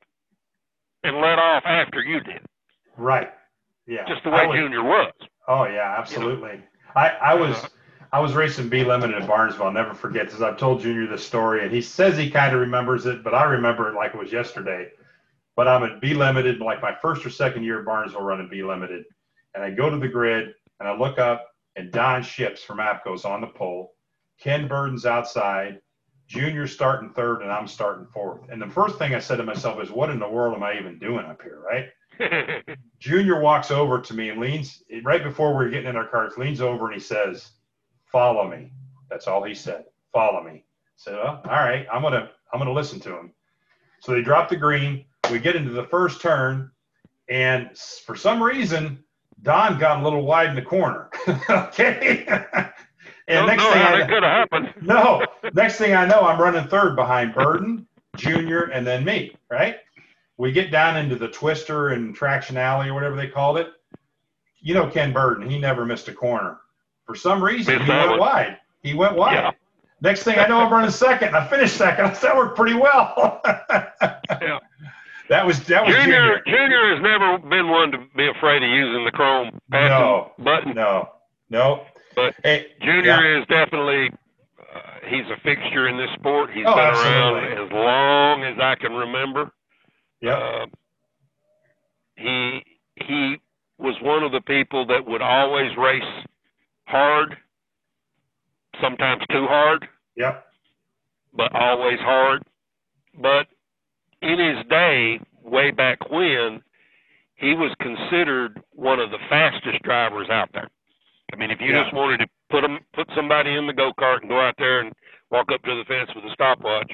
and 1.04 1.16
let 1.16 1.38
off 1.38 1.64
after 1.66 2.00
you 2.02 2.20
did. 2.20 2.40
right. 2.96 3.30
Yeah. 3.88 4.06
Just 4.06 4.22
the 4.22 4.30
way 4.30 4.46
would- 4.46 4.56
Junior 4.56 4.82
was. 4.84 5.12
Oh 5.48 5.64
yeah, 5.64 5.96
absolutely. 5.98 6.60
I, 6.94 7.08
I 7.08 7.34
was 7.34 7.56
I 8.12 8.20
was 8.20 8.32
racing 8.34 8.68
B 8.68 8.84
Limited 8.84 9.16
in 9.20 9.26
Barnesville. 9.26 9.66
I'll 9.66 9.72
never 9.72 9.92
forget 9.94 10.30
this. 10.30 10.40
I've 10.40 10.56
told 10.56 10.82
Junior 10.82 11.06
this 11.08 11.26
story, 11.26 11.64
and 11.64 11.72
he 11.74 11.80
says 11.82 12.16
he 12.16 12.30
kind 12.30 12.54
of 12.54 12.60
remembers 12.60 13.06
it, 13.06 13.24
but 13.24 13.34
I 13.34 13.42
remember 13.44 13.88
it 13.88 13.94
like 13.96 14.14
it 14.14 14.18
was 14.20 14.30
yesterday. 14.30 14.88
But 15.56 15.66
I'm 15.66 15.82
at 15.82 16.00
B 16.00 16.14
Limited, 16.14 16.60
like 16.60 16.80
my 16.80 16.94
first 16.94 17.26
or 17.26 17.30
second 17.30 17.64
year 17.64 17.80
at 17.80 17.84
Barnesville 17.86 18.22
running 18.22 18.48
B 18.48 18.62
Limited, 18.62 19.04
and 19.54 19.64
I 19.64 19.70
go 19.70 19.90
to 19.90 19.96
the 19.98 20.08
grid 20.08 20.54
and 20.82 20.90
I 20.90 20.96
look 20.96 21.18
up, 21.18 21.48
and 21.76 21.92
Don 21.92 22.22
Ships 22.22 22.62
from 22.62 22.78
APCO's 22.78 23.24
on 23.24 23.40
the 23.40 23.46
pole. 23.46 23.94
Ken 24.40 24.66
Burden's 24.66 25.06
outside. 25.06 25.80
Junior 26.26 26.66
starting 26.66 27.10
third, 27.10 27.42
and 27.42 27.52
I'm 27.52 27.68
starting 27.68 28.06
fourth. 28.06 28.40
And 28.50 28.60
the 28.60 28.66
first 28.66 28.98
thing 28.98 29.14
I 29.14 29.18
said 29.18 29.36
to 29.36 29.44
myself 29.44 29.82
is, 29.82 29.90
"What 29.90 30.10
in 30.10 30.18
the 30.18 30.28
world 30.28 30.56
am 30.56 30.62
I 30.62 30.78
even 30.78 30.98
doing 30.98 31.26
up 31.26 31.40
here?" 31.42 31.60
Right? 31.60 31.88
Junior 32.98 33.40
walks 33.40 33.70
over 33.70 34.00
to 34.00 34.14
me 34.14 34.30
and 34.30 34.40
leans 34.40 34.82
right 35.04 35.22
before 35.22 35.56
we 35.56 35.64
are 35.64 35.70
getting 35.70 35.88
in 35.90 35.96
our 35.96 36.06
cars, 36.06 36.36
leans 36.36 36.60
over 36.60 36.86
and 36.86 36.94
he 36.94 37.00
says, 37.00 37.52
Follow 38.10 38.48
me. 38.48 38.70
That's 39.08 39.26
all 39.26 39.42
he 39.42 39.54
said. 39.54 39.84
Follow 40.12 40.42
me. 40.42 40.52
I 40.52 40.64
said, 40.96 41.14
well, 41.14 41.42
all 41.44 41.50
right, 41.50 41.86
I'm 41.92 42.02
gonna 42.02 42.30
I'm 42.52 42.58
gonna 42.58 42.72
listen 42.72 43.00
to 43.00 43.16
him. 43.16 43.32
So 44.00 44.12
they 44.12 44.22
drop 44.22 44.48
the 44.48 44.56
green. 44.56 45.04
We 45.30 45.38
get 45.38 45.56
into 45.56 45.72
the 45.72 45.84
first 45.84 46.20
turn, 46.20 46.70
and 47.28 47.70
for 48.04 48.14
some 48.14 48.42
reason, 48.42 49.02
Don 49.42 49.78
got 49.78 50.00
a 50.00 50.02
little 50.02 50.22
wide 50.22 50.50
in 50.50 50.54
the 50.54 50.62
corner. 50.62 51.08
okay. 51.50 52.24
and 52.26 52.68
Don't 53.28 53.46
next 53.46 53.64
thing 53.64 53.82
I 53.82 53.98
that 53.98 54.08
could 54.08 54.22
have 54.22 54.50
happened. 54.50 54.74
no, 54.82 55.24
next 55.54 55.76
thing 55.76 55.94
I 55.94 56.06
know, 56.06 56.20
I'm 56.20 56.40
running 56.40 56.68
third 56.68 56.94
behind 56.96 57.34
Burden, 57.34 57.86
Junior, 58.16 58.64
and 58.64 58.86
then 58.86 59.04
me, 59.04 59.36
right? 59.50 59.76
We 60.36 60.52
get 60.52 60.70
down 60.70 60.96
into 60.96 61.16
the 61.16 61.28
twister 61.28 61.90
and 61.90 62.14
traction 62.14 62.56
alley 62.56 62.88
or 62.88 62.94
whatever 62.94 63.16
they 63.16 63.28
called 63.28 63.58
it. 63.58 63.68
You 64.60 64.74
know 64.74 64.86
Ken 64.88 65.12
Burden, 65.12 65.48
he 65.48 65.58
never 65.58 65.84
missed 65.84 66.08
a 66.08 66.14
corner. 66.14 66.58
For 67.04 67.16
some 67.16 67.42
reason, 67.42 67.78
Missed 67.78 67.86
he 67.86 67.90
went 67.90 68.10
one. 68.10 68.20
wide. 68.20 68.58
He 68.82 68.94
went 68.94 69.16
wide. 69.16 69.34
Yeah. 69.34 69.50
Next 70.00 70.22
thing 70.22 70.38
I 70.38 70.46
know, 70.46 70.58
I'm 70.58 70.72
running 70.72 70.90
second. 70.90 71.34
I 71.34 71.46
finished 71.46 71.76
second. 71.76 72.04
I 72.06 72.12
said, 72.12 72.28
that 72.28 72.36
worked 72.36 72.56
pretty 72.56 72.74
well. 72.74 73.40
Yeah. 74.40 74.58
That 75.28 75.46
was 75.46 75.60
that 75.66 75.84
was 75.86 75.94
Junior, 75.94 76.42
Junior. 76.44 76.58
Junior 76.58 76.94
has 76.94 77.02
never 77.02 77.38
been 77.38 77.68
one 77.70 77.90
to 77.92 77.98
be 78.16 78.28
afraid 78.28 78.62
of 78.62 78.68
using 78.68 79.04
the 79.04 79.12
chrome 79.12 79.58
No. 79.70 80.32
button. 80.38 80.74
No, 80.74 81.08
no. 81.48 81.84
But 82.14 82.34
hey, 82.42 82.66
Junior 82.82 83.40
is 83.40 83.46
definitely 83.46 84.10
uh, 84.60 84.80
he's 85.08 85.24
a 85.30 85.40
fixture 85.42 85.88
in 85.88 85.96
this 85.96 86.10
sport. 86.18 86.50
He's 86.52 86.64
Oh, 86.66 86.74
been 86.74 86.84
absolutely. 86.84 87.48
around 87.48 87.66
as 87.66 87.72
long 87.72 88.44
as 88.44 88.58
I 88.60 88.74
can 88.74 88.92
remember. 88.92 89.50
Yeah. 90.20 90.34
Uh, 90.36 90.66
he 92.16 92.62
he 92.96 93.36
was 93.78 93.96
one 94.02 94.22
of 94.22 94.32
the 94.32 94.40
people 94.42 94.86
that 94.86 95.04
would 95.06 95.22
always 95.22 95.76
race 95.76 96.02
hard, 96.86 97.36
sometimes 98.80 99.22
too 99.30 99.46
hard, 99.48 99.88
yep, 100.16 100.46
but 101.32 101.54
always 101.54 101.98
hard. 102.00 102.42
But 103.18 103.46
in 104.22 104.38
his 104.38 104.64
day, 104.70 105.20
way 105.42 105.70
back 105.70 106.10
when, 106.10 106.62
he 107.36 107.54
was 107.54 107.74
considered 107.80 108.62
one 108.72 109.00
of 109.00 109.10
the 109.10 109.18
fastest 109.28 109.82
drivers 109.82 110.28
out 110.30 110.50
there. 110.54 110.68
I 111.32 111.36
mean, 111.36 111.50
if 111.50 111.60
you 111.60 111.72
Yeah. 111.72 111.82
just 111.82 111.94
wanted 111.94 112.18
to 112.18 112.28
put 112.50 112.62
him, 112.64 112.78
put 112.92 113.08
somebody 113.14 113.54
in 113.54 113.66
the 113.66 113.72
go 113.72 113.92
kart 113.94 114.20
and 114.20 114.28
go 114.28 114.40
out 114.40 114.54
there 114.58 114.80
and 114.80 114.92
walk 115.30 115.50
up 115.52 115.62
to 115.62 115.74
the 115.74 115.84
fence 115.86 116.14
with 116.14 116.24
a 116.24 116.30
stopwatch, 116.30 116.92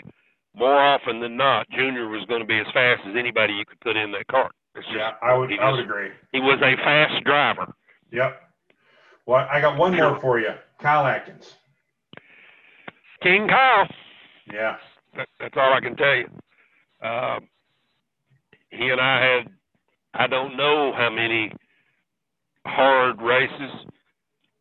more 0.54 0.76
often 0.80 1.20
than 1.20 1.36
not, 1.36 1.68
Junior 1.70 2.08
was 2.08 2.24
going 2.26 2.40
to 2.40 2.46
be 2.46 2.58
as 2.58 2.66
fast 2.72 3.02
as 3.06 3.14
anybody 3.16 3.52
you 3.54 3.64
could 3.66 3.80
put 3.80 3.96
in 3.96 4.10
that 4.12 4.26
cart. 4.28 4.52
Just, 4.76 4.88
yeah. 4.90 5.14
I 5.22 5.34
would 5.34 5.52
I 5.58 5.70
would 5.70 5.80
agree. 5.80 6.10
he 6.32 6.40
was 6.40 6.60
a 6.62 6.76
fast 6.76 7.24
driver. 7.24 7.74
Yep. 8.12 8.40
Well, 9.26 9.46
I 9.50 9.60
got 9.60 9.76
one 9.76 9.94
more 9.94 10.18
for 10.20 10.38
you, 10.40 10.54
Kyle 10.80 11.06
Atkins. 11.06 11.56
King 13.22 13.48
Kyle. 13.48 13.88
Yeah. 14.52 14.76
That, 15.16 15.28
that's 15.40 15.56
all 15.56 15.72
I 15.74 15.80
can 15.80 15.96
tell 15.96 16.14
you. 16.14 16.30
Uh, 17.02 17.40
he 18.70 18.88
and 18.88 19.00
I 19.00 19.22
had, 19.22 19.48
I 20.14 20.26
don't 20.26 20.56
know 20.56 20.92
how 20.96 21.10
many 21.10 21.52
hard 22.66 23.20
races. 23.20 23.86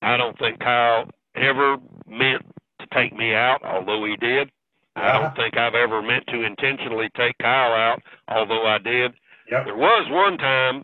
I 0.01 0.17
don't 0.17 0.37
think 0.37 0.59
Kyle 0.59 1.09
ever 1.35 1.77
meant 2.07 2.45
to 2.79 2.87
take 2.93 3.15
me 3.15 3.33
out, 3.33 3.63
although 3.63 4.05
he 4.05 4.15
did. 4.17 4.49
I 4.95 5.19
don't 5.19 5.35
think 5.35 5.57
I've 5.57 5.75
ever 5.75 6.01
meant 6.01 6.25
to 6.27 6.43
intentionally 6.43 7.09
take 7.15 7.37
Kyle 7.37 7.73
out, 7.73 8.01
although 8.27 8.65
I 8.65 8.79
did. 8.79 9.13
Yep. 9.51 9.65
There 9.65 9.77
was 9.77 10.07
one 10.09 10.37
time, 10.39 10.83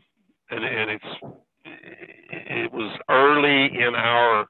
and, 0.51 0.63
and 0.63 0.91
it's 0.91 1.35
it 1.65 2.71
was 2.71 2.97
early 3.09 3.75
in 3.75 3.95
our 3.95 4.41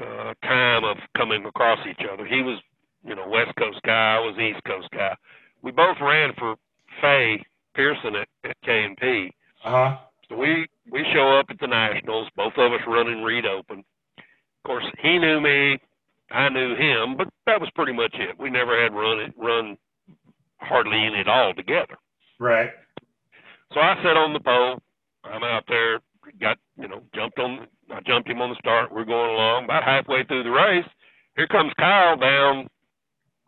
uh, 0.00 0.34
time 0.42 0.84
of 0.84 0.96
coming 1.16 1.44
across 1.44 1.78
each 1.88 2.04
other. 2.12 2.26
He 2.26 2.42
was, 2.42 2.58
you 3.04 3.14
know, 3.14 3.28
West 3.28 3.54
Coast 3.56 3.80
guy. 3.84 4.16
I 4.16 4.20
was 4.20 4.36
East 4.38 4.64
Coast 4.64 4.88
guy. 4.92 5.14
We 5.62 5.70
both 5.70 5.96
ran 6.00 6.32
for 6.38 6.56
Fay 7.00 7.44
Pearson 7.74 8.16
at, 8.16 8.28
at 8.44 8.56
K 8.64 8.84
and 8.84 8.96
P. 8.96 9.32
Uh 9.64 9.70
huh. 9.70 9.96
So 10.28 10.36
we 10.36 10.66
we 10.90 11.04
show 11.14 11.38
up 11.38 11.46
at 11.50 11.58
the 11.60 11.66
nationals, 11.66 12.28
both 12.36 12.52
of 12.56 12.72
us 12.72 12.80
running 12.86 13.22
Reed 13.22 13.46
Open. 13.46 13.78
Of 14.18 14.64
course, 14.64 14.84
he 15.02 15.18
knew 15.18 15.40
me, 15.40 15.78
I 16.30 16.48
knew 16.48 16.74
him, 16.76 17.16
but 17.16 17.28
that 17.46 17.60
was 17.60 17.70
pretty 17.74 17.92
much 17.92 18.14
it. 18.14 18.38
We 18.38 18.50
never 18.50 18.80
had 18.80 18.94
run 18.94 19.20
it 19.20 19.34
run 19.36 19.76
hardly 20.58 20.98
any 21.06 21.20
at 21.20 21.28
all 21.28 21.54
together. 21.54 21.96
Right. 22.38 22.70
So 23.72 23.80
I 23.80 23.96
sat 24.02 24.16
on 24.16 24.32
the 24.32 24.40
pole. 24.40 24.78
I'm 25.24 25.42
out 25.42 25.64
there, 25.68 26.00
got 26.40 26.58
you 26.78 26.88
know, 26.88 27.02
jumped 27.14 27.38
on. 27.38 27.66
I 27.90 28.00
jumped 28.06 28.28
him 28.28 28.40
on 28.40 28.50
the 28.50 28.56
start. 28.56 28.92
We're 28.92 29.04
going 29.04 29.30
along. 29.30 29.64
About 29.64 29.84
halfway 29.84 30.24
through 30.24 30.44
the 30.44 30.50
race, 30.50 30.88
here 31.36 31.46
comes 31.46 31.72
Kyle 31.78 32.16
down 32.16 32.68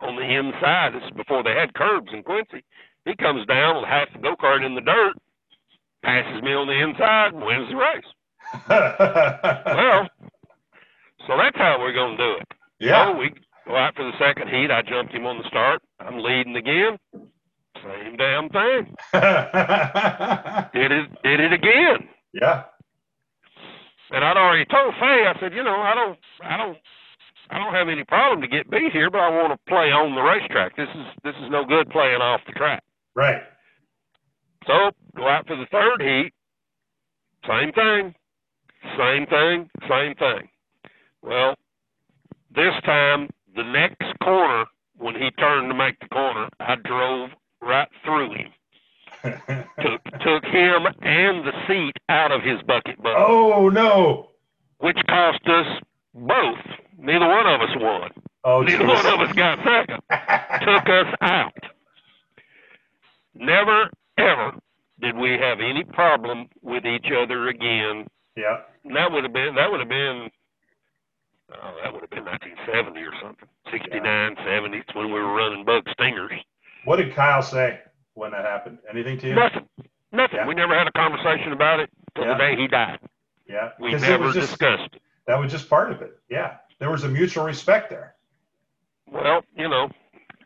on 0.00 0.16
the 0.16 0.22
inside. 0.22 0.94
This 0.94 1.02
is 1.04 1.16
before 1.16 1.42
they 1.42 1.54
had 1.54 1.74
curbs 1.74 2.08
in 2.12 2.22
Quincy. 2.22 2.64
He 3.04 3.14
comes 3.16 3.46
down 3.46 3.76
with 3.76 3.86
half 3.88 4.12
the 4.12 4.18
go 4.20 4.36
kart 4.36 4.64
in 4.64 4.74
the 4.74 4.80
dirt, 4.80 5.14
passes 6.02 6.42
me 6.42 6.52
on 6.52 6.66
the 6.66 6.80
inside, 6.80 7.32
and 7.34 7.44
wins 7.44 7.68
the 7.70 7.76
race. 7.76 8.10
Well, 9.66 10.08
so 11.26 11.36
that's 11.36 11.56
how 11.56 11.76
we're 11.78 11.92
going 11.92 12.16
to 12.16 12.22
do 12.24 12.32
it. 12.40 12.48
yeah. 12.80 13.12
So 13.12 13.18
we 13.18 13.30
go 13.66 13.76
out 13.76 13.94
for 13.94 14.04
the 14.04 14.16
second 14.18 14.48
heat. 14.48 14.70
I 14.70 14.82
jumped 14.82 15.12
him 15.14 15.26
on 15.26 15.38
the 15.38 15.44
start. 15.48 15.82
I'm 16.00 16.18
leading 16.18 16.56
again. 16.56 16.98
Same 17.82 18.16
damn 18.16 18.48
thing. 18.48 18.94
Did 20.74 20.92
it. 20.92 21.22
Did 21.22 21.40
it 21.40 21.52
again. 21.52 22.08
yeah. 22.32 22.64
And 24.10 24.24
I'd 24.24 24.36
already 24.36 24.64
told 24.64 24.94
Faye, 24.98 25.24
I 25.28 25.38
said, 25.38 25.52
you 25.54 25.62
know, 25.62 25.76
I 25.76 25.94
don't, 25.94 26.18
I 26.42 26.56
don't, 26.56 26.76
I 27.50 27.58
don't 27.58 27.74
have 27.74 27.88
any 27.88 28.04
problem 28.04 28.40
to 28.42 28.48
get 28.48 28.70
beat 28.70 28.92
here, 28.92 29.10
but 29.10 29.18
I 29.18 29.28
want 29.30 29.52
to 29.52 29.58
play 29.68 29.90
on 29.90 30.14
the 30.14 30.22
racetrack. 30.22 30.76
This 30.76 30.88
is, 30.88 31.06
this 31.24 31.34
is 31.42 31.50
no 31.50 31.64
good 31.64 31.90
playing 31.90 32.20
off 32.20 32.40
the 32.46 32.52
track. 32.52 32.82
Right. 33.14 33.42
So 34.66 34.90
go 35.16 35.26
out 35.28 35.46
for 35.46 35.56
the 35.56 35.66
third 35.70 36.00
heat. 36.00 36.32
Same 37.48 37.72
thing, 37.72 38.14
same 38.96 39.26
thing, 39.26 39.70
same 39.88 40.14
thing. 40.14 40.48
Well, 41.22 41.54
this 42.54 42.74
time 42.84 43.30
the 43.56 43.62
next 43.64 44.18
corner, 44.22 44.66
when 44.98 45.14
he 45.14 45.30
turned 45.32 45.70
to 45.70 45.74
make 45.74 45.98
the 46.00 46.08
corner, 46.08 46.48
I 46.60 46.76
drove 46.76 47.30
right 47.62 47.88
through 48.04 48.32
him. 48.34 48.52
Took 49.22 50.04
took 50.20 50.44
him 50.44 50.86
and 51.02 51.44
the 51.46 51.52
seat 51.66 51.92
out 52.08 52.32
of 52.32 52.42
his 52.42 52.62
bucket 52.66 52.96
boat. 53.02 53.16
oh 53.18 53.68
no. 53.68 54.30
which 54.78 54.96
cost 55.08 55.40
us 55.46 55.66
both. 56.14 56.58
Neither 56.98 57.26
one 57.26 57.46
of 57.46 57.60
us 57.60 57.76
won. 57.76 58.10
Oh, 58.44 58.62
Neither 58.62 58.86
one 58.86 59.06
of 59.06 59.20
us 59.20 59.32
got 59.34 59.58
second. 59.58 60.00
Took 60.10 60.88
us 60.88 61.14
out. 61.20 61.52
Never, 63.34 63.90
ever 64.18 64.52
did 65.00 65.16
we 65.16 65.32
have 65.32 65.60
any 65.60 65.84
problem 65.84 66.48
with 66.62 66.84
each 66.84 67.06
other 67.16 67.48
again. 67.48 68.06
yeah. 68.36 68.58
That 68.94 69.12
would 69.12 69.24
have 69.24 69.32
been 69.32 69.54
that 69.56 69.70
would 69.70 69.80
have 69.80 69.88
been 69.88 70.30
oh, 71.52 71.74
that 71.82 71.92
would 71.92 72.00
have 72.00 72.10
been 72.10 72.24
1970 72.24 73.00
or 73.00 73.12
something. 73.22 73.48
69, 73.70 74.02
yeah. 74.02 74.44
70. 74.44 74.78
It's 74.78 74.94
when 74.94 75.06
we 75.06 75.20
were 75.20 75.34
running 75.34 75.64
bug 75.64 75.84
stingers. 75.92 76.32
What 76.84 76.96
did 76.96 77.14
Kyle 77.14 77.42
say 77.42 77.80
when 78.14 78.30
that 78.30 78.44
happened? 78.44 78.78
Anything 78.90 79.18
to 79.18 79.28
you? 79.28 79.34
Nothing. 79.34 79.68
Nothing. 80.12 80.38
Yeah. 80.38 80.46
We 80.46 80.54
never 80.54 80.76
had 80.76 80.88
a 80.88 80.92
conversation 80.92 81.52
about 81.52 81.80
it 81.80 81.90
till 82.14 82.24
yeah. 82.24 82.32
the 82.32 82.38
day 82.38 82.56
he 82.56 82.68
died. 82.68 82.98
Yeah. 83.48 83.70
We 83.78 83.92
never 83.92 84.32
just, 84.32 84.50
discussed 84.50 84.94
it. 84.94 85.02
That 85.30 85.38
was 85.38 85.52
just 85.52 85.70
part 85.70 85.92
of 85.92 86.02
it. 86.02 86.18
Yeah. 86.28 86.56
There 86.80 86.90
was 86.90 87.04
a 87.04 87.08
mutual 87.08 87.44
respect 87.44 87.88
there. 87.88 88.16
Well, 89.06 89.42
you 89.56 89.68
know, 89.68 89.88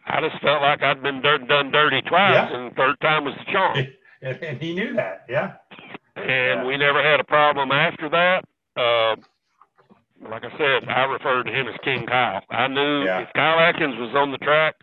I 0.05 0.21
just 0.21 0.43
felt 0.43 0.61
like 0.61 0.83
I'd 0.83 1.03
been 1.03 1.23
dirt, 1.23 1.49
done 1.49 1.71
dirty 1.71 2.03
twice, 2.03 2.35
yeah. 2.35 2.55
and 2.55 2.71
the 2.71 2.75
third 2.75 3.01
time 3.01 3.25
was 3.25 3.33
the 3.39 3.51
charm. 3.51 3.79
and, 4.23 4.43
and 4.43 4.61
he 4.61 4.75
knew 4.75 4.93
that. 4.93 5.25
Yeah. 5.27 5.55
And 6.17 6.27
yeah. 6.27 6.65
we 6.67 6.77
never 6.77 7.03
had 7.03 7.19
a 7.19 7.25
problem 7.25 7.73
after 7.73 8.11
that. 8.11 8.45
Uh, 8.77 9.17
like 10.29 10.45
I 10.45 10.51
said, 10.59 10.87
I 10.87 11.05
referred 11.05 11.45
to 11.45 11.51
him 11.51 11.67
as 11.67 11.81
King 11.83 12.05
Kyle. 12.05 12.43
I 12.51 12.69
knew 12.69 13.05
yeah. 13.05 13.21
if 13.21 13.33
Kyle 13.33 13.59
Atkins 13.61 13.97
was 13.97 14.15
on 14.15 14.33
the 14.33 14.39
track, 14.39 14.75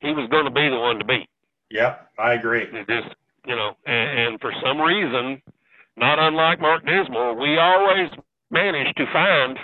he 0.00 0.10
was 0.10 0.28
going 0.32 0.46
to 0.46 0.50
be 0.50 0.68
the 0.68 0.80
one 0.80 0.98
to 0.98 1.04
beat. 1.04 1.28
Yep, 1.70 2.10
I 2.18 2.32
agree. 2.32 2.62
It 2.62 2.88
just 2.88 3.14
you 3.46 3.54
know, 3.54 3.76
and, 3.86 4.18
and 4.18 4.40
for 4.40 4.52
some 4.64 4.80
reason, 4.80 5.40
not 5.96 6.18
unlike 6.18 6.60
Mark 6.60 6.84
Dismore, 6.84 7.36
we 7.40 7.56
always 7.56 8.10
managed 8.50 8.96
to 8.96 9.06
find 9.12 9.58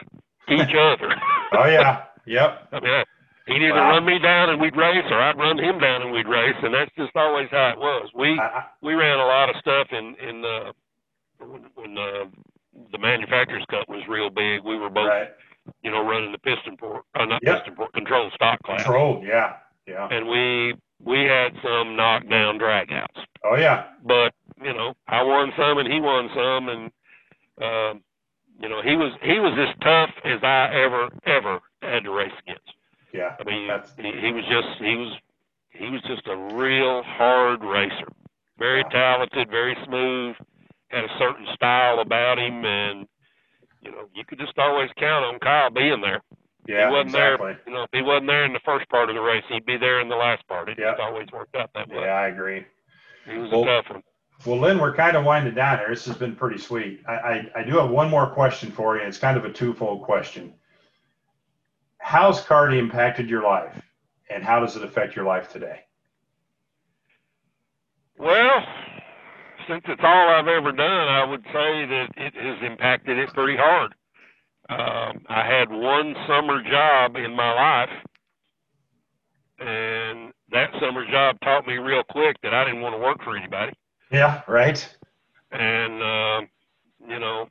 each 0.48 0.74
other. 0.78 1.14
oh 1.52 1.66
yeah, 1.66 2.04
yep. 2.26 2.68
I 2.72 2.80
mean, 2.80 3.04
he'd 3.46 3.66
either 3.66 3.74
wow. 3.74 3.90
run 3.90 4.04
me 4.04 4.18
down 4.18 4.50
and 4.50 4.60
we'd 4.60 4.76
race, 4.76 5.04
or 5.10 5.20
I'd 5.20 5.36
run 5.36 5.58
him 5.58 5.78
down 5.78 6.02
and 6.02 6.12
we'd 6.12 6.28
race, 6.28 6.56
and 6.62 6.74
that's 6.74 6.90
just 6.96 7.14
always 7.16 7.48
how 7.50 7.70
it 7.70 7.78
was. 7.78 8.10
We 8.14 8.38
I, 8.38 8.64
we 8.82 8.94
ran 8.94 9.18
a 9.18 9.26
lot 9.26 9.50
of 9.50 9.56
stuff 9.60 9.88
in 9.92 10.16
in 10.16 10.44
uh, 10.44 10.72
when, 11.38 11.64
when 11.74 11.98
uh, 11.98 12.24
the 12.92 12.98
manufacturers 12.98 13.64
cup 13.70 13.88
was 13.88 14.02
real 14.08 14.30
big. 14.30 14.64
We 14.64 14.76
were 14.76 14.90
both, 14.90 15.08
right. 15.08 15.30
you 15.82 15.90
know, 15.90 16.04
running 16.06 16.32
the 16.32 16.38
piston 16.38 16.76
port, 16.76 17.04
uh, 17.14 17.24
not 17.24 17.42
yep. 17.42 17.58
piston 17.58 17.74
port, 17.74 17.92
control 17.92 18.30
stock 18.34 18.62
class. 18.62 18.82
Control, 18.82 19.22
yeah, 19.24 19.54
yeah. 19.86 20.08
And 20.10 20.28
we 20.28 20.74
we 21.02 21.24
had 21.24 21.52
some 21.62 21.96
knockdown 21.96 22.58
dragouts. 22.58 23.24
Oh 23.44 23.56
yeah. 23.56 23.84
But 24.04 24.32
you 24.62 24.72
know, 24.72 24.94
I 25.08 25.22
won 25.22 25.52
some 25.56 25.78
and 25.78 25.92
he 25.92 26.00
won 26.00 26.30
some, 26.34 26.68
and 26.68 26.90
uh, 27.60 28.00
you 28.60 28.68
know, 28.68 28.82
he 28.82 28.96
was 28.96 29.12
he 29.22 29.38
was 29.38 29.52
as 29.58 29.74
tough 29.82 30.10
as 30.24 30.42
I 30.42 30.70
ever 30.84 31.08
ever 31.26 31.60
had 31.82 32.04
to 32.04 32.10
race 32.10 32.32
against. 32.46 32.72
Yeah. 33.12 33.36
I 33.38 33.44
mean, 33.44 33.68
he, 33.98 34.26
he 34.26 34.32
was 34.32 34.44
just 34.44 34.78
he 34.78 34.96
was 34.96 35.12
he 35.70 35.90
was 35.90 36.02
just 36.02 36.26
a 36.26 36.36
real 36.54 37.02
hard 37.02 37.62
racer. 37.62 38.08
Very 38.58 38.84
talented, 38.90 39.50
very 39.50 39.76
smooth, 39.84 40.36
had 40.88 41.04
a 41.04 41.18
certain 41.18 41.46
style 41.54 41.98
about 42.00 42.38
him, 42.38 42.64
and 42.64 43.06
you 43.82 43.90
know, 43.90 44.08
you 44.14 44.24
could 44.24 44.38
just 44.38 44.58
always 44.58 44.90
count 44.96 45.24
on 45.24 45.38
Kyle 45.40 45.70
being 45.70 46.00
there. 46.00 46.22
Yeah, 46.66 46.88
he 46.88 46.92
wasn't 46.92 47.14
exactly. 47.14 47.52
there. 47.52 47.60
You 47.66 47.72
know, 47.74 47.82
if 47.82 47.90
he 47.92 48.02
wasn't 48.02 48.28
there 48.28 48.44
in 48.44 48.52
the 48.52 48.60
first 48.64 48.88
part 48.88 49.10
of 49.10 49.16
the 49.16 49.20
race, 49.20 49.44
he'd 49.50 49.66
be 49.66 49.76
there 49.76 50.00
in 50.00 50.08
the 50.08 50.16
last 50.16 50.46
part. 50.48 50.68
It 50.68 50.78
yep. 50.78 50.96
just 50.96 51.00
always 51.00 51.28
worked 51.32 51.54
out 51.56 51.70
that 51.74 51.88
way. 51.88 52.04
Yeah, 52.04 52.14
I 52.14 52.28
agree. 52.28 52.64
He 53.28 53.36
was 53.36 53.50
well, 53.50 53.64
a 53.64 53.66
tough 53.66 53.90
one. 53.90 54.02
Well, 54.46 54.60
Lynn, 54.60 54.78
we're 54.78 54.94
kind 54.94 55.16
of 55.16 55.24
winding 55.24 55.54
down 55.54 55.78
here. 55.78 55.88
This 55.88 56.04
has 56.04 56.16
been 56.16 56.36
pretty 56.36 56.58
sweet. 56.58 57.02
I, 57.08 57.12
I, 57.12 57.50
I 57.56 57.64
do 57.64 57.78
have 57.78 57.88
one 57.88 58.10
more 58.10 58.28
question 58.28 58.70
for 58.70 58.96
you. 58.96 59.02
It's 59.02 59.18
kind 59.18 59.38
of 59.38 59.44
a 59.46 59.52
twofold 59.52 60.02
question. 60.02 60.52
How's 61.98 62.44
karting 62.44 62.78
impacted 62.78 63.30
your 63.30 63.42
life, 63.42 63.80
and 64.28 64.44
how 64.44 64.60
does 64.60 64.76
it 64.76 64.84
affect 64.84 65.16
your 65.16 65.24
life 65.24 65.50
today? 65.50 65.80
Well, 68.18 68.60
since 69.66 69.82
it's 69.88 70.02
all 70.04 70.28
I've 70.28 70.46
ever 70.46 70.72
done, 70.72 71.08
I 71.08 71.24
would 71.24 71.42
say 71.44 71.86
that 71.86 72.08
it 72.16 72.34
has 72.34 72.70
impacted 72.70 73.18
it 73.18 73.32
pretty 73.32 73.56
hard. 73.56 73.94
Um, 74.68 75.24
I 75.28 75.46
had 75.46 75.70
one 75.70 76.14
summer 76.28 76.62
job 76.62 77.16
in 77.16 77.34
my 77.34 77.52
life, 77.54 77.96
and 79.58 80.32
that 80.50 80.70
summer 80.80 81.06
job 81.10 81.36
taught 81.42 81.66
me 81.66 81.74
real 81.74 82.02
quick 82.10 82.36
that 82.42 82.52
I 82.52 82.64
didn't 82.64 82.82
want 82.82 82.94
to 82.94 82.98
work 82.98 83.22
for 83.24 83.36
anybody. 83.36 83.72
Yeah, 84.14 84.42
right. 84.46 84.78
And 85.50 86.02
uh, 86.02 86.40
you 87.08 87.18
know, 87.18 87.48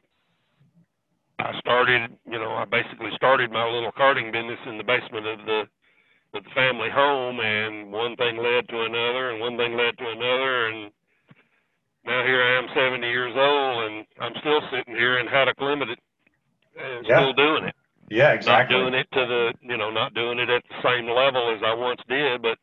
I 1.39 1.59
started. 1.59 2.15
You 2.25 2.39
know, 2.39 2.51
I 2.51 2.65
basically 2.65 3.11
started 3.15 3.51
my 3.51 3.67
little 3.69 3.91
karting 3.91 4.31
business 4.31 4.59
in 4.67 4.77
the 4.77 4.83
basement 4.83 5.27
of 5.27 5.45
the 5.45 5.59
of 6.33 6.43
the 6.43 6.49
family 6.55 6.89
home, 6.89 7.39
and 7.39 7.91
one 7.91 8.15
thing 8.15 8.37
led 8.37 8.67
to 8.69 8.81
another, 8.81 9.31
and 9.31 9.39
one 9.39 9.57
thing 9.57 9.75
led 9.77 9.97
to 9.99 10.07
another, 10.09 10.67
and 10.67 10.91
now 12.05 12.23
here 12.25 12.41
I 12.41 12.57
am, 12.57 12.67
70 12.75 13.07
years 13.07 13.33
old, 13.37 13.91
and 13.91 14.05
I'm 14.19 14.33
still 14.41 14.59
sitting 14.71 14.95
here 14.95 15.19
in 15.19 15.27
Haddock 15.27 15.59
Limited 15.61 15.99
and 16.75 17.05
yeah. 17.05 17.19
still 17.19 17.33
doing 17.33 17.65
it. 17.65 17.75
Yeah, 18.09 18.33
exactly. 18.33 18.75
Not 18.75 18.81
doing 18.81 18.93
it 18.95 19.07
to 19.13 19.25
the, 19.25 19.53
you 19.61 19.77
know, 19.77 19.89
not 19.89 20.13
doing 20.13 20.39
it 20.39 20.49
at 20.49 20.63
the 20.67 20.79
same 20.83 21.07
level 21.07 21.53
as 21.55 21.61
I 21.63 21.73
once 21.73 22.01
did, 22.09 22.41
but 22.41 22.57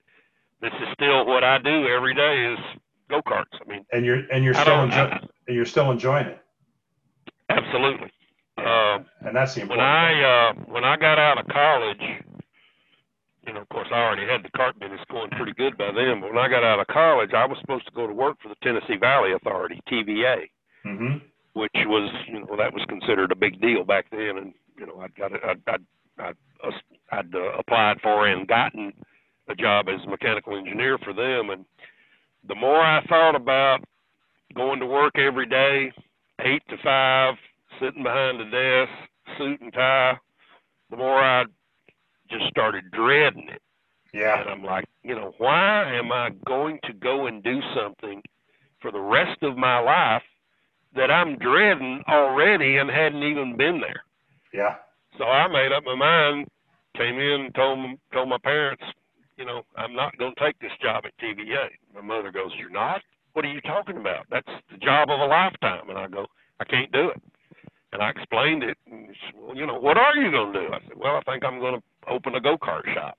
this 0.61 0.73
is 0.83 0.89
still 0.95 1.25
what 1.27 1.43
I 1.43 1.59
do 1.59 1.89
every 1.89 2.15
day 2.15 2.53
is 2.53 2.81
go 3.11 3.23
karts. 3.23 3.45
I 3.61 3.69
mean, 3.69 3.85
and 3.93 4.05
you're 4.05 4.23
and 4.33 4.45
you're 4.45 4.55
still 4.55 4.83
enjoying 4.83 5.29
you're 5.49 5.67
still 5.67 5.91
enjoying 5.91 6.27
it. 6.27 6.41
Absolutely. 7.49 8.11
Um, 8.59 9.07
and 9.21 9.35
that's 9.35 9.55
the 9.55 9.63
important. 9.63 9.79
When 9.79 9.81
I 9.81 10.23
uh, 10.23 10.53
when 10.67 10.85
I 10.85 10.97
got 10.97 11.19
out 11.19 11.39
of 11.39 11.47
college, 11.49 12.03
you 13.47 13.53
know, 13.53 13.61
of 13.61 13.69
course, 13.71 13.89
I 13.91 13.97
already 13.97 14.27
had 14.27 14.43
the 14.45 14.51
cart 14.51 14.79
business 14.79 15.01
going 15.11 15.31
pretty 15.31 15.53
good 15.53 15.77
by 15.77 15.93
then. 15.93 16.21
But 16.21 16.33
when 16.35 16.39
I 16.39 16.49
got 16.49 16.63
out 16.63 16.79
of 16.79 16.87
college, 16.87 17.33
I 17.35 17.47
was 17.47 17.59
supposed 17.61 17.87
to 17.87 17.93
go 17.93 18.07
to 18.07 18.13
work 18.13 18.39
for 18.43 18.49
the 18.49 18.57
Tennessee 18.63 18.97
Valley 18.97 19.33
Authority 19.33 19.81
(TVA). 19.91 20.49
Mm-hmm 20.87 21.19
which 21.53 21.73
was 21.87 22.11
you 22.29 22.41
know 22.41 22.57
that 22.57 22.73
was 22.73 22.85
considered 22.89 23.33
a 23.33 23.37
big 23.37 23.61
deal 23.61 23.85
back 23.85 24.07
then, 24.11 24.39
and 24.39 24.55
you 24.79 24.87
know 24.87 25.01
I'd 25.01 25.15
got 25.15 25.33
I'd 25.33 25.61
I'd, 25.67 25.85
I'd, 26.19 26.37
I'd 27.13 27.35
uh, 27.35 27.53
applied 27.59 28.01
for 28.01 28.27
and 28.27 28.47
gotten 28.47 28.93
a 29.49 29.55
job 29.55 29.89
as 29.89 30.05
a 30.07 30.11
mechanical 30.11 30.57
engineer 30.57 30.99
for 30.99 31.13
them, 31.13 31.51
and 31.51 31.65
the 32.47 32.55
more 32.55 32.81
I 32.81 33.05
thought 33.07 33.35
about 33.35 33.85
going 34.55 34.81
to 34.81 34.87
work 34.87 35.19
every 35.19 35.47
day, 35.47 35.93
eight 36.41 36.63
to 36.69 36.77
five, 36.83 37.35
sitting 37.81 38.03
behind 38.03 38.41
the 38.41 38.45
desk, 38.45 39.39
suit 39.39 39.61
and 39.61 39.73
tie, 39.73 40.19
the 40.91 40.97
more 40.97 41.19
I 41.19 41.45
just 42.31 42.47
started 42.49 42.91
dreading 42.91 43.49
it. 43.49 43.63
Yeah. 44.13 44.41
And 44.41 44.51
I'm 44.51 44.65
like, 44.65 44.87
you 45.03 45.15
know, 45.15 45.35
why 45.39 45.95
am 45.95 46.11
I 46.11 46.31
going 46.45 46.81
to 46.85 46.93
go 46.93 47.27
and 47.27 47.43
do 47.43 47.61
something 47.75 48.23
for 48.81 48.91
the 48.91 49.01
rest 49.01 49.43
of 49.43 49.57
my 49.57 49.79
life 49.79 50.23
that 50.95 51.11
I'm 51.11 51.39
dreading 51.39 52.03
already 52.09 52.77
and 52.77 52.91
hadn't 52.91 53.23
even 53.23 53.57
been 53.57 53.81
there. 53.81 54.03
Yeah. 54.53 54.77
So 55.19 55.25
I 55.25 55.49
made 55.49 55.73
up 55.73 55.85
my 55.85 55.95
mind, 55.95 56.49
came 56.97 57.19
in, 57.19 57.51
told 57.55 57.79
told 58.13 58.29
my 58.29 58.39
parents, 58.39 58.83
you 59.41 59.47
know, 59.47 59.63
I'm 59.77 59.95
not 59.95 60.17
going 60.19 60.35
to 60.35 60.41
take 60.45 60.59
this 60.61 60.73
job 60.83 61.05
at 61.07 61.17
TVA. 61.17 61.71
My 61.95 62.03
mother 62.03 62.31
goes, 62.31 62.53
"You're 62.59 62.71
not? 62.71 63.01
What 63.33 63.45
are 63.45 63.53
you 63.53 63.61
talking 63.63 63.97
about? 63.97 64.27
That's 64.31 64.47
the 64.71 64.77
job 64.77 65.09
of 65.11 65.19
a 65.19 65.25
lifetime." 65.25 65.89
And 65.89 65.99
I 65.99 66.07
go, 66.07 66.27
"I 66.61 66.65
can't 66.65 66.93
do 66.93 67.09
it." 67.09 67.23
And 67.93 68.03
I 68.03 68.11
explained 68.11 68.63
it. 68.63 68.77
And 68.87 69.09
she 69.09 69.37
well, 69.37 69.57
you 69.57 69.67
know, 69.67 69.81
what 69.81 69.97
are 69.97 70.15
you 70.15 70.31
going 70.31 70.53
to 70.53 70.61
do? 70.61 70.67
I 70.73 70.81
said, 70.87 70.97
"Well, 70.97 71.17
I 71.17 71.23
think 71.23 71.43
I'm 71.43 71.59
going 71.59 71.81
to 71.81 72.13
open 72.13 72.35
a 72.35 72.41
go 72.41 72.59
kart 72.59 72.85
shop." 72.93 73.17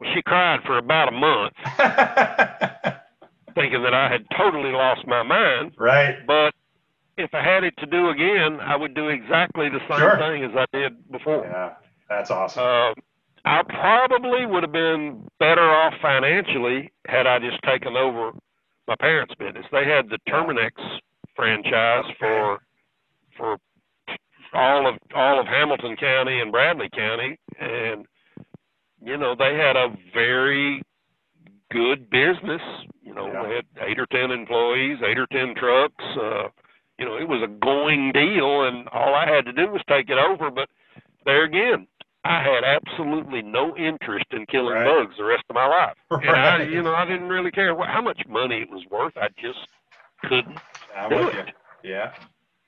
Well, 0.00 0.10
she 0.14 0.22
cried 0.22 0.60
for 0.64 0.78
about 0.78 1.08
a 1.08 1.12
month. 1.12 1.52
thinking 3.54 3.82
that 3.82 3.94
I 3.94 4.10
had 4.10 4.24
totally 4.36 4.72
lost 4.72 5.06
my 5.06 5.22
mind. 5.22 5.72
Right. 5.76 6.24
But 6.26 6.54
if 7.18 7.34
I 7.34 7.42
had 7.42 7.64
it 7.64 7.74
to 7.78 7.86
do 7.86 8.08
again, 8.08 8.60
I 8.60 8.76
would 8.76 8.94
do 8.94 9.08
exactly 9.08 9.68
the 9.68 9.80
same 9.88 9.98
sure. 9.98 10.18
thing 10.18 10.44
as 10.44 10.52
I 10.54 10.66
did 10.72 11.10
before. 11.10 11.44
Yeah, 11.44 11.74
that's 12.08 12.30
awesome. 12.30 12.62
Uh, 12.64 12.94
I 13.44 13.62
probably 13.62 14.46
would 14.46 14.62
have 14.62 14.72
been 14.72 15.26
better 15.38 15.62
off 15.62 15.94
financially 16.02 16.92
had 17.06 17.26
I 17.26 17.38
just 17.38 17.62
taken 17.62 17.96
over 17.96 18.32
my 18.86 18.96
parents' 18.98 19.34
business. 19.38 19.64
They 19.72 19.86
had 19.86 20.10
the 20.10 20.18
Terminix 20.28 20.72
franchise 21.34 22.04
for 22.18 22.58
for 23.36 23.58
all 24.52 24.88
of 24.88 24.96
all 25.14 25.40
of 25.40 25.46
Hamilton 25.46 25.96
County 25.96 26.40
and 26.40 26.52
Bradley 26.52 26.90
County, 26.90 27.38
and 27.58 28.04
you 29.02 29.16
know 29.16 29.34
they 29.34 29.54
had 29.56 29.76
a 29.76 29.96
very 30.12 30.82
good 31.70 32.10
business. 32.10 32.62
You 33.00 33.14
know, 33.14 33.26
yeah. 33.26 33.42
they 33.42 33.54
had 33.54 33.88
eight 33.88 33.98
or 33.98 34.06
ten 34.06 34.30
employees, 34.30 34.98
eight 35.06 35.18
or 35.18 35.26
ten 35.28 35.54
trucks. 35.54 36.04
Uh, 36.20 36.48
you 36.98 37.06
know, 37.06 37.16
it 37.16 37.26
was 37.26 37.42
a 37.42 37.64
going 37.64 38.12
deal, 38.12 38.64
and 38.64 38.86
all 38.88 39.14
I 39.14 39.26
had 39.26 39.46
to 39.46 39.52
do 39.52 39.70
was 39.72 39.80
take 39.88 40.10
it 40.10 40.18
over. 40.18 40.50
But 40.50 40.68
there 41.24 41.44
again, 41.44 41.86
I 42.24 42.42
had 42.42 42.64
absolutely 42.64 43.42
no 43.42 43.76
interest 43.76 44.26
in 44.30 44.44
killing 44.46 44.74
right. 44.74 44.84
bugs 44.84 45.16
the 45.16 45.24
rest 45.24 45.44
of 45.48 45.54
my 45.54 45.66
life. 45.66 45.96
Right. 46.10 46.26
And 46.26 46.36
I, 46.36 46.62
you 46.64 46.82
know, 46.82 46.94
I 46.94 47.04
didn't 47.06 47.28
really 47.28 47.50
care 47.50 47.74
what, 47.74 47.88
how 47.88 48.02
much 48.02 48.20
money 48.28 48.60
it 48.60 48.70
was 48.70 48.84
worth. 48.90 49.16
I 49.16 49.28
just 49.40 49.58
couldn't 50.24 50.58
I'm 50.96 51.10
do 51.10 51.28
it. 51.28 51.34
You. 51.82 51.90
Yeah. 51.90 52.12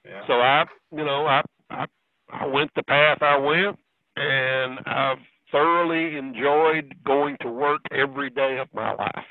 Yeah. 0.06 0.26
So 0.26 0.34
I, 0.34 0.64
you 0.90 1.04
know, 1.04 1.26
I, 1.26 1.42
I, 1.70 1.86
I 2.30 2.46
went 2.46 2.70
the 2.74 2.82
path 2.82 3.18
I 3.20 3.36
went, 3.36 3.78
and 4.16 4.78
I've 4.86 5.18
thoroughly 5.50 6.16
enjoyed 6.16 6.94
going 7.04 7.36
to 7.42 7.50
work 7.50 7.82
every 7.90 8.30
day 8.30 8.58
of 8.58 8.68
my 8.72 8.94
life. 8.94 9.26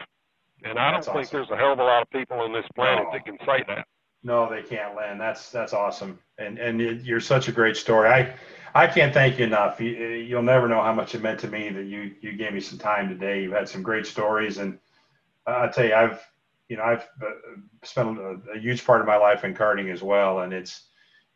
And 0.63 0.77
I 0.77 0.91
That's 0.91 1.07
don't 1.07 1.15
awesome. 1.15 1.21
think 1.23 1.31
there's 1.31 1.49
a 1.49 1.57
hell 1.57 1.73
of 1.73 1.79
a 1.79 1.83
lot 1.83 2.03
of 2.03 2.09
people 2.11 2.39
on 2.39 2.53
this 2.53 2.65
planet 2.75 3.05
no. 3.05 3.11
that 3.11 3.25
can 3.25 3.37
say 3.39 3.63
that. 3.67 3.87
No, 4.23 4.47
they 4.47 4.61
can't 4.61 4.95
land. 4.95 5.19
That's 5.19 5.49
that's 5.49 5.73
awesome, 5.73 6.19
and 6.37 6.59
and 6.59 6.79
it, 6.79 7.01
you're 7.01 7.19
such 7.19 7.47
a 7.47 7.51
great 7.51 7.75
story. 7.75 8.07
I 8.07 8.35
I 8.73 8.87
can't 8.87 9.13
thank 9.13 9.37
you 9.37 9.45
enough. 9.45 9.81
You, 9.81 9.91
you'll 9.91 10.41
never 10.41 10.67
know 10.67 10.81
how 10.81 10.93
much 10.93 11.15
it 11.15 11.21
meant 11.21 11.39
to 11.41 11.47
me 11.47 11.69
that 11.69 11.85
you 11.85 12.11
you 12.21 12.33
gave 12.33 12.53
me 12.53 12.59
some 12.59 12.79
time 12.79 13.09
today. 13.09 13.43
You've 13.43 13.53
had 13.53 13.67
some 13.67 13.83
great 13.83 14.05
stories, 14.05 14.57
and 14.57 14.79
uh, 15.47 15.61
I 15.61 15.67
tell 15.67 15.85
you, 15.85 15.93
I've 15.93 16.21
you 16.69 16.77
know 16.77 16.83
I've 16.83 17.07
uh, 17.21 17.59
spent 17.83 18.17
a, 18.17 18.37
a, 18.55 18.59
huge 18.59 18.85
part 18.85 19.01
of 19.01 19.07
my 19.07 19.17
life 19.17 19.43
in 19.43 19.53
karting 19.53 19.91
as 19.91 20.01
well, 20.01 20.39
and 20.39 20.53
it's 20.53 20.87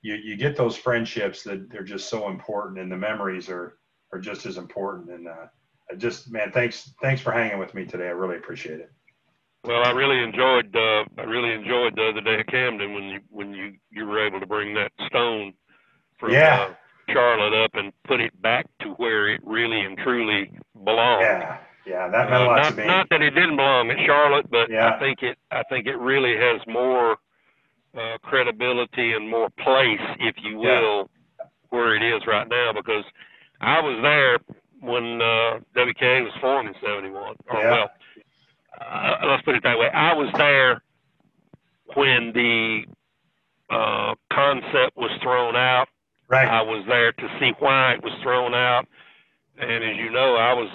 you 0.01 0.15
you 0.15 0.37
get 0.37 0.55
those 0.55 0.77
friendships 0.77 1.43
that 1.43 1.69
they're 1.69 1.83
just 1.83 2.09
so 2.09 2.29
important, 2.29 2.79
and 2.79 2.91
the 2.91 2.97
memories 2.97 3.49
are 3.49 3.77
are 4.13 4.19
just 4.19 4.45
as 4.45 4.57
important. 4.57 5.09
And 5.09 5.27
uh, 5.27 5.47
I 5.91 5.95
just 5.95 6.31
man, 6.31 6.51
thanks 6.51 6.93
thanks 7.01 7.21
for 7.21 7.31
hanging 7.31 7.59
with 7.59 7.73
me 7.73 7.85
today. 7.85 8.07
I 8.07 8.11
really 8.11 8.37
appreciate 8.37 8.79
it. 8.79 8.91
Well, 9.65 9.83
I 9.83 9.91
really 9.91 10.21
enjoyed 10.23 10.73
uh, 10.75 11.03
I 11.17 11.23
really 11.23 11.51
enjoyed 11.51 11.95
the 11.95 12.09
other 12.09 12.21
day 12.21 12.39
at 12.39 12.47
Camden 12.47 12.93
when 12.93 13.03
you 13.05 13.19
when 13.29 13.53
you 13.53 13.73
you 13.91 14.05
were 14.05 14.25
able 14.25 14.39
to 14.39 14.45
bring 14.45 14.73
that 14.75 14.91
stone 15.07 15.53
from 16.17 16.31
yeah. 16.31 16.67
uh, 16.69 16.73
Charlotte 17.09 17.53
up 17.53 17.71
and 17.75 17.91
put 18.07 18.19
it 18.19 18.39
back 18.41 18.65
to 18.81 18.89
where 18.91 19.29
it 19.29 19.41
really 19.43 19.81
and 19.81 19.97
truly 19.97 20.51
belonged. 20.83 21.21
Yeah, 21.21 21.57
yeah, 21.85 22.07
that 22.09 22.29
meant 22.29 22.43
a 22.43 22.49
uh, 22.49 22.55
not, 22.55 22.69
to 22.69 22.75
me. 22.75 22.87
Not 22.87 23.09
that 23.09 23.21
it 23.21 23.31
didn't 23.31 23.55
belong 23.57 23.89
in 23.91 23.97
Charlotte, 24.05 24.49
but 24.49 24.69
yeah. 24.69 24.95
I 24.95 24.99
think 24.99 25.21
it 25.21 25.37
I 25.51 25.63
think 25.69 25.87
it 25.87 25.97
really 25.97 26.35
has 26.37 26.61
more 26.67 27.17
uh, 27.95 28.17
credibility 28.23 29.13
and 29.13 29.29
more 29.29 29.49
place, 29.49 30.01
if 30.19 30.35
you 30.43 30.57
will, 30.57 31.09
yeah. 31.39 31.45
where 31.69 31.95
it 31.95 32.03
is 32.03 32.25
right 32.27 32.47
now 32.47 32.71
because 32.73 33.05
I 33.61 33.79
was 33.81 33.99
there 34.01 34.39
when 34.81 35.21
uh, 35.21 35.59
WKA 35.75 36.23
was 36.23 36.33
formed 36.41 36.69
in 36.69 36.75
'71. 36.81 37.35
Or 37.49 37.59
yeah. 37.59 37.71
well, 37.71 37.89
uh, 38.81 39.27
let's 39.27 39.43
put 39.43 39.55
it 39.55 39.63
that 39.63 39.77
way. 39.77 39.89
I 39.89 40.13
was 40.13 40.29
there 40.37 40.81
when 41.93 42.31
the 42.33 42.83
uh, 43.69 44.15
concept 44.31 44.97
was 44.97 45.11
thrown 45.21 45.55
out. 45.55 45.87
Right. 46.27 46.47
I 46.47 46.61
was 46.61 46.83
there 46.87 47.11
to 47.11 47.37
see 47.39 47.53
why 47.59 47.93
it 47.93 48.03
was 48.03 48.13
thrown 48.23 48.53
out, 48.53 48.87
and 49.57 49.83
as 49.83 49.95
you 49.97 50.09
know, 50.11 50.35
I 50.35 50.53
was 50.53 50.69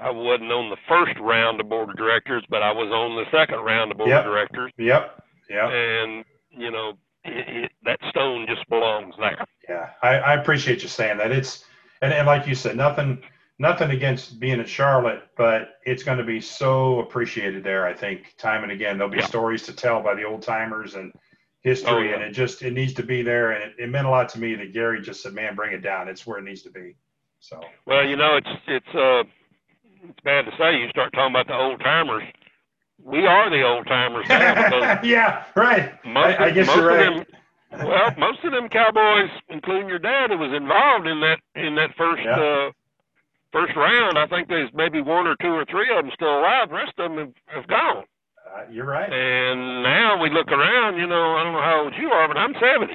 I 0.00 0.10
wasn't 0.10 0.52
on 0.52 0.70
the 0.70 0.76
first 0.88 1.18
round 1.20 1.60
of 1.60 1.68
board 1.68 1.90
of 1.90 1.96
directors, 1.96 2.44
but 2.48 2.62
I 2.62 2.72
was 2.72 2.88
on 2.90 3.16
the 3.16 3.30
second 3.30 3.60
round 3.60 3.92
of 3.92 3.98
board 3.98 4.10
yep. 4.10 4.20
of 4.20 4.26
directors. 4.26 4.72
Yep. 4.78 5.22
Yep. 5.50 5.70
And 5.70 6.24
you 6.50 6.70
know, 6.70 6.94
it, 7.24 7.64
it, 7.64 7.72
that 7.84 7.98
stone 8.10 8.46
just 8.48 8.68
belongs 8.68 9.14
there. 9.18 9.44
Yeah, 9.68 9.90
I, 10.02 10.18
I 10.18 10.34
appreciate 10.34 10.82
you 10.82 10.88
saying 10.88 11.18
that. 11.18 11.30
It's 11.30 11.64
and, 12.00 12.12
and 12.12 12.26
like 12.26 12.46
you 12.46 12.54
said, 12.54 12.76
nothing 12.76 13.22
nothing 13.58 13.90
against 13.90 14.40
being 14.40 14.58
in 14.58 14.66
Charlotte, 14.66 15.22
but 15.36 15.76
it's 15.84 16.02
going 16.02 16.18
to 16.18 16.24
be 16.24 16.40
so 16.40 17.00
appreciated 17.00 17.62
there. 17.62 17.86
I 17.86 17.94
think 17.94 18.34
time 18.38 18.62
and 18.62 18.72
again 18.72 18.98
there'll 18.98 19.12
be 19.12 19.18
Yeah. 19.18 19.26
stories 19.26 19.62
to 19.64 19.72
tell 19.72 20.02
by 20.02 20.14
the 20.14 20.24
old 20.24 20.42
timers 20.42 20.94
and 20.94 21.12
history, 21.62 21.90
Oh, 21.90 21.98
yeah. 22.02 22.14
and 22.14 22.22
it 22.22 22.32
just 22.32 22.62
it 22.62 22.72
needs 22.72 22.94
to 22.94 23.02
be 23.02 23.22
there. 23.22 23.52
And 23.52 23.64
it, 23.64 23.74
it 23.78 23.90
meant 23.90 24.06
a 24.06 24.10
lot 24.10 24.28
to 24.30 24.40
me 24.40 24.54
that 24.56 24.72
Gary 24.72 25.00
just 25.02 25.22
said, 25.22 25.32
"Man, 25.34 25.54
bring 25.54 25.72
it 25.72 25.82
down. 25.82 26.08
It's 26.08 26.26
where 26.26 26.38
it 26.38 26.44
needs 26.44 26.62
to 26.62 26.70
be." 26.70 26.96
So 27.40 27.60
Well, 27.86 28.06
you 28.06 28.16
know, 28.16 28.36
it's 28.36 28.48
it's 28.68 28.94
uh 28.94 29.24
it's 30.08 30.20
bad 30.24 30.44
to 30.46 30.52
say. 30.58 30.76
You 30.78 30.88
start 30.90 31.12
talking 31.12 31.34
about 31.34 31.46
the 31.48 31.54
old 31.56 31.80
timers. 31.80 32.24
We 33.02 33.26
are 33.26 33.50
the 33.50 33.62
old 33.62 33.86
timers 33.86 34.26
now 34.28 35.00
yeah, 35.04 35.44
right. 35.56 35.92
most, 36.04 36.38
I, 36.40 36.46
I 36.46 36.50
guess 36.50 36.66
most 36.68 36.76
you're 36.76 36.90
of 36.90 36.96
right. 36.98 37.26
them 37.72 37.86
well, 37.86 38.12
most 38.18 38.44
of 38.44 38.52
them 38.52 38.68
cowboys, 38.68 39.30
including 39.48 39.88
your 39.88 39.98
dad, 39.98 40.30
who 40.30 40.38
was 40.38 40.52
involved 40.52 41.06
in 41.08 41.20
that 41.20 41.40
in 41.56 41.74
that 41.76 41.90
first 41.96 42.22
Yeah. 42.24 42.36
uh 42.36 42.70
first 43.52 43.74
round. 43.76 44.18
I 44.18 44.26
think 44.26 44.48
there's 44.48 44.70
maybe 44.74 45.00
one 45.00 45.26
or 45.26 45.36
two 45.40 45.48
or 45.52 45.64
three 45.64 45.90
of 45.96 46.04
them 46.04 46.12
still 46.14 46.38
alive. 46.40 46.68
The 46.68 46.74
rest 46.74 46.92
of 46.98 47.10
them 47.10 47.18
have, 47.18 47.34
have 47.62 47.66
gone. 47.68 48.04
Uh, 48.52 48.64
you're 48.70 48.84
right. 48.86 49.10
And 49.10 49.82
now 49.82 50.20
we 50.20 50.30
look 50.30 50.48
around. 50.48 50.98
You 50.98 51.06
know, 51.06 51.36
I 51.36 51.44
don't 51.44 51.52
know 51.54 51.62
how 51.62 51.82
old 51.84 51.94
you 51.98 52.08
are, 52.10 52.28
but 52.28 52.36
I'm 52.36 52.54
70. 52.54 52.92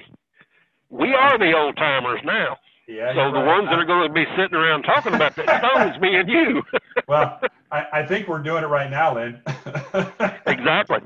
We 0.89 1.13
are 1.13 1.37
the 1.37 1.53
old 1.57 1.75
timers 1.77 2.21
now. 2.23 2.57
Yeah. 2.87 3.09
So 3.13 3.31
the 3.31 3.39
right. 3.39 3.57
ones 3.57 3.67
that 3.69 3.79
are 3.79 3.85
going 3.85 4.07
to 4.07 4.13
be 4.13 4.25
sitting 4.37 4.55
around 4.55 4.83
talking 4.83 5.13
about 5.13 5.35
that 5.35 5.45
stone 5.59 5.89
is 5.93 6.01
me 6.01 6.15
and 6.15 6.29
you. 6.29 6.63
well, 7.07 7.39
I, 7.71 7.85
I 7.91 8.05
think 8.07 8.27
we're 8.27 8.41
doing 8.43 8.63
it 8.63 8.67
right 8.67 8.89
now, 8.89 9.15
Lynn. 9.15 9.41
exactly. 10.45 10.99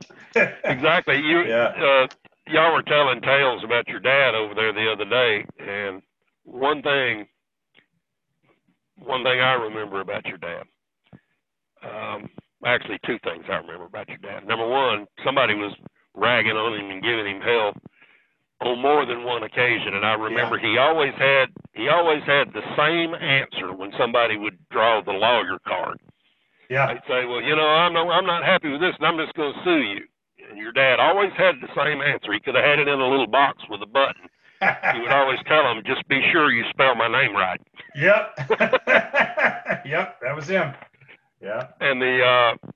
Exactly. 0.64 1.18
You 1.18 1.41
Yeah. 1.48 1.73
uh, 2.03 2.07
y'all 2.48 2.73
were 2.73 2.84
telling 2.84 3.22
tales 3.22 3.64
about 3.64 3.88
your 3.88 3.99
dad 3.99 4.36
over 4.36 4.53
there 4.53 4.73
the 4.73 4.91
other 4.91 5.06
day, 5.06 5.45
and 5.60 6.02
one 6.44 6.82
thing, 6.84 7.28
one 8.98 9.23
thing 9.23 9.40
I 9.40 9.53
remember 9.53 10.02
about 10.02 10.26
your 10.26 10.38
dad. 10.38 10.64
Um, 11.84 12.30
actually, 12.65 12.99
two 13.05 13.17
things 13.23 13.45
I 13.49 13.57
remember 13.57 13.85
about 13.85 14.09
your 14.09 14.17
dad. 14.17 14.47
Number 14.47 14.67
one, 14.67 15.07
somebody 15.23 15.55
was 15.55 15.73
ragging 16.15 16.57
on 16.57 16.77
him 16.79 16.91
and 16.91 17.01
giving 17.01 17.25
him 17.25 17.41
hell 17.41 17.73
on 18.61 18.81
more 18.81 19.05
than 19.05 19.23
one 19.23 19.43
occasion, 19.43 19.95
and 19.95 20.05
I 20.05 20.13
remember 20.13 20.59
he 20.59 20.77
always 20.77 21.13
had 21.17 21.49
he 21.73 21.89
always 21.89 22.21
had 22.23 22.53
the 22.53 22.61
same 22.77 23.15
answer 23.15 23.73
when 23.73 23.91
somebody 23.97 24.38
would 24.38 24.57
draw 24.69 25.01
the 25.01 25.11
lawyer 25.11 25.57
card. 25.67 25.99
Yeah. 26.69 26.88
They'd 26.88 27.01
say, 27.07 27.25
"Well, 27.25 27.41
you 27.41 27.55
know, 27.55 27.67
I'm 27.67 27.93
no, 27.93 28.09
I'm 28.09 28.25
not 28.25 28.43
happy 28.45 28.69
with 28.69 28.81
this, 28.81 28.95
and 28.99 29.07
I'm 29.07 29.17
just 29.17 29.33
going 29.35 29.53
to 29.53 29.63
sue 29.63 29.81
you." 29.81 30.01
And 30.49 30.57
your 30.57 30.71
dad 30.71 30.99
always 30.99 31.31
had 31.38 31.55
the 31.61 31.69
same 31.75 32.01
answer. 32.01 32.33
He 32.33 32.39
could 32.39 32.55
have 32.55 32.63
had 32.63 32.79
it 32.79 32.88
in 32.88 32.99
a 32.99 33.09
little 33.09 33.27
box 33.27 33.63
with 33.69 33.81
a 33.81 33.85
button. 33.85 34.29
He 34.93 35.01
would 35.01 35.11
always 35.11 35.39
tell 35.47 35.63
them, 35.63 35.81
"Just 35.85 36.07
be 36.07 36.21
sure 36.31 36.51
you 36.51 36.63
spell 36.69 36.93
my 36.95 37.07
name 37.07 37.35
right." 37.35 37.59
Yep. 37.95 38.35
yep. 39.85 40.19
That 40.21 40.35
was 40.35 40.47
him. 40.47 40.73
Yeah. 41.41 41.68
And 41.80 42.01
the 42.01 42.22
uh, 42.23 42.68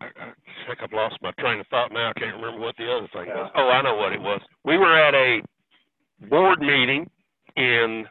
I, 0.00 0.04
I 0.06 0.32
think 0.66 0.78
I've 0.82 0.92
lost 0.92 1.16
my 1.22 1.32
train 1.38 1.60
of 1.60 1.66
thought 1.68 1.92
now. 1.92 2.10
I 2.10 2.18
can't 2.18 2.36
remember 2.36 2.60
what 2.60 2.76
the 2.76 2.90
other 2.90 3.08
thing 3.12 3.26
Yeah. 3.26 3.42
was. 3.42 3.52
Oh, 3.56 3.68
I 3.68 3.82
know 3.82 3.96
what 3.96 4.12
it 4.12 4.20
was. 4.20 4.40
We 4.64 4.78
were 4.78 4.96
at 4.98 5.14
a 5.14 5.40
board 6.28 6.60
meeting 6.60 7.10
in 7.56 8.06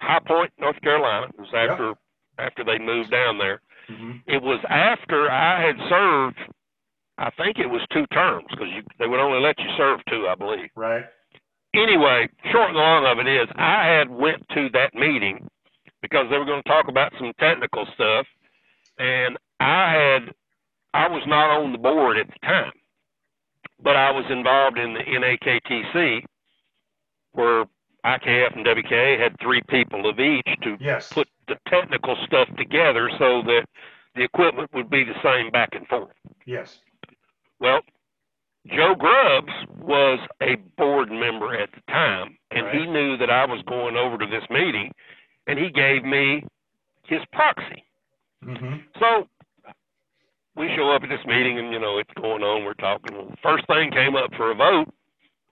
High 0.00 0.20
Point, 0.26 0.52
North 0.58 0.80
Carolina. 0.82 1.26
It 1.26 1.40
was 1.40 1.52
after 1.54 1.94
after 2.38 2.64
they 2.64 2.78
moved 2.78 3.10
down 3.10 3.38
there. 3.38 3.60
hmm 3.88 4.12
It 4.26 4.42
was 4.42 4.60
after 4.68 5.30
I 5.30 5.64
had 5.66 5.76
served. 5.88 6.38
I 7.18 7.30
think 7.36 7.58
it 7.58 7.68
was 7.68 7.82
two 7.92 8.06
terms 8.06 8.46
because 8.50 8.68
they 8.98 9.06
would 9.06 9.20
only 9.20 9.38
let 9.40 9.58
you 9.58 9.66
serve 9.76 10.00
two, 10.08 10.26
I 10.28 10.34
believe. 10.34 10.70
Right. 10.74 11.04
anyway, 11.74 12.28
short 12.50 12.70
and 12.70 12.78
long 12.78 13.04
of 13.06 13.18
it 13.24 13.28
is, 13.30 13.48
I 13.56 13.86
had 13.86 14.08
went 14.10 14.42
to 14.54 14.68
that 14.72 14.94
meeting 14.94 15.46
because 16.00 16.26
they 16.30 16.38
were 16.38 16.44
going 16.46 16.62
to 16.62 16.68
talk 16.68 16.88
about 16.88 17.12
some 17.18 17.32
technical 17.38 17.86
stuff, 17.94 18.26
and 19.02 19.36
I 19.58 19.92
had, 19.94 20.34
I 20.94 21.08
was 21.08 21.22
not 21.26 21.50
on 21.50 21.72
the 21.72 21.78
board 21.78 22.18
at 22.18 22.28
the 22.28 22.46
time, 22.46 22.72
but 23.82 23.96
I 23.96 24.12
was 24.12 24.24
involved 24.30 24.78
in 24.78 24.94
the 24.94 25.00
NAKTC, 25.00 26.24
where 27.32 27.64
IKF 28.06 28.54
and 28.56 28.64
WKA 28.64 29.18
had 29.18 29.36
three 29.40 29.62
people 29.68 30.08
of 30.08 30.20
each 30.20 30.46
to 30.62 30.76
Yes. 30.80 31.12
put 31.12 31.28
the 31.48 31.58
technical 31.68 32.16
stuff 32.26 32.48
together 32.56 33.10
so 33.18 33.42
that 33.42 33.64
the 34.14 34.22
equipment 34.22 34.70
would 34.72 34.88
be 34.88 35.02
the 35.02 35.20
same 35.22 35.50
back 35.50 35.70
and 35.72 35.86
forth. 35.88 36.12
Yes. 36.46 36.80
Well, 37.58 37.80
Joe 38.68 38.94
Grubbs 38.94 39.52
was 39.80 40.20
a 40.40 40.54
board 40.76 41.10
member 41.10 41.54
at 41.56 41.70
the 41.72 41.80
time, 41.88 42.38
and 42.52 42.68
he 42.68 42.86
knew 42.86 43.16
that 43.16 43.30
I 43.30 43.46
was 43.46 43.62
going 43.66 43.96
over 43.96 44.16
to 44.18 44.26
this 44.26 44.48
meeting, 44.48 44.92
and 45.48 45.58
he 45.58 45.70
gave 45.70 46.04
me 46.04 46.44
his 47.04 47.20
proxy. 47.32 47.84
Hmm 48.44 48.76
So 49.00 49.28
we 50.56 50.68
show 50.76 50.90
up 50.92 51.02
at 51.04 51.08
this 51.10 51.24
meeting, 51.26 51.58
and 51.58 51.72
you 51.72 51.80
know 51.80 51.98
it's 51.98 52.10
going 52.20 52.42
on. 52.42 52.64
We're 52.64 52.74
talking. 52.74 53.16
Well, 53.16 53.34
first 53.42 53.66
thing 53.68 53.90
came 53.92 54.16
up 54.16 54.30
for 54.36 54.50
a 54.52 54.54
vote, 54.54 54.88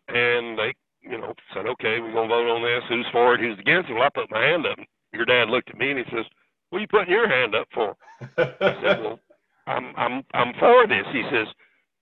and 0.09 0.59
they, 0.59 0.75
you 1.03 1.19
know, 1.19 1.35
said, 1.55 1.67
"Okay, 1.67 2.01
we're 2.01 2.13
gonna 2.15 2.29
vote 2.29 2.51
on 2.51 2.63
this. 2.63 2.85
Who's 2.89 3.07
for 3.13 3.35
it? 3.35 3.41
Who's 3.41 3.59
against 3.59 3.91
it?" 3.91 3.95
Well, 3.95 4.05
I 4.05 4.11
put 4.11 4.31
my 4.31 4.43
hand 4.43 4.67
up. 4.67 4.79
Your 5.13 5.27
dad 5.27 5.51
looked 5.51 5.71
at 5.71 5.79
me 5.79 5.91
and 5.93 6.01
he 6.01 6.05
says, 6.17 6.27
"What 6.71 6.79
are 6.79 6.83
you 6.83 6.89
putting 6.89 7.13
your 7.13 7.29
hand 7.29 7.55
up 7.55 7.69
for?" 7.75 7.97
I 8.39 8.75
said, 8.83 9.01
"Well, 9.03 9.21
I'm 9.67 9.95
I'm 9.97 10.25
I'm 10.35 10.55
for 10.59 10.87
this." 10.89 11.07
He 11.13 11.25
says, 11.33 11.49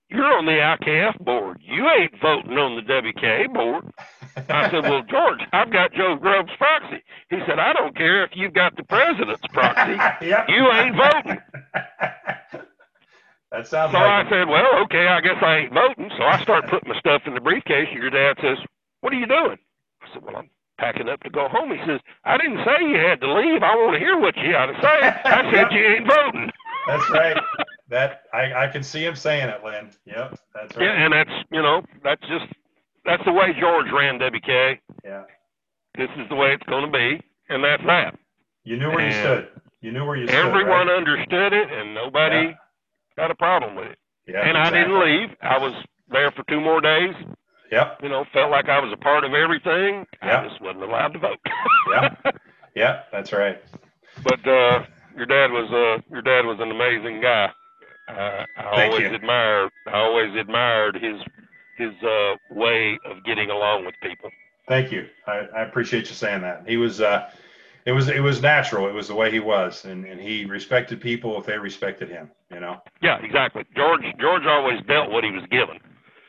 "You're 0.09 0.37
on 0.37 0.45
the 0.45 0.53
IKF 0.61 1.19
board. 1.25 1.59
You 1.63 1.89
ain't 1.89 2.19
voting 2.21 2.57
on 2.57 2.75
the 2.77 2.83
WKA 2.83 3.47
board." 3.53 3.85
I 4.49 4.69
said, 4.71 4.83
"Well, 4.83 5.03
George, 5.03 5.41
I've 5.53 5.71
got 5.71 5.93
Joe 5.93 6.15
Grubbs' 6.19 6.51
proxy." 6.57 7.03
He 7.29 7.37
said, 7.47 7.59
"I 7.59 7.73
don't 7.73 7.95
care 7.95 8.23
if 8.25 8.31
you've 8.35 8.53
got 8.53 8.75
the 8.77 8.83
president's 8.83 9.47
proxy. 9.53 9.97
yep. 10.21 10.47
You 10.49 10.71
ain't 10.71 10.95
voting." 10.95 11.39
that 13.51 13.67
sounds 13.67 13.93
So 13.93 13.97
I 13.97 14.21
like 14.21 14.27
it. 14.27 14.31
said, 14.31 14.47
"Well, 14.49 14.83
okay, 14.85 15.07
I 15.07 15.21
guess 15.21 15.37
I 15.41 15.57
ain't 15.57 15.73
voting." 15.73 16.11
So 16.17 16.23
I 16.23 16.41
start 16.43 16.67
putting 16.69 16.89
my 16.89 16.99
stuff 16.99 17.23
in 17.25 17.33
the 17.35 17.41
briefcase, 17.41 17.87
and 17.91 18.01
your 18.01 18.11
dad 18.11 18.37
says, 18.41 18.57
"What 19.01 19.13
are 19.13 19.19
you 19.19 19.27
doing?" 19.27 19.57
I 20.03 20.07
said, 20.13 20.23
"Well, 20.23 20.37
I'm 20.37 20.49
packing 20.79 21.09
up 21.09 21.21
to 21.23 21.29
go 21.29 21.47
home." 21.49 21.71
He 21.71 21.79
says, 21.87 22.01
"I 22.25 22.37
didn't 22.37 22.63
say 22.65 22.85
you 22.87 22.97
had 22.97 23.21
to 23.21 23.33
leave. 23.33 23.63
I 23.63 23.75
want 23.75 23.93
to 23.95 23.99
hear 23.99 24.19
what 24.19 24.37
you 24.37 24.53
had 24.55 24.67
to 24.67 24.77
say." 24.81 24.97
I 25.25 25.43
said, 25.53 25.71
Yep. 25.71 25.71
"You 25.71 25.85
ain't 25.85 26.07
voting." 26.07 26.51
That's 26.87 27.09
right. 27.11 27.37
That 27.89 28.23
I, 28.33 28.53
I 28.65 28.67
can 28.67 28.83
see 28.83 29.03
him 29.03 29.15
saying 29.15 29.49
it, 29.49 29.63
Lynn. 29.63 29.89
Yep. 30.05 30.39
That's 30.53 30.75
right. 30.77 30.85
Yeah, 30.85 31.05
and 31.05 31.13
that's 31.13 31.31
you 31.51 31.61
know 31.61 31.81
that's 32.03 32.21
just 32.21 32.45
that's 33.09 33.25
the 33.25 33.33
way 33.33 33.53
George 33.59 33.87
ran 33.91 34.19
WK. 34.19 34.79
Yeah. 35.03 35.23
This 35.97 36.09
is 36.17 36.29
the 36.29 36.35
way 36.35 36.53
it's 36.53 36.63
going 36.69 36.85
to 36.85 36.91
be, 36.91 37.19
and 37.49 37.63
that's 37.63 37.83
that. 37.85 38.17
You 38.63 38.77
knew 38.77 38.89
where 38.89 39.05
you 39.05 39.11
stood. 39.11 39.47
You 39.81 39.91
knew 39.91 40.05
where 40.05 40.15
you 40.15 40.27
stood. 40.27 40.37
Everyone 40.37 40.87
right? 40.87 40.97
understood 40.97 41.53
it, 41.53 41.71
and 41.71 41.93
nobody 41.95 42.49
Yeah. 42.49 42.53
got 43.17 43.31
a 43.31 43.35
problem 43.35 43.75
with 43.75 43.87
it. 43.87 43.97
Yeah, 44.27 44.47
and 44.47 44.57
I 44.57 44.69
didn't 44.69 44.99
leave. 44.99 45.29
I 45.41 45.57
was 45.57 45.73
there 46.09 46.31
for 46.31 46.43
two 46.47 46.61
more 46.61 46.79
days. 46.81 47.15
Yep. 47.71 47.99
You 48.03 48.09
know, 48.09 48.25
felt 48.33 48.51
like 48.51 48.69
I 48.69 48.79
was 48.79 48.91
a 48.93 48.97
part 48.97 49.23
of 49.23 49.33
everything. 49.33 50.05
Yeah. 50.23 50.41
I 50.41 50.47
just 50.47 50.61
wasn't 50.61 50.83
allowed 50.83 51.13
to 51.13 51.19
vote. 51.19 51.39
Yeah. 51.91 52.15
Yeah, 52.75 53.01
that's 53.11 53.33
right. 53.33 53.59
But 54.23 54.47
uh, 54.47 54.85
your 55.17 55.25
dad 55.25 55.51
was 55.51 55.67
uh, 55.73 56.01
your 56.13 56.21
dad 56.21 56.45
was 56.45 56.59
an 56.61 56.69
amazing 56.71 57.19
guy. 57.19 57.49
Uh, 58.07 58.45
I 58.57 58.75
Thank 58.75 58.93
always 58.93 59.09
you. 59.09 59.15
admired 59.15 59.71
I 59.87 59.97
always 59.97 60.33
admired 60.39 60.95
his 60.95 61.19
his 61.79 61.93
uh, 62.03 62.35
way 62.51 62.99
of 63.05 63.23
getting 63.23 63.49
along 63.49 63.85
with 63.85 63.95
people. 64.03 64.29
Thank 64.67 64.91
you. 64.91 65.07
I, 65.25 65.47
I 65.55 65.61
appreciate 65.63 66.09
you 66.09 66.15
saying 66.15 66.41
that. 66.41 66.63
He 66.67 66.77
was, 66.77 67.01
uh, 67.01 67.31
it 67.85 67.91
was, 67.91 68.07
it 68.09 68.19
was 68.19 68.41
natural. 68.41 68.87
It 68.87 68.93
was 68.93 69.07
the 69.07 69.15
way 69.15 69.31
he 69.31 69.39
was, 69.39 69.85
and, 69.85 70.05
and 70.05 70.21
he 70.21 70.45
respected 70.45 71.01
people 71.01 71.39
if 71.39 71.45
they 71.47 71.57
respected 71.57 72.09
him. 72.09 72.29
You 72.53 72.59
know. 72.59 72.77
Yeah, 73.01 73.17
exactly. 73.23 73.63
George 73.75 74.01
George 74.19 74.43
always 74.45 74.79
dealt 74.87 75.09
what 75.11 75.23
he 75.23 75.31
was 75.31 75.43
given. 75.49 75.79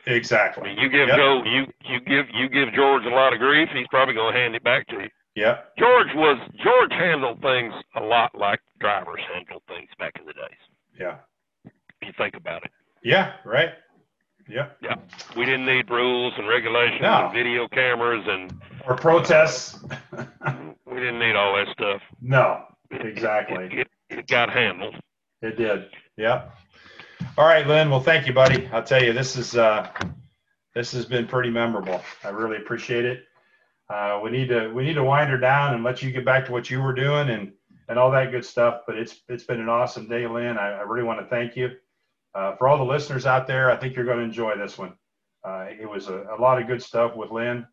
I 0.07 0.11
Exactly. 0.11 0.63
mean, 0.69 0.77
you 0.79 0.89
give 0.89 1.07
Yep. 1.09 1.17
Joe 1.17 1.43
you 1.45 1.65
you 1.85 1.99
give 2.01 2.25
you 2.33 2.49
give 2.49 2.73
George 2.73 3.05
a 3.05 3.09
lot 3.09 3.33
of 3.33 3.39
grief, 3.39 3.69
he's 3.75 3.87
probably 3.91 4.15
going 4.15 4.33
to 4.33 4.39
hand 4.39 4.55
it 4.55 4.63
back 4.63 4.87
to 4.87 4.95
you. 4.95 5.09
Yeah. 5.35 5.59
George 5.77 6.07
was 6.15 6.37
George 6.63 6.91
handled 6.91 7.41
things 7.41 7.73
a 7.95 8.01
lot 8.01 8.33
like 8.35 8.59
drivers 8.79 9.21
handled 9.33 9.61
things 9.67 9.89
back 9.99 10.13
in 10.19 10.25
the 10.25 10.33
days. 10.33 10.61
Yeah. 10.99 11.17
If 11.65 11.71
you 12.07 12.13
think 12.17 12.35
about 12.35 12.63
it, 12.65 12.71
Yeah. 13.03 13.33
Right. 13.45 13.69
Yep. 14.49 14.77
Yeah. 14.81 14.95
We 15.37 15.45
didn't 15.45 15.65
need 15.65 15.89
rules 15.89 16.33
and 16.37 16.47
regulations 16.47 17.01
No. 17.01 17.25
and 17.25 17.33
video 17.33 17.67
cameras, 17.67 18.25
and 18.27 18.53
Or 18.87 18.95
protests. 18.95 19.83
we 20.85 20.95
didn't 20.95 21.19
need 21.19 21.35
all 21.35 21.55
that 21.55 21.67
stuff. 21.73 22.01
no. 22.21 22.63
Exactly. 22.91 23.65
It, 23.65 23.73
it, 23.79 23.87
it 24.09 24.27
got 24.27 24.49
handled. 24.49 24.95
It 25.41 25.55
did. 25.55 25.85
Yep. 26.17 26.53
All 27.37 27.45
right, 27.45 27.65
Lynn. 27.65 27.89
Well, 27.89 28.01
thank 28.01 28.27
you, 28.27 28.33
buddy. 28.33 28.67
I'll 28.73 28.83
tell 28.83 29.01
you, 29.01 29.13
this 29.13 29.37
is 29.37 29.55
uh, 29.55 29.89
this 30.75 30.91
has 30.91 31.05
been 31.05 31.25
pretty 31.25 31.49
memorable. 31.49 32.01
I 32.25 32.29
really 32.29 32.57
appreciate 32.57 33.05
it. 33.05 33.23
Uh, 33.89 34.19
we 34.21 34.29
need 34.29 34.49
to 34.49 34.67
we 34.73 34.83
need 34.83 34.95
to 34.95 35.03
wind 35.05 35.29
her 35.29 35.37
down 35.37 35.73
and 35.73 35.85
let 35.85 36.01
you 36.01 36.11
get 36.11 36.25
back 36.25 36.45
to 36.47 36.51
what 36.51 36.69
you 36.69 36.81
were 36.81 36.93
doing 36.93 37.29
and 37.29 37.53
and 37.87 37.97
all 37.97 38.11
that 38.11 38.29
good 38.31 38.43
stuff. 38.43 38.81
But 38.85 38.97
it's 38.97 39.21
it's 39.29 39.45
been 39.45 39.61
an 39.61 39.69
awesome 39.69 40.09
day, 40.09 40.27
Lynn. 40.27 40.57
I, 40.57 40.79
I 40.79 40.81
really 40.81 41.03
want 41.05 41.21
to 41.21 41.27
thank 41.27 41.55
you 41.55 41.69
uh, 42.33 42.55
for 42.55 42.67
all 42.67 42.77
the 42.77 42.83
listeners 42.83 43.25
out 43.25 43.47
there. 43.47 43.71
I 43.71 43.77
think 43.77 43.95
you're 43.95 44.05
going 44.05 44.19
to 44.19 44.23
enjoy 44.23 44.57
this 44.57 44.77
one. 44.77 44.93
Uh, 45.43 45.65
it 45.69 45.89
was 45.89 46.07
a, 46.07 46.25
a 46.37 46.39
lot 46.39 46.61
of 46.61 46.67
good 46.67 46.81
stuff 46.81 47.15
with 47.15 47.31
Lynn. 47.31 47.65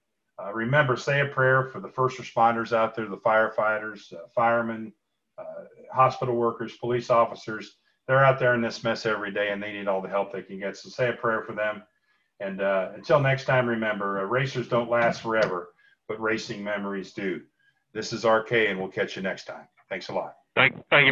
Uh, 0.42 0.52
remember, 0.52 0.96
say 0.96 1.20
a 1.20 1.26
prayer 1.26 1.64
for 1.64 1.80
the 1.80 1.88
first 1.88 2.18
responders 2.18 2.72
out 2.72 2.94
there, 2.94 3.06
the 3.06 3.16
firefighters, 3.16 4.12
uh, 4.12 4.18
firemen, 4.34 4.92
uh, 5.36 5.64
hospital 5.92 6.34
workers, 6.34 6.76
police 6.76 7.10
officers. 7.10 7.76
They're 8.06 8.24
out 8.24 8.38
there 8.38 8.54
in 8.54 8.62
this 8.62 8.84
mess 8.84 9.04
every 9.04 9.32
day 9.32 9.50
and 9.50 9.62
they 9.62 9.72
need 9.72 9.88
all 9.88 10.00
the 10.00 10.08
help 10.08 10.32
they 10.32 10.42
can 10.42 10.58
get. 10.58 10.76
So 10.76 10.88
say 10.88 11.10
a 11.10 11.12
prayer 11.12 11.42
for 11.42 11.54
them. 11.54 11.82
And 12.40 12.62
uh, 12.62 12.90
until 12.94 13.20
next 13.20 13.44
time, 13.44 13.66
remember, 13.66 14.24
racers 14.26 14.68
don't 14.68 14.88
last 14.88 15.20
forever, 15.20 15.70
but 16.06 16.20
racing 16.20 16.62
memories 16.62 17.12
do. 17.12 17.42
This 17.92 18.12
is 18.12 18.24
RK, 18.24 18.52
and 18.52 18.78
we'll 18.78 18.88
catch 18.88 19.16
you 19.16 19.22
next 19.22 19.44
time. 19.44 19.66
Thanks 19.88 20.08
a 20.08 20.12
lot. 20.12 20.34
Thank, 20.54 20.74
thank 20.88 21.02
you. 21.02 21.06